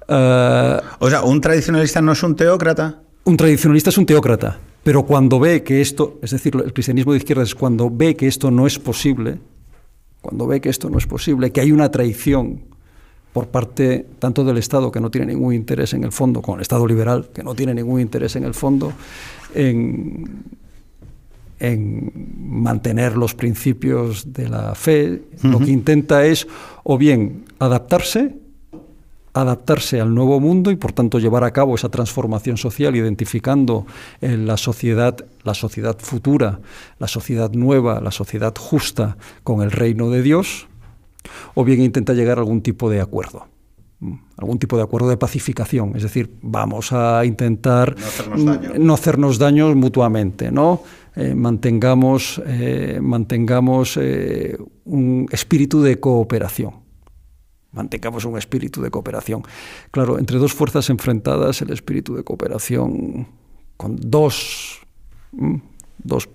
Eh, 0.07 0.77
o 0.99 1.09
sea, 1.09 1.23
¿un 1.23 1.39
tradicionalista 1.39 2.01
no 2.01 2.11
es 2.11 2.21
un 2.21 2.35
teócrata? 2.35 3.01
Un 3.23 3.37
tradicionalista 3.37 3.89
es 3.89 3.97
un 3.97 4.05
teócrata, 4.05 4.59
pero 4.83 5.03
cuando 5.03 5.39
ve 5.39 5.63
que 5.63 5.81
esto, 5.81 6.19
es 6.21 6.31
decir, 6.31 6.53
el 6.63 6.73
cristianismo 6.73 7.13
de 7.13 7.19
izquierda 7.19 7.43
es 7.43 7.55
cuando 7.55 7.89
ve 7.89 8.17
que 8.17 8.27
esto 8.27 8.51
no 8.51 8.67
es 8.67 8.77
posible, 8.79 9.39
cuando 10.21 10.47
ve 10.47 10.59
que 10.59 10.69
esto 10.69 10.89
no 10.89 10.97
es 10.97 11.07
posible, 11.07 11.51
que 11.51 11.61
hay 11.61 11.71
una 11.71 11.89
traición 11.89 12.65
por 13.33 13.47
parte 13.47 14.05
tanto 14.19 14.45
del 14.45 14.57
Estado, 14.59 14.91
que 14.91 15.01
no 15.01 15.09
tiene 15.09 15.33
ningún 15.33 15.53
interés 15.53 15.93
en 15.93 16.03
el 16.03 16.11
fondo, 16.11 16.41
con 16.41 16.55
el 16.55 16.61
Estado 16.61 16.87
liberal, 16.87 17.29
que 17.33 17.43
no 17.43 17.55
tiene 17.55 17.73
ningún 17.73 17.99
interés 17.99 18.35
en 18.35 18.43
el 18.43 18.53
fondo, 18.53 18.93
en, 19.55 20.53
mantener 22.37 23.15
los 23.15 23.33
principios 23.33 24.33
de 24.33 24.49
la 24.49 24.75
fe, 24.75 25.21
lo 25.43 25.59
que 25.59 25.71
intenta 25.71 26.25
es 26.25 26.45
o 26.83 26.97
bien 26.97 27.45
adaptarse, 27.57 28.35
adaptarse 29.33 30.01
al 30.01 30.13
nuevo 30.13 30.41
mundo 30.41 30.71
y 30.71 30.75
por 30.75 30.91
tanto 30.91 31.19
llevar 31.19 31.45
a 31.45 31.51
cabo 31.51 31.75
esa 31.75 31.89
transformación 31.89 32.57
social 32.57 32.97
identificando 32.97 33.85
en 34.19 34.45
la 34.45 34.57
sociedad, 34.57 35.15
la 35.43 35.53
sociedad 35.53 35.97
futura, 35.99 36.59
la 36.99 37.07
sociedad 37.07 37.51
nueva, 37.53 38.01
la 38.01 38.11
sociedad 38.11 38.53
justa 38.57 39.15
con 39.43 39.61
el 39.61 39.71
reino 39.71 40.09
de 40.09 40.21
Dios, 40.21 40.67
o 41.53 41.63
bien 41.63 41.81
intenta 41.81 42.13
llegar 42.13 42.37
a 42.37 42.41
algún 42.41 42.61
tipo 42.61 42.89
de 42.89 43.01
acuerdo 43.01 43.47
algún 44.37 44.59
tipo 44.59 44.77
de 44.77 44.83
acuerdo 44.83 45.09
de 45.09 45.17
pacificación, 45.17 45.93
es 45.95 46.03
decir, 46.03 46.37
vamos 46.41 46.91
a 46.91 47.25
intentar 47.25 47.95
no 48.77 48.93
hacernos, 48.93 49.37
daños 49.37 49.75
mutuamente, 49.75 50.51
¿no? 50.51 50.81
Eh, 51.15 51.35
mantengamos, 51.35 52.41
eh, 52.45 52.99
mantengamos 53.01 53.97
eh, 54.01 54.57
un 54.85 55.27
espíritu 55.31 55.81
de 55.81 55.99
cooperación. 55.99 56.81
Mantengamos 57.71 58.25
un 58.25 58.37
espíritu 58.37 58.81
de 58.81 58.91
cooperación. 58.91 59.43
Claro, 59.91 60.19
entre 60.19 60.37
dos 60.37 60.53
fuerzas 60.53 60.89
enfrentadas, 60.89 61.61
el 61.61 61.71
espíritu 61.71 62.15
de 62.15 62.23
cooperación 62.23 63.27
con 63.77 63.95
dos, 63.99 64.81
dos, 65.97 66.29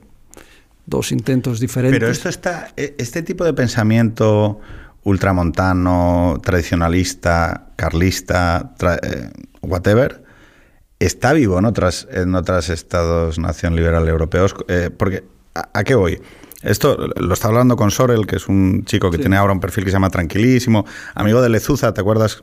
dos 0.89 1.13
intentos 1.13 1.61
diferentes. 1.61 1.99
Pero 1.99 2.11
esto 2.11 2.29
está, 2.29 2.71
e, 2.77 2.95
este 2.99 3.23
tipo 3.23 3.45
de 3.45 3.53
pensamiento 3.53 4.61
ultramontano, 5.05 6.41
tradicionalista, 6.43 7.69
carlista, 7.77 8.75
eh, 9.03 9.31
whatever, 9.63 10.23
está 10.99 11.33
vivo 11.33 11.59
en 11.59 11.65
otras, 11.65 12.09
en 12.11 12.35
otros 12.35 12.69
estados-nación 12.71 13.77
liberal 13.77 14.09
europeos. 14.09 14.55
Eh, 14.69 14.91
porque, 14.95 15.25
¿a, 15.55 15.85
qué 15.85 15.95
voy? 15.95 16.21
Esto 16.63 16.97
lo 17.17 17.35
está 17.35 17.49
hablando 17.49 17.77
con 17.77 17.91
Sorel, 17.91 18.27
que 18.27 18.37
es 18.37 18.49
un 18.49 18.85
chico 18.85 19.11
que 19.11 19.19
tiene 19.19 19.37
ahora 19.37 19.53
un 19.53 19.61
perfil 19.61 19.85
que 19.85 19.91
se 19.91 19.95
llama 19.95 20.11
Tranquilísimo, 20.11 20.85
amigo 21.15 21.41
de 21.41 21.49
Lezuza, 21.51 21.95
¿te 21.95 22.01
acuerdas? 22.01 22.43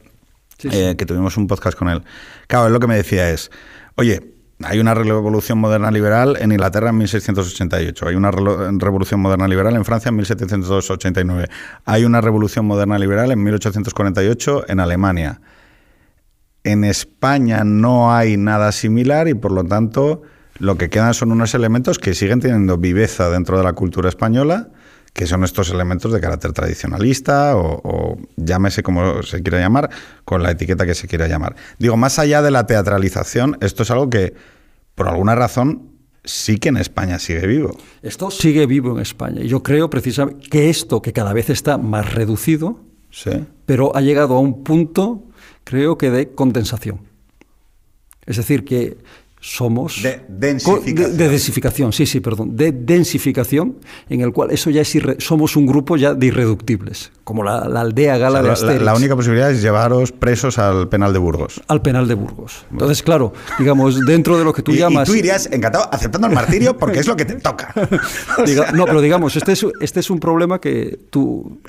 Eh, 0.63 0.95
que 0.97 1.05
tuvimos 1.05 1.35
un 1.35 1.47
podcast 1.47 1.77
con 1.77 1.89
él. 1.89 2.01
Claro, 2.47 2.67
él 2.67 2.73
lo 2.73 2.79
que 2.79 2.87
me 2.87 2.95
decía 2.95 3.29
es, 3.29 3.51
oye, 3.95 4.34
hay 4.63 4.79
una 4.79 4.93
revolución 4.93 5.57
moderna 5.57 5.91
liberal 5.91 6.37
en 6.39 6.51
Inglaterra 6.51 6.89
en 6.89 6.97
1688, 6.97 8.07
hay 8.07 8.15
una 8.15 8.31
revolución 8.31 9.19
moderna 9.19 9.47
liberal 9.47 9.75
en 9.75 9.83
Francia 9.83 10.09
en 10.09 10.15
1789, 10.15 11.47
hay 11.83 12.05
una 12.05 12.21
revolución 12.21 12.65
moderna 12.65 12.97
liberal 12.97 13.31
en 13.31 13.43
1848 13.43 14.65
en 14.69 14.79
Alemania. 14.79 15.41
En 16.63 16.83
España 16.83 17.63
no 17.63 18.13
hay 18.13 18.37
nada 18.37 18.71
similar 18.71 19.27
y 19.27 19.33
por 19.33 19.51
lo 19.51 19.65
tanto 19.65 20.23
lo 20.57 20.77
que 20.77 20.89
quedan 20.89 21.13
son 21.13 21.31
unos 21.31 21.53
elementos 21.53 21.99
que 21.99 22.13
siguen 22.13 22.39
teniendo 22.39 22.77
viveza 22.77 23.29
dentro 23.29 23.57
de 23.57 23.63
la 23.63 23.73
cultura 23.73 24.09
española 24.09 24.69
que 25.15 25.25
son 25.27 25.45
estos 25.45 25.69
elementos 25.69 26.11
de 26.11 26.19
carácter 26.19 26.51
tradicionalista 26.51 27.55
o, 27.55 28.17
llámese 28.35 28.83
como 28.83 29.23
se 29.23 29.41
quiera 29.41 29.59
llamar, 29.59 29.89
con 30.25 30.43
la 30.43 30.51
etiqueta 30.51 30.85
que 30.85 30.93
se 30.93 31.07
quiera 31.07 31.29
llamar. 31.29 31.55
Digo, 31.79 31.95
más 31.95 32.19
allá 32.19 32.41
de 32.41 32.51
la 32.51 32.67
teatralización, 32.67 33.57
esto 33.61 33.83
es 33.83 33.91
algo 33.91 34.09
que, 34.09 34.33
por 34.93 35.07
alguna 35.07 35.33
razón, 35.33 35.89
sí 36.25 36.57
que 36.57 36.67
en 36.67 36.75
España 36.75 37.17
sigue 37.17 37.47
vivo. 37.47 37.77
Esto 38.01 38.29
sigue 38.29 38.65
vivo 38.65 38.91
en 38.91 38.99
España. 38.99 39.41
Y 39.41 39.47
yo 39.47 39.63
creo 39.63 39.89
precisamente 39.89 40.49
que 40.49 40.69
esto, 40.69 41.01
que 41.01 41.13
cada 41.13 41.31
vez 41.31 41.49
está 41.49 41.77
más 41.77 42.13
reducido, 42.13 42.81
pero 43.65 43.95
ha 43.95 44.01
llegado 44.01 44.35
a 44.35 44.41
un 44.41 44.65
punto, 44.65 45.23
creo 45.63 45.97
que 45.97 46.11
de 46.11 46.31
condensación. 46.31 46.99
Es 48.25 48.35
decir, 48.35 48.65
que 48.65 48.97
somos... 49.45 50.01
De 50.01 50.21
densificación. 50.27 51.17
De, 51.17 51.29
densificación, 51.29 51.93
sí, 51.93 52.05
sí, 52.07 52.19
perdón. 52.19 52.55
De 52.55 52.71
densificación, 52.71 53.77
en 54.09 54.21
el 54.21 54.33
cual 54.33 54.49
eso 54.49 54.71
ya 54.71 54.81
es 54.81 54.97
somos 55.19 55.55
un 55.55 55.67
grupo 55.67 55.97
ya 55.97 56.15
de 56.15 56.25
irreductibles, 56.25 57.11
como 57.23 57.43
la, 57.43 57.59
aldea 57.59 58.17
gala 58.17 58.41
de 58.41 58.49
Asterix. 58.49 58.81
La, 58.81 58.95
única 58.95 59.15
posibilidad 59.15 59.51
es 59.51 59.61
llevaros 59.61 60.11
presos 60.11 60.57
al 60.57 60.89
penal 60.89 61.13
de 61.13 61.19
Burgos. 61.19 61.61
Al 61.67 61.83
penal 61.83 62.07
de 62.07 62.15
Burgos. 62.15 62.65
Entonces, 62.71 63.03
claro, 63.03 63.33
digamos, 63.59 64.03
dentro 64.05 64.37
de 64.37 64.43
lo 64.43 64.51
que 64.51 64.63
tú 64.63 64.71
llamas... 64.71 65.07
Y 65.07 65.11
tú 65.11 65.17
irías 65.17 65.47
encantado 65.51 65.87
aceptando 65.93 66.27
el 66.27 66.33
martirio 66.33 66.75
porque 66.75 66.99
es 66.99 67.07
lo 67.07 67.15
que 67.15 67.25
te 67.25 67.35
toca. 67.35 67.71
no, 68.73 68.85
pero 68.85 68.99
digamos, 68.99 69.35
este 69.35 69.51
es, 69.51 69.65
este 69.79 69.99
es 69.99 70.09
un 70.09 70.19
problema 70.19 70.59
que 70.59 70.97
tú, 71.11 71.59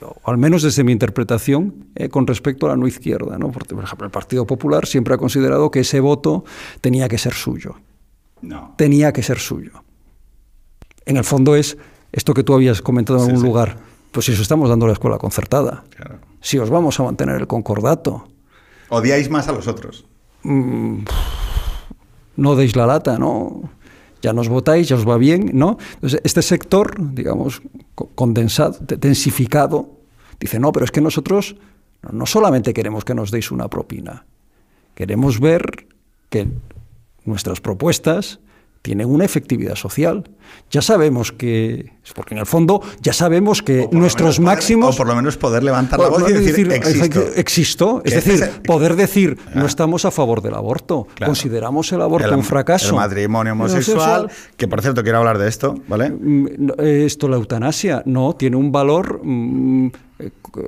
o, 0.00 0.30
al 0.30 0.38
menos 0.38 0.62
desde 0.62 0.82
mi 0.82 0.92
interpretación, 0.92 1.88
eh, 1.94 2.08
con 2.08 2.26
respecto 2.26 2.66
a 2.66 2.70
la 2.70 2.76
no 2.76 2.86
izquierda, 2.86 3.36
¿no? 3.36 3.50
Porque, 3.52 3.74
por 3.74 3.84
ejemplo, 3.84 4.06
el 4.06 4.12
Partido 4.12 4.46
Popular 4.46 4.86
siempre 4.86 5.12
ha 5.12 5.18
considerado 5.18 5.70
que 5.70 5.80
ese 5.80 6.00
voto 6.00 6.44
tenía 6.80 7.06
que 7.08 7.17
ser 7.18 7.34
suyo. 7.34 7.76
No. 8.40 8.74
Tenía 8.76 9.12
que 9.12 9.22
ser 9.22 9.38
suyo. 9.38 9.84
En 11.04 11.16
el 11.16 11.24
fondo 11.24 11.56
es 11.56 11.76
esto 12.12 12.34
que 12.34 12.44
tú 12.44 12.54
habías 12.54 12.82
comentado 12.82 13.28
en 13.28 13.36
un 13.36 13.42
lugar. 13.42 13.76
Pues 14.12 14.26
si 14.26 14.32
eso 14.32 14.42
estamos 14.42 14.68
dando 14.68 14.86
la 14.86 14.92
escuela 14.92 15.18
concertada. 15.18 15.84
Si 16.40 16.58
os 16.58 16.70
vamos 16.70 16.98
a 17.00 17.02
mantener 17.02 17.36
el 17.36 17.46
concordato. 17.46 18.28
¿Odiáis 18.88 19.28
más 19.28 19.48
a 19.48 19.52
los 19.52 19.66
otros? 19.66 20.06
Mm, 20.42 21.04
no 22.36 22.56
deis 22.56 22.76
la 22.76 22.86
lata, 22.86 23.18
¿no? 23.18 23.70
Ya 24.22 24.32
nos 24.32 24.48
votáis, 24.48 24.88
ya 24.88 24.96
os 24.96 25.06
va 25.06 25.16
bien, 25.18 25.50
¿no? 25.54 25.78
Entonces, 25.94 26.20
este 26.24 26.42
sector, 26.42 26.96
digamos, 26.98 27.62
condensado, 27.94 28.76
densificado, 28.80 29.90
dice, 30.40 30.58
no, 30.58 30.72
pero 30.72 30.84
es 30.84 30.90
que 30.90 31.00
nosotros 31.00 31.56
no 32.10 32.26
solamente 32.26 32.74
queremos 32.74 33.04
que 33.04 33.14
nos 33.14 33.30
deis 33.30 33.50
una 33.50 33.68
propina, 33.68 34.26
queremos 34.94 35.40
ver 35.40 35.86
que 36.30 36.48
nuestras 37.28 37.60
propuestas 37.60 38.40
tienen 38.82 39.08
una 39.08 39.24
efectividad 39.24 39.74
social. 39.74 40.24
Ya 40.70 40.82
sabemos 40.82 41.32
que, 41.32 41.92
porque 42.14 42.34
en 42.34 42.40
el 42.40 42.46
fondo 42.46 42.80
ya 43.00 43.12
sabemos 43.12 43.62
que 43.62 43.88
nuestros 43.92 44.40
máximos... 44.40 44.94
o 44.94 44.98
por 44.98 45.06
lo 45.06 45.14
menos 45.14 45.36
poder 45.36 45.62
levantar 45.62 46.00
la 46.00 46.08
voz 46.08 46.30
y 46.30 46.32
decir, 46.32 46.70
existo. 47.36 48.02
Es 48.04 48.24
decir, 48.24 48.62
poder 48.62 48.96
decir, 48.96 49.38
no 49.54 49.66
estamos 49.66 50.04
a 50.04 50.10
favor 50.10 50.40
del 50.42 50.54
aborto, 50.54 51.06
consideramos 51.24 51.92
el 51.92 52.02
aborto 52.02 52.34
un 52.34 52.44
fracaso. 52.44 52.90
El 52.90 52.96
matrimonio 52.96 53.52
homosexual, 53.52 54.30
que 54.56 54.68
por 54.68 54.80
cierto 54.80 55.02
quiero 55.02 55.18
hablar 55.18 55.38
de 55.38 55.48
esto, 55.48 55.74
¿vale? 55.88 56.10
Mm, 56.10 56.70
esto, 56.78 57.28
la 57.28 57.36
eutanasia, 57.36 58.02
no, 58.06 58.34
tiene 58.34 58.56
un 58.56 58.72
valor... 58.72 59.20
Mm, 59.22 59.90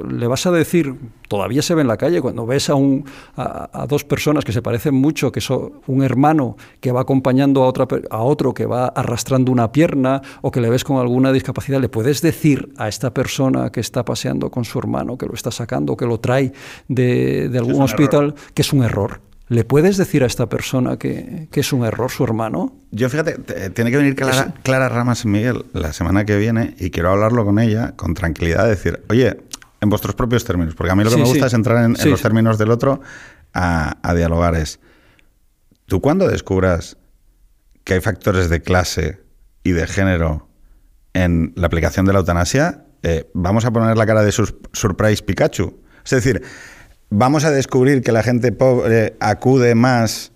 le 0.09 0.27
vas 0.27 0.47
a 0.47 0.53
decir, 0.53 0.95
todavía 1.29 1.63
se 1.63 1.75
ve 1.75 1.83
en 1.83 1.89
la 1.89 1.97
calle, 1.97 2.21
cuando 2.21 2.47
ves 2.47 2.71
a, 2.71 2.75
un, 2.75 3.05
a, 3.37 3.87
dos 3.89 4.05
personas 4.05 4.45
que 4.45 4.53
se 4.53 4.63
parecen 4.63 4.95
mucho, 4.95 5.33
que 5.33 5.41
son 5.41 5.81
un 5.87 6.03
hermano 6.03 6.57
que 6.81 6.93
va 6.93 7.01
acompañando 7.01 7.65
a, 7.65 7.67
otra, 7.67 7.87
a 8.11 8.23
otro 8.23 8.55
que 8.55 8.67
va 8.67 8.87
arrastrando 8.87 9.51
una 9.51 9.73
pierna 9.73 10.23
o 10.43 10.51
que 10.51 10.61
le 10.61 10.71
ves 10.71 10.85
con 10.85 10.99
alguna 10.99 11.33
discapacidad, 11.33 11.81
le 11.81 11.89
puedes 11.89 12.23
decir 12.23 12.73
a 12.77 12.89
esta 12.89 13.13
persona 13.13 13.71
que 13.71 13.81
está 13.81 14.05
paseando 14.05 14.51
con 14.51 14.65
su 14.65 14.79
hermano, 14.79 15.19
que 15.19 15.27
lo 15.27 15.35
está 15.35 15.51
sacando, 15.51 15.97
que 15.97 16.07
lo 16.07 16.21
trae 16.21 16.53
de, 16.89 17.51
algún 17.57 17.83
hospital, 17.83 18.35
que 18.55 18.63
es 18.63 18.73
un 18.73 18.85
error. 18.85 19.30
¿Le 19.51 19.65
puedes 19.65 19.97
decir 19.97 20.23
a 20.23 20.27
esta 20.27 20.49
persona 20.49 20.97
que, 20.97 21.49
es 21.53 21.73
un 21.73 21.85
error 21.85 22.09
su 22.09 22.23
hermano? 22.23 22.85
Yo 22.93 23.11
fíjate, 23.11 23.71
tiene 23.71 23.91
que 23.91 23.97
venir 23.97 24.15
Clara, 24.15 24.55
Clara 24.63 24.89
Ramas 24.89 25.27
Miguel 25.27 25.65
la 25.73 25.93
semana 25.93 26.25
que 26.25 26.37
viene 26.37 26.77
y 26.79 26.91
quiero 26.91 27.11
hablarlo 27.11 27.45
con 27.45 27.59
ella 27.59 27.97
con 27.97 28.15
tranquilidad, 28.15 28.69
decir, 28.69 29.03
oye, 29.09 29.39
en 29.81 29.91
vuestros 29.91 30.15
propios 30.15 30.45
términos, 30.45 30.77
porque 30.77 30.93
a 30.93 30.95
mí 30.95 31.03
lo 31.03 31.11
que 31.11 31.17
me 31.17 31.25
gusta 31.25 31.47
es 31.47 31.55
entrar 31.55 31.85
en, 31.85 32.11
los 32.11 32.23
términos 32.23 32.59
del 32.59 32.71
otro 32.71 33.01
a, 33.53 33.97
a, 34.09 34.15
dialogar. 34.15 34.55
Es, 34.55 34.79
tú 35.87 36.01
cuando 36.01 36.29
descubras 36.29 36.97
que 37.83 37.95
hay 37.95 38.01
factores 38.01 38.51
de 38.51 38.63
clase 38.63 39.19
y 39.65 39.73
de 39.73 39.89
género 39.89 40.49
en 41.13 41.55
la 41.57 41.67
aplicación 41.67 42.07
de 42.07 42.13
la 42.13 42.21
eutanasia, 42.21 42.85
eh, 43.03 43.29
vamos 43.35 43.65
a 43.65 43.73
poner 43.73 43.97
la 43.97 44.07
cara 44.07 44.23
de 44.23 44.31
Surprise 44.31 45.25
Pikachu. 45.25 45.81
Es 46.05 46.11
decir, 46.11 46.43
vamos 47.11 47.45
a 47.45 47.51
descubrir 47.51 48.03
que 48.03 48.13
la 48.13 48.23
gente 48.23 48.53
pobre 48.53 49.17
acude 49.21 49.75
más 49.75 50.33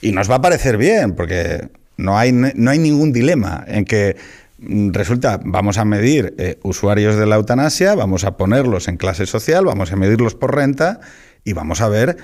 y 0.00 0.12
nos 0.12 0.30
va 0.30 0.36
a 0.36 0.42
parecer 0.42 0.76
bien, 0.76 1.14
porque 1.14 1.68
no 1.96 2.16
hay, 2.16 2.32
no 2.32 2.70
hay 2.70 2.78
ningún 2.78 3.12
dilema 3.12 3.64
en 3.66 3.84
que 3.84 4.16
mm, 4.58 4.92
resulta, 4.92 5.40
vamos 5.44 5.78
a 5.78 5.84
medir 5.84 6.34
eh, 6.38 6.58
usuarios 6.62 7.16
de 7.16 7.26
la 7.26 7.36
eutanasia, 7.36 7.94
vamos 7.94 8.24
a 8.24 8.36
ponerlos 8.36 8.86
en 8.86 8.96
clase 8.96 9.26
social, 9.26 9.64
vamos 9.64 9.90
a 9.90 9.96
medirlos 9.96 10.34
por 10.34 10.54
renta 10.54 11.00
y 11.44 11.54
vamos 11.54 11.80
a 11.80 11.88
ver 11.88 12.16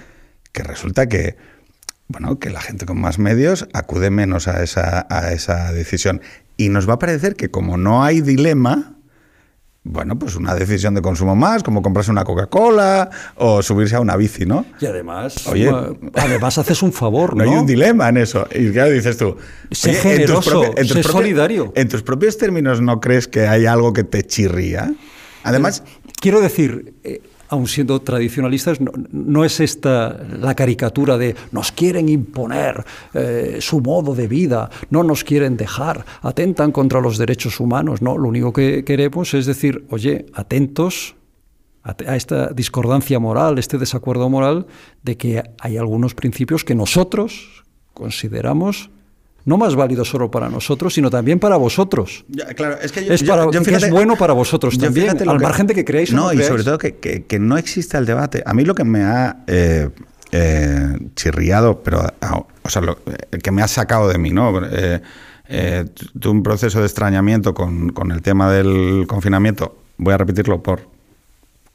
que 0.52 0.62
resulta 0.62 1.08
que, 1.08 1.36
bueno, 2.06 2.38
que 2.38 2.50
la 2.50 2.60
gente 2.60 2.86
con 2.86 3.00
más 3.00 3.18
medios 3.18 3.66
acude 3.72 4.10
menos 4.10 4.46
a 4.46 4.62
esa, 4.62 5.06
a 5.10 5.32
esa 5.32 5.72
decisión. 5.72 6.20
Y 6.56 6.68
nos 6.68 6.88
va 6.88 6.94
a 6.94 6.98
parecer 7.00 7.34
que 7.34 7.50
como 7.50 7.76
no 7.76 8.04
hay 8.04 8.20
dilema, 8.20 8.93
bueno, 9.84 10.18
pues 10.18 10.34
una 10.34 10.54
decisión 10.54 10.94
de 10.94 11.02
consumo 11.02 11.36
más, 11.36 11.62
como 11.62 11.82
comprarse 11.82 12.10
una 12.10 12.24
Coca-Cola 12.24 13.10
o 13.36 13.62
subirse 13.62 13.96
a 13.96 14.00
una 14.00 14.16
bici, 14.16 14.46
¿no? 14.46 14.64
Y 14.80 14.86
además, 14.86 15.46
Oye, 15.46 15.70
además 16.14 16.56
haces 16.56 16.82
un 16.82 16.92
favor, 16.92 17.36
¿no? 17.36 17.44
No 17.44 17.50
hay 17.50 17.58
un 17.58 17.66
dilema 17.66 18.08
en 18.08 18.16
eso. 18.16 18.48
Y 18.54 18.70
claro, 18.70 18.90
dices 18.90 19.18
tú, 19.18 19.36
sé 19.70 19.92
generoso, 19.92 20.64
en 20.74 20.88
sé 20.88 21.02
solidario. 21.02 21.72
En 21.76 21.88
tus 21.88 22.02
propios 22.02 22.38
términos, 22.38 22.80
¿no 22.80 22.98
crees 22.98 23.28
que 23.28 23.46
hay 23.46 23.66
algo 23.66 23.92
que 23.92 24.04
te 24.04 24.26
chirría? 24.26 24.94
Además, 25.42 25.82
quiero 26.18 26.40
decir, 26.40 26.94
eh, 27.04 27.20
aun 27.48 27.66
siendo 27.66 28.00
tradicionalistas, 28.00 28.78
no, 28.80 29.44
es 29.44 29.60
esta 29.60 30.18
la 30.40 30.54
caricatura 30.54 31.18
de 31.18 31.34
nos 31.52 31.72
quieren 31.72 32.08
imponer 32.08 32.84
eh, 33.12 33.58
su 33.60 33.80
modo 33.80 34.14
de 34.14 34.28
vida, 34.28 34.70
no 34.90 35.02
nos 35.02 35.24
quieren 35.24 35.56
dejar, 35.56 36.04
atentan 36.22 36.72
contra 36.72 37.00
los 37.00 37.18
derechos 37.18 37.60
humanos. 37.60 38.02
No, 38.02 38.16
lo 38.18 38.28
único 38.28 38.52
que 38.52 38.84
queremos 38.84 39.34
es 39.34 39.46
decir, 39.46 39.84
oye, 39.90 40.26
atentos 40.34 41.16
a 41.84 42.16
esta 42.16 42.48
discordancia 42.48 43.18
moral, 43.18 43.58
este 43.58 43.76
desacuerdo 43.76 44.30
moral, 44.30 44.66
de 45.02 45.18
que 45.18 45.42
hay 45.60 45.76
algunos 45.76 46.14
principios 46.14 46.64
que 46.64 46.74
nosotros 46.74 47.64
consideramos 47.92 48.90
no 49.44 49.58
más 49.58 49.74
válido 49.74 50.04
solo 50.04 50.30
para 50.30 50.48
nosotros, 50.48 50.94
sino 50.94 51.10
también 51.10 51.38
para 51.38 51.56
vosotros. 51.56 52.24
claro, 52.56 52.78
es 52.80 52.92
que, 52.92 53.12
es, 53.12 53.90
bueno 53.90 54.16
para 54.16 54.32
vosotros 54.32 54.78
también, 54.78 55.16
al 55.28 55.40
margen 55.40 55.66
de 55.66 55.74
que 55.74 55.84
creáis 55.84 56.12
no, 56.12 56.32
y 56.32 56.42
sobre 56.42 56.64
todo 56.64 56.78
que, 56.78 57.38
no 57.38 57.58
exista 57.58 57.98
el 57.98 58.06
debate. 58.06 58.42
A 58.46 58.54
mí 58.54 58.64
lo 58.64 58.74
que 58.74 58.84
me 58.84 59.02
ha 59.02 59.44
eh, 59.46 59.90
eh, 60.32 60.98
chirriado, 61.14 61.82
pero, 61.82 62.06
o 62.62 62.68
sea, 62.68 62.82
lo, 62.82 62.98
que 63.42 63.50
me 63.50 63.62
ha 63.62 63.68
sacado 63.68 64.08
de 64.08 64.18
mí, 64.18 64.30
¿no? 64.30 64.52
Eh, 65.46 65.84
tuve 66.18 66.32
un 66.32 66.42
proceso 66.42 66.80
de 66.80 66.86
extrañamiento 66.86 67.52
con, 67.52 67.90
con 67.90 68.12
el 68.12 68.22
tema 68.22 68.50
del 68.50 69.04
confinamiento, 69.06 69.76
voy 69.98 70.14
a 70.14 70.18
repetirlo 70.18 70.62
por 70.62 70.88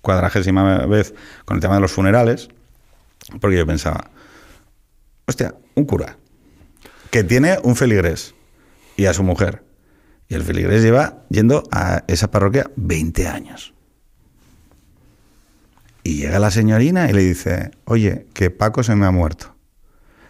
cuadragésima 0.02 0.88
vez, 0.88 1.14
con 1.46 1.58
el 1.58 1.62
tema 1.62 1.76
de 1.76 1.82
los 1.82 1.92
funerales, 1.92 2.50
porque 3.40 3.58
yo 3.58 3.68
pensaba, 3.68 4.10
hostia, 5.28 5.54
un 5.76 5.86
cura 5.86 6.18
que 7.12 7.24
tiene 7.24 7.58
un 7.64 7.76
feligrés 7.76 8.36
y 8.96 9.06
a 9.06 9.14
su 9.14 9.24
mujer. 9.24 9.64
Y 10.28 10.36
el 10.36 10.44
feligrés 10.44 10.84
lleva 10.84 11.24
yendo 11.30 11.64
a 11.72 12.04
esa 12.08 12.30
parroquia 12.30 12.70
20 12.76 13.28
años. 13.28 13.74
Y 16.04 16.18
llega 16.18 16.40
la 16.40 16.52
señorina 16.52 17.10
y 17.10 17.14
le 17.14 17.22
dice, 17.22 17.72
oye, 17.86 18.28
que 18.34 18.52
Paco 18.52 18.84
se 18.84 18.96
me 18.96 19.06
ha 19.06 19.12
muerto, 19.12 19.56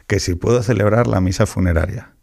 que 0.08 0.20
si 0.20 0.36
puedo 0.36 0.64
celebrar 0.64 1.08
la 1.08 1.22
misa 1.22 1.46
funeraria. 1.46 2.14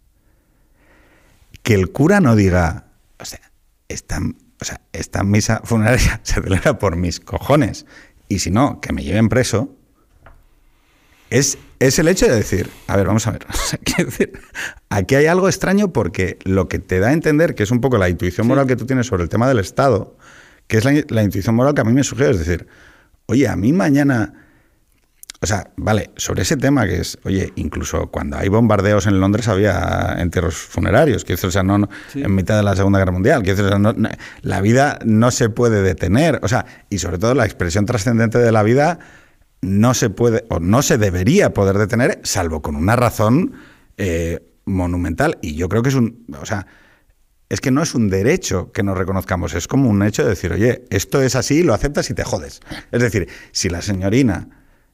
Que 1.62 1.74
el 1.74 1.92
cura 1.92 2.20
no 2.20 2.34
diga, 2.34 2.86
o 3.18 3.24
sea, 3.24 3.52
esta, 3.88 4.20
o 4.60 4.64
sea, 4.64 4.80
esta 4.92 5.22
misa 5.22 5.60
funeraria 5.64 6.20
se 6.22 6.42
celebra 6.42 6.78
por 6.78 6.96
mis 6.96 7.20
cojones, 7.20 7.86
y 8.28 8.40
si 8.40 8.50
no, 8.50 8.80
que 8.80 8.92
me 8.92 9.04
lleven 9.04 9.28
preso, 9.28 9.76
es, 11.30 11.58
es 11.78 11.98
el 11.98 12.08
hecho 12.08 12.26
de 12.26 12.34
decir, 12.34 12.70
a 12.86 12.96
ver, 12.96 13.06
vamos 13.06 13.26
a 13.26 13.32
ver, 13.32 13.46
aquí 14.88 15.14
hay 15.14 15.26
algo 15.26 15.48
extraño 15.48 15.92
porque 15.92 16.38
lo 16.44 16.68
que 16.68 16.78
te 16.78 17.00
da 17.00 17.08
a 17.08 17.12
entender, 17.12 17.54
que 17.54 17.64
es 17.64 17.70
un 17.70 17.80
poco 17.80 17.98
la 17.98 18.08
intuición 18.08 18.46
moral 18.46 18.66
que 18.66 18.76
tú 18.76 18.86
tienes 18.86 19.06
sobre 19.06 19.22
el 19.24 19.28
tema 19.28 19.48
del 19.48 19.58
Estado, 19.58 20.16
que 20.66 20.78
es 20.78 20.84
la, 20.84 21.22
intuición 21.22 21.54
moral 21.54 21.74
que 21.74 21.80
a 21.80 21.84
mí 21.84 21.92
me 21.92 22.04
sugiere, 22.04 22.32
es 22.32 22.38
decir, 22.38 22.66
oye, 23.26 23.48
a 23.48 23.56
mí 23.56 23.72
mañana, 23.72 24.32
o 25.40 25.46
sea, 25.46 25.70
vale, 25.76 26.10
sobre 26.16 26.42
ese 26.42 26.56
tema 26.56 26.86
que 26.86 27.00
es, 27.00 27.18
oye, 27.24 27.52
incluso 27.56 28.06
cuando 28.08 28.36
hay 28.36 28.48
bombardeos 28.48 29.06
en 29.06 29.20
Londres 29.20 29.48
había 29.48 30.16
entierros 30.18 30.54
funerarios, 30.54 31.24
que 31.24 31.34
o 31.34 31.50
sea, 31.50 31.62
no, 31.62 31.88
en 32.14 32.34
mitad 32.34 32.56
de 32.56 32.62
la 32.62 32.74
Segunda 32.76 32.98
Guerra 32.98 33.12
Mundial, 33.12 33.42
que 33.42 33.54
la 34.42 34.60
vida 34.60 34.98
no 35.04 35.30
se 35.30 35.48
puede 35.50 35.82
detener, 35.82 36.40
o 36.42 36.48
sea, 36.48 36.66
y 36.88 36.98
sobre 36.98 37.18
todo 37.18 37.34
la 37.34 37.44
expresión 37.44 37.84
trascendente 37.84 38.38
de 38.38 38.52
la 38.52 38.62
vida 38.62 38.98
no 39.60 39.94
se 39.94 40.10
puede 40.10 40.44
o 40.50 40.60
no 40.60 40.82
se 40.82 40.98
debería 40.98 41.52
poder 41.54 41.78
detener, 41.78 42.20
salvo 42.22 42.62
con 42.62 42.76
una 42.76 42.96
razón 42.96 43.54
eh, 43.96 44.40
monumental. 44.64 45.38
Y 45.42 45.54
yo 45.54 45.68
creo 45.68 45.82
que 45.82 45.88
es 45.88 45.94
un. 45.94 46.26
O 46.40 46.46
sea, 46.46 46.66
es 47.48 47.60
que 47.60 47.70
no 47.70 47.82
es 47.82 47.94
un 47.94 48.08
derecho 48.08 48.72
que 48.72 48.82
nos 48.82 48.98
reconozcamos, 48.98 49.54
es 49.54 49.68
como 49.68 49.88
un 49.88 50.02
hecho 50.02 50.24
de 50.24 50.30
decir, 50.30 50.52
oye, 50.52 50.84
esto 50.90 51.22
es 51.22 51.36
así, 51.36 51.62
lo 51.62 51.74
aceptas 51.74 52.10
y 52.10 52.14
te 52.14 52.24
jodes. 52.24 52.60
Es 52.90 53.00
decir, 53.00 53.28
si 53.52 53.68
la 53.68 53.82
señorina 53.82 54.48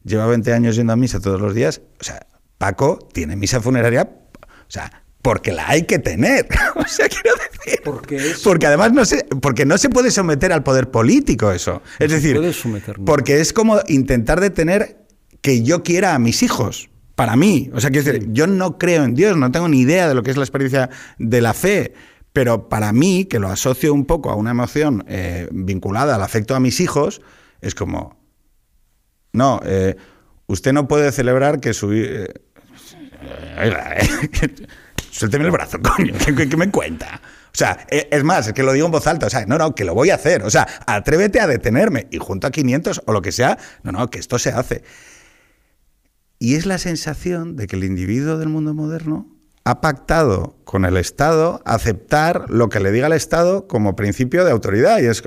lleva 0.04 0.26
20 0.26 0.52
años 0.52 0.76
yendo 0.76 0.92
a 0.92 0.96
misa 0.96 1.20
todos 1.20 1.40
los 1.40 1.54
días, 1.54 1.80
o 2.00 2.04
sea, 2.04 2.26
Paco 2.58 2.98
tiene 3.12 3.36
misa 3.36 3.60
funeraria, 3.60 4.02
o 4.02 4.70
sea, 4.70 5.01
porque 5.22 5.52
la 5.52 5.68
hay 5.68 5.84
que 5.84 5.98
tener. 6.00 6.46
o 6.74 6.86
sea, 6.86 7.08
quiero 7.08 7.36
decir. 7.36 7.80
Porque, 7.84 8.34
porque 8.42 8.66
además 8.66 8.92
no 8.92 9.04
se, 9.04 9.24
porque 9.40 9.64
no 9.64 9.78
se 9.78 9.88
puede 9.88 10.10
someter 10.10 10.52
al 10.52 10.64
poder 10.64 10.90
político 10.90 11.52
eso. 11.52 11.80
Es 11.98 12.10
decir, 12.10 12.40
porque 13.06 13.40
es 13.40 13.52
como 13.52 13.78
intentar 13.88 14.40
detener 14.40 15.06
que 15.40 15.62
yo 15.62 15.82
quiera 15.82 16.14
a 16.14 16.18
mis 16.18 16.42
hijos. 16.42 16.90
Para 17.14 17.36
mí. 17.36 17.70
O 17.74 17.80
sea, 17.80 17.90
quiero 17.90 18.10
decir, 18.10 18.28
yo 18.32 18.46
no 18.46 18.78
creo 18.78 19.04
en 19.04 19.14
Dios, 19.14 19.36
no 19.36 19.52
tengo 19.52 19.68
ni 19.68 19.80
idea 19.80 20.08
de 20.08 20.14
lo 20.14 20.22
que 20.22 20.30
es 20.30 20.36
la 20.36 20.44
experiencia 20.44 20.90
de 21.18 21.40
la 21.40 21.52
fe. 21.54 21.94
Pero 22.32 22.70
para 22.70 22.92
mí, 22.92 23.26
que 23.26 23.38
lo 23.38 23.48
asocio 23.48 23.92
un 23.92 24.06
poco 24.06 24.30
a 24.30 24.34
una 24.34 24.50
emoción 24.50 25.04
eh, 25.06 25.46
vinculada 25.52 26.14
al 26.14 26.22
afecto 26.22 26.54
a 26.54 26.60
mis 26.60 26.80
hijos, 26.80 27.20
es 27.60 27.74
como. 27.74 28.18
No, 29.34 29.60
eh, 29.64 29.96
usted 30.46 30.72
no 30.72 30.88
puede 30.88 31.12
celebrar 31.12 31.60
que 31.60 31.74
su. 31.74 31.92
Eh, 31.92 32.32
suélteme 35.12 35.44
el 35.44 35.50
brazo, 35.50 35.78
coño, 35.96 36.14
¿qué, 36.36 36.56
me 36.56 36.70
cuenta? 36.70 37.20
O 37.46 37.54
sea, 37.54 37.86
e, 37.90 38.08
es 38.10 38.24
más, 38.24 38.48
es 38.48 38.52
que 38.54 38.62
lo 38.62 38.72
digo 38.72 38.86
en 38.86 38.92
voz 38.92 39.06
alta, 39.06 39.26
o 39.26 39.30
sea, 39.30 39.44
no, 39.46 39.58
no, 39.58 39.74
que 39.74 39.84
lo 39.84 39.94
voy 39.94 40.10
a 40.10 40.16
hacer, 40.16 40.42
o 40.42 40.50
sea, 40.50 40.66
atrévete 40.86 41.38
a 41.38 41.46
detenerme 41.46 42.08
y 42.10 42.18
junto 42.18 42.46
a 42.46 42.50
500 42.50 43.02
o 43.06 43.12
lo 43.12 43.22
que 43.22 43.30
sea, 43.30 43.58
no, 43.82 43.92
no, 43.92 44.10
que 44.10 44.18
esto 44.18 44.38
se 44.38 44.50
hace. 44.50 44.82
Y 46.38 46.56
es 46.56 46.66
la 46.66 46.78
sensación 46.78 47.54
de 47.54 47.68
que 47.68 47.76
el 47.76 47.84
individuo 47.84 48.38
del 48.38 48.48
mundo 48.48 48.74
moderno 48.74 49.28
ha 49.64 49.80
pactado 49.80 50.56
con 50.64 50.84
el 50.84 50.96
Estado 50.96 51.62
aceptar 51.64 52.50
lo 52.50 52.68
que 52.68 52.80
le 52.80 52.90
diga 52.90 53.06
el 53.06 53.12
Estado 53.12 53.68
como 53.68 53.94
principio 53.94 54.44
de 54.44 54.50
autoridad. 54.50 54.98
Y, 54.98 55.06
es 55.06 55.22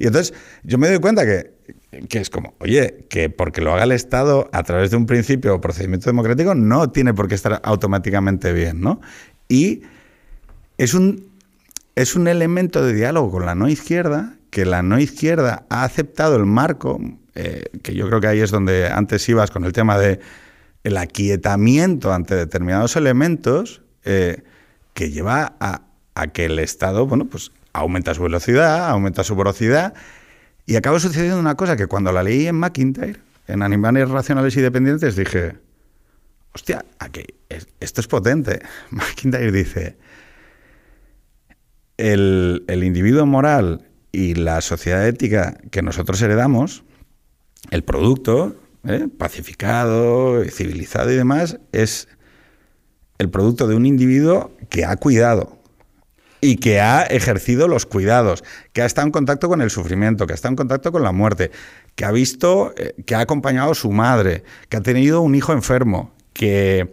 y 0.00 0.06
entonces 0.06 0.34
yo 0.64 0.76
me 0.78 0.88
doy 0.88 0.98
cuenta 0.98 1.24
que, 1.24 1.59
que 2.08 2.18
es 2.18 2.30
como, 2.30 2.54
oye, 2.58 3.06
que 3.08 3.30
porque 3.30 3.60
lo 3.60 3.72
haga 3.72 3.84
el 3.84 3.92
Estado 3.92 4.48
a 4.52 4.62
través 4.62 4.90
de 4.90 4.96
un 4.96 5.06
principio 5.06 5.54
o 5.54 5.60
procedimiento 5.60 6.08
democrático 6.08 6.54
no 6.54 6.90
tiene 6.90 7.14
por 7.14 7.28
qué 7.28 7.34
estar 7.34 7.60
automáticamente 7.64 8.52
bien, 8.52 8.80
¿no? 8.80 9.00
Y 9.48 9.82
es 10.78 10.94
un, 10.94 11.30
es 11.96 12.14
un 12.14 12.28
elemento 12.28 12.84
de 12.84 12.94
diálogo 12.94 13.30
con 13.30 13.46
la 13.46 13.54
no 13.54 13.68
izquierda, 13.68 14.34
que 14.50 14.64
la 14.64 14.82
no 14.82 14.98
izquierda 14.98 15.66
ha 15.68 15.84
aceptado 15.84 16.36
el 16.36 16.46
marco, 16.46 17.00
eh, 17.34 17.64
que 17.82 17.94
yo 17.94 18.06
creo 18.08 18.20
que 18.20 18.26
ahí 18.26 18.40
es 18.40 18.50
donde 18.50 18.88
antes 18.88 19.28
ibas 19.28 19.50
con 19.50 19.64
el 19.64 19.72
tema 19.72 19.98
de 19.98 20.20
el 20.84 20.96
aquietamiento 20.96 22.12
ante 22.12 22.34
determinados 22.34 22.96
elementos, 22.96 23.82
eh, 24.04 24.42
que 24.94 25.10
lleva 25.10 25.54
a, 25.60 25.82
a, 26.14 26.26
que 26.28 26.46
el 26.46 26.58
Estado, 26.58 27.06
bueno, 27.06 27.26
pues 27.26 27.52
aumenta 27.72 28.14
su 28.14 28.22
velocidad, 28.22 28.88
aumenta 28.88 29.24
su 29.24 29.36
velocidad, 29.36 29.94
y 30.70 30.76
acaba 30.76 31.00
sucediendo 31.00 31.40
una 31.40 31.56
cosa 31.56 31.76
que 31.76 31.88
cuando 31.88 32.12
la 32.12 32.22
leí 32.22 32.46
en 32.46 32.54
McIntyre, 32.54 33.16
en 33.48 33.64
Animales 33.64 34.08
Racionales 34.08 34.56
y 34.56 34.60
Dependientes, 34.60 35.16
dije, 35.16 35.56
hostia, 36.54 36.84
aquí, 37.00 37.24
esto 37.80 38.00
es 38.00 38.06
potente. 38.06 38.62
McIntyre 38.90 39.50
dice, 39.50 39.96
el, 41.96 42.62
individuo 42.68 43.26
moral 43.26 43.88
y 44.12 44.34
la 44.34 44.60
sociedad 44.60 45.08
ética 45.08 45.58
que 45.72 45.82
nosotros 45.82 46.22
heredamos, 46.22 46.84
el 47.72 47.82
producto, 47.82 48.54
¿eh? 48.84 49.08
pacificado, 49.18 50.44
civilizado 50.44 51.10
y 51.10 51.16
demás, 51.16 51.58
es 51.72 52.06
el 53.18 53.28
producto 53.28 53.66
de 53.66 53.74
un 53.74 53.86
individuo 53.86 54.52
que 54.68 54.84
ha 54.84 54.94
cuidado 54.94 55.59
y 56.40 56.56
que 56.56 56.80
ha 56.80 57.02
ejercido 57.02 57.68
los 57.68 57.86
cuidados, 57.86 58.44
que 58.72 58.82
ha 58.82 58.86
estado 58.86 59.06
en 59.06 59.12
contacto 59.12 59.48
con 59.48 59.60
el 59.60 59.70
sufrimiento, 59.70 60.26
que 60.26 60.32
ha 60.32 60.34
estado 60.34 60.52
en 60.52 60.56
contacto 60.56 60.92
con 60.92 61.02
la 61.02 61.12
muerte, 61.12 61.50
que 61.94 62.04
ha 62.04 62.12
visto, 62.12 62.72
eh, 62.76 62.94
que 63.06 63.14
ha 63.14 63.20
acompañado 63.20 63.72
a 63.72 63.74
su 63.74 63.90
madre, 63.90 64.44
que 64.68 64.76
ha 64.76 64.80
tenido 64.80 65.20
un 65.20 65.34
hijo 65.34 65.52
enfermo, 65.52 66.12
que, 66.32 66.90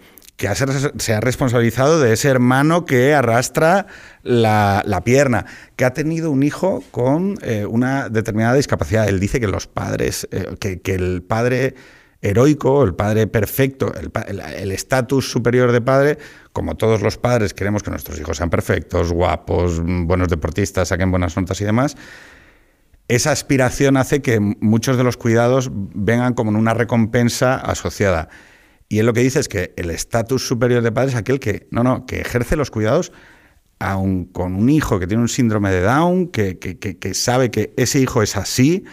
se 1.00 1.14
ha 1.14 1.20
responsabilizado 1.20 2.00
de 2.00 2.14
ese 2.14 2.30
hermano 2.30 2.86
que 2.86 3.16
arrastra 3.16 3.88
la, 4.22 5.02
pierna, 5.04 5.46
que 5.76 5.84
ha 5.84 5.94
tenido 5.94 6.30
un 6.30 6.44
hijo 6.44 6.84
con 6.92 7.40
eh, 7.42 7.66
una 7.66 8.10
determinada 8.10 8.54
discapacidad. 8.54 9.10
Él 9.10 9.20
dice 9.20 9.40
que 9.40 9.48
los 9.48 9.66
padres, 9.66 10.28
eh, 10.32 10.56
que, 10.60 10.94
el 10.94 11.24
padre 11.24 11.74
heroico, 12.22 12.84
el 12.84 12.96
padre 12.96 13.28
perfecto, 13.28 13.92
el 13.94 14.72
estatus 14.72 15.30
superior 15.30 15.72
de 15.72 15.82
padre, 15.82 16.18
como 16.52 16.76
todos 16.76 17.02
los 17.02 17.18
padres 17.18 17.54
queremos 17.54 17.84
que 17.84 17.92
nuestros 17.92 18.20
hijos 18.20 18.38
sean 18.38 18.50
perfectos, 18.50 19.12
guapos, 19.12 19.82
buenos 19.84 20.28
deportistas, 20.28 20.88
saquen 20.88 21.12
buenas 21.12 21.38
notas 21.38 21.62
y 21.62 21.66
demás, 21.66 21.96
esa 23.08 23.32
aspiración 23.32 23.98
hace 23.98 24.22
que 24.22 24.40
muchos 24.40 24.98
de 24.98 25.04
los 25.04 25.16
cuidados 25.16 25.70
vengan 25.74 26.34
como 26.34 26.52
en 26.52 26.58
una 26.58 26.74
recompensa 26.74 27.56
asociada. 27.56 28.30
Y 28.90 29.00
él 29.00 29.06
lo 29.06 29.14
que 29.14 29.22
dice 29.22 29.40
es 29.40 29.48
que 29.48 29.74
el 29.78 29.92
estatus 29.92 30.46
superior 30.46 30.82
de 30.82 30.92
padre 30.92 31.12
es 31.12 31.16
aquel 31.16 31.40
que, 31.40 31.68
no, 31.72 31.84
no, 31.84 32.06
que 32.06 32.20
ejerce 32.20 32.56
los 32.56 32.72
cuidados 32.72 33.12
aun 33.80 34.26
con 34.26 34.56
un 34.56 34.70
hijo 34.70 35.00
que 35.00 35.08
tiene 35.08 35.22
un 35.22 35.30
síndrome 35.30 35.72
de 35.72 35.82
Down, 35.82 36.28
que, 36.30 36.58
que, 36.58 37.14
sabe 37.14 37.52
que 37.52 37.74
ese 37.78 38.00
hijo 38.00 38.24
es 38.24 38.36
así, 38.36 38.86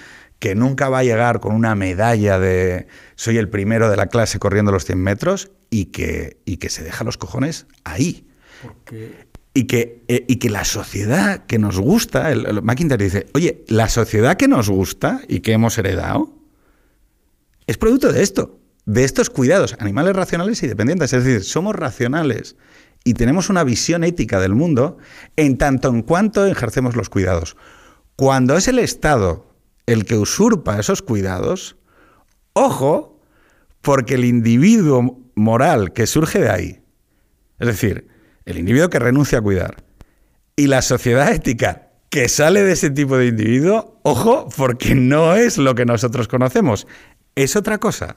que 0.44 0.54
nunca 0.54 0.90
va 0.90 0.98
a 0.98 1.04
llegar 1.04 1.40
con 1.40 1.54
una 1.54 1.74
medalla 1.74 2.38
de 2.38 2.86
soy 3.14 3.38
el 3.38 3.48
primero 3.48 3.88
de 3.88 3.96
la 3.96 4.08
clase 4.08 4.38
corriendo 4.38 4.72
los 4.72 4.84
100 4.84 4.98
metros 4.98 5.50
y 5.70 5.86
que, 5.86 6.36
y 6.44 6.58
que 6.58 6.68
se 6.68 6.84
deja 6.84 7.02
los 7.02 7.16
cojones 7.16 7.66
ahí. 7.82 8.26
Y 9.54 9.64
que, 9.64 10.04
eh, 10.06 10.26
y 10.28 10.36
que 10.36 10.50
la 10.50 10.66
sociedad 10.66 11.46
que 11.46 11.58
nos 11.58 11.78
gusta, 11.78 12.30
el, 12.30 12.44
el 12.44 12.60
McIntyre 12.60 13.02
dice, 13.02 13.26
oye, 13.32 13.64
la 13.68 13.88
sociedad 13.88 14.36
que 14.36 14.46
nos 14.46 14.68
gusta 14.68 15.22
y 15.28 15.40
que 15.40 15.52
hemos 15.52 15.78
heredado 15.78 16.30
es 17.66 17.78
producto 17.78 18.12
de 18.12 18.22
esto 18.22 18.60
de 18.84 19.04
estos 19.04 19.30
cuidados, 19.30 19.74
animales 19.78 20.14
racionales 20.14 20.62
y 20.62 20.66
dependientes. 20.66 21.14
Es 21.14 21.24
decir, 21.24 21.42
somos 21.42 21.74
racionales 21.74 22.54
y 23.02 23.14
tenemos 23.14 23.48
una 23.48 23.64
visión 23.64 24.04
ética 24.04 24.40
del 24.40 24.54
mundo 24.54 24.98
en 25.36 25.56
tanto 25.56 25.88
en 25.88 26.02
cuanto 26.02 26.44
ejercemos 26.44 26.96
los 26.96 27.08
cuidados. 27.08 27.56
Cuando 28.14 28.58
es 28.58 28.68
el 28.68 28.78
Estado 28.78 29.53
el 29.86 30.04
que 30.04 30.16
usurpa 30.16 30.78
esos 30.78 31.02
cuidados, 31.02 31.76
ojo, 32.52 33.20
porque 33.80 34.14
el 34.14 34.24
individuo 34.24 35.20
moral 35.34 35.92
que 35.92 36.06
surge 36.06 36.40
de 36.40 36.50
ahí, 36.50 36.82
es 37.58 37.66
decir, 37.66 38.08
el 38.44 38.58
individuo 38.58 38.88
que 38.90 38.98
renuncia 38.98 39.38
a 39.38 39.42
cuidar, 39.42 39.84
y 40.56 40.66
la 40.68 40.82
sociedad 40.82 41.32
ética 41.32 41.90
que 42.08 42.28
sale 42.28 42.62
de 42.62 42.72
ese 42.72 42.90
tipo 42.90 43.16
de 43.16 43.26
individuo, 43.26 43.98
ojo, 44.02 44.48
porque 44.56 44.94
no 44.94 45.34
es 45.34 45.58
lo 45.58 45.74
que 45.74 45.84
nosotros 45.84 46.28
conocemos, 46.28 46.86
es 47.34 47.56
otra 47.56 47.78
cosa. 47.78 48.16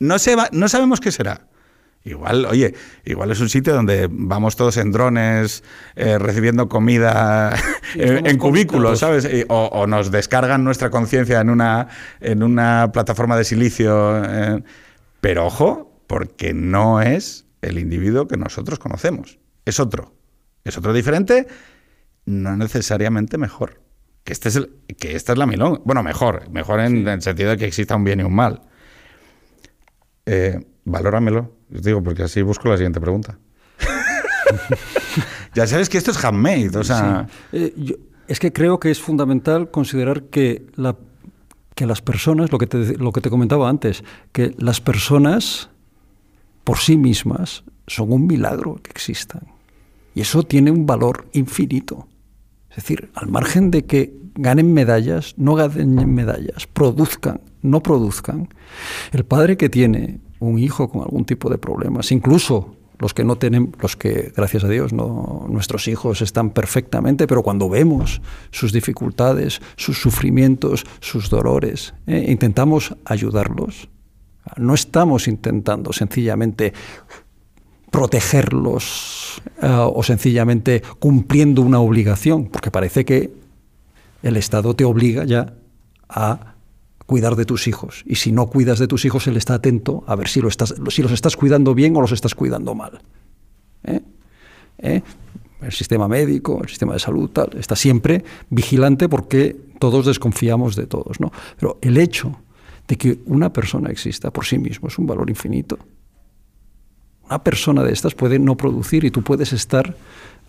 No, 0.00 0.18
se 0.18 0.36
no 0.52 0.68
sabemos 0.68 1.00
qué 1.00 1.12
será. 1.12 1.46
Igual, 2.04 2.46
oye, 2.46 2.74
igual 3.04 3.30
es 3.30 3.40
un 3.40 3.48
sitio 3.48 3.74
donde 3.74 4.08
vamos 4.10 4.56
todos 4.56 4.76
en 4.78 4.92
drones 4.92 5.62
eh, 5.94 6.18
recibiendo 6.18 6.68
comida 6.68 7.54
en, 7.94 8.38
cubículos, 8.38 9.00
¿sabes? 9.00 9.28
o, 9.48 9.86
nos 9.86 10.10
descargan 10.10 10.64
nuestra 10.64 10.90
conciencia 10.90 11.40
en 11.40 11.50
una, 11.50 11.88
en 12.20 12.42
una 12.42 12.90
plataforma 12.92 13.36
de 13.36 13.44
silicio. 13.44 14.24
Eh, 14.24 14.62
pero 15.20 15.46
ojo, 15.46 16.02
porque 16.06 16.54
no 16.54 17.02
es 17.02 17.46
el 17.60 17.78
individuo 17.78 18.26
que 18.26 18.36
nosotros 18.36 18.78
conocemos. 18.78 19.38
Es 19.64 19.80
otro. 19.80 20.14
Es 20.64 20.78
otro 20.78 20.92
diferente, 20.92 21.46
no 22.24 22.56
necesariamente 22.56 23.38
mejor. 23.38 23.82
Que, 24.24 24.32
este 24.32 24.48
es 24.48 24.56
el, 24.56 24.70
que 24.98 25.16
esta 25.16 25.32
es 25.32 25.38
la 25.38 25.46
milón. 25.46 25.82
Bueno, 25.84 26.02
mejor. 26.02 26.48
Mejor 26.50 26.80
en 26.80 27.06
el 27.06 27.22
sentido 27.22 27.50
de 27.50 27.56
que 27.56 27.66
exista 27.66 27.96
un 27.96 28.04
bien 28.04 28.20
y 28.20 28.22
un 28.22 28.34
mal 28.34 28.62
eh, 30.28 30.60
valóramelo. 30.84 31.57
Digo, 31.70 32.02
porque 32.02 32.22
así 32.22 32.42
busco 32.42 32.68
la 32.68 32.76
siguiente 32.76 33.00
pregunta. 33.00 33.38
ya 35.54 35.66
sabes 35.66 35.88
que 35.88 35.98
esto 35.98 36.10
es 36.10 36.24
handmade, 36.24 36.76
o 36.76 36.84
sea... 36.84 37.28
Eh, 37.52 37.96
es 38.28 38.38
que 38.38 38.52
creo 38.52 38.78
que 38.78 38.90
es 38.90 39.00
fundamental 39.00 39.70
considerar 39.70 40.24
que, 40.24 40.66
la, 40.76 40.96
que 41.74 41.86
las 41.86 42.02
personas, 42.02 42.52
lo 42.52 42.58
que, 42.58 42.66
te, 42.66 42.98
lo 42.98 43.10
que 43.10 43.22
te 43.22 43.30
comentaba 43.30 43.70
antes, 43.70 44.04
que 44.32 44.54
las 44.58 44.82
personas 44.82 45.70
por 46.62 46.78
sí 46.78 46.98
mismas 46.98 47.64
son 47.86 48.12
un 48.12 48.26
milagro 48.26 48.78
que 48.82 48.90
existan. 48.90 49.48
Y 50.14 50.20
eso 50.20 50.42
tiene 50.42 50.70
un 50.70 50.84
valor 50.84 51.26
infinito. 51.32 52.06
Es 52.68 52.76
decir, 52.76 53.10
al 53.14 53.28
margen 53.28 53.70
de 53.70 53.86
que 53.86 54.14
ganen 54.34 54.74
medallas, 54.74 55.34
no 55.38 55.54
ganen 55.54 56.14
medallas, 56.14 56.66
produzcan, 56.66 57.40
no 57.62 57.82
produzcan, 57.82 58.48
el 59.12 59.24
padre 59.24 59.56
que 59.56 59.70
tiene 59.70 60.20
un 60.40 60.58
hijo 60.58 60.88
con 60.88 61.02
algún 61.02 61.24
tipo 61.24 61.50
de 61.50 61.58
problemas, 61.58 62.12
incluso 62.12 62.74
los 62.98 63.14
que 63.14 63.24
no 63.24 63.36
tienen, 63.36 63.74
los 63.80 63.96
que, 63.96 64.32
gracias 64.36 64.64
a 64.64 64.68
Dios, 64.68 64.92
no, 64.92 65.46
nuestros 65.48 65.86
hijos 65.86 66.20
están 66.20 66.50
perfectamente, 66.50 67.26
pero 67.26 67.42
cuando 67.42 67.68
vemos 67.68 68.20
sus 68.50 68.72
dificultades, 68.72 69.60
sus 69.76 70.00
sufrimientos, 70.00 70.84
sus 71.00 71.30
dolores, 71.30 71.94
eh, 72.06 72.26
intentamos 72.28 72.96
ayudarlos. 73.04 73.88
No 74.56 74.74
estamos 74.74 75.28
intentando 75.28 75.92
sencillamente 75.92 76.72
protegerlos 77.90 79.42
eh, 79.62 79.68
o 79.68 80.02
sencillamente 80.02 80.82
cumpliendo 80.98 81.62
una 81.62 81.78
obligación, 81.78 82.46
porque 82.46 82.70
parece 82.70 83.04
que 83.04 83.30
el 84.22 84.36
Estado 84.36 84.74
te 84.74 84.84
obliga 84.84 85.24
ya 85.24 85.54
a 86.08 86.54
cuidar 87.08 87.36
de 87.36 87.46
tus 87.46 87.66
hijos. 87.68 88.04
Y 88.04 88.16
si 88.16 88.32
no 88.32 88.48
cuidas 88.48 88.78
de 88.78 88.86
tus 88.86 89.06
hijos, 89.06 89.26
él 89.28 89.38
está 89.38 89.54
atento 89.54 90.04
a 90.06 90.14
ver 90.14 90.28
si, 90.28 90.42
lo 90.42 90.48
estás, 90.48 90.74
si 90.90 91.02
los 91.02 91.10
estás 91.10 91.38
cuidando 91.38 91.74
bien 91.74 91.96
o 91.96 92.02
los 92.02 92.12
estás 92.12 92.34
cuidando 92.34 92.74
mal. 92.74 93.00
¿Eh? 93.84 94.02
¿Eh? 94.76 95.02
El 95.62 95.72
sistema 95.72 96.06
médico, 96.06 96.60
el 96.62 96.68
sistema 96.68 96.92
de 96.92 96.98
salud, 96.98 97.30
tal, 97.30 97.48
está 97.58 97.76
siempre 97.76 98.22
vigilante 98.50 99.08
porque 99.08 99.56
todos 99.78 100.04
desconfiamos 100.04 100.76
de 100.76 100.86
todos. 100.86 101.18
¿no? 101.18 101.32
Pero 101.58 101.78
el 101.80 101.96
hecho 101.96 102.42
de 102.86 102.96
que 102.96 103.20
una 103.24 103.54
persona 103.54 103.88
exista 103.88 104.30
por 104.30 104.44
sí 104.44 104.58
mismo 104.58 104.88
es 104.88 104.98
un 104.98 105.06
valor 105.06 105.30
infinito. 105.30 105.78
Una 107.24 107.42
persona 107.42 107.82
de 107.84 107.92
estas 107.94 108.14
puede 108.14 108.38
no 108.38 108.54
producir 108.54 109.06
y 109.06 109.10
tú 109.10 109.22
puedes 109.22 109.54
estar, 109.54 109.96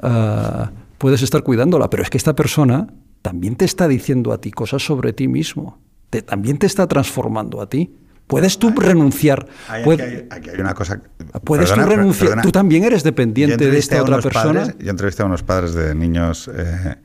ah, 0.02 0.72
puedes 0.98 1.22
estar 1.22 1.42
cuidándola, 1.42 1.90
pero 1.90 2.04
es 2.04 2.10
que 2.10 2.18
esta 2.18 2.36
persona 2.36 2.94
también 3.22 3.56
te 3.56 3.64
está 3.64 3.88
diciendo 3.88 4.34
a 4.34 4.42
ti 4.42 4.52
cosas 4.52 4.84
sobre 4.84 5.14
ti 5.14 5.30
mismo 5.30 5.80
también 6.10 6.58
te 6.58 6.68
está 6.68 6.88
transformando 6.88 7.62
a 7.62 7.70
ti. 7.70 7.96
Puedes 8.28 8.60
tú 8.60 8.70
renunciar. 8.70 9.48
aquí, 9.68 9.92
hay, 9.92 10.60
una 10.60 10.76
cosa. 10.76 11.02
Puedes 11.44 11.74
tú 11.74 11.80
renunciar. 11.80 12.42
Tú 12.42 12.52
también 12.52 12.84
eres 12.84 13.04
dependiente 13.04 13.72
de 13.72 13.78
esta 13.78 14.02
otra 14.02 14.20
persona. 14.20 14.74
yo 14.78 14.90
entrevisté 14.92 15.24
a 15.24 15.26
unos 15.26 15.42
padres 15.42 15.74
de 15.74 15.96
niños. 15.96 16.50
Eh, 16.54 16.96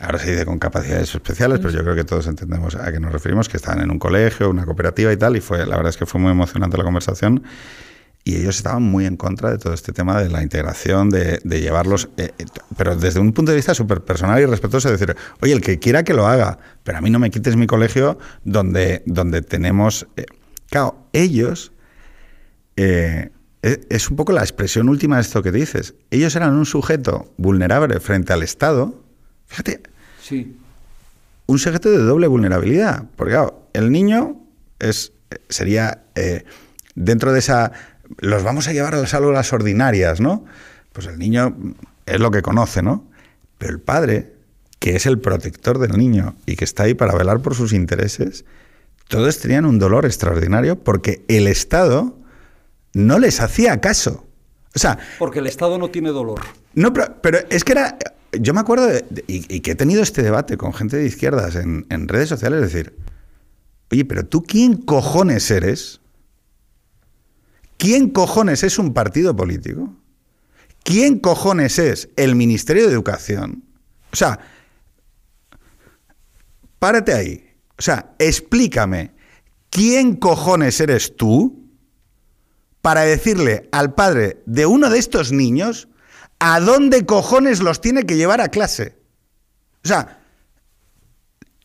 ahora 0.00 0.18
se 0.18 0.30
dice 0.30 0.46
con 0.46 0.58
capacidades 0.58 1.14
especiales, 1.14 1.58
pero 1.58 1.70
yo 1.70 1.82
creo 1.82 1.94
que 1.94 2.04
todos 2.04 2.26
entendemos 2.26 2.76
a 2.76 2.90
qué 2.90 2.98
nos 2.98 3.12
referimos, 3.12 3.48
que 3.48 3.58
estaban 3.58 3.82
en 3.82 3.90
un 3.90 3.98
colegio, 3.98 4.48
una 4.48 4.64
cooperativa 4.64 5.12
y 5.12 5.16
tal, 5.16 5.36
y 5.36 5.40
fue, 5.40 5.58
la 5.66 5.76
verdad 5.76 5.90
es 5.90 5.96
que 5.96 6.06
fue 6.06 6.20
muy 6.20 6.30
emocionante 6.30 6.78
la 6.78 6.84
conversación 6.84 7.42
y 8.28 8.36
ellos 8.36 8.56
estaban 8.56 8.82
muy 8.82 9.06
en 9.06 9.16
contra 9.16 9.50
de 9.50 9.56
todo 9.56 9.72
este 9.72 9.90
tema 9.92 10.20
de 10.20 10.28
la 10.28 10.42
integración, 10.42 11.08
de, 11.08 11.40
llevarlos, 11.44 12.10
eh, 12.18 12.32
eh, 12.38 12.44
pero 12.76 12.94
desde 12.94 13.20
un 13.20 13.32
punto 13.32 13.52
de 13.52 13.56
vista 13.56 13.72
súper 13.74 14.02
personal 14.02 14.38
y 14.38 14.44
respetuoso, 14.44 14.90
decir, 14.90 15.16
oye, 15.40 15.54
el 15.54 15.62
que 15.62 15.78
quiera 15.78 16.02
que 16.02 16.12
lo 16.12 16.26
haga, 16.26 16.58
pero 16.84 16.98
a 16.98 17.00
mí 17.00 17.08
no 17.08 17.18
me 17.18 17.30
quites 17.30 17.56
mi 17.56 17.66
colegio 17.66 18.18
donde, 18.44 19.02
donde 19.06 19.40
tenemos... 19.40 20.06
Eh, 20.18 20.26
claro, 20.68 21.08
ellos 21.14 21.72
es, 22.76 24.10
un 24.10 24.16
poco 24.16 24.32
la 24.32 24.42
expresión 24.42 24.90
última 24.90 25.16
de 25.16 25.22
esto 25.22 25.42
que 25.42 25.50
dices. 25.50 25.94
Ellos 26.10 26.36
eran 26.36 26.54
un 26.54 26.66
sujeto 26.66 27.32
vulnerable 27.38 27.98
frente 27.98 28.34
al 28.34 28.42
Estado. 28.42 29.02
Fíjate. 29.46 29.80
Sí. 30.22 30.54
Un 31.46 31.58
sujeto 31.58 31.90
de 31.90 31.96
doble 31.96 32.26
vulnerabilidad. 32.26 33.06
Porque, 33.16 33.32
claro, 33.32 33.68
el 33.72 33.90
niño 33.90 34.36
es, 34.78 35.12
sería 35.48 36.04
dentro 36.94 37.32
de 37.32 37.38
esa. 37.38 37.72
Los 38.18 38.42
vamos 38.42 38.68
a 38.68 38.72
llevar 38.72 38.94
a 38.94 38.98
las 38.98 39.14
aulas 39.14 39.52
ordinarias, 39.52 40.20
¿no? 40.20 40.44
Pues 40.92 41.06
el 41.06 41.18
niño 41.18 41.56
es 42.06 42.20
lo 42.20 42.30
que 42.30 42.42
conoce, 42.42 42.82
¿no? 42.82 43.06
Pero 43.58 43.72
el 43.72 43.80
padre, 43.80 44.32
que 44.78 44.96
es 44.96 45.06
el 45.06 45.18
protector 45.18 45.78
del 45.78 45.98
niño 45.98 46.36
y 46.46 46.56
que 46.56 46.64
está 46.64 46.84
ahí 46.84 46.94
para 46.94 47.14
velar 47.14 47.40
por 47.40 47.54
sus 47.54 47.72
intereses, 47.72 48.44
todos 49.08 49.38
tenían 49.38 49.64
un 49.64 49.78
dolor 49.78 50.06
extraordinario 50.06 50.78
porque 50.78 51.24
el 51.28 51.46
Estado 51.46 52.16
no 52.94 53.18
les 53.18 53.40
hacía 53.40 53.80
caso. 53.80 54.26
O 54.74 54.78
sea, 54.78 54.98
porque 55.18 55.40
el 55.40 55.46
Estado 55.46 55.78
no 55.78 55.88
tiene 55.88 56.10
dolor. 56.10 56.40
No, 56.74 56.92
pero, 56.92 57.38
es 57.50 57.64
que 57.64 57.72
era. 57.72 57.98
Yo 58.32 58.52
me 58.52 58.60
acuerdo, 58.60 58.90
y, 59.26 59.60
que 59.60 59.70
he 59.70 59.74
tenido 59.74 60.02
este 60.02 60.22
debate 60.22 60.58
con 60.58 60.74
gente 60.74 60.98
de 60.98 61.06
izquierdas 61.06 61.56
en, 61.56 61.86
en 61.88 62.08
redes 62.08 62.28
sociales, 62.28 62.62
es 62.62 62.72
decir, 62.72 62.94
oye, 63.90 64.04
pero 64.04 64.26
tú 64.26 64.42
quién 64.42 64.74
cojones 64.76 65.50
eres? 65.50 66.00
¿Quién 67.78 68.10
cojones 68.10 68.62
es 68.62 68.78
un 68.78 68.92
partido 68.92 69.34
político? 69.34 69.96
¿Quién 70.82 71.18
cojones 71.18 71.78
es 71.78 72.10
el 72.16 72.34
Ministerio 72.34 72.86
de 72.86 72.92
Educación? 72.92 73.64
O 74.12 74.16
sea, 74.16 74.38
párate 76.78 77.14
ahí. 77.14 77.44
O 77.78 77.82
sea, 77.82 78.14
explícame, 78.18 79.12
¿quién 79.70 80.16
cojones 80.16 80.80
eres 80.80 81.16
tú 81.16 81.68
para 82.82 83.02
decirle 83.02 83.68
al 83.72 83.94
padre 83.94 84.42
de 84.46 84.66
uno 84.66 84.90
de 84.90 84.98
estos 84.98 85.32
niños 85.32 85.88
a 86.38 86.60
dónde 86.60 87.04
cojones 87.04 87.60
los 87.60 87.80
tiene 87.80 88.04
que 88.04 88.16
llevar 88.16 88.40
a 88.40 88.48
clase. 88.48 88.96
O 89.84 89.88
sea, 89.88 90.20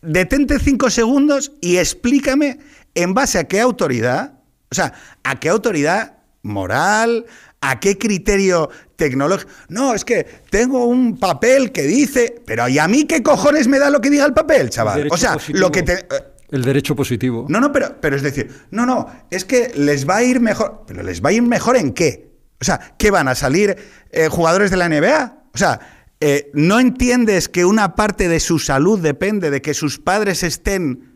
detente 0.01 0.59
cinco 0.59 0.89
segundos 0.89 1.51
y 1.61 1.77
explícame 1.77 2.59
en 2.95 3.13
base 3.13 3.39
a 3.39 3.45
qué 3.45 3.61
autoridad, 3.61 4.39
o 4.73 4.75
sea, 4.75 4.91
a 5.23 5.39
qué 5.39 5.49
autoridad 5.49 6.17
moral, 6.41 7.25
a 7.61 7.79
qué 7.79 7.97
criterio 7.97 8.69
tecnológico. 8.95 9.51
No, 9.69 9.93
es 9.93 10.03
que 10.03 10.25
tengo 10.49 10.85
un 10.85 11.17
papel 11.17 11.71
que 11.71 11.83
dice, 11.83 12.41
pero 12.43 12.67
¿y 12.67 12.79
a 12.79 12.87
mí 12.87 13.05
qué 13.05 13.21
cojones 13.21 13.67
me 13.67 13.77
da 13.77 13.91
lo 13.91 14.01
que 14.01 14.09
diga 14.09 14.25
el 14.25 14.33
papel, 14.33 14.71
chaval? 14.71 15.07
O 15.11 15.17
sea, 15.17 15.37
lo 15.49 15.71
que 15.71 15.83
te... 15.83 16.07
El 16.49 16.63
derecho 16.63 16.95
positivo. 16.95 17.45
No, 17.49 17.59
no, 17.59 17.71
pero, 17.71 17.95
pero 18.01 18.15
es 18.15 18.23
decir, 18.23 18.51
no, 18.71 18.85
no, 18.85 19.07
es 19.29 19.45
que 19.45 19.71
les 19.75 20.09
va 20.09 20.17
a 20.17 20.23
ir 20.23 20.39
mejor. 20.39 20.83
¿Pero 20.87 21.03
les 21.03 21.23
va 21.23 21.29
a 21.29 21.33
ir 21.33 21.43
mejor 21.43 21.77
en 21.77 21.93
qué? 21.93 22.31
O 22.59 22.65
sea, 22.65 22.95
¿qué 22.97 23.11
van 23.11 23.27
a 23.27 23.35
salir 23.35 23.75
eh, 24.11 24.27
jugadores 24.27 24.71
de 24.71 24.77
la 24.77 24.89
NBA? 24.89 25.45
O 25.53 25.57
sea, 25.57 25.79
eh, 26.19 26.49
¿no 26.53 26.79
entiendes 26.79 27.49
que 27.49 27.65
una 27.65 27.95
parte 27.95 28.27
de 28.27 28.39
su 28.39 28.57
salud 28.57 28.99
depende 28.99 29.51
de 29.51 29.61
que 29.61 29.73
sus 29.73 29.99
padres 29.99 30.41
estén. 30.43 31.12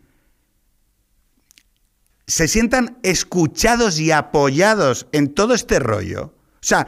Se 2.28 2.48
sientan 2.48 2.98
escuchados 3.04 4.00
y 4.00 4.12
apoyados 4.12 5.08
en 5.12 5.34
todo 5.34 5.54
este 5.54 5.80
rollo? 5.80 6.34
O 6.56 6.66
sea, 6.68 6.88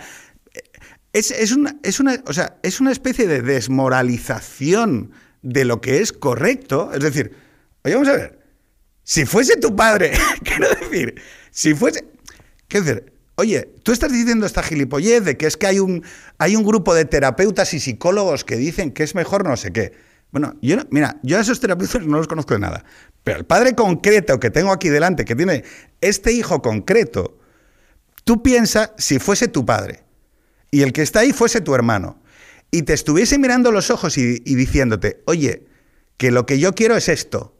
es, 1.13 1.51
una, 1.51 1.77
es, 1.83 1.99
una, 1.99 2.21
o 2.27 2.33
sea, 2.33 2.59
es 2.61 2.79
una 2.79 2.91
especie 2.91 3.27
de 3.27 3.41
desmoralización 3.41 5.11
de 5.41 5.65
lo 5.65 5.81
que 5.81 6.01
es 6.01 6.11
correcto. 6.13 6.91
Es 6.93 7.01
decir, 7.01 7.31
oye, 7.83 7.95
vamos 7.95 8.09
a 8.09 8.13
ver. 8.13 8.39
Si 9.03 9.25
fuese 9.25 9.57
tu 9.57 9.75
padre, 9.75 10.11
quiero 10.43 10.67
decir, 10.69 11.15
si 11.51 11.73
fuese... 11.73 12.05
Quiero 12.67 12.85
decir, 12.85 13.13
oye, 13.35 13.73
tú 13.81 13.91
estás 13.91 14.11
diciendo 14.11 14.45
esta 14.45 14.61
gilipollez 14.61 15.23
de 15.23 15.37
que 15.37 15.47
es 15.47 15.57
que 15.57 15.65
hay 15.65 15.79
un, 15.79 16.03
hay 16.37 16.55
un 16.55 16.63
grupo 16.63 16.93
de 16.93 17.05
terapeutas 17.05 17.73
y 17.73 17.79
psicólogos 17.79 18.43
que 18.43 18.57
dicen 18.57 18.91
que 18.91 19.01
es 19.01 19.15
mejor 19.15 19.47
no 19.47 19.57
sé 19.57 19.71
qué. 19.71 19.93
Bueno, 20.31 20.55
yo 20.61 20.77
mira, 20.91 21.17
yo 21.23 21.37
a 21.37 21.41
esos 21.41 21.59
terapeutas 21.59 22.05
no 22.05 22.17
los 22.17 22.27
conozco 22.27 22.53
de 22.53 22.59
nada, 22.59 22.83
pero 23.23 23.39
el 23.39 23.45
padre 23.45 23.73
concreto 23.75 24.39
que 24.39 24.51
tengo 24.51 24.71
aquí 24.71 24.89
delante, 24.89 25.25
que 25.25 25.35
tiene 25.35 25.63
este 26.01 26.31
hijo 26.31 26.61
concreto, 26.61 27.37
tú 28.23 28.43
piensas 28.43 28.91
si 28.97 29.19
fuese 29.19 29.47
tu 29.47 29.65
padre 29.65 30.03
y 30.71 30.81
el 30.81 30.93
que 30.93 31.01
está 31.01 31.21
ahí 31.21 31.33
fuese 31.33 31.61
tu 31.61 31.73
hermano 31.73 32.21
y 32.69 32.83
te 32.83 32.93
estuviese 32.93 33.39
mirando 33.39 33.71
los 33.71 33.89
ojos 33.89 34.17
y 34.17 34.37
diciéndote, 34.39 35.23
oye, 35.25 35.65
que 36.17 36.29
lo 36.29 36.45
que 36.45 36.59
yo 36.59 36.75
quiero 36.75 36.95
es 36.95 37.09
esto, 37.09 37.55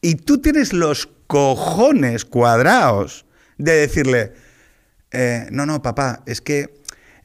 y 0.00 0.16
tú 0.16 0.38
tienes 0.38 0.72
los 0.72 1.08
cojones 1.28 2.24
cuadrados 2.24 3.24
de 3.56 3.72
decirle, 3.72 4.32
eh, 5.12 5.46
no, 5.50 5.64
no, 5.64 5.80
papá, 5.80 6.22
es 6.26 6.40
que 6.40 6.74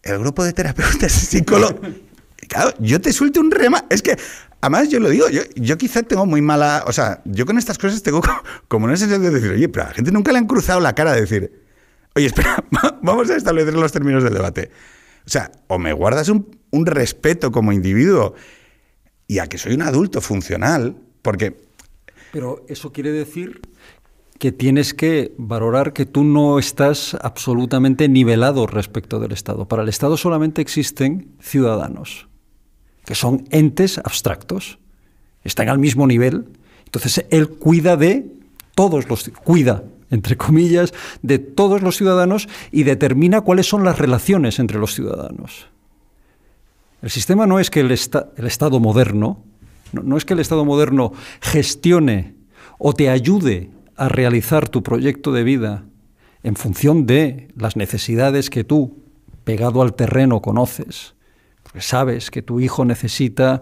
el 0.03 0.19
grupo 0.19 0.43
de 0.43 0.53
terapeutas 0.53 1.11
psicólogos... 1.11 1.75
Claro, 2.47 2.73
yo 2.79 3.01
te 3.01 3.11
suelte 3.11 3.41
un 3.41 3.51
rema. 3.51 3.83
Es 3.89 4.01
que, 4.01 4.17
además, 4.61 4.89
yo 4.89 4.99
lo 4.99 5.09
digo, 5.09 5.29
yo, 5.29 5.41
yo 5.55 5.77
quizá 5.77 6.03
tengo 6.03 6.25
muy 6.25 6.41
mala. 6.41 6.83
O 6.87 6.93
sea, 6.93 7.21
yo 7.25 7.45
con 7.45 7.57
estas 7.57 7.77
cosas 7.77 8.01
tengo 8.03 8.21
como 8.67 8.85
una 8.85 8.97
sensación 8.97 9.23
de 9.23 9.31
decir, 9.31 9.51
oye, 9.51 9.69
pero 9.69 9.85
a 9.85 9.89
la 9.89 9.93
gente 9.93 10.11
nunca 10.11 10.31
le 10.31 10.39
han 10.39 10.47
cruzado 10.47 10.79
la 10.79 10.93
cara 10.93 11.13
de 11.13 11.21
decir, 11.21 11.63
oye, 12.15 12.27
espera, 12.27 12.63
vamos 13.01 13.29
a 13.29 13.35
establecer 13.35 13.73
los 13.73 13.91
términos 13.91 14.23
del 14.23 14.33
debate. 14.33 14.71
O 15.25 15.29
sea, 15.29 15.51
o 15.67 15.77
me 15.77 15.93
guardas 15.93 16.29
un, 16.29 16.57
un 16.71 16.85
respeto 16.85 17.51
como 17.51 17.71
individuo 17.71 18.35
y 19.27 19.39
a 19.39 19.47
que 19.47 19.57
soy 19.57 19.73
un 19.73 19.81
adulto 19.81 20.21
funcional, 20.21 20.95
porque 21.21 21.67
pero 22.31 22.63
eso 22.67 22.91
quiere 22.91 23.11
decir 23.11 23.61
que 24.39 24.51
tienes 24.51 24.93
que 24.93 25.33
valorar 25.37 25.93
que 25.93 26.05
tú 26.05 26.23
no 26.23 26.59
estás 26.59 27.17
absolutamente 27.21 28.07
nivelado 28.07 28.67
respecto 28.67 29.19
del 29.19 29.31
Estado. 29.31 29.67
Para 29.67 29.81
el 29.81 29.89
Estado 29.89 30.17
solamente 30.17 30.61
existen 30.61 31.35
ciudadanos, 31.39 32.27
que 33.07 33.15
son 33.15 33.47
entes 33.49 33.97
abstractos, 33.97 34.77
están 35.43 35.69
al 35.69 35.79
mismo 35.79 36.05
nivel. 36.05 36.45
Entonces 36.85 37.25
él 37.31 37.47
cuida 37.49 37.97
de 37.97 38.29
todos 38.75 39.09
los 39.09 39.31
cuida 39.43 39.83
entre 40.09 40.37
comillas, 40.37 40.93
de 41.21 41.39
todos 41.39 41.81
los 41.81 41.97
ciudadanos 41.97 42.47
y 42.71 42.83
determina 42.83 43.41
cuáles 43.41 43.67
son 43.67 43.83
las 43.83 43.97
relaciones 43.97 44.59
entre 44.59 44.79
los 44.79 44.93
ciudadanos. 44.93 45.67
El 47.01 47.09
sistema 47.09 47.45
no 47.45 47.59
es 47.59 47.69
que 47.69 47.81
el, 47.81 47.91
el 47.91 48.47
Estado 48.47 48.79
moderno 48.79 49.43
no, 49.93 50.17
es 50.17 50.25
que 50.25 50.33
el 50.33 50.39
Estado 50.39 50.65
moderno 50.65 51.13
gestione 51.41 52.35
o 52.77 52.93
te 52.93 53.09
ayude 53.09 53.69
a 53.95 54.09
realizar 54.09 54.69
tu 54.69 54.83
proyecto 54.83 55.31
de 55.31 55.43
vida 55.43 55.85
en 56.43 56.55
función 56.55 57.05
de 57.05 57.47
las 57.55 57.75
necesidades 57.75 58.49
que 58.49 58.63
tú, 58.63 58.97
pegado 59.43 59.81
al 59.81 59.95
terreno, 59.95 60.41
conoces. 60.41 61.15
Sabes 61.79 62.31
que 62.31 62.41
tu 62.41 62.59
hijo 62.59 62.85
necesita, 62.85 63.61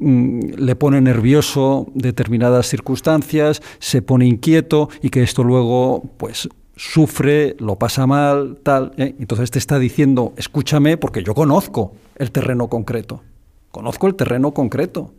mm, 0.00 0.54
le 0.56 0.76
pone 0.76 1.00
nervioso 1.00 1.86
determinadas 1.94 2.68
circunstancias, 2.68 3.62
se 3.78 4.02
pone 4.02 4.26
inquieto 4.26 4.88
y 5.02 5.10
que 5.10 5.22
esto 5.22 5.44
luego, 5.44 6.02
pues, 6.16 6.48
sufre, 6.76 7.56
lo 7.58 7.76
pasa 7.76 8.06
mal, 8.06 8.58
tal. 8.62 8.92
¿eh? 8.96 9.14
Entonces 9.18 9.50
te 9.50 9.58
está 9.58 9.78
diciendo, 9.78 10.34
escúchame 10.36 10.96
porque 10.96 11.22
yo 11.22 11.34
conozco 11.34 11.94
el 12.16 12.30
terreno 12.30 12.68
concreto. 12.68 13.22
Conozco 13.70 14.06
el 14.06 14.14
terreno 14.14 14.52
concreto 14.52 15.12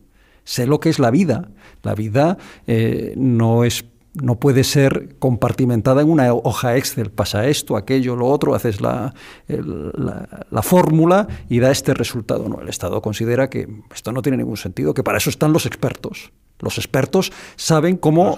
sé 0.47 0.65
lo 0.65 0.79
que 0.79 0.89
es 0.89 0.97
la 0.97 1.11
vida. 1.11 1.49
La 1.83 1.93
vida 1.93 2.37
eh, 2.65 3.13
no 3.17 3.65
es 3.65 3.85
no 4.21 4.35
puede 4.35 4.63
ser 4.63 5.15
compartimentada 5.19 6.01
en 6.01 6.09
una 6.09 6.33
hoja 6.33 6.75
Excel. 6.77 7.11
Pasa 7.11 7.47
esto, 7.47 7.77
aquello, 7.77 8.15
lo 8.15 8.27
otro, 8.27 8.55
haces 8.55 8.81
la, 8.81 9.13
la, 9.47 10.61
fórmula 10.61 11.27
y 11.49 11.59
da 11.59 11.71
este 11.71 11.93
resultado. 11.93 12.49
No, 12.49 12.61
el 12.61 12.69
Estado 12.69 13.01
considera 13.01 13.49
que 13.49 13.67
esto 13.93 14.11
no 14.11 14.21
tiene 14.21 14.37
ningún 14.37 14.57
sentido, 14.57 14.93
que 14.93 15.03
para 15.03 15.17
eso 15.17 15.29
están 15.29 15.53
los 15.53 15.65
expertos. 15.65 16.31
Los 16.59 16.77
expertos 16.77 17.31
saben 17.55 17.97
cómo... 17.97 18.37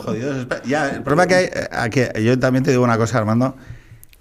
ya, 0.65 0.89
el 0.89 1.03
problema 1.03 1.27
que 1.27 1.35
hay, 1.35 1.45
eh, 1.45 2.23
yo 2.23 2.37
también 2.37 2.63
te 2.63 2.71
digo 2.71 2.83
una 2.83 2.97
cosa, 2.97 3.17
Armando, 3.17 3.55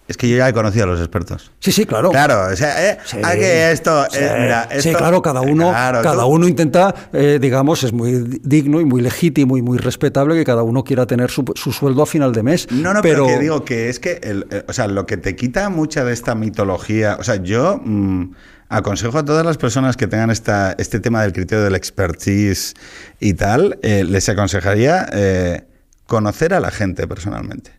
es 0.09 0.17
que 0.17 0.27
yo 0.27 0.39
ya 0.39 0.49
he 0.49 0.55
conocido 0.55 0.85
a 0.85 0.87
los 0.87 1.01
expertos. 1.01 1.53
Sí, 1.61 1.71
sí, 1.71 1.85
claro. 1.85 2.11
Claro, 2.11 2.51
o 2.51 2.57
sea, 2.57 2.93
eh, 2.93 2.99
que 3.35 3.71
esto, 3.73 4.07
eh, 4.15 4.67
sí, 4.81 4.95
claro, 4.95 5.21
cada 5.21 5.43
uno, 5.43 5.71
cada 5.71 6.25
uno 6.25 6.49
intenta, 6.49 6.95
eh, 7.13 7.39
digamos, 7.41 7.85
es 7.85 7.93
muy 7.93 8.41
digno 8.43 8.81
y 8.81 8.87
muy 8.87 9.03
legítimo 9.03 9.59
y 9.59 9.63
muy 9.63 9.77
respetable 9.77 10.35
que 10.35 10.45
cada 10.45 10.63
uno 10.63 10.83
quiera 10.83 11.07
tener 11.07 11.31
su, 11.31 11.45
sueldo 11.55 12.03
a 12.03 12.07
final 12.07 12.33
de 12.33 12.43
mes. 12.43 12.69
No, 12.73 12.95
no, 12.95 13.03
pero, 13.03 13.27
que 13.27 13.39
digo 13.39 13.67
que 13.67 13.91
es 13.91 14.01
que, 14.01 14.19
el, 14.23 14.65
o 14.67 14.73
sea, 14.73 14.89
lo 14.89 15.05
que 15.05 15.19
te 15.19 15.37
quita 15.37 15.69
mucha 15.69 16.05
de 16.05 16.15
esta 16.15 16.35
mitología, 16.35 17.19
o 17.21 17.23
sea, 17.23 17.37
yo 17.37 17.79
mm, 17.85 18.33
aconsejo 18.71 19.19
a 19.19 19.25
todas 19.27 19.45
las 19.45 19.59
personas 19.59 19.99
que 19.99 20.07
tengan 20.07 20.31
esta, 20.31 20.75
este 20.79 21.01
tema 21.01 21.21
del 21.21 21.35
criterio 21.35 21.63
del 21.63 21.75
expertise 21.75 22.73
y 23.21 23.35
tal, 23.35 23.79
les 23.83 24.27
aconsejaría 24.31 25.67
conocer 26.07 26.55
a 26.55 26.61
la 26.61 26.71
gente 26.71 27.07
personalmente. 27.07 27.78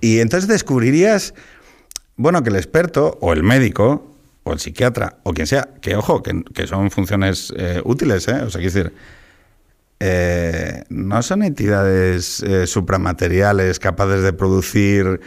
Y 0.00 0.20
entonces 0.20 0.48
descubrirías, 0.48 1.34
bueno, 2.16 2.42
que 2.42 2.50
el 2.50 2.56
experto 2.56 3.18
o 3.20 3.32
el 3.32 3.42
médico 3.42 4.14
o 4.44 4.52
el 4.52 4.60
psiquiatra 4.60 5.18
o 5.24 5.32
quien 5.32 5.46
sea, 5.46 5.68
que 5.80 5.96
ojo, 5.96 6.22
que, 6.22 6.66
son 6.66 6.90
funciones 6.90 7.52
eh, 7.56 7.82
útiles, 7.84 8.26
¿eh? 8.28 8.42
O 8.42 8.50
sea, 8.50 8.60
quiero 8.60 8.74
decir, 8.74 8.92
eh, 10.00 10.84
no 10.90 11.22
son 11.22 11.42
entidades 11.42 12.40
eh, 12.42 12.68
supramateriales 12.68 13.80
capaces 13.80 14.22
de 14.22 14.32
producir 14.32 15.20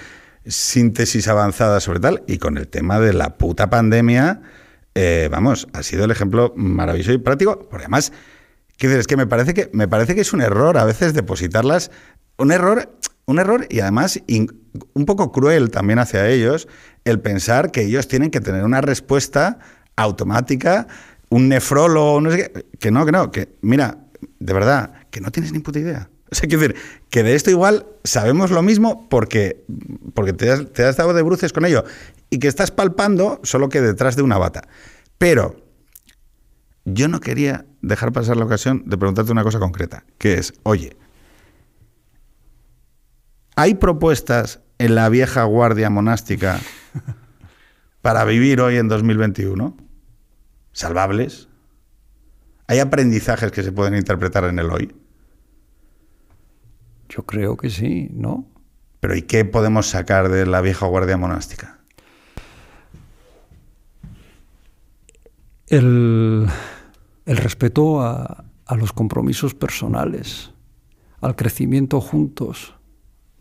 síntesis 0.45 1.27
avanzada 1.27 1.79
sobre 1.79 1.99
tal. 1.99 2.23
Y 2.27 2.37
con 2.37 2.57
el 2.57 2.67
tema 2.67 2.99
de 2.99 3.13
la 3.13 3.37
puta 3.37 3.69
pandemia, 3.69 4.41
eh, 4.95 5.27
vamos, 5.31 5.67
ha 5.73 5.83
sido 5.83 6.05
el 6.05 6.11
ejemplo 6.11 6.53
maravilloso 6.55 7.11
y 7.13 7.17
práctico. 7.17 7.67
Porque 7.69 7.85
además, 7.85 8.13
¿qué 8.77 8.97
Es 8.97 9.07
que 9.07 9.17
me 9.17 9.27
parece 9.27 9.53
que, 9.53 9.69
me 9.73 9.87
parece 9.87 10.15
que 10.15 10.21
es 10.21 10.33
un 10.33 10.41
error 10.41 10.77
a 10.77 10.85
veces 10.85 11.13
depositarlas. 11.13 11.91
Un 12.37 12.51
error, 12.51 12.97
un 13.25 13.39
error 13.39 13.67
y 13.69 13.81
además 13.81 14.21
un 14.93 15.05
poco 15.05 15.31
cruel 15.31 15.69
también 15.69 15.99
hacia 15.99 16.29
ellos 16.29 16.67
el 17.05 17.19
pensar 17.19 17.71
que 17.71 17.83
ellos 17.83 18.07
tienen 18.07 18.31
que 18.31 18.41
tener 18.41 18.63
una 18.63 18.81
respuesta 18.81 19.59
automática, 19.95 20.87
un 21.29 21.49
nefrólogo, 21.49 22.21
no 22.21 22.31
sé 22.31 22.37
qué. 22.37 22.65
Que 22.79 22.91
no, 22.91 23.05
que 23.05 23.11
no, 23.11 23.31
que 23.31 23.55
mira, 23.61 23.97
de 24.39 24.53
verdad, 24.53 24.93
que 25.09 25.21
no 25.21 25.31
tienes 25.31 25.51
ni 25.51 25.59
puta 25.59 25.79
idea. 25.79 26.09
O 26.31 26.35
sea, 26.35 26.47
quiero 26.47 26.61
decir, 26.61 26.77
que 27.09 27.23
de 27.23 27.35
esto 27.35 27.49
igual 27.49 27.85
sabemos 28.05 28.51
lo 28.51 28.61
mismo 28.61 29.09
porque, 29.09 29.65
porque 30.13 30.31
te, 30.31 30.49
has, 30.49 30.71
te 30.71 30.83
dado 30.83 31.13
de 31.13 31.23
bruces 31.23 31.51
con 31.51 31.65
ello 31.65 31.83
y 32.29 32.39
que 32.39 32.47
estás 32.47 32.71
palpando 32.71 33.41
solo 33.43 33.67
que 33.67 33.81
detrás 33.81 34.15
de 34.15 34.21
una 34.21 34.37
bata. 34.37 34.61
Pero 35.17 35.57
yo 36.85 37.09
no 37.09 37.19
quería 37.19 37.65
dejar 37.81 38.13
pasar 38.13 38.37
la 38.37 38.45
ocasión 38.45 38.83
de 38.85 38.97
preguntarte 38.97 39.33
una 39.33 39.43
cosa 39.43 39.59
concreta, 39.59 40.05
que 40.17 40.35
es, 40.35 40.53
oye, 40.63 40.95
¿hay 43.61 43.75
propuestas 43.75 44.59
en 44.79 44.95
la 44.95 45.07
vieja 45.09 45.43
guardia 45.43 45.91
monástica 45.91 46.59
para 48.01 48.25
vivir 48.25 48.59
hoy 48.59 48.77
en 48.77 48.87
2021? 48.87 49.77
¿Salvables? 50.71 51.47
¿Hay 52.65 52.79
aprendizajes 52.79 53.51
que 53.51 53.61
se 53.61 53.71
pueden 53.71 53.93
interpretar 53.93 54.45
en 54.45 54.57
el 54.57 54.71
hoy? 54.71 54.95
Yo 57.07 57.27
creo 57.27 57.55
que 57.55 57.69
sí, 57.69 58.09
¿no? 58.11 58.47
Pero 58.99 59.15
¿y 59.15 59.21
qué 59.21 59.45
podemos 59.45 59.85
sacar 59.85 60.29
de 60.29 60.47
la 60.47 60.61
vieja 60.61 60.87
guardia 60.87 61.17
monástica? 61.17 61.81
El, 65.67 66.47
respeto 67.27 68.01
a, 68.01 68.43
los 68.75 68.91
compromisos 68.91 69.53
personales, 69.53 70.51
al 71.19 71.35
crecimiento 71.35 72.01
juntos. 72.01 72.73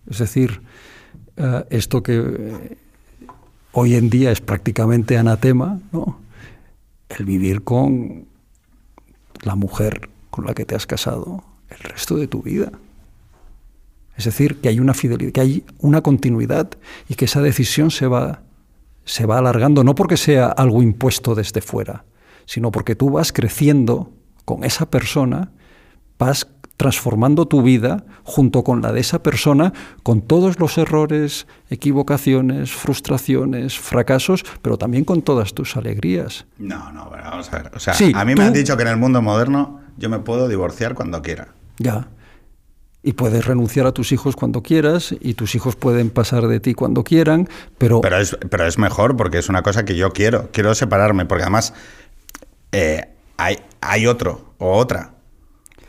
Es 0.08 0.18
decir, 0.18 0.60
eh, 1.36 1.64
esto 1.70 2.02
que 2.02 2.16
eh, 2.16 2.76
hoy 3.72 3.94
en 3.94 4.10
día 4.10 4.30
es 4.30 4.40
prácticamente 4.40 5.18
anatema, 5.18 5.80
¿no? 5.92 6.18
el 7.08 7.24
vivir 7.24 7.62
con 7.62 8.26
la 9.42 9.56
mujer 9.56 10.10
con 10.30 10.46
la 10.46 10.54
que 10.54 10.64
te 10.64 10.74
has 10.74 10.86
casado 10.86 11.42
el 11.68 11.78
resto 11.78 12.16
de 12.16 12.28
tu 12.28 12.42
vida. 12.42 12.72
Es 14.16 14.24
decir, 14.24 14.60
que 14.60 14.68
hay 14.68 14.80
una 14.80 14.94
fidelidad, 14.94 15.32
que 15.32 15.40
hay 15.40 15.64
una 15.78 16.02
continuidad 16.02 16.70
y 17.08 17.14
que 17.14 17.24
esa 17.24 17.40
decisión 17.40 17.90
se 17.90 18.06
va, 18.06 18.42
se 19.04 19.26
va 19.26 19.38
alargando, 19.38 19.82
no 19.82 19.94
porque 19.94 20.16
sea 20.16 20.48
algo 20.48 20.82
impuesto 20.82 21.34
desde 21.34 21.60
fuera, 21.60 22.04
sino 22.44 22.70
porque 22.70 22.94
tú 22.94 23.10
vas 23.10 23.32
creciendo 23.32 24.12
con 24.44 24.64
esa 24.64 24.90
persona, 24.90 25.52
vas 26.18 26.46
transformando 26.80 27.44
tu 27.44 27.62
vida 27.62 28.06
junto 28.24 28.64
con 28.64 28.80
la 28.80 28.90
de 28.90 29.00
esa 29.00 29.22
persona, 29.22 29.74
con 30.02 30.22
todos 30.22 30.58
los 30.58 30.78
errores, 30.78 31.46
equivocaciones, 31.68 32.72
frustraciones, 32.72 33.78
fracasos, 33.78 34.46
pero 34.62 34.78
también 34.78 35.04
con 35.04 35.20
todas 35.20 35.52
tus 35.52 35.76
alegrías. 35.76 36.46
No, 36.56 36.90
no, 36.90 37.10
vamos 37.10 37.52
a 37.52 37.58
ver. 37.58 37.70
O 37.74 37.78
sea, 37.78 37.92
a 38.14 38.24
mí 38.24 38.34
me 38.34 38.44
han 38.44 38.54
dicho 38.54 38.78
que 38.78 38.82
en 38.84 38.88
el 38.88 38.96
mundo 38.96 39.20
moderno 39.20 39.82
yo 39.98 40.08
me 40.08 40.20
puedo 40.20 40.48
divorciar 40.48 40.94
cuando 40.94 41.20
quiera. 41.20 41.48
Ya 41.76 42.08
y 43.02 43.12
puedes 43.12 43.44
renunciar 43.44 43.86
a 43.86 43.92
tus 43.92 44.12
hijos 44.12 44.34
cuando 44.34 44.62
quieras 44.62 45.14
y 45.20 45.34
tus 45.34 45.54
hijos 45.54 45.76
pueden 45.76 46.08
pasar 46.08 46.46
de 46.48 46.60
ti 46.60 46.72
cuando 46.72 47.04
quieran, 47.04 47.48
pero... 47.76 48.00
Pero 48.00 48.18
es, 48.18 48.38
pero 48.50 48.66
es 48.66 48.78
mejor 48.78 49.18
porque 49.18 49.38
es 49.38 49.50
una 49.50 49.62
cosa 49.62 49.84
que 49.84 49.96
yo 49.96 50.12
quiero, 50.12 50.48
quiero 50.50 50.74
separarme, 50.74 51.26
porque 51.26 51.42
además 51.42 51.74
eh, 52.72 53.08
hay, 53.38 53.58
hay 53.80 54.06
otro 54.06 54.54
o 54.58 54.76
otra 54.76 55.12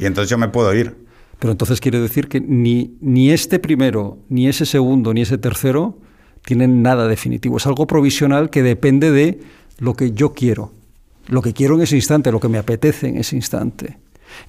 y 0.01 0.05
entonces 0.07 0.29
yo 0.29 0.37
me 0.37 0.49
puedo 0.49 0.73
ir. 0.73 0.97
Pero 1.39 1.51
entonces 1.51 1.79
quiere 1.79 1.99
decir 1.99 2.27
que 2.27 2.41
ni, 2.41 2.97
ni 3.01 3.31
este 3.31 3.59
primero, 3.59 4.17
ni 4.29 4.47
ese 4.47 4.65
segundo, 4.65 5.13
ni 5.13 5.21
ese 5.21 5.37
tercero 5.37 5.99
tienen 6.43 6.81
nada 6.81 7.07
definitivo. 7.07 7.57
Es 7.57 7.67
algo 7.67 7.85
provisional 7.85 8.49
que 8.49 8.63
depende 8.63 9.11
de 9.11 9.39
lo 9.77 9.93
que 9.93 10.11
yo 10.11 10.33
quiero, 10.33 10.73
lo 11.27 11.41
que 11.43 11.53
quiero 11.53 11.75
en 11.75 11.81
ese 11.81 11.95
instante, 11.95 12.31
lo 12.31 12.39
que 12.39 12.49
me 12.49 12.57
apetece 12.57 13.09
en 13.09 13.17
ese 13.17 13.35
instante. 13.35 13.99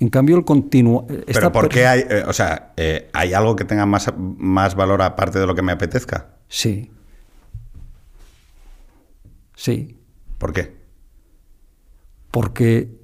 En 0.01 0.09
cambio, 0.09 0.37
el 0.37 0.45
continuo... 0.45 1.07
¿Pero 1.27 1.53
por 1.53 1.69
qué 1.69 1.87
hay, 1.87 2.01
eh, 2.09 2.25
o 2.27 2.33
sea, 2.33 2.73
eh, 2.77 3.11
hay 3.13 3.35
algo 3.35 3.55
que 3.55 3.65
tenga 3.65 3.85
más, 3.85 4.13
más 4.17 4.75
valor 4.75 5.03
aparte 5.03 5.39
de 5.39 5.47
lo 5.47 5.55
que 5.55 5.63
me 5.63 5.73
apetezca? 5.73 6.37
Sí. 6.49 6.91
Sí. 9.55 9.99
¿Por 10.39 10.53
qué? 10.53 10.75
Porque, 12.31 13.02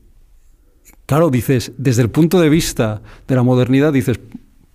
claro, 1.08 1.30
dices, 1.30 1.72
desde 1.78 2.02
el 2.02 2.10
punto 2.10 2.38
de 2.38 2.50
vista 2.50 3.00
de 3.26 3.34
la 3.34 3.42
modernidad, 3.42 3.92
dices, 3.92 4.20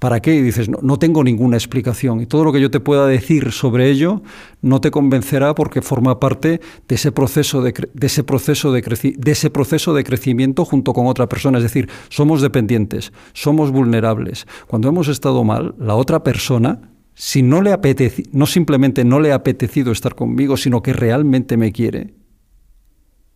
¿Para 0.04 0.20
qué? 0.20 0.36
Y 0.36 0.42
dices, 0.42 0.68
no, 0.68 1.00
tengo 1.00 1.24
ninguna 1.24 1.56
explicación. 1.56 2.20
Y 2.20 2.26
todo 2.26 2.44
lo 2.44 2.52
que 2.52 2.60
yo 2.60 2.70
te 2.70 2.82
pueda 2.82 3.08
decir 3.08 3.54
sobre 3.54 3.90
ello 3.90 4.22
no 4.62 4.82
te 4.82 4.92
convencerá 4.92 5.56
porque 5.56 5.82
forma 5.82 6.20
parte 6.20 6.60
de 6.90 6.96
ese 6.96 7.14
proceso 7.14 7.62
de, 7.62 7.74
ese 8.02 8.26
proceso 8.26 8.74
de, 8.74 8.82
de 9.16 9.32
ese 9.32 9.50
proceso 9.50 9.94
de 9.94 10.04
crecimiento 10.04 10.66
junto 10.66 10.92
con 10.92 11.08
otra 11.08 11.30
persona. 11.30 11.60
Es 11.60 11.64
decir, 11.64 11.90
somos 12.10 12.42
dependientes, 12.42 13.14
somos 13.32 13.72
vulnerables. 13.72 14.46
Cuando 14.68 14.90
hemos 14.90 15.08
estado 15.08 15.46
mal, 15.46 15.74
la 15.80 15.96
otra 15.96 16.22
persona, 16.22 16.82
si 17.14 17.42
no 17.42 17.62
le 17.62 17.72
apetece, 17.72 18.24
no 18.34 18.46
simplemente 18.46 19.06
no 19.06 19.22
le 19.22 19.32
ha 19.32 19.36
apetecido 19.36 19.94
estar 19.94 20.16
conmigo, 20.16 20.58
sino 20.58 20.84
que 20.84 20.92
realmente 20.92 21.56
me 21.56 21.72
quiere, 21.72 22.14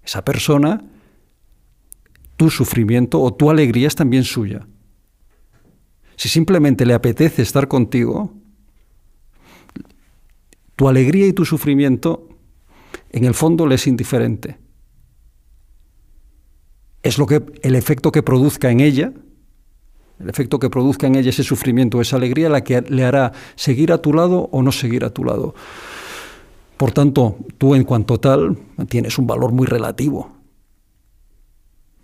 esa 0.03 0.25
persona, 0.25 0.83
tu 2.37 2.49
sufrimiento 2.49 3.19
o 3.19 3.33
tu 3.33 3.49
alegría 3.49 3.87
es 3.87 3.95
también 3.95 4.23
suya. 4.23 4.67
Si 6.15 6.29
simplemente 6.29 6.85
le 6.85 6.93
apetece 6.93 7.41
estar 7.41 7.67
contigo, 7.67 8.33
tu 10.75 10.87
alegría 10.87 11.27
y 11.27 11.33
tu 11.33 11.45
sufrimiento 11.45 12.29
en 13.09 13.25
el 13.25 13.33
fondo 13.33 13.67
le 13.67 13.75
es 13.75 13.87
indiferente. 13.87 14.57
Es 17.03 17.17
lo 17.17 17.25
que 17.25 17.43
el 17.61 17.75
efecto 17.75 18.11
que 18.11 18.23
produzca 18.23 18.69
en 18.69 18.79
ella, 18.79 19.13
el 20.19 20.29
efecto 20.29 20.59
que 20.59 20.69
produzca 20.69 21.07
en 21.07 21.15
ella 21.15 21.29
ese 21.29 21.43
sufrimiento, 21.43 22.01
esa 22.01 22.17
alegría, 22.17 22.49
la 22.49 22.63
que 22.63 22.81
le 22.81 23.03
hará 23.03 23.31
seguir 23.55 23.91
a 23.91 24.01
tu 24.01 24.13
lado 24.13 24.49
o 24.51 24.61
no 24.61 24.71
seguir 24.71 25.05
a 25.05 25.11
tu 25.11 25.23
lado. 25.23 25.55
Por 26.77 26.91
tanto, 26.91 27.37
tú 27.57 27.75
en 27.75 27.83
cuanto 27.83 28.19
tal 28.19 28.57
tienes 28.89 29.17
un 29.17 29.25
valor 29.25 29.51
muy 29.51 29.65
relativo. 29.65 30.36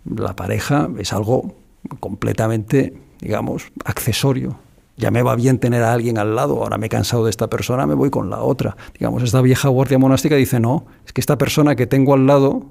La 0.04 0.36
pareja 0.36 0.88
es 0.98 1.12
algo 1.12 1.54
completamente 2.00 2.94
digamos, 3.24 3.72
accesorio. 3.84 4.58
Ya 4.96 5.10
me 5.10 5.22
va 5.22 5.34
bien 5.34 5.58
tener 5.58 5.82
a 5.82 5.92
alguien 5.92 6.18
al 6.18 6.36
lado, 6.36 6.62
ahora 6.62 6.78
me 6.78 6.86
he 6.86 6.88
cansado 6.88 7.24
de 7.24 7.30
esta 7.30 7.48
persona, 7.48 7.86
me 7.86 7.94
voy 7.94 8.10
con 8.10 8.30
la 8.30 8.40
otra. 8.40 8.76
Digamos, 8.92 9.22
esta 9.22 9.40
vieja 9.40 9.68
guardia 9.68 9.98
monástica 9.98 10.36
dice, 10.36 10.60
no, 10.60 10.86
es 11.04 11.12
que 11.12 11.20
esta 11.20 11.36
persona 11.36 11.74
que 11.74 11.86
tengo 11.86 12.14
al 12.14 12.26
lado 12.26 12.70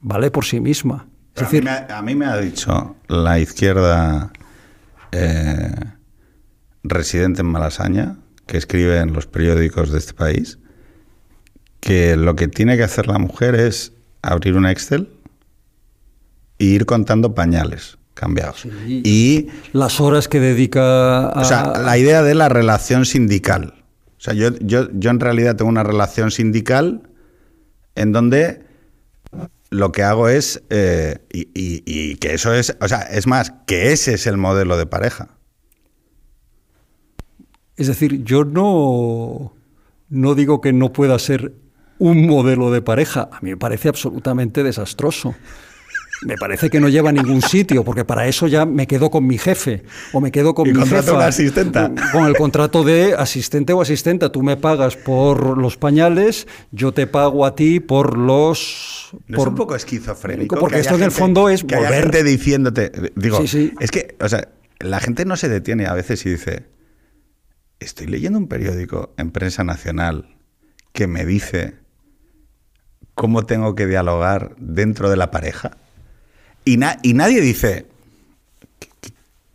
vale 0.00 0.30
por 0.30 0.44
sí 0.44 0.60
misma. 0.60 1.06
Es 1.34 1.42
decir, 1.42 1.68
a, 1.68 2.00
mí 2.00 2.14
me, 2.14 2.24
ha 2.24 2.38
dicho 2.38 2.96
la 3.08 3.38
izquierda 3.38 4.32
eh, 5.12 5.74
residente 6.82 7.42
en 7.42 7.48
Malasaña, 7.48 8.16
que 8.46 8.56
escribe 8.56 9.00
en 9.00 9.12
los 9.12 9.26
periódicos 9.26 9.90
de 9.90 9.98
este 9.98 10.14
país, 10.14 10.58
que 11.80 12.16
lo 12.16 12.36
que 12.36 12.48
tiene 12.48 12.78
que 12.78 12.84
hacer 12.84 13.06
la 13.06 13.18
mujer 13.18 13.54
es 13.54 13.92
abrir 14.22 14.56
un 14.56 14.64
Excel 14.64 15.15
e 16.58 16.64
ir 16.64 16.86
contando 16.86 17.34
pañales 17.34 17.98
cambiados. 18.16 18.66
y 18.86 19.48
las 19.72 20.00
horas 20.00 20.26
que 20.26 20.40
dedica 20.40 21.28
a... 21.28 21.42
O 21.42 21.44
sea, 21.44 21.74
la 21.78 21.98
idea 21.98 22.22
de 22.22 22.34
la 22.34 22.48
relación 22.48 23.04
sindical. 23.04 23.74
O 24.16 24.20
sea, 24.20 24.32
yo, 24.32 24.58
yo, 24.60 24.88
yo 24.94 25.10
en 25.10 25.20
realidad 25.20 25.54
tengo 25.56 25.68
una 25.68 25.82
relación 25.82 26.30
sindical 26.30 27.10
en 27.94 28.12
donde 28.12 28.64
lo 29.68 29.92
que 29.92 30.02
hago 30.02 30.30
es... 30.30 30.62
Eh, 30.70 31.18
y, 31.30 32.16
que 32.16 32.32
eso 32.32 32.54
es... 32.54 32.74
O 32.80 32.88
sea, 32.88 33.00
es 33.02 33.26
más, 33.26 33.52
que 33.66 33.92
ese 33.92 34.14
es 34.14 34.26
el 34.26 34.38
modelo 34.38 34.78
de 34.78 34.86
pareja. 34.86 35.28
Es 37.76 37.88
decir, 37.88 38.24
yo 38.24 38.44
no, 38.44 39.52
no 40.08 40.34
digo 40.34 40.62
que 40.62 40.72
no 40.72 40.90
pueda 40.90 41.18
ser 41.18 41.52
un 41.98 42.26
modelo 42.26 42.70
de 42.70 42.80
pareja. 42.80 43.28
A 43.30 43.40
mí 43.42 43.50
me 43.50 43.56
parece 43.58 43.90
absolutamente 43.90 44.62
desastroso 44.62 45.34
me 46.22 46.36
parece 46.36 46.70
que 46.70 46.80
no 46.80 46.88
lleva 46.88 47.10
a 47.10 47.12
ningún 47.12 47.42
sitio, 47.42 47.84
porque 47.84 48.04
para 48.04 48.26
eso 48.26 48.46
ya 48.46 48.64
me 48.64 48.86
quedo 48.86 49.10
con 49.10 49.26
mi 49.26 49.38
jefe 49.38 49.82
o 50.12 50.20
me 50.20 50.30
quedo 50.30 50.54
con 50.54 50.68
mi 50.70 50.86
jefa. 50.86 51.12
Una 51.12 51.26
asistenta? 51.26 51.92
Con 52.12 52.26
el 52.26 52.36
contrato 52.36 52.84
de 52.84 53.14
asistente 53.14 53.72
o 53.72 53.80
asistenta. 53.80 54.30
Tú 54.32 54.42
me 54.42 54.56
pagas 54.56 54.96
por 54.96 55.58
los 55.58 55.76
pañales, 55.76 56.46
yo 56.70 56.92
te 56.92 57.06
pago 57.06 57.44
a 57.44 57.54
ti 57.54 57.80
por 57.80 58.16
los... 58.16 59.10
¿No 59.26 59.38
es 59.38 59.46
un 59.46 59.54
poco 59.54 59.76
esquizofrénico? 59.76 60.58
Porque 60.58 60.80
esto 60.80 60.94
en 60.94 61.02
el 61.02 61.10
fondo 61.10 61.48
es 61.48 61.64
que 61.64 61.76
volver... 61.76 62.04
gente 62.04 62.24
diciéndote... 62.24 63.12
Digo, 63.14 63.40
es 63.40 63.90
que, 63.90 64.16
o 64.20 64.28
sea, 64.28 64.48
la 64.78 65.00
gente 65.00 65.24
no 65.24 65.36
se 65.36 65.48
detiene 65.48 65.86
a 65.86 65.94
veces 65.94 66.24
y 66.26 66.30
dice... 66.30 66.66
estoy 67.78 68.06
leyendo 68.06 68.38
un 68.38 68.48
periódico 68.48 69.14
en 69.18 69.30
prensa 69.30 69.64
nacional 69.64 70.36
que 70.92 71.06
me 71.06 71.26
dice 71.26 71.74
cómo 73.14 73.44
tengo 73.44 73.74
que 73.74 73.86
dialogar 73.86 74.54
dentro 74.58 75.10
de 75.10 75.16
la 75.16 75.30
pareja. 75.30 75.76
Y, 76.68 76.78
nadie 76.78 77.40
dice, 77.40 77.86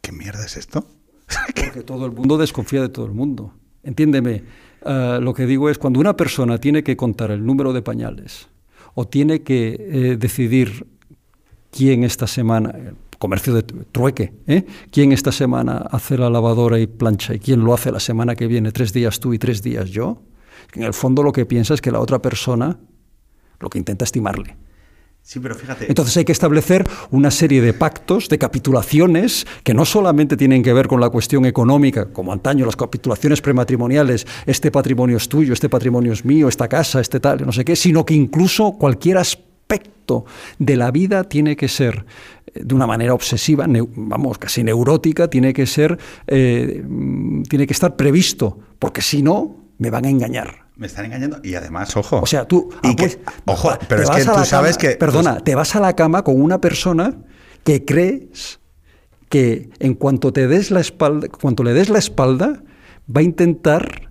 ¿Qué, 0.01 0.11
mierda 0.13 0.45
es 0.45 0.55
esto? 0.55 0.88
Porque 1.55 1.81
todo 1.83 2.05
el 2.05 2.13
mundo 2.13 2.38
desconfía 2.38 2.81
de 2.81 2.88
todo 2.88 3.05
el 3.05 3.11
mundo. 3.11 3.53
Entiéndeme, 3.83 4.43
eh, 4.85 5.19
lo 5.21 5.33
que 5.33 5.45
digo 5.45 5.69
es 5.69 5.77
cuando 5.77 5.99
una 5.99 6.15
persona 6.15 6.57
tiene 6.57 6.83
que 6.83 6.95
contar 6.95 7.31
el 7.31 7.45
número 7.45 7.73
de 7.73 7.81
pañales 7.81 8.47
o 8.93 9.09
tiene 9.09 9.41
que 9.41 9.75
eh, 9.77 10.17
decidir 10.17 10.88
quién 11.69 12.05
esta 12.05 12.27
semana, 12.27 12.73
comercio 13.19 13.55
de 13.55 13.63
trueque, 13.63 14.33
¿eh? 14.47 14.65
quién 14.89 15.11
esta 15.11 15.33
semana 15.33 15.79
hace 15.91 16.17
la 16.17 16.29
lavadora 16.29 16.79
y 16.79 16.88
plancha 16.88 17.33
y 17.33 17.39
quién 17.39 17.65
lo 17.65 17.73
hace 17.73 17.91
la 17.91 17.99
semana 17.99 18.35
que 18.35 18.47
viene, 18.47 18.71
tres 18.71 18.93
días 18.93 19.19
tú 19.19 19.33
y 19.33 19.38
tres 19.38 19.61
días 19.61 19.89
yo, 19.89 20.21
en 20.75 20.83
el 20.83 20.93
fondo 20.93 21.23
lo 21.23 21.33
que 21.33 21.45
piensa 21.45 21.73
es 21.73 21.81
que 21.81 21.91
la 21.91 21.99
otra 21.99 22.21
persona 22.21 22.79
lo 23.59 23.69
que 23.69 23.79
intenta 23.79 24.05
estimarle. 24.05 24.55
Sí, 25.23 25.39
pero 25.39 25.56
fíjate. 25.56 25.85
Entonces 25.88 26.18
hay 26.18 26.26
que 26.26 26.31
establecer 26.31 26.88
una 27.11 27.31
serie 27.31 27.61
de 27.61 27.73
pactos, 27.73 28.27
de 28.27 28.38
capitulaciones, 28.38 29.45
que 29.64 29.73
no 29.73 29.85
solamente 29.85 30.35
tienen 30.35 30.64
que 30.64 30.73
ver 30.73 30.88
con 30.88 30.99
la 30.99 31.10
cuestión 31.10 31.45
económica, 31.45 32.11
como 32.11 32.34
antaño 32.34 32.65
las 32.65 32.76
capitulaciones 32.76 33.41
prematrimoniales, 33.41 34.26
este 34.45 34.72
patrimonio 34.72 35.18
es 35.18 35.30
tuyo, 35.30 35.53
este 35.53 35.69
patrimonio 35.69 36.11
es 36.11 36.26
mío, 36.26 36.48
esta 36.48 36.68
casa, 36.68 36.99
este 36.99 37.19
tal, 37.19 37.45
no 37.45 37.52
sé 37.52 37.64
qué, 37.64 37.76
sino 37.76 38.06
que 38.06 38.15
incluso 38.15 38.73
cualquier 38.73 39.19
aspecto 39.19 40.26
de 40.60 40.76
la 40.76 40.91
vida 40.91 41.23
tiene 41.23 41.56
que 41.56 41.68
ser 41.68 42.06
eh, 42.48 42.61
de 42.64 42.76
una 42.76 42.88
manera 42.88 43.14
obsesiva, 43.14 43.65
vamos, 43.68 44.38
casi 44.38 44.64
neurótica, 44.64 45.30
tiene 45.30 45.53
que 45.53 45.65
ser, 45.65 45.98
eh, 46.27 46.84
mm, 46.85 47.43
tiene 47.43 47.68
que 47.68 47.73
estar 47.73 47.95
previsto, 47.95 48.57
porque 48.80 49.02
si 49.02 49.22
no, 49.22 49.56
me 49.77 49.89
van 49.89 50.06
a 50.06 50.10
engañar. 50.10 50.60
Me 50.82 50.88
están 50.88 51.06
engañando 51.06 51.40
y 51.44 51.53
además, 51.53 51.95
ojo. 51.95 52.22
O 52.22 52.26
sea, 52.26 52.48
tú. 52.48 52.72
Ah, 52.82 52.94
pues, 52.98 53.20
ojo, 53.45 53.72
pero 53.88 54.02
es 54.02 54.10
que 54.10 54.26
tú 54.26 54.44
sabes 54.44 54.80
que. 54.80 54.95
Perdona, 54.95 55.38
te 55.38 55.53
vas 55.53 55.76
a 55.76 55.80
la 55.80 55.95
cama 55.95 56.24
con 56.24 56.41
una 56.41 56.60
persona 56.60 57.20
que 57.64 57.86
crees 57.86 58.60
que 59.30 59.70
en 59.78 59.94
cuanto 59.94 60.34
te 60.34 60.48
des 60.48 60.72
la 60.72 60.80
espalda, 60.80 61.28
cuanto 61.28 61.62
le 61.64 61.74
des 61.74 61.90
la 61.90 61.99
espalda, 61.99 62.64
va 63.16 63.20
a 63.20 63.22
intentar 63.22 64.10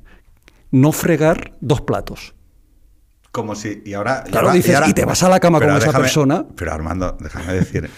no 0.71 0.93
fregar 0.93 1.55
dos 1.61 1.81
platos. 1.81 2.37
Como 3.33 3.57
si. 3.57 3.83
Y 3.85 3.95
ahora. 3.95 4.23
Claro, 4.23 4.53
dices, 4.53 4.79
y, 4.87 4.93
te 4.93 5.05
vas 5.05 5.25
a 5.25 5.29
la 5.29 5.41
cama 5.41 5.59
con 5.59 5.77
esa 5.77 5.91
persona. 5.91 6.47
Pero 6.55 6.73
Armando, 6.73 7.17
déjame 7.19 7.53
decir. 7.53 7.91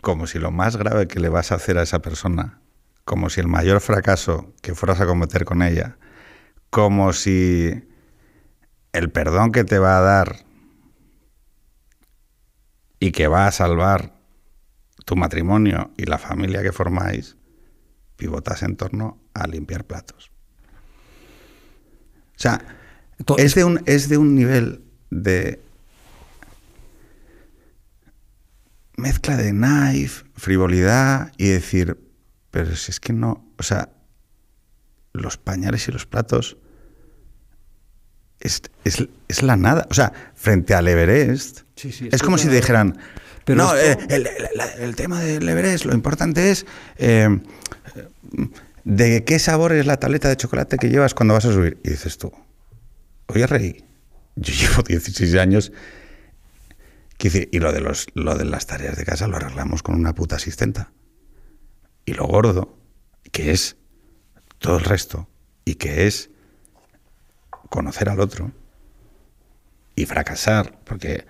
como 0.00 0.26
si 0.26 0.38
lo 0.38 0.50
más 0.52 0.78
grave 0.78 1.06
que 1.06 1.20
le 1.20 1.28
vas 1.28 1.52
a 1.52 1.56
hacer 1.56 1.76
a 1.76 1.82
esa 1.82 1.98
persona, 1.98 2.62
como 3.04 3.28
si 3.28 3.40
el 3.40 3.46
mayor 3.46 3.82
fracaso 3.82 4.54
que 4.62 4.74
fueras 4.74 5.02
a 5.02 5.06
cometer 5.06 5.44
con 5.44 5.60
ella 5.60 5.98
como 6.70 7.12
si 7.12 7.82
el 8.92 9.10
perdón 9.10 9.52
que 9.52 9.64
te 9.64 9.78
va 9.78 9.98
a 9.98 10.02
dar 10.02 10.44
y 13.00 13.12
que 13.12 13.28
va 13.28 13.46
a 13.46 13.52
salvar 13.52 14.14
tu 15.04 15.16
matrimonio 15.16 15.92
y 15.96 16.04
la 16.04 16.18
familia 16.18 16.62
que 16.62 16.72
formáis 16.72 17.36
pivotas 18.16 18.62
en 18.62 18.76
torno 18.76 19.18
a 19.34 19.46
limpiar 19.46 19.84
platos. 19.84 20.30
O 22.36 22.40
sea, 22.40 22.60
es 23.38 23.54
de 23.54 23.64
un, 23.64 23.82
es 23.86 24.08
de 24.08 24.18
un 24.18 24.34
nivel 24.34 24.84
de 25.10 25.60
mezcla 28.96 29.36
de 29.36 29.50
knife, 29.52 30.24
frivolidad 30.34 31.32
y 31.36 31.48
decir, 31.48 31.98
pero 32.50 32.74
si 32.76 32.90
es 32.90 33.00
que 33.00 33.12
no, 33.12 33.46
o 33.56 33.62
sea, 33.62 33.90
los 35.18 35.36
pañales 35.36 35.88
y 35.88 35.92
los 35.92 36.06
platos 36.06 36.56
es, 38.40 39.42
la 39.42 39.56
nada. 39.56 39.86
O 39.90 39.94
sea, 39.94 40.12
frente 40.34 40.74
al 40.74 40.88
Everest, 40.88 41.60
es 41.76 42.22
como 42.22 42.38
si 42.38 42.48
dijeran, 42.48 42.98
pero 43.44 43.64
no, 43.64 43.76
eh, 43.76 43.96
el, 44.78 44.96
tema 44.96 45.20
del 45.20 45.48
Everest, 45.48 45.84
lo 45.84 45.94
importante 45.94 46.50
es 46.50 46.66
eh, 46.98 47.40
de 48.84 49.24
qué 49.24 49.38
sabor 49.38 49.72
es 49.72 49.86
la 49.86 49.98
tableta 49.98 50.28
de 50.28 50.36
chocolate 50.36 50.78
que 50.78 50.88
llevas 50.88 51.14
cuando 51.14 51.34
vas 51.34 51.46
a 51.46 51.52
subir. 51.52 51.78
Y 51.84 51.90
dices 51.90 52.18
tú, 52.18 52.32
oye, 53.26 53.46
Rey, 53.46 53.84
yo 54.36 54.52
llevo 54.54 54.82
16 54.82 55.34
años. 55.36 55.72
Y 57.20 57.58
lo 57.58 57.72
de, 57.72 57.80
los, 57.80 58.06
lo 58.14 58.36
de 58.36 58.44
las 58.44 58.66
tareas 58.66 58.96
de 58.96 59.04
casa 59.04 59.26
lo 59.26 59.36
arreglamos 59.36 59.82
con 59.82 59.96
una 59.96 60.14
puta 60.14 60.36
asistenta. 60.36 60.92
Y 62.04 62.14
lo 62.14 62.26
gordo, 62.26 62.78
que 63.32 63.50
es 63.50 63.76
todo 64.58 64.78
el 64.78 64.84
resto, 64.84 65.28
y 65.64 65.76
que 65.76 66.06
es 66.06 66.30
conocer 67.68 68.08
al 68.08 68.20
otro 68.20 68.52
y 69.94 70.06
fracasar, 70.06 70.78
porque 70.84 71.26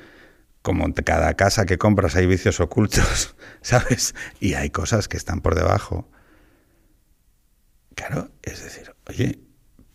como 0.62 0.84
en 0.84 0.92
cada 0.92 1.34
casa 1.34 1.66
que 1.66 1.78
compras 1.78 2.16
hay 2.16 2.26
vicios 2.26 2.60
ocultos, 2.60 3.34
¿sabes? 3.62 4.14
Y 4.40 4.54
hay 4.54 4.70
cosas 4.70 5.08
que 5.08 5.16
están 5.16 5.40
por 5.40 5.54
debajo. 5.54 6.08
Claro, 7.94 8.30
es 8.42 8.62
decir, 8.62 8.94
oye, 9.08 9.40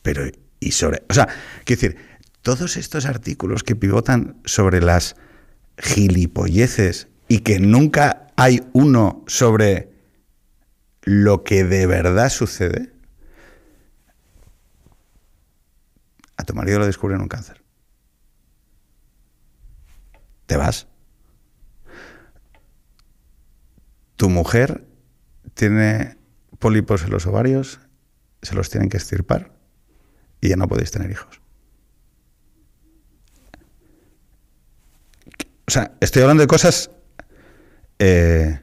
pero 0.02 0.24
y 0.60 0.72
sobre, 0.72 1.04
o 1.10 1.14
sea, 1.14 1.28
quiero 1.66 1.82
decir, 1.82 1.98
todos 2.42 2.78
estos 2.78 3.06
artículos 3.06 3.64
que 3.64 3.76
pivotan 3.76 4.42
sobre 4.46 4.82
las 4.82 5.16
gilipolleces 5.78 7.08
y 7.28 7.40
que 7.40 7.60
nunca 7.60 8.28
hay 8.36 8.62
uno 8.74 9.24
sobre 9.28 9.90
lo 11.04 11.44
que 11.44 11.64
de 11.64 11.86
verdad 11.86 12.30
sucede, 12.30 12.93
tu 16.44 16.54
marido 16.54 16.80
le 16.80 16.86
descubren 16.86 17.22
un 17.22 17.28
cáncer. 17.28 17.64
Te 20.46 20.58
vas. 20.58 20.88
Tu 24.16 24.30
mujer 24.30 24.86
tiene 25.54 26.18
pólipos 26.60 27.04
en 27.04 27.12
los 27.12 27.26
ovarios, 27.26 27.80
se 28.42 28.56
los 28.56 28.70
tienen 28.70 28.90
que 28.90 28.98
estirpar 28.98 29.52
y 30.42 30.50
ya 30.50 30.56
no 30.56 30.68
podéis 30.68 30.92
tener 30.92 31.12
hijos. 31.12 31.42
O 35.66 35.72
sea, 35.72 35.96
estoy 36.02 36.22
hablando 36.22 36.42
de 36.42 36.48
cosas... 36.48 36.90
Eh, 38.00 38.60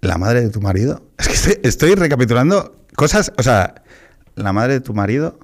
la 0.00 0.18
madre 0.18 0.42
de 0.42 0.50
tu 0.50 0.60
marido. 0.60 1.10
Es 1.18 1.28
que 1.28 1.34
estoy, 1.34 1.58
estoy 1.62 1.94
recapitulando 1.94 2.86
cosas. 2.94 3.32
O 3.36 3.42
sea, 3.42 3.82
la 4.34 4.52
madre 4.52 4.74
de 4.74 4.80
tu 4.80 4.94
marido 4.94 5.38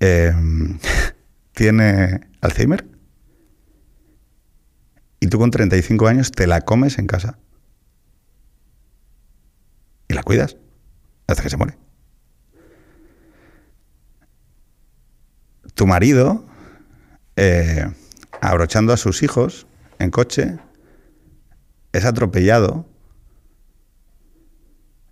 Em, 0.00 0.78
tiene 1.52 2.26
Alzheimer 2.40 2.88
y 5.20 5.26
tú 5.26 5.38
con 5.38 5.50
35 5.50 6.08
años 6.08 6.32
te 6.32 6.46
la 6.46 6.62
comes 6.62 6.98
en 6.98 7.06
casa 7.06 7.38
y 10.08 10.14
la 10.14 10.22
cuidas 10.22 10.56
hasta 11.26 11.42
que 11.42 11.50
se 11.50 11.58
muere. 11.58 11.76
Tu 15.74 15.86
marido, 15.86 16.46
eh, 17.36 17.86
abrochando 18.40 18.94
a 18.94 18.96
sus 18.96 19.22
hijos 19.22 19.66
en 19.98 20.10
coche, 20.10 20.58
es 21.92 22.04
atropellado 22.06 22.88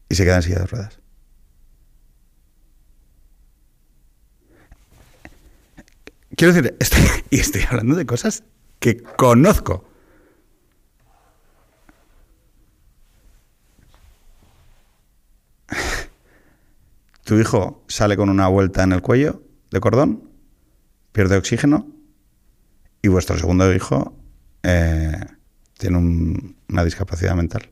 y 0.08 0.14
se 0.14 0.24
queda 0.24 0.36
en 0.36 0.42
silla 0.42 0.60
de 0.60 0.66
ruedas. 0.66 1.00
Quiero 6.38 6.54
decir, 6.54 6.76
estoy, 6.78 7.02
y 7.30 7.40
estoy 7.40 7.62
hablando 7.68 7.96
de 7.96 8.06
cosas 8.06 8.44
que 8.78 9.02
conozco. 9.02 9.84
Tu 17.24 17.34
hijo 17.40 17.82
sale 17.88 18.16
con 18.16 18.30
una 18.30 18.46
vuelta 18.46 18.84
en 18.84 18.92
el 18.92 19.02
cuello 19.02 19.42
de 19.72 19.80
cordón, 19.80 20.30
pierde 21.10 21.36
oxígeno 21.36 21.88
y 23.02 23.08
vuestro 23.08 23.36
segundo 23.36 23.74
hijo 23.74 24.16
eh, 24.62 25.26
tiene 25.76 25.98
una 26.68 26.84
discapacidad 26.84 27.34
mental. 27.34 27.68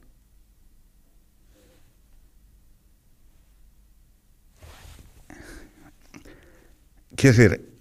Quiero 7.17 7.37
decir, 7.37 7.76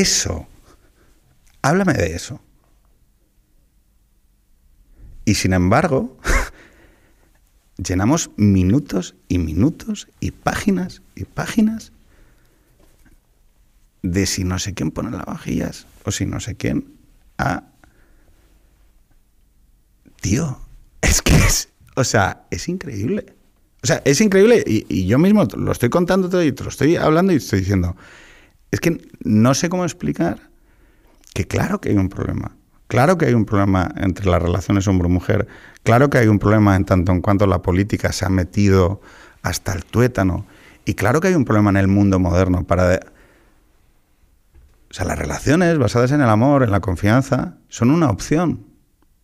eso. 0.00 0.46
Háblame 1.60 1.92
de 1.94 2.14
eso. 2.14 2.40
Y 5.24 5.34
sin 5.34 5.52
embargo, 5.52 6.16
llenamos 7.76 8.30
minutos 8.36 9.14
y 9.28 9.38
minutos 9.38 10.08
y 10.18 10.32
páginas 10.32 11.02
y 11.14 11.24
páginas 11.24 11.92
de 14.02 14.26
si 14.26 14.42
no 14.42 14.58
sé 14.58 14.74
quién 14.74 14.90
pone 14.90 15.10
las 15.10 15.24
vajillas 15.24 15.86
o 16.04 16.10
si 16.10 16.26
no 16.26 16.40
sé 16.40 16.56
quién. 16.56 16.92
Ah, 17.38 17.64
tío, 20.20 20.58
es 21.02 21.22
que 21.22 21.36
es. 21.36 21.68
O 21.94 22.04
sea, 22.04 22.46
es 22.50 22.68
increíble. 22.68 23.26
O 23.82 23.86
sea, 23.86 24.00
es 24.04 24.20
increíble 24.20 24.62
y, 24.66 25.06
yo 25.06 25.18
mismo 25.18 25.44
lo 25.44 25.72
estoy 25.72 25.90
contando 25.90 26.42
y 26.42 26.52
te 26.52 26.62
lo 26.62 26.70
estoy 26.70 26.96
hablando 26.96 27.32
y 27.32 27.36
estoy 27.36 27.60
diciendo, 27.60 27.96
es 28.72 28.80
que 28.80 29.06
no 29.22 29.54
sé 29.54 29.68
cómo 29.68 29.84
explicar 29.84 30.50
que 31.34 31.46
claro 31.46 31.80
que 31.80 31.90
hay 31.90 31.96
un 31.96 32.08
problema. 32.08 32.56
Claro 32.88 33.16
que 33.16 33.26
hay 33.26 33.34
un 33.34 33.44
problema 33.44 33.90
entre 33.96 34.26
las 34.26 34.42
relaciones 34.42 34.88
hombre-mujer. 34.88 35.46
Claro 35.82 36.10
que 36.10 36.18
hay 36.18 36.26
un 36.26 36.38
problema 36.38 36.74
en 36.74 36.84
tanto 36.84 37.12
en 37.12 37.20
cuanto 37.20 37.46
la 37.46 37.62
política 37.62 38.12
se 38.12 38.26
ha 38.26 38.28
metido 38.28 39.00
hasta 39.42 39.72
el 39.72 39.84
tuétano. 39.84 40.46
Y 40.84 40.94
claro 40.94 41.20
que 41.20 41.28
hay 41.28 41.34
un 41.34 41.44
problema 41.44 41.70
en 41.70 41.76
el 41.76 41.88
mundo 41.88 42.18
moderno 42.18 42.64
para... 42.64 43.00
O 44.90 44.94
sea, 44.94 45.06
las 45.06 45.18
relaciones 45.18 45.78
basadas 45.78 46.12
en 46.12 46.20
el 46.20 46.28
amor, 46.28 46.64
en 46.64 46.70
la 46.70 46.80
confianza, 46.80 47.56
son 47.68 47.90
una 47.90 48.10
opción. 48.10 48.66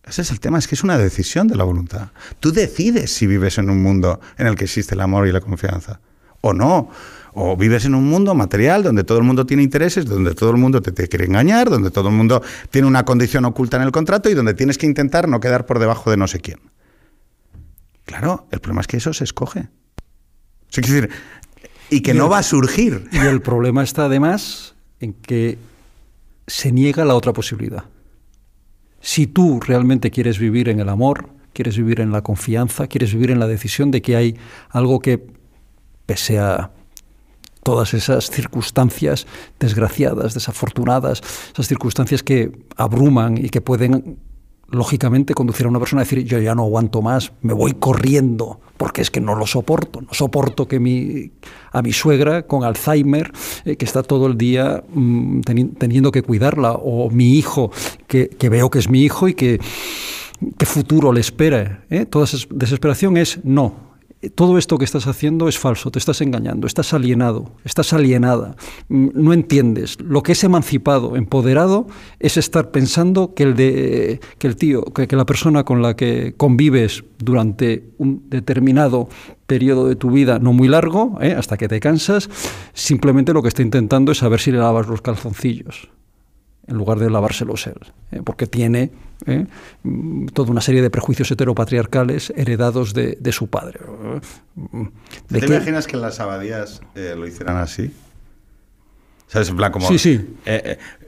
Ese 0.03 0.23
es 0.23 0.31
el 0.31 0.39
tema, 0.39 0.57
es 0.57 0.67
que 0.67 0.73
es 0.73 0.83
una 0.83 0.97
decisión 0.97 1.47
de 1.47 1.55
la 1.55 1.63
voluntad. 1.63 2.09
Tú 2.39 2.51
decides 2.51 3.13
si 3.13 3.27
vives 3.27 3.59
en 3.59 3.69
un 3.69 3.83
mundo 3.83 4.19
en 4.37 4.47
el 4.47 4.55
que 4.55 4.63
existe 4.63 4.95
el 4.95 5.01
amor 5.01 5.27
y 5.27 5.31
la 5.31 5.41
confianza 5.41 5.99
o 6.41 6.53
no. 6.53 6.89
O 7.33 7.55
vives 7.55 7.85
en 7.85 7.95
un 7.95 8.09
mundo 8.09 8.33
material 8.35 8.83
donde 8.83 9.03
todo 9.03 9.17
el 9.17 9.23
mundo 9.23 9.45
tiene 9.45 9.63
intereses, 9.63 10.05
donde 10.05 10.33
todo 10.33 10.51
el 10.51 10.57
mundo 10.57 10.81
te, 10.81 11.07
quiere 11.07 11.25
engañar, 11.25 11.69
donde 11.69 11.91
todo 11.91 12.09
el 12.09 12.15
mundo 12.15 12.41
tiene 12.69 12.87
una 12.87 13.05
condición 13.05 13.45
oculta 13.45 13.77
en 13.77 13.83
el 13.83 13.91
contrato 13.91 14.29
y 14.29 14.33
donde 14.33 14.53
tienes 14.53 14.77
que 14.77 14.85
intentar 14.85 15.27
no 15.27 15.39
quedar 15.39 15.65
por 15.65 15.79
debajo 15.79 16.09
de 16.11 16.17
no 16.17 16.27
sé 16.27 16.39
quién. 16.39 16.59
Claro, 18.05 18.47
el 18.51 18.59
problema 18.59 18.81
es 18.81 18.87
que 18.87 18.97
eso 18.97 19.13
se 19.13 19.23
escoge. 19.23 19.69
Es 20.71 20.75
decir, 20.75 21.09
y 21.89 22.01
que 22.01 22.13
no 22.13 22.29
va 22.29 22.39
a 22.39 22.43
surgir. 22.43 23.07
Y 23.11 23.17
el 23.17 23.41
problema 23.41 23.83
está 23.83 24.05
además 24.05 24.75
en 24.99 25.13
que 25.13 25.57
se 26.47 26.71
niega 26.71 27.05
la 27.05 27.15
otra 27.15 27.33
posibilidad. 27.33 27.85
Si 29.01 29.27
tú 29.27 29.59
realmente 29.59 30.11
quieres 30.11 30.39
vivir 30.39 30.69
en 30.69 30.79
el 30.79 30.89
amor, 30.89 31.29
quieres 31.53 31.77
vivir 31.77 32.01
en 32.01 32.11
la 32.11 32.21
confianza, 32.21 32.87
quieres 32.87 33.13
vivir 33.13 33.31
en 33.31 33.39
la 33.39 33.47
decisión 33.47 33.91
de 33.91 34.01
que 34.01 34.15
hay 34.15 34.37
algo 34.69 34.99
que, 34.99 35.25
pese 36.05 36.39
a 36.39 36.71
todas 37.63 37.93
esas 37.93 38.29
circunstancias 38.29 39.27
desgraciadas, 39.59 40.33
desafortunadas, 40.33 41.21
esas 41.53 41.67
circunstancias 41.67 42.23
que 42.23 42.51
abruman 42.77 43.37
y 43.37 43.49
que 43.49 43.61
pueden 43.61 44.17
lógicamente 44.71 45.33
conducir 45.33 45.65
a 45.65 45.69
una 45.69 45.79
persona 45.79 46.01
a 46.01 46.05
decir 46.05 46.23
yo 46.23 46.39
ya 46.39 46.55
no 46.55 46.63
aguanto 46.63 47.01
más, 47.01 47.31
me 47.41 47.53
voy 47.53 47.73
corriendo, 47.73 48.59
porque 48.77 49.01
es 49.01 49.11
que 49.11 49.21
no 49.21 49.35
lo 49.35 49.47
soporto, 49.47 50.01
no 50.01 50.13
soporto 50.13 50.67
que 50.67 50.79
mi, 50.79 51.31
a 51.71 51.81
mi 51.81 51.93
suegra 51.93 52.43
con 52.43 52.63
Alzheimer, 52.63 53.31
eh, 53.65 53.75
que 53.75 53.85
está 53.85 54.03
todo 54.03 54.27
el 54.27 54.37
día 54.37 54.83
mm, 54.93 55.41
teniendo 55.41 56.11
que 56.11 56.21
cuidarla, 56.21 56.73
o 56.73 57.09
mi 57.09 57.37
hijo, 57.37 57.71
que, 58.07 58.29
veo 58.49 58.69
que 58.69 58.79
es 58.79 58.89
mi 58.89 59.01
hijo 59.01 59.27
y 59.27 59.33
que 59.33 59.59
qué 60.57 60.65
futuro 60.65 61.11
le 61.11 61.21
espera. 61.21 61.83
¿eh? 61.89 62.05
Toda 62.05 62.25
esa 62.25 62.37
desesperación 62.49 63.17
es 63.17 63.39
no, 63.43 63.88
todo 64.35 64.57
esto 64.57 64.77
que 64.77 64.85
estás 64.85 65.07
haciendo 65.07 65.47
es 65.47 65.57
falso, 65.57 65.91
te 65.91 65.99
estás 65.99 66.19
engañando, 66.21 66.67
estás 66.67 66.93
alienado, 66.93 67.51
estás 67.63 67.93
alienada, 67.93 68.55
mm, 68.89 69.09
no 69.13 69.31
entiendes. 69.31 69.97
Lo 70.01 70.23
que 70.23 70.33
es 70.33 70.43
emancipado, 70.43 71.15
empoderado, 71.15 71.87
es 72.19 72.35
estar 72.35 72.71
pensando 72.71 73.33
que 73.33 73.43
el, 73.43 73.55
de, 73.55 74.19
que 74.37 74.47
el 74.47 74.57
tío, 74.57 74.83
que, 74.83 75.07
la 75.15 75.25
persona 75.25 75.63
con 75.63 75.81
la 75.81 75.95
que 75.95 76.33
convives 76.35 77.05
durante 77.17 77.85
un 77.97 78.29
determinado 78.29 79.07
periodo 79.47 79.87
de 79.87 79.95
tu 79.95 80.11
vida, 80.11 80.39
no 80.39 80.51
muy 80.51 80.67
largo, 80.67 81.17
¿eh? 81.21 81.33
hasta 81.37 81.57
que 81.57 81.67
te 81.67 81.79
cansas, 81.79 82.29
simplemente 82.73 83.33
lo 83.33 83.41
que 83.41 83.47
está 83.47 83.61
intentando 83.61 84.11
es 84.11 84.17
saber 84.17 84.41
si 84.41 84.51
le 84.51 84.57
lavas 84.57 84.87
los 84.87 85.01
calzoncillos 85.01 85.89
en 86.69 86.77
lugar 86.77 86.99
de 86.99 87.09
lavárselos 87.09 87.67
él, 87.67 87.79
¿eh? 88.11 88.21
porque 88.23 88.47
tiene 88.47 88.91
¿eh? 89.25 89.45
toda 90.33 90.51
una 90.51 90.61
serie 90.61 90.81
de 90.81 90.89
prejuicios 90.89 91.29
heteropatriarcales 91.31 92.31
heredados 92.35 92.93
de, 92.93 93.31
su 93.31 93.47
padre. 93.47 93.79
¿Te 95.27 95.45
imaginas 95.45 95.87
que 95.87 95.95
en 95.95 96.01
las 96.01 96.19
abadías 96.19 96.81
eh, 96.95 97.15
lo 97.17 97.27
hicieran 97.27 97.57
así? 97.57 97.93
¿Sabes? 99.27 99.49
En 99.49 99.57
plan, 99.57 99.71
como. 99.71 99.87
Sí, 99.87 99.99
sí. 99.99 100.35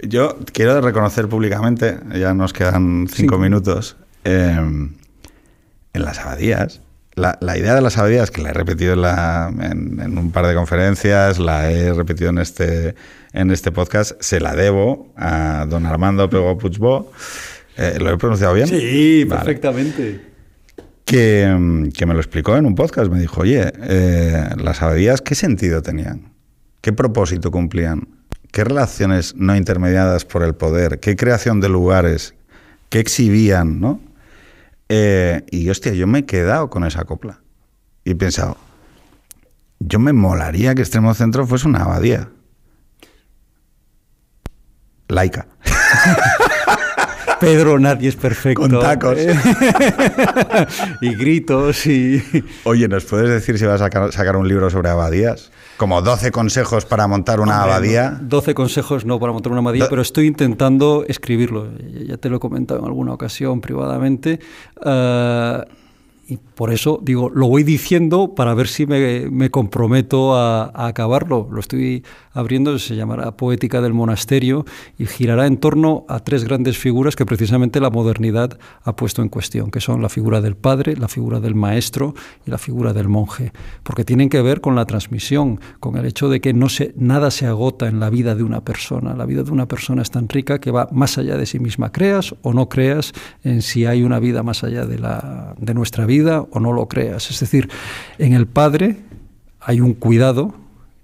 yo 0.04 0.38
quiero 0.54 0.80
reconocer 0.82 1.28
públicamente, 1.28 1.98
ya 2.14 2.34
nos 2.34 2.54
quedan 2.54 3.08
cinco 3.08 3.40
minutos, 3.40 3.98
en 4.24 4.94
las 5.94 6.20
abadías 6.20 6.82
la, 7.16 7.58
idea 7.58 7.76
de 7.76 7.82
las 7.82 7.98
abadías, 7.98 8.32
que 8.32 8.42
la 8.42 8.50
he 8.50 8.54
repetido 8.54 8.94
en, 8.94 10.18
un 10.18 10.32
par 10.32 10.48
de 10.48 10.56
conferencias, 10.56 11.40
la 11.40 11.72
he 11.72 11.94
repetido 11.94 12.30
en 12.30 12.38
este, 12.38 12.96
en 13.34 13.52
este 13.52 13.72
podcast, 13.72 14.14
se 14.22 14.40
la 14.40 14.56
debo 14.56 15.12
a 15.18 15.66
don 15.70 15.86
Armando 15.86 16.30
Pego 16.30 16.58
Puigbo. 16.58 17.12
Eh, 17.78 17.98
¿Lo 18.00 18.12
he 18.12 18.18
pronunciado 18.18 18.54
bien? 18.54 18.68
Sí, 18.68 19.26
perfectamente. 19.28 20.22
Que, 21.06 21.54
me 21.58 22.14
lo 22.14 22.20
explicó 22.20 22.56
en 22.56 22.66
un 22.66 22.76
podcast. 22.76 23.12
Me 23.12 23.20
dijo, 23.20 23.42
oye, 23.42 23.74
eh, 23.84 24.50
las 24.58 24.82
abadías, 24.82 25.22
¿qué 25.22 25.36
sentido 25.36 25.82
tenían? 25.82 26.32
¿Qué 26.80 26.94
propósito 26.94 27.52
cumplían? 27.52 28.08
¿Qué 28.52 28.64
relaciones 28.64 29.36
no 29.36 29.56
intermediadas 29.56 30.26
por 30.26 30.44
el 30.44 30.56
poder? 30.56 31.00
¿Qué 31.00 31.16
creación 31.16 31.60
de 31.60 31.70
lugares? 31.70 32.36
¿Qué 32.90 33.00
exhibían? 33.00 33.80
¿no? 33.80 34.00
Eh, 34.94 35.46
y 35.52 35.70
hostia, 35.70 35.94
yo 35.94 36.06
me 36.06 36.20
he 36.20 36.26
quedado 36.26 36.70
con 36.70 36.84
esa 36.84 37.06
copla. 37.06 37.40
Y 38.04 38.12
he 38.12 38.16
pensado, 38.16 38.58
yo 39.80 40.00
me 40.00 40.12
molaría 40.12 40.76
que 40.76 40.82
Extremo 40.82 41.14
Centro 41.14 41.48
fuese 41.48 41.66
una 41.70 41.84
abadía. 41.84 42.30
Laica. 45.08 45.48
Pedro, 47.42 47.80
nadie 47.80 48.08
es 48.08 48.16
perfecto. 48.16 48.62
Con 48.62 48.80
tacos. 48.80 49.18
y 51.02 51.16
gritos 51.16 51.88
y... 51.88 52.24
Oye, 52.64 52.88
¿nos 52.88 53.04
puedes 53.06 53.30
decir 53.30 53.58
si 53.58 53.66
vas 53.66 53.82
a 53.82 53.90
sacar 54.12 54.38
un 54.38 54.48
libro 54.48 54.70
sobre 54.70 54.90
abadías? 54.90 55.52
Como 55.78 56.04
12 56.04 56.32
consejos 56.32 56.86
para 56.86 57.08
montar 57.08 57.40
una 57.40 57.64
abadía. 57.64 58.16
12 58.22 58.54
consejos 58.54 59.06
no 59.06 59.20
para 59.20 59.34
montar 59.34 59.52
una 59.52 59.62
abadía, 59.62 59.88
pero 59.90 60.04
estoy 60.04 60.28
intentando 60.28 61.04
escribirlo. 61.08 61.70
Ya 62.08 62.18
te 62.18 62.30
lo 62.30 62.38
he 62.38 62.40
comentado 62.40 62.80
en 62.80 62.86
alguna 62.86 63.14
ocasión 63.14 63.60
privadamente. 63.60 64.40
Uh, 64.78 65.64
y 66.32 66.38
por 66.38 66.72
eso 66.72 66.98
digo, 67.04 67.30
lo 67.30 67.48
voy 67.48 67.64
diciendo 67.64 68.36
para 68.36 68.54
ver 68.54 68.70
si 68.70 68.86
me, 68.86 69.52
comprometo 69.52 70.34
a, 70.38 70.88
acabarlo. 70.88 71.50
Lo 71.52 71.60
estoy 71.60 72.06
abriendo, 72.32 72.80
se 72.80 72.96
llamará 72.96 73.36
Poética 73.36 73.82
del 73.82 73.92
Monasterio 73.92 74.64
y 74.98 75.08
girará 75.08 75.46
en 75.46 75.58
torno 75.58 76.06
a 76.08 76.22
tres 76.22 76.46
grandes 76.46 76.78
figuras 76.78 77.18
que 77.18 77.26
precisamente 77.26 77.82
la 77.82 77.90
modernidad 77.90 78.58
ha 78.84 78.96
puesto 78.96 79.22
en 79.22 79.28
cuestión, 79.28 79.72
que 79.72 79.82
son 79.82 80.02
la 80.02 80.08
figura 80.08 80.40
del 80.40 80.56
padre, 80.56 80.96
la 80.96 81.10
figura 81.10 81.42
del 81.42 81.54
maestro 81.54 82.14
y 82.48 82.52
la 82.52 82.58
figura 82.58 82.94
del 82.94 83.10
monje, 83.10 83.52
porque 83.84 84.06
tienen 84.06 84.30
que 84.30 84.42
ver 84.42 84.62
con 84.62 84.74
la 84.74 84.86
transmisión, 84.86 85.60
con 85.82 85.98
el 85.98 86.06
hecho 86.06 86.30
de 86.30 86.40
que 86.40 86.54
no 86.54 86.70
se, 86.70 86.94
nada 86.96 87.30
se 87.30 87.46
agota 87.46 87.90
en 87.90 88.00
la 88.00 88.10
vida 88.10 88.36
de 88.36 88.44
una 88.44 88.62
persona. 88.62 89.16
La 89.16 89.26
vida 89.26 89.44
de 89.44 89.52
una 89.52 89.68
persona 89.68 90.02
es 90.02 90.12
tan 90.12 90.30
rica 90.30 90.60
que 90.60 90.72
va 90.72 90.88
más 90.94 91.18
allá 91.18 91.36
de 91.36 91.46
sí 91.46 91.60
misma, 91.60 91.92
creas 91.92 92.34
o 92.42 92.54
no 92.54 92.70
creas 92.70 93.12
en 93.44 93.62
si 93.62 93.86
hay 93.86 94.04
una 94.04 94.20
vida 94.20 94.44
más 94.44 94.64
allá 94.64 94.86
de, 94.86 94.98
la, 94.98 95.56
de 95.60 95.74
nuestra 95.74 96.06
vida 96.06 96.21
o 96.30 96.60
no 96.60 96.74
lo 96.74 96.88
creas. 96.88 97.30
Es 97.30 97.40
decir, 97.40 97.70
en 98.18 98.34
el 98.34 98.48
padre 98.48 98.98
hay 99.60 99.82
un 99.82 99.94
cuidado 99.94 100.54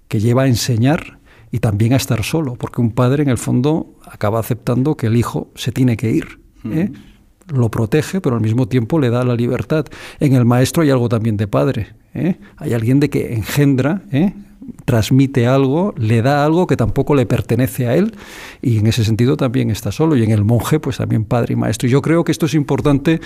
que 0.08 0.20
lleva 0.20 0.42
a 0.42 0.46
enseñar 0.46 1.18
y 1.50 1.60
también 1.60 1.92
a 1.92 1.96
estar 1.96 2.22
solo, 2.24 2.56
porque 2.56 2.80
un 2.80 2.90
padre 2.90 3.22
en 3.22 3.28
el 3.28 3.38
fondo 3.38 3.94
acaba 4.10 4.40
aceptando 4.40 4.96
que 4.96 5.06
el 5.06 5.16
hijo 5.16 5.48
se 5.54 5.72
tiene 5.72 5.96
que 5.96 6.10
ir. 6.10 6.40
¿eh? 6.70 6.90
Lo 7.48 7.70
protege, 7.70 8.20
pero 8.20 8.36
al 8.36 8.42
mismo 8.42 8.68
tiempo 8.68 8.98
le 8.98 9.10
da 9.10 9.24
la 9.24 9.34
libertad. 9.34 9.86
En 10.20 10.34
el 10.34 10.44
maestro 10.44 10.82
hay 10.82 10.90
algo 10.90 11.08
también 11.08 11.36
de 11.36 11.46
padre. 11.46 11.94
¿eh? 12.14 12.36
Hay 12.56 12.74
alguien 12.74 13.00
de 13.00 13.08
que 13.08 13.32
engendra, 13.32 14.02
¿eh? 14.12 14.34
transmite 14.84 15.46
algo, 15.46 15.94
le 15.96 16.20
da 16.20 16.44
algo 16.44 16.66
que 16.66 16.76
tampoco 16.76 17.14
le 17.14 17.24
pertenece 17.24 17.86
a 17.86 17.94
él 17.94 18.14
y 18.60 18.78
en 18.78 18.86
ese 18.86 19.04
sentido 19.04 19.36
también 19.36 19.70
está 19.70 19.92
solo. 19.92 20.16
Y 20.16 20.24
en 20.24 20.30
el 20.30 20.44
monje, 20.44 20.80
pues 20.80 20.98
también 20.98 21.24
padre 21.24 21.54
y 21.54 21.56
maestro. 21.56 21.88
Y 21.88 21.92
yo 21.92 22.02
creo 22.02 22.24
que 22.24 22.32
esto 22.32 22.46
es 22.46 22.54
importante 22.54 23.20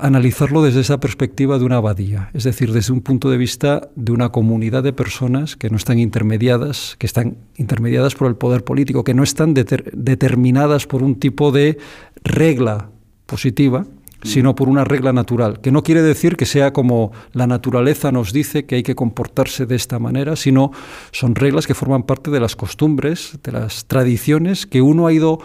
analizarlo 0.00 0.62
desde 0.62 0.80
esa 0.80 1.00
perspectiva 1.00 1.58
de 1.58 1.64
una 1.64 1.76
abadía, 1.76 2.30
es 2.34 2.44
decir, 2.44 2.72
desde 2.72 2.92
un 2.92 3.00
punto 3.00 3.30
de 3.30 3.38
vista 3.38 3.88
de 3.96 4.12
una 4.12 4.28
comunidad 4.30 4.82
de 4.82 4.92
personas 4.92 5.56
que 5.56 5.70
no 5.70 5.76
están 5.76 5.98
intermediadas, 5.98 6.96
que 6.98 7.06
están 7.06 7.38
intermediadas 7.56 8.14
por 8.14 8.28
el 8.28 8.36
poder 8.36 8.64
político, 8.64 9.02
que 9.02 9.14
no 9.14 9.22
están 9.22 9.54
determinadas 9.54 10.86
por 10.86 11.02
un 11.02 11.18
tipo 11.18 11.52
de 11.52 11.78
regla 12.22 12.90
positiva, 13.24 13.80
mm. 13.80 14.26
sino 14.26 14.54
por 14.54 14.68
una 14.68 14.84
regla 14.84 15.14
natural, 15.14 15.60
que 15.60 15.72
no 15.72 15.82
quiere 15.82 16.02
decir 16.02 16.36
que 16.36 16.44
sea 16.44 16.74
como 16.74 17.12
la 17.32 17.46
naturaleza 17.46 18.12
nos 18.12 18.34
dice 18.34 18.66
que 18.66 18.74
hay 18.74 18.82
que 18.82 18.94
comportarse 18.94 19.64
de 19.64 19.76
esta 19.76 19.98
manera, 19.98 20.36
sino 20.36 20.70
son 21.12 21.34
reglas 21.34 21.66
que 21.66 21.74
forman 21.74 22.02
parte 22.02 22.30
de 22.30 22.40
las 22.40 22.56
costumbres, 22.56 23.38
de 23.42 23.52
las 23.52 23.86
tradiciones 23.86 24.66
que 24.66 24.82
uno 24.82 25.06
ha 25.06 25.14
ido 25.14 25.38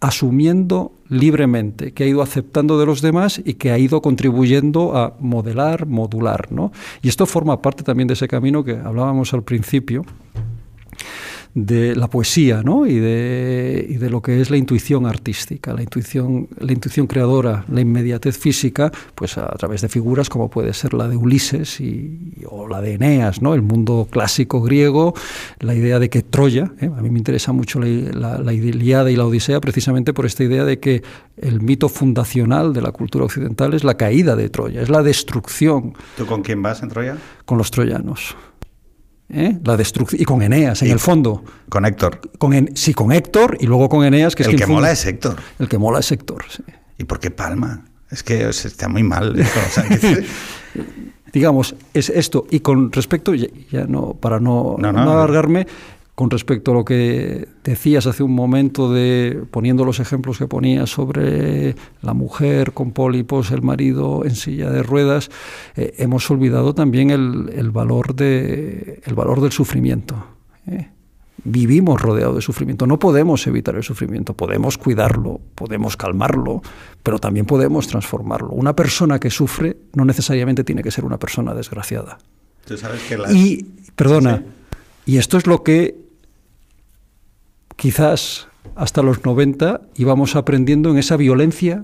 asumiendo 0.00 0.92
libremente, 1.08 1.92
que 1.92 2.04
ha 2.04 2.06
ido 2.06 2.22
aceptando 2.22 2.78
de 2.78 2.86
los 2.86 3.02
demás 3.02 3.40
y 3.44 3.54
que 3.54 3.70
ha 3.70 3.78
ido 3.78 4.00
contribuyendo 4.00 4.96
a 4.96 5.14
modelar, 5.20 5.86
modular. 5.86 6.50
¿no? 6.50 6.72
Y 7.02 7.08
esto 7.08 7.26
forma 7.26 7.60
parte 7.60 7.84
también 7.84 8.08
de 8.08 8.14
ese 8.14 8.26
camino 8.26 8.64
que 8.64 8.76
hablábamos 8.76 9.34
al 9.34 9.42
principio, 9.42 10.04
de 11.54 11.96
la 11.96 12.08
poesía 12.08 12.62
¿no? 12.62 12.86
y, 12.86 12.98
de, 12.98 13.86
y, 13.88 13.96
de, 13.96 14.08
lo 14.08 14.22
que 14.22 14.40
es 14.40 14.50
la 14.50 14.56
intuición 14.56 15.06
artística, 15.06 15.74
la 15.74 15.82
intuición, 15.82 16.48
la 16.58 16.72
intuición 16.72 17.06
creadora, 17.06 17.64
la 17.68 17.80
inmediatez 17.80 18.38
física, 18.38 18.92
pues 19.14 19.36
a 19.36 19.48
través 19.56 19.80
de 19.80 19.88
figuras 19.88 20.28
como 20.28 20.48
puede 20.48 20.72
ser 20.74 20.94
la 20.94 21.08
de 21.08 21.16
Ulises 21.16 21.80
y, 21.80 22.36
o 22.48 22.68
la 22.68 22.80
de 22.80 22.94
Eneas, 22.94 23.42
¿no? 23.42 23.54
el 23.54 23.62
mundo 23.62 24.06
clásico 24.10 24.62
griego, 24.62 25.14
la 25.58 25.74
idea 25.74 25.98
de 25.98 26.08
que 26.08 26.22
Troya, 26.22 26.72
¿eh? 26.80 26.86
a 26.96 27.02
mí 27.02 27.10
me 27.10 27.18
interesa 27.18 27.52
mucho 27.52 27.80
la, 27.80 28.38
la, 28.38 28.52
Iliada 28.52 29.10
y 29.10 29.16
la 29.16 29.26
Odisea 29.26 29.60
precisamente 29.60 30.12
por 30.12 30.26
esta 30.26 30.44
idea 30.44 30.64
de 30.64 30.78
que 30.78 31.02
el 31.36 31.60
mito 31.60 31.88
fundacional 31.88 32.72
de 32.72 32.82
la 32.82 32.92
cultura 32.92 33.24
occidental 33.24 33.74
es 33.74 33.82
la 33.82 33.96
caída 33.96 34.36
de 34.36 34.50
Troya, 34.50 34.82
es 34.82 34.88
la 34.88 35.02
destrucción. 35.02 35.94
¿Tú 36.16 36.26
con 36.26 36.42
quién 36.42 36.62
vas 36.62 36.82
en 36.82 36.90
Troya? 36.90 37.16
Con 37.44 37.58
los 37.58 37.70
troyanos. 37.70 38.36
¿Eh? 39.32 39.58
la 39.64 39.76
destrucción 39.76 40.20
y 40.20 40.24
con 40.24 40.42
Eneas 40.42 40.82
en 40.82 40.90
el 40.90 40.98
fondo. 40.98 41.44
Con 41.68 41.84
Héctor. 41.84 42.20
Con 42.38 42.70
sí, 42.74 42.94
con 42.94 43.12
Héctor 43.12 43.56
y 43.60 43.66
luego 43.66 43.88
con 43.88 44.04
Eneas, 44.04 44.34
que 44.34 44.42
el 44.42 44.50
es 44.50 44.60
que 44.60 44.66
mola 44.66 44.90
es 44.90 45.06
Héctor. 45.06 45.36
El 45.58 45.68
que 45.68 45.78
mola 45.78 46.00
es 46.00 46.10
Héctor. 46.12 46.44
Sí. 46.48 46.62
¿Y 46.98 47.04
por 47.04 47.20
qué 47.20 47.30
Palma? 47.30 47.84
Es 48.10 48.22
que 48.22 48.48
está 48.48 48.88
muy 48.88 49.02
mal. 49.02 49.34
Digamos, 51.32 51.76
es 51.94 52.08
esto. 52.10 52.46
Y 52.50 52.60
con 52.60 52.90
respecto, 52.90 53.34
ya, 53.34 53.48
no, 53.86 54.14
para 54.14 54.40
no, 54.40 54.76
no, 54.78 54.92
no 54.92 55.12
alargarme, 55.12 55.66
con 56.20 56.28
respecto 56.28 56.72
a 56.72 56.74
lo 56.74 56.84
que 56.84 57.48
decías 57.64 58.06
hace 58.06 58.22
un 58.22 58.34
momento 58.34 58.92
de 58.92 59.42
poniendo 59.50 59.86
los 59.86 60.00
ejemplos 60.00 60.36
que 60.36 60.46
ponías 60.46 60.90
sobre 60.90 61.74
la 62.02 62.12
mujer 62.12 62.72
con 62.72 62.92
pólipos, 62.92 63.50
el 63.52 63.62
marido 63.62 64.26
en 64.26 64.34
silla 64.34 64.68
de 64.68 64.82
ruedas, 64.82 65.30
eh, 65.76 65.94
hemos 65.96 66.30
olvidado 66.30 66.74
también 66.74 67.08
el, 67.08 67.70
valor 67.70 68.14
de, 68.14 69.00
el 69.02 69.14
valor 69.14 69.40
del 69.40 69.50
sufrimiento. 69.50 70.26
¿eh? 70.66 70.90
Vivimos 71.42 72.02
rodeados 72.02 72.36
de 72.36 72.42
sufrimiento, 72.42 72.86
no 72.86 72.98
podemos 72.98 73.46
evitar 73.46 73.76
el 73.76 73.82
sufrimiento, 73.82 74.34
podemos 74.34 74.76
cuidarlo, 74.76 75.40
podemos 75.54 75.96
calmarlo, 75.96 76.60
pero 77.02 77.18
también 77.18 77.46
podemos 77.46 77.88
transformarlo. 77.88 78.50
Una 78.50 78.76
persona 78.76 79.18
que 79.18 79.30
sufre 79.30 79.74
no 79.94 80.04
necesariamente 80.04 80.64
tiene 80.64 80.82
que 80.82 80.90
ser 80.90 81.06
una 81.06 81.18
persona 81.18 81.54
desgraciada. 81.54 82.18
Y, 83.32 83.64
perdona, 83.96 84.44
y 85.06 85.16
esto 85.16 85.38
es 85.38 85.46
lo 85.46 85.62
que 85.62 86.09
quizás 87.80 88.46
hasta 88.76 89.00
los 89.00 89.24
90 89.24 89.80
íbamos 89.96 90.36
aprendiendo 90.36 90.90
en 90.90 90.98
esa 90.98 91.16
violencia 91.16 91.82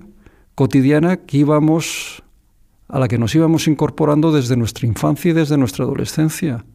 cotidiana 0.55 1.17
que 1.17 1.39
íbamos 1.39 2.23
a 2.87 2.99
la 2.99 3.09
que 3.09 3.17
nos 3.17 3.35
íbamos 3.35 3.67
incorporando 3.67 4.31
desde 4.31 4.59
nuestra 4.59 4.87
infancia 4.87 5.31
y 5.31 5.33
desde 5.33 5.57
nuestra 5.57 5.87
adolescencia. 5.87 6.67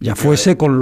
Ya 0.00 0.14
fuese 0.16 0.58
con, 0.58 0.80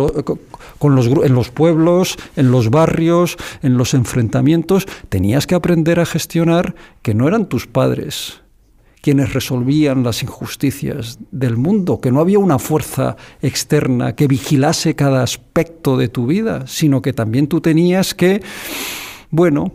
con 0.78 0.96
los, 0.96 1.06
en 1.06 1.32
los 1.32 1.50
pueblos, 1.50 2.16
en 2.34 2.50
los 2.50 2.70
barrios, 2.70 3.36
en 3.62 3.76
los 3.76 3.94
enfrentamientos, 3.94 4.86
tenías 5.08 5.46
que 5.46 5.54
aprender 5.54 6.00
a 6.00 6.06
gestionar 6.06 6.74
que 7.02 7.14
no 7.14 7.28
eran 7.28 7.46
tus 7.46 7.68
padres, 7.68 8.42
quienes 9.00 9.32
resolvían 9.32 10.02
las 10.02 10.22
injusticias 10.22 11.18
del 11.30 11.56
mundo, 11.56 12.00
que 12.00 12.10
no 12.10 12.20
había 12.20 12.38
una 12.38 12.58
fuerza 12.58 13.16
externa 13.40 14.14
que 14.14 14.26
vigilase 14.26 14.94
cada 14.94 15.22
aspecto 15.22 15.96
de 15.96 16.08
tu 16.08 16.26
vida, 16.26 16.66
sino 16.66 17.02
que 17.02 17.12
también 17.12 17.46
tú 17.46 17.60
tenías 17.60 18.14
que, 18.14 18.42
bueno, 19.30 19.72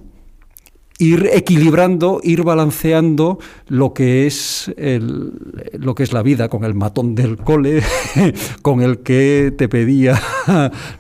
ir 0.98 1.30
equilibrando, 1.34 2.22
ir 2.24 2.44
balanceando 2.44 3.40
lo 3.68 3.94
que 3.94 4.28
es 4.28 4.74
lo 4.78 5.96
que 5.96 6.04
es 6.04 6.14
la 6.14 6.22
vida 6.22 6.48
con 6.48 6.64
el 6.64 6.74
matón 6.74 7.16
del 7.16 7.38
cole, 7.38 7.82
con 8.62 8.82
el 8.82 9.00
que 9.00 9.54
te 9.58 9.68
pedía 9.68 10.22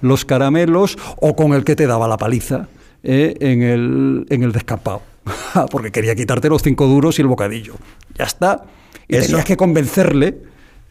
los 0.01 0.25
caramelos 0.25 0.97
o 1.17 1.35
con 1.35 1.53
el 1.53 1.63
que 1.63 1.75
te 1.75 1.87
daba 1.87 2.07
la 2.07 2.17
paliza 2.17 2.67
eh, 3.03 3.35
en, 3.39 3.61
el, 3.61 4.25
en 4.29 4.43
el 4.43 4.51
descampado. 4.51 5.14
porque 5.71 5.91
quería 5.91 6.15
quitarte 6.15 6.49
los 6.49 6.61
cinco 6.61 6.87
duros 6.87 7.17
y 7.19 7.21
el 7.21 7.27
bocadillo. 7.27 7.75
Ya 8.17 8.25
está. 8.25 8.65
Y 9.07 9.19
tenías 9.19 9.45
que 9.45 9.57
convencerle 9.57 10.37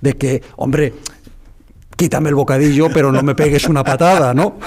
de 0.01 0.13
que, 0.15 0.43
hombre, 0.57 0.93
quítame 1.97 2.29
el 2.29 2.35
bocadillo, 2.35 2.89
pero 2.93 3.11
no 3.11 3.23
me 3.23 3.35
pegues 3.35 3.65
una 3.65 3.83
patada, 3.83 4.35
¿no? 4.35 4.59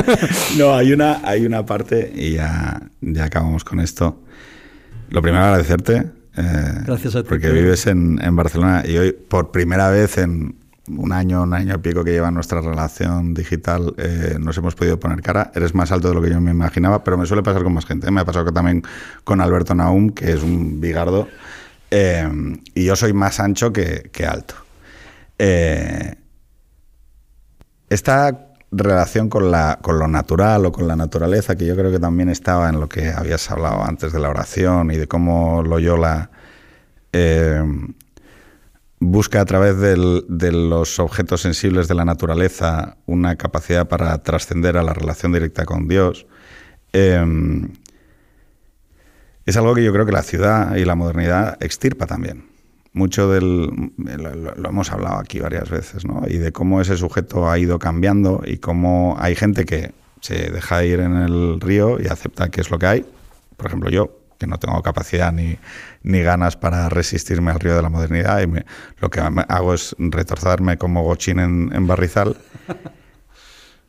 no, 0.58 0.74
hay 0.74 0.92
una, 0.92 1.20
hay 1.24 1.46
una 1.46 1.64
parte, 1.64 2.12
y 2.14 2.32
ya, 2.32 2.80
ya 3.00 3.24
acabamos 3.24 3.64
con 3.64 3.80
esto. 3.80 4.20
Lo 5.10 5.22
primero, 5.22 5.44
agradecerte. 5.44 6.10
Eh, 6.36 6.74
Gracias 6.86 7.16
a 7.16 7.22
ti. 7.22 7.28
Porque 7.28 7.50
vives 7.50 7.86
en, 7.86 8.20
en, 8.22 8.36
Barcelona 8.36 8.84
y 8.86 8.96
hoy, 8.96 9.12
por 9.12 9.50
primera 9.50 9.90
vez 9.90 10.18
en, 10.18 10.56
un 10.88 11.12
año, 11.12 11.42
un 11.42 11.54
año 11.54 11.80
pico 11.80 12.04
que 12.04 12.12
lleva 12.12 12.30
nuestra 12.30 12.60
relación 12.60 13.34
digital, 13.34 13.94
eh, 13.98 14.36
nos 14.40 14.56
hemos 14.58 14.74
podido 14.74 14.98
poner 14.98 15.22
cara. 15.22 15.50
Eres 15.54 15.74
más 15.74 15.92
alto 15.92 16.08
de 16.08 16.14
lo 16.14 16.22
que 16.22 16.30
yo 16.30 16.40
me 16.40 16.50
imaginaba, 16.50 17.04
pero 17.04 17.16
me 17.16 17.26
suele 17.26 17.42
pasar 17.42 17.62
con 17.62 17.74
más 17.74 17.86
gente. 17.86 18.10
Me 18.10 18.20
ha 18.20 18.24
pasado 18.24 18.46
que 18.46 18.52
también 18.52 18.82
con 19.24 19.40
Alberto 19.40 19.74
Naum, 19.74 20.10
que 20.10 20.32
es 20.32 20.42
un 20.42 20.80
bigardo, 20.80 21.28
eh, 21.90 22.28
y 22.74 22.84
yo 22.84 22.96
soy 22.96 23.12
más 23.12 23.40
ancho 23.40 23.72
que, 23.72 24.10
alto. 24.26 24.54
Eh, 25.38 26.14
esta 27.88 28.46
relación 28.70 29.28
con, 29.28 29.50
la, 29.50 29.78
con 29.82 29.98
lo 29.98 30.06
natural 30.06 30.66
o 30.66 30.72
con 30.72 30.86
la 30.86 30.96
naturaleza, 30.96 31.56
que 31.56 31.66
yo 31.66 31.74
creo 31.74 31.90
que 31.90 31.98
también 31.98 32.28
estaba 32.28 32.68
en 32.68 32.78
lo 32.78 32.88
que 32.88 33.10
habías 33.10 33.50
hablado 33.50 33.82
antes 33.82 34.12
de 34.12 34.20
la 34.20 34.30
oración 34.30 34.90
y 34.92 34.96
de 34.96 35.08
cómo 35.08 35.62
Loyola 35.62 36.30
eh, 37.12 37.62
busca 39.00 39.40
a 39.40 39.44
través 39.46 39.78
de 39.78 40.52
los 40.52 40.98
objetos 40.98 41.40
sensibles 41.40 41.88
de 41.88 41.94
la 41.94 42.04
naturaleza 42.04 42.98
una 43.06 43.36
capacidad 43.36 43.88
para 43.88 44.22
trascender 44.22 44.76
a 44.76 44.82
la 44.82 44.92
relación 44.92 45.32
directa 45.32 45.64
con 45.64 45.88
Dios. 45.88 46.26
Em, 46.92 47.72
es 49.46 49.56
algo 49.56 49.74
que 49.74 49.82
yo 49.82 49.92
creo 49.92 50.04
que 50.04 50.12
la 50.12 50.22
ciudad 50.22 50.76
y 50.76 50.84
la 50.84 50.94
modernidad 50.94 51.56
extirpa 51.62 52.06
también. 52.06 52.44
Mucho 52.92 53.30
del. 53.30 53.70
Lo, 53.96 54.68
hemos 54.68 54.90
hablado 54.92 55.18
aquí 55.18 55.40
varias 55.40 55.70
veces, 55.70 56.04
¿no? 56.04 56.22
Y 56.26 56.38
de 56.38 56.52
cómo 56.52 56.80
ese 56.80 56.96
sujeto 56.96 57.48
ha 57.48 57.58
ido 57.58 57.78
cambiando 57.78 58.42
y 58.44 58.58
cómo 58.58 59.16
hay 59.18 59.34
gente 59.34 59.64
que 59.64 59.92
se 60.20 60.50
deja 60.50 60.84
ir 60.84 61.00
en 61.00 61.16
el 61.16 61.60
río 61.60 62.00
y 62.00 62.08
acepta 62.08 62.50
que 62.50 62.60
es 62.60 62.70
lo 62.70 62.78
que 62.78 62.86
hay. 62.86 63.06
Por 63.56 63.68
ejemplo, 63.68 63.90
yo, 63.90 64.19
que 64.40 64.46
no 64.46 64.58
tengo 64.58 64.82
capacidad 64.82 65.32
ni, 65.32 65.58
ni 66.02 66.22
ganas 66.22 66.56
para 66.56 66.88
resistirme 66.88 67.50
al 67.50 67.60
río 67.60 67.76
de 67.76 67.82
la 67.82 67.90
modernidad 67.90 68.40
y 68.40 68.46
lo 68.98 69.10
que 69.10 69.20
hago 69.20 69.74
es 69.74 69.94
retorzarme 69.98 70.78
como 70.78 71.02
gochín 71.04 71.38
en, 71.38 71.86
barrizal. 71.86 72.38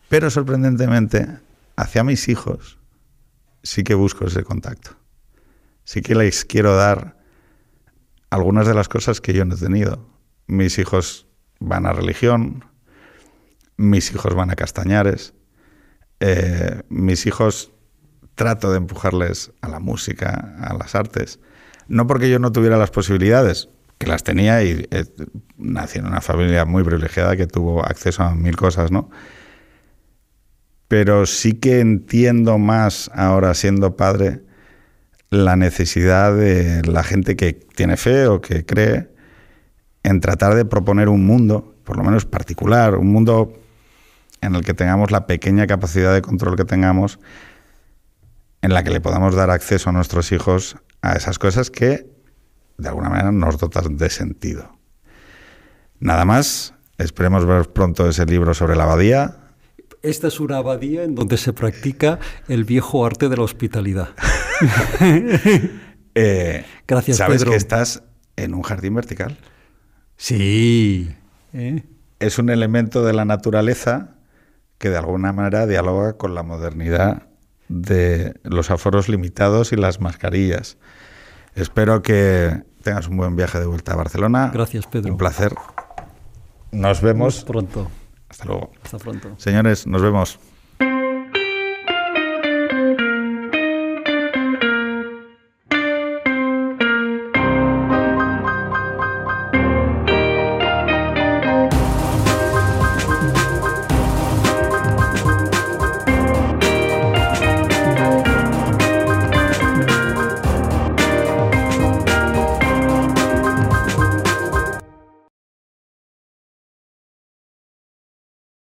Pero 0.09 0.29
sorprendentemente, 0.29 1.25
hacia 1.77 2.03
mis 2.03 2.27
hijos 2.27 2.79
sí 3.63 3.83
que 3.83 3.95
busco 3.95 4.27
ese 4.27 4.43
contacto. 4.43 4.91
Sí 5.85 6.01
que 6.01 6.15
les 6.15 6.43
quiero 6.43 6.75
dar 6.75 7.17
algunas 8.29 8.67
de 8.67 8.73
las 8.73 8.89
cosas 8.89 9.21
que 9.21 9.31
yo 9.31 9.45
no 9.45 9.55
he 9.55 9.57
tenido. 9.57 10.05
Mis 10.47 10.77
hijos 10.79 11.27
van 11.59 11.85
a 11.85 11.93
religión, 11.93 12.65
mis 13.77 14.11
hijos 14.11 14.35
van 14.35 14.51
a 14.51 14.57
castañares, 14.57 15.33
eh, 16.19 16.81
mis 16.89 17.25
hijos 17.25 17.71
trato 18.41 18.71
de 18.71 18.77
empujarles 18.77 19.51
a 19.61 19.69
la 19.69 19.79
música, 19.79 20.55
a 20.59 20.73
las 20.73 20.95
artes. 20.95 21.39
No 21.87 22.07
porque 22.07 22.27
yo 22.27 22.39
no 22.39 22.51
tuviera 22.51 22.75
las 22.75 22.89
posibilidades, 22.89 23.69
que 23.99 24.07
las 24.07 24.23
tenía 24.23 24.63
y 24.63 24.87
eh, 24.89 25.05
nací 25.57 25.99
en 25.99 26.07
una 26.07 26.21
familia 26.21 26.65
muy 26.65 26.83
privilegiada 26.83 27.37
que 27.37 27.45
tuvo 27.45 27.85
acceso 27.85 28.23
a 28.23 28.33
mil 28.33 28.55
cosas, 28.55 28.89
¿no? 28.91 29.11
Pero 30.87 31.27
sí 31.27 31.53
que 31.53 31.81
entiendo 31.81 32.57
más 32.57 33.11
ahora 33.13 33.53
siendo 33.53 33.95
padre 33.95 34.41
la 35.29 35.55
necesidad 35.55 36.35
de 36.35 36.81
la 36.81 37.03
gente 37.03 37.35
que 37.35 37.53
tiene 37.53 37.95
fe 37.95 38.25
o 38.25 38.41
que 38.41 38.65
cree 38.65 39.09
en 40.01 40.19
tratar 40.19 40.55
de 40.55 40.65
proponer 40.65 41.09
un 41.09 41.27
mundo, 41.27 41.75
por 41.83 41.95
lo 41.95 42.03
menos 42.03 42.25
particular, 42.25 42.95
un 42.95 43.11
mundo 43.13 43.53
en 44.41 44.55
el 44.55 44.65
que 44.65 44.73
tengamos 44.73 45.11
la 45.11 45.27
pequeña 45.27 45.67
capacidad 45.67 46.11
de 46.11 46.23
control 46.23 46.55
que 46.55 46.65
tengamos 46.65 47.19
en 48.61 48.73
la 48.73 48.83
que 48.83 48.91
le 48.91 49.01
podamos 49.01 49.35
dar 49.35 49.49
acceso 49.49 49.89
a 49.89 49.93
nuestros 49.93 50.31
hijos 50.31 50.77
a 51.01 51.13
esas 51.13 51.39
cosas 51.39 51.71
que 51.71 52.07
de 52.77 52.89
alguna 52.89 53.09
manera 53.09 53.31
nos 53.31 53.57
dotan 53.57 53.97
de 53.97 54.09
sentido. 54.09 54.77
Nada 55.99 56.25
más, 56.25 56.73
esperemos 56.97 57.45
ver 57.45 57.69
pronto 57.69 58.07
ese 58.09 58.25
libro 58.25 58.53
sobre 58.53 58.75
la 58.75 58.83
abadía. 58.83 59.37
Esta 60.01 60.27
es 60.27 60.39
una 60.39 60.57
abadía 60.57 61.03
en 61.03 61.13
donde 61.13 61.37
se 61.37 61.53
practica 61.53 62.19
el 62.47 62.65
viejo 62.65 63.05
arte 63.05 63.29
de 63.29 63.37
la 63.37 63.43
hospitalidad. 63.43 64.09
Eh, 66.13 66.65
Gracias, 66.85 67.15
¿Sabes 67.15 67.45
que 67.45 67.55
estás 67.55 68.03
en 68.35 68.53
un 68.53 68.63
jardín 68.63 68.95
vertical? 68.95 69.37
Sí. 70.17 71.09
¿Eh? 71.53 71.85
Es 72.19 72.37
un 72.37 72.49
elemento 72.49 73.01
de 73.05 73.13
la 73.13 73.23
naturaleza 73.23 74.17
que 74.77 74.89
de 74.89 74.97
alguna 74.97 75.31
manera 75.31 75.65
dialoga 75.67 76.17
con 76.17 76.35
la 76.35 76.43
modernidad 76.43 77.30
de 77.71 78.35
los 78.43 78.69
aforos 78.69 79.07
limitados 79.07 79.71
y 79.71 79.77
las 79.77 80.01
mascarillas. 80.01 80.77
Espero 81.55 82.01
que 82.01 82.63
tengas 82.83 83.07
un 83.07 83.17
buen 83.17 83.35
viaje 83.35 83.59
de 83.59 83.65
vuelta 83.65 83.93
a 83.93 83.95
Barcelona. 83.95 84.51
Gracias, 84.53 84.85
Pedro. 84.87 85.11
Un 85.11 85.17
placer. 85.17 85.55
Nos 86.71 87.01
vemos 87.01 87.43
pronto. 87.43 87.89
Hasta 88.29 88.45
luego. 88.45 88.71
Hasta 88.83 88.97
pronto. 88.97 89.33
Señores, 89.37 89.87
nos 89.87 90.01
vemos. 90.01 90.39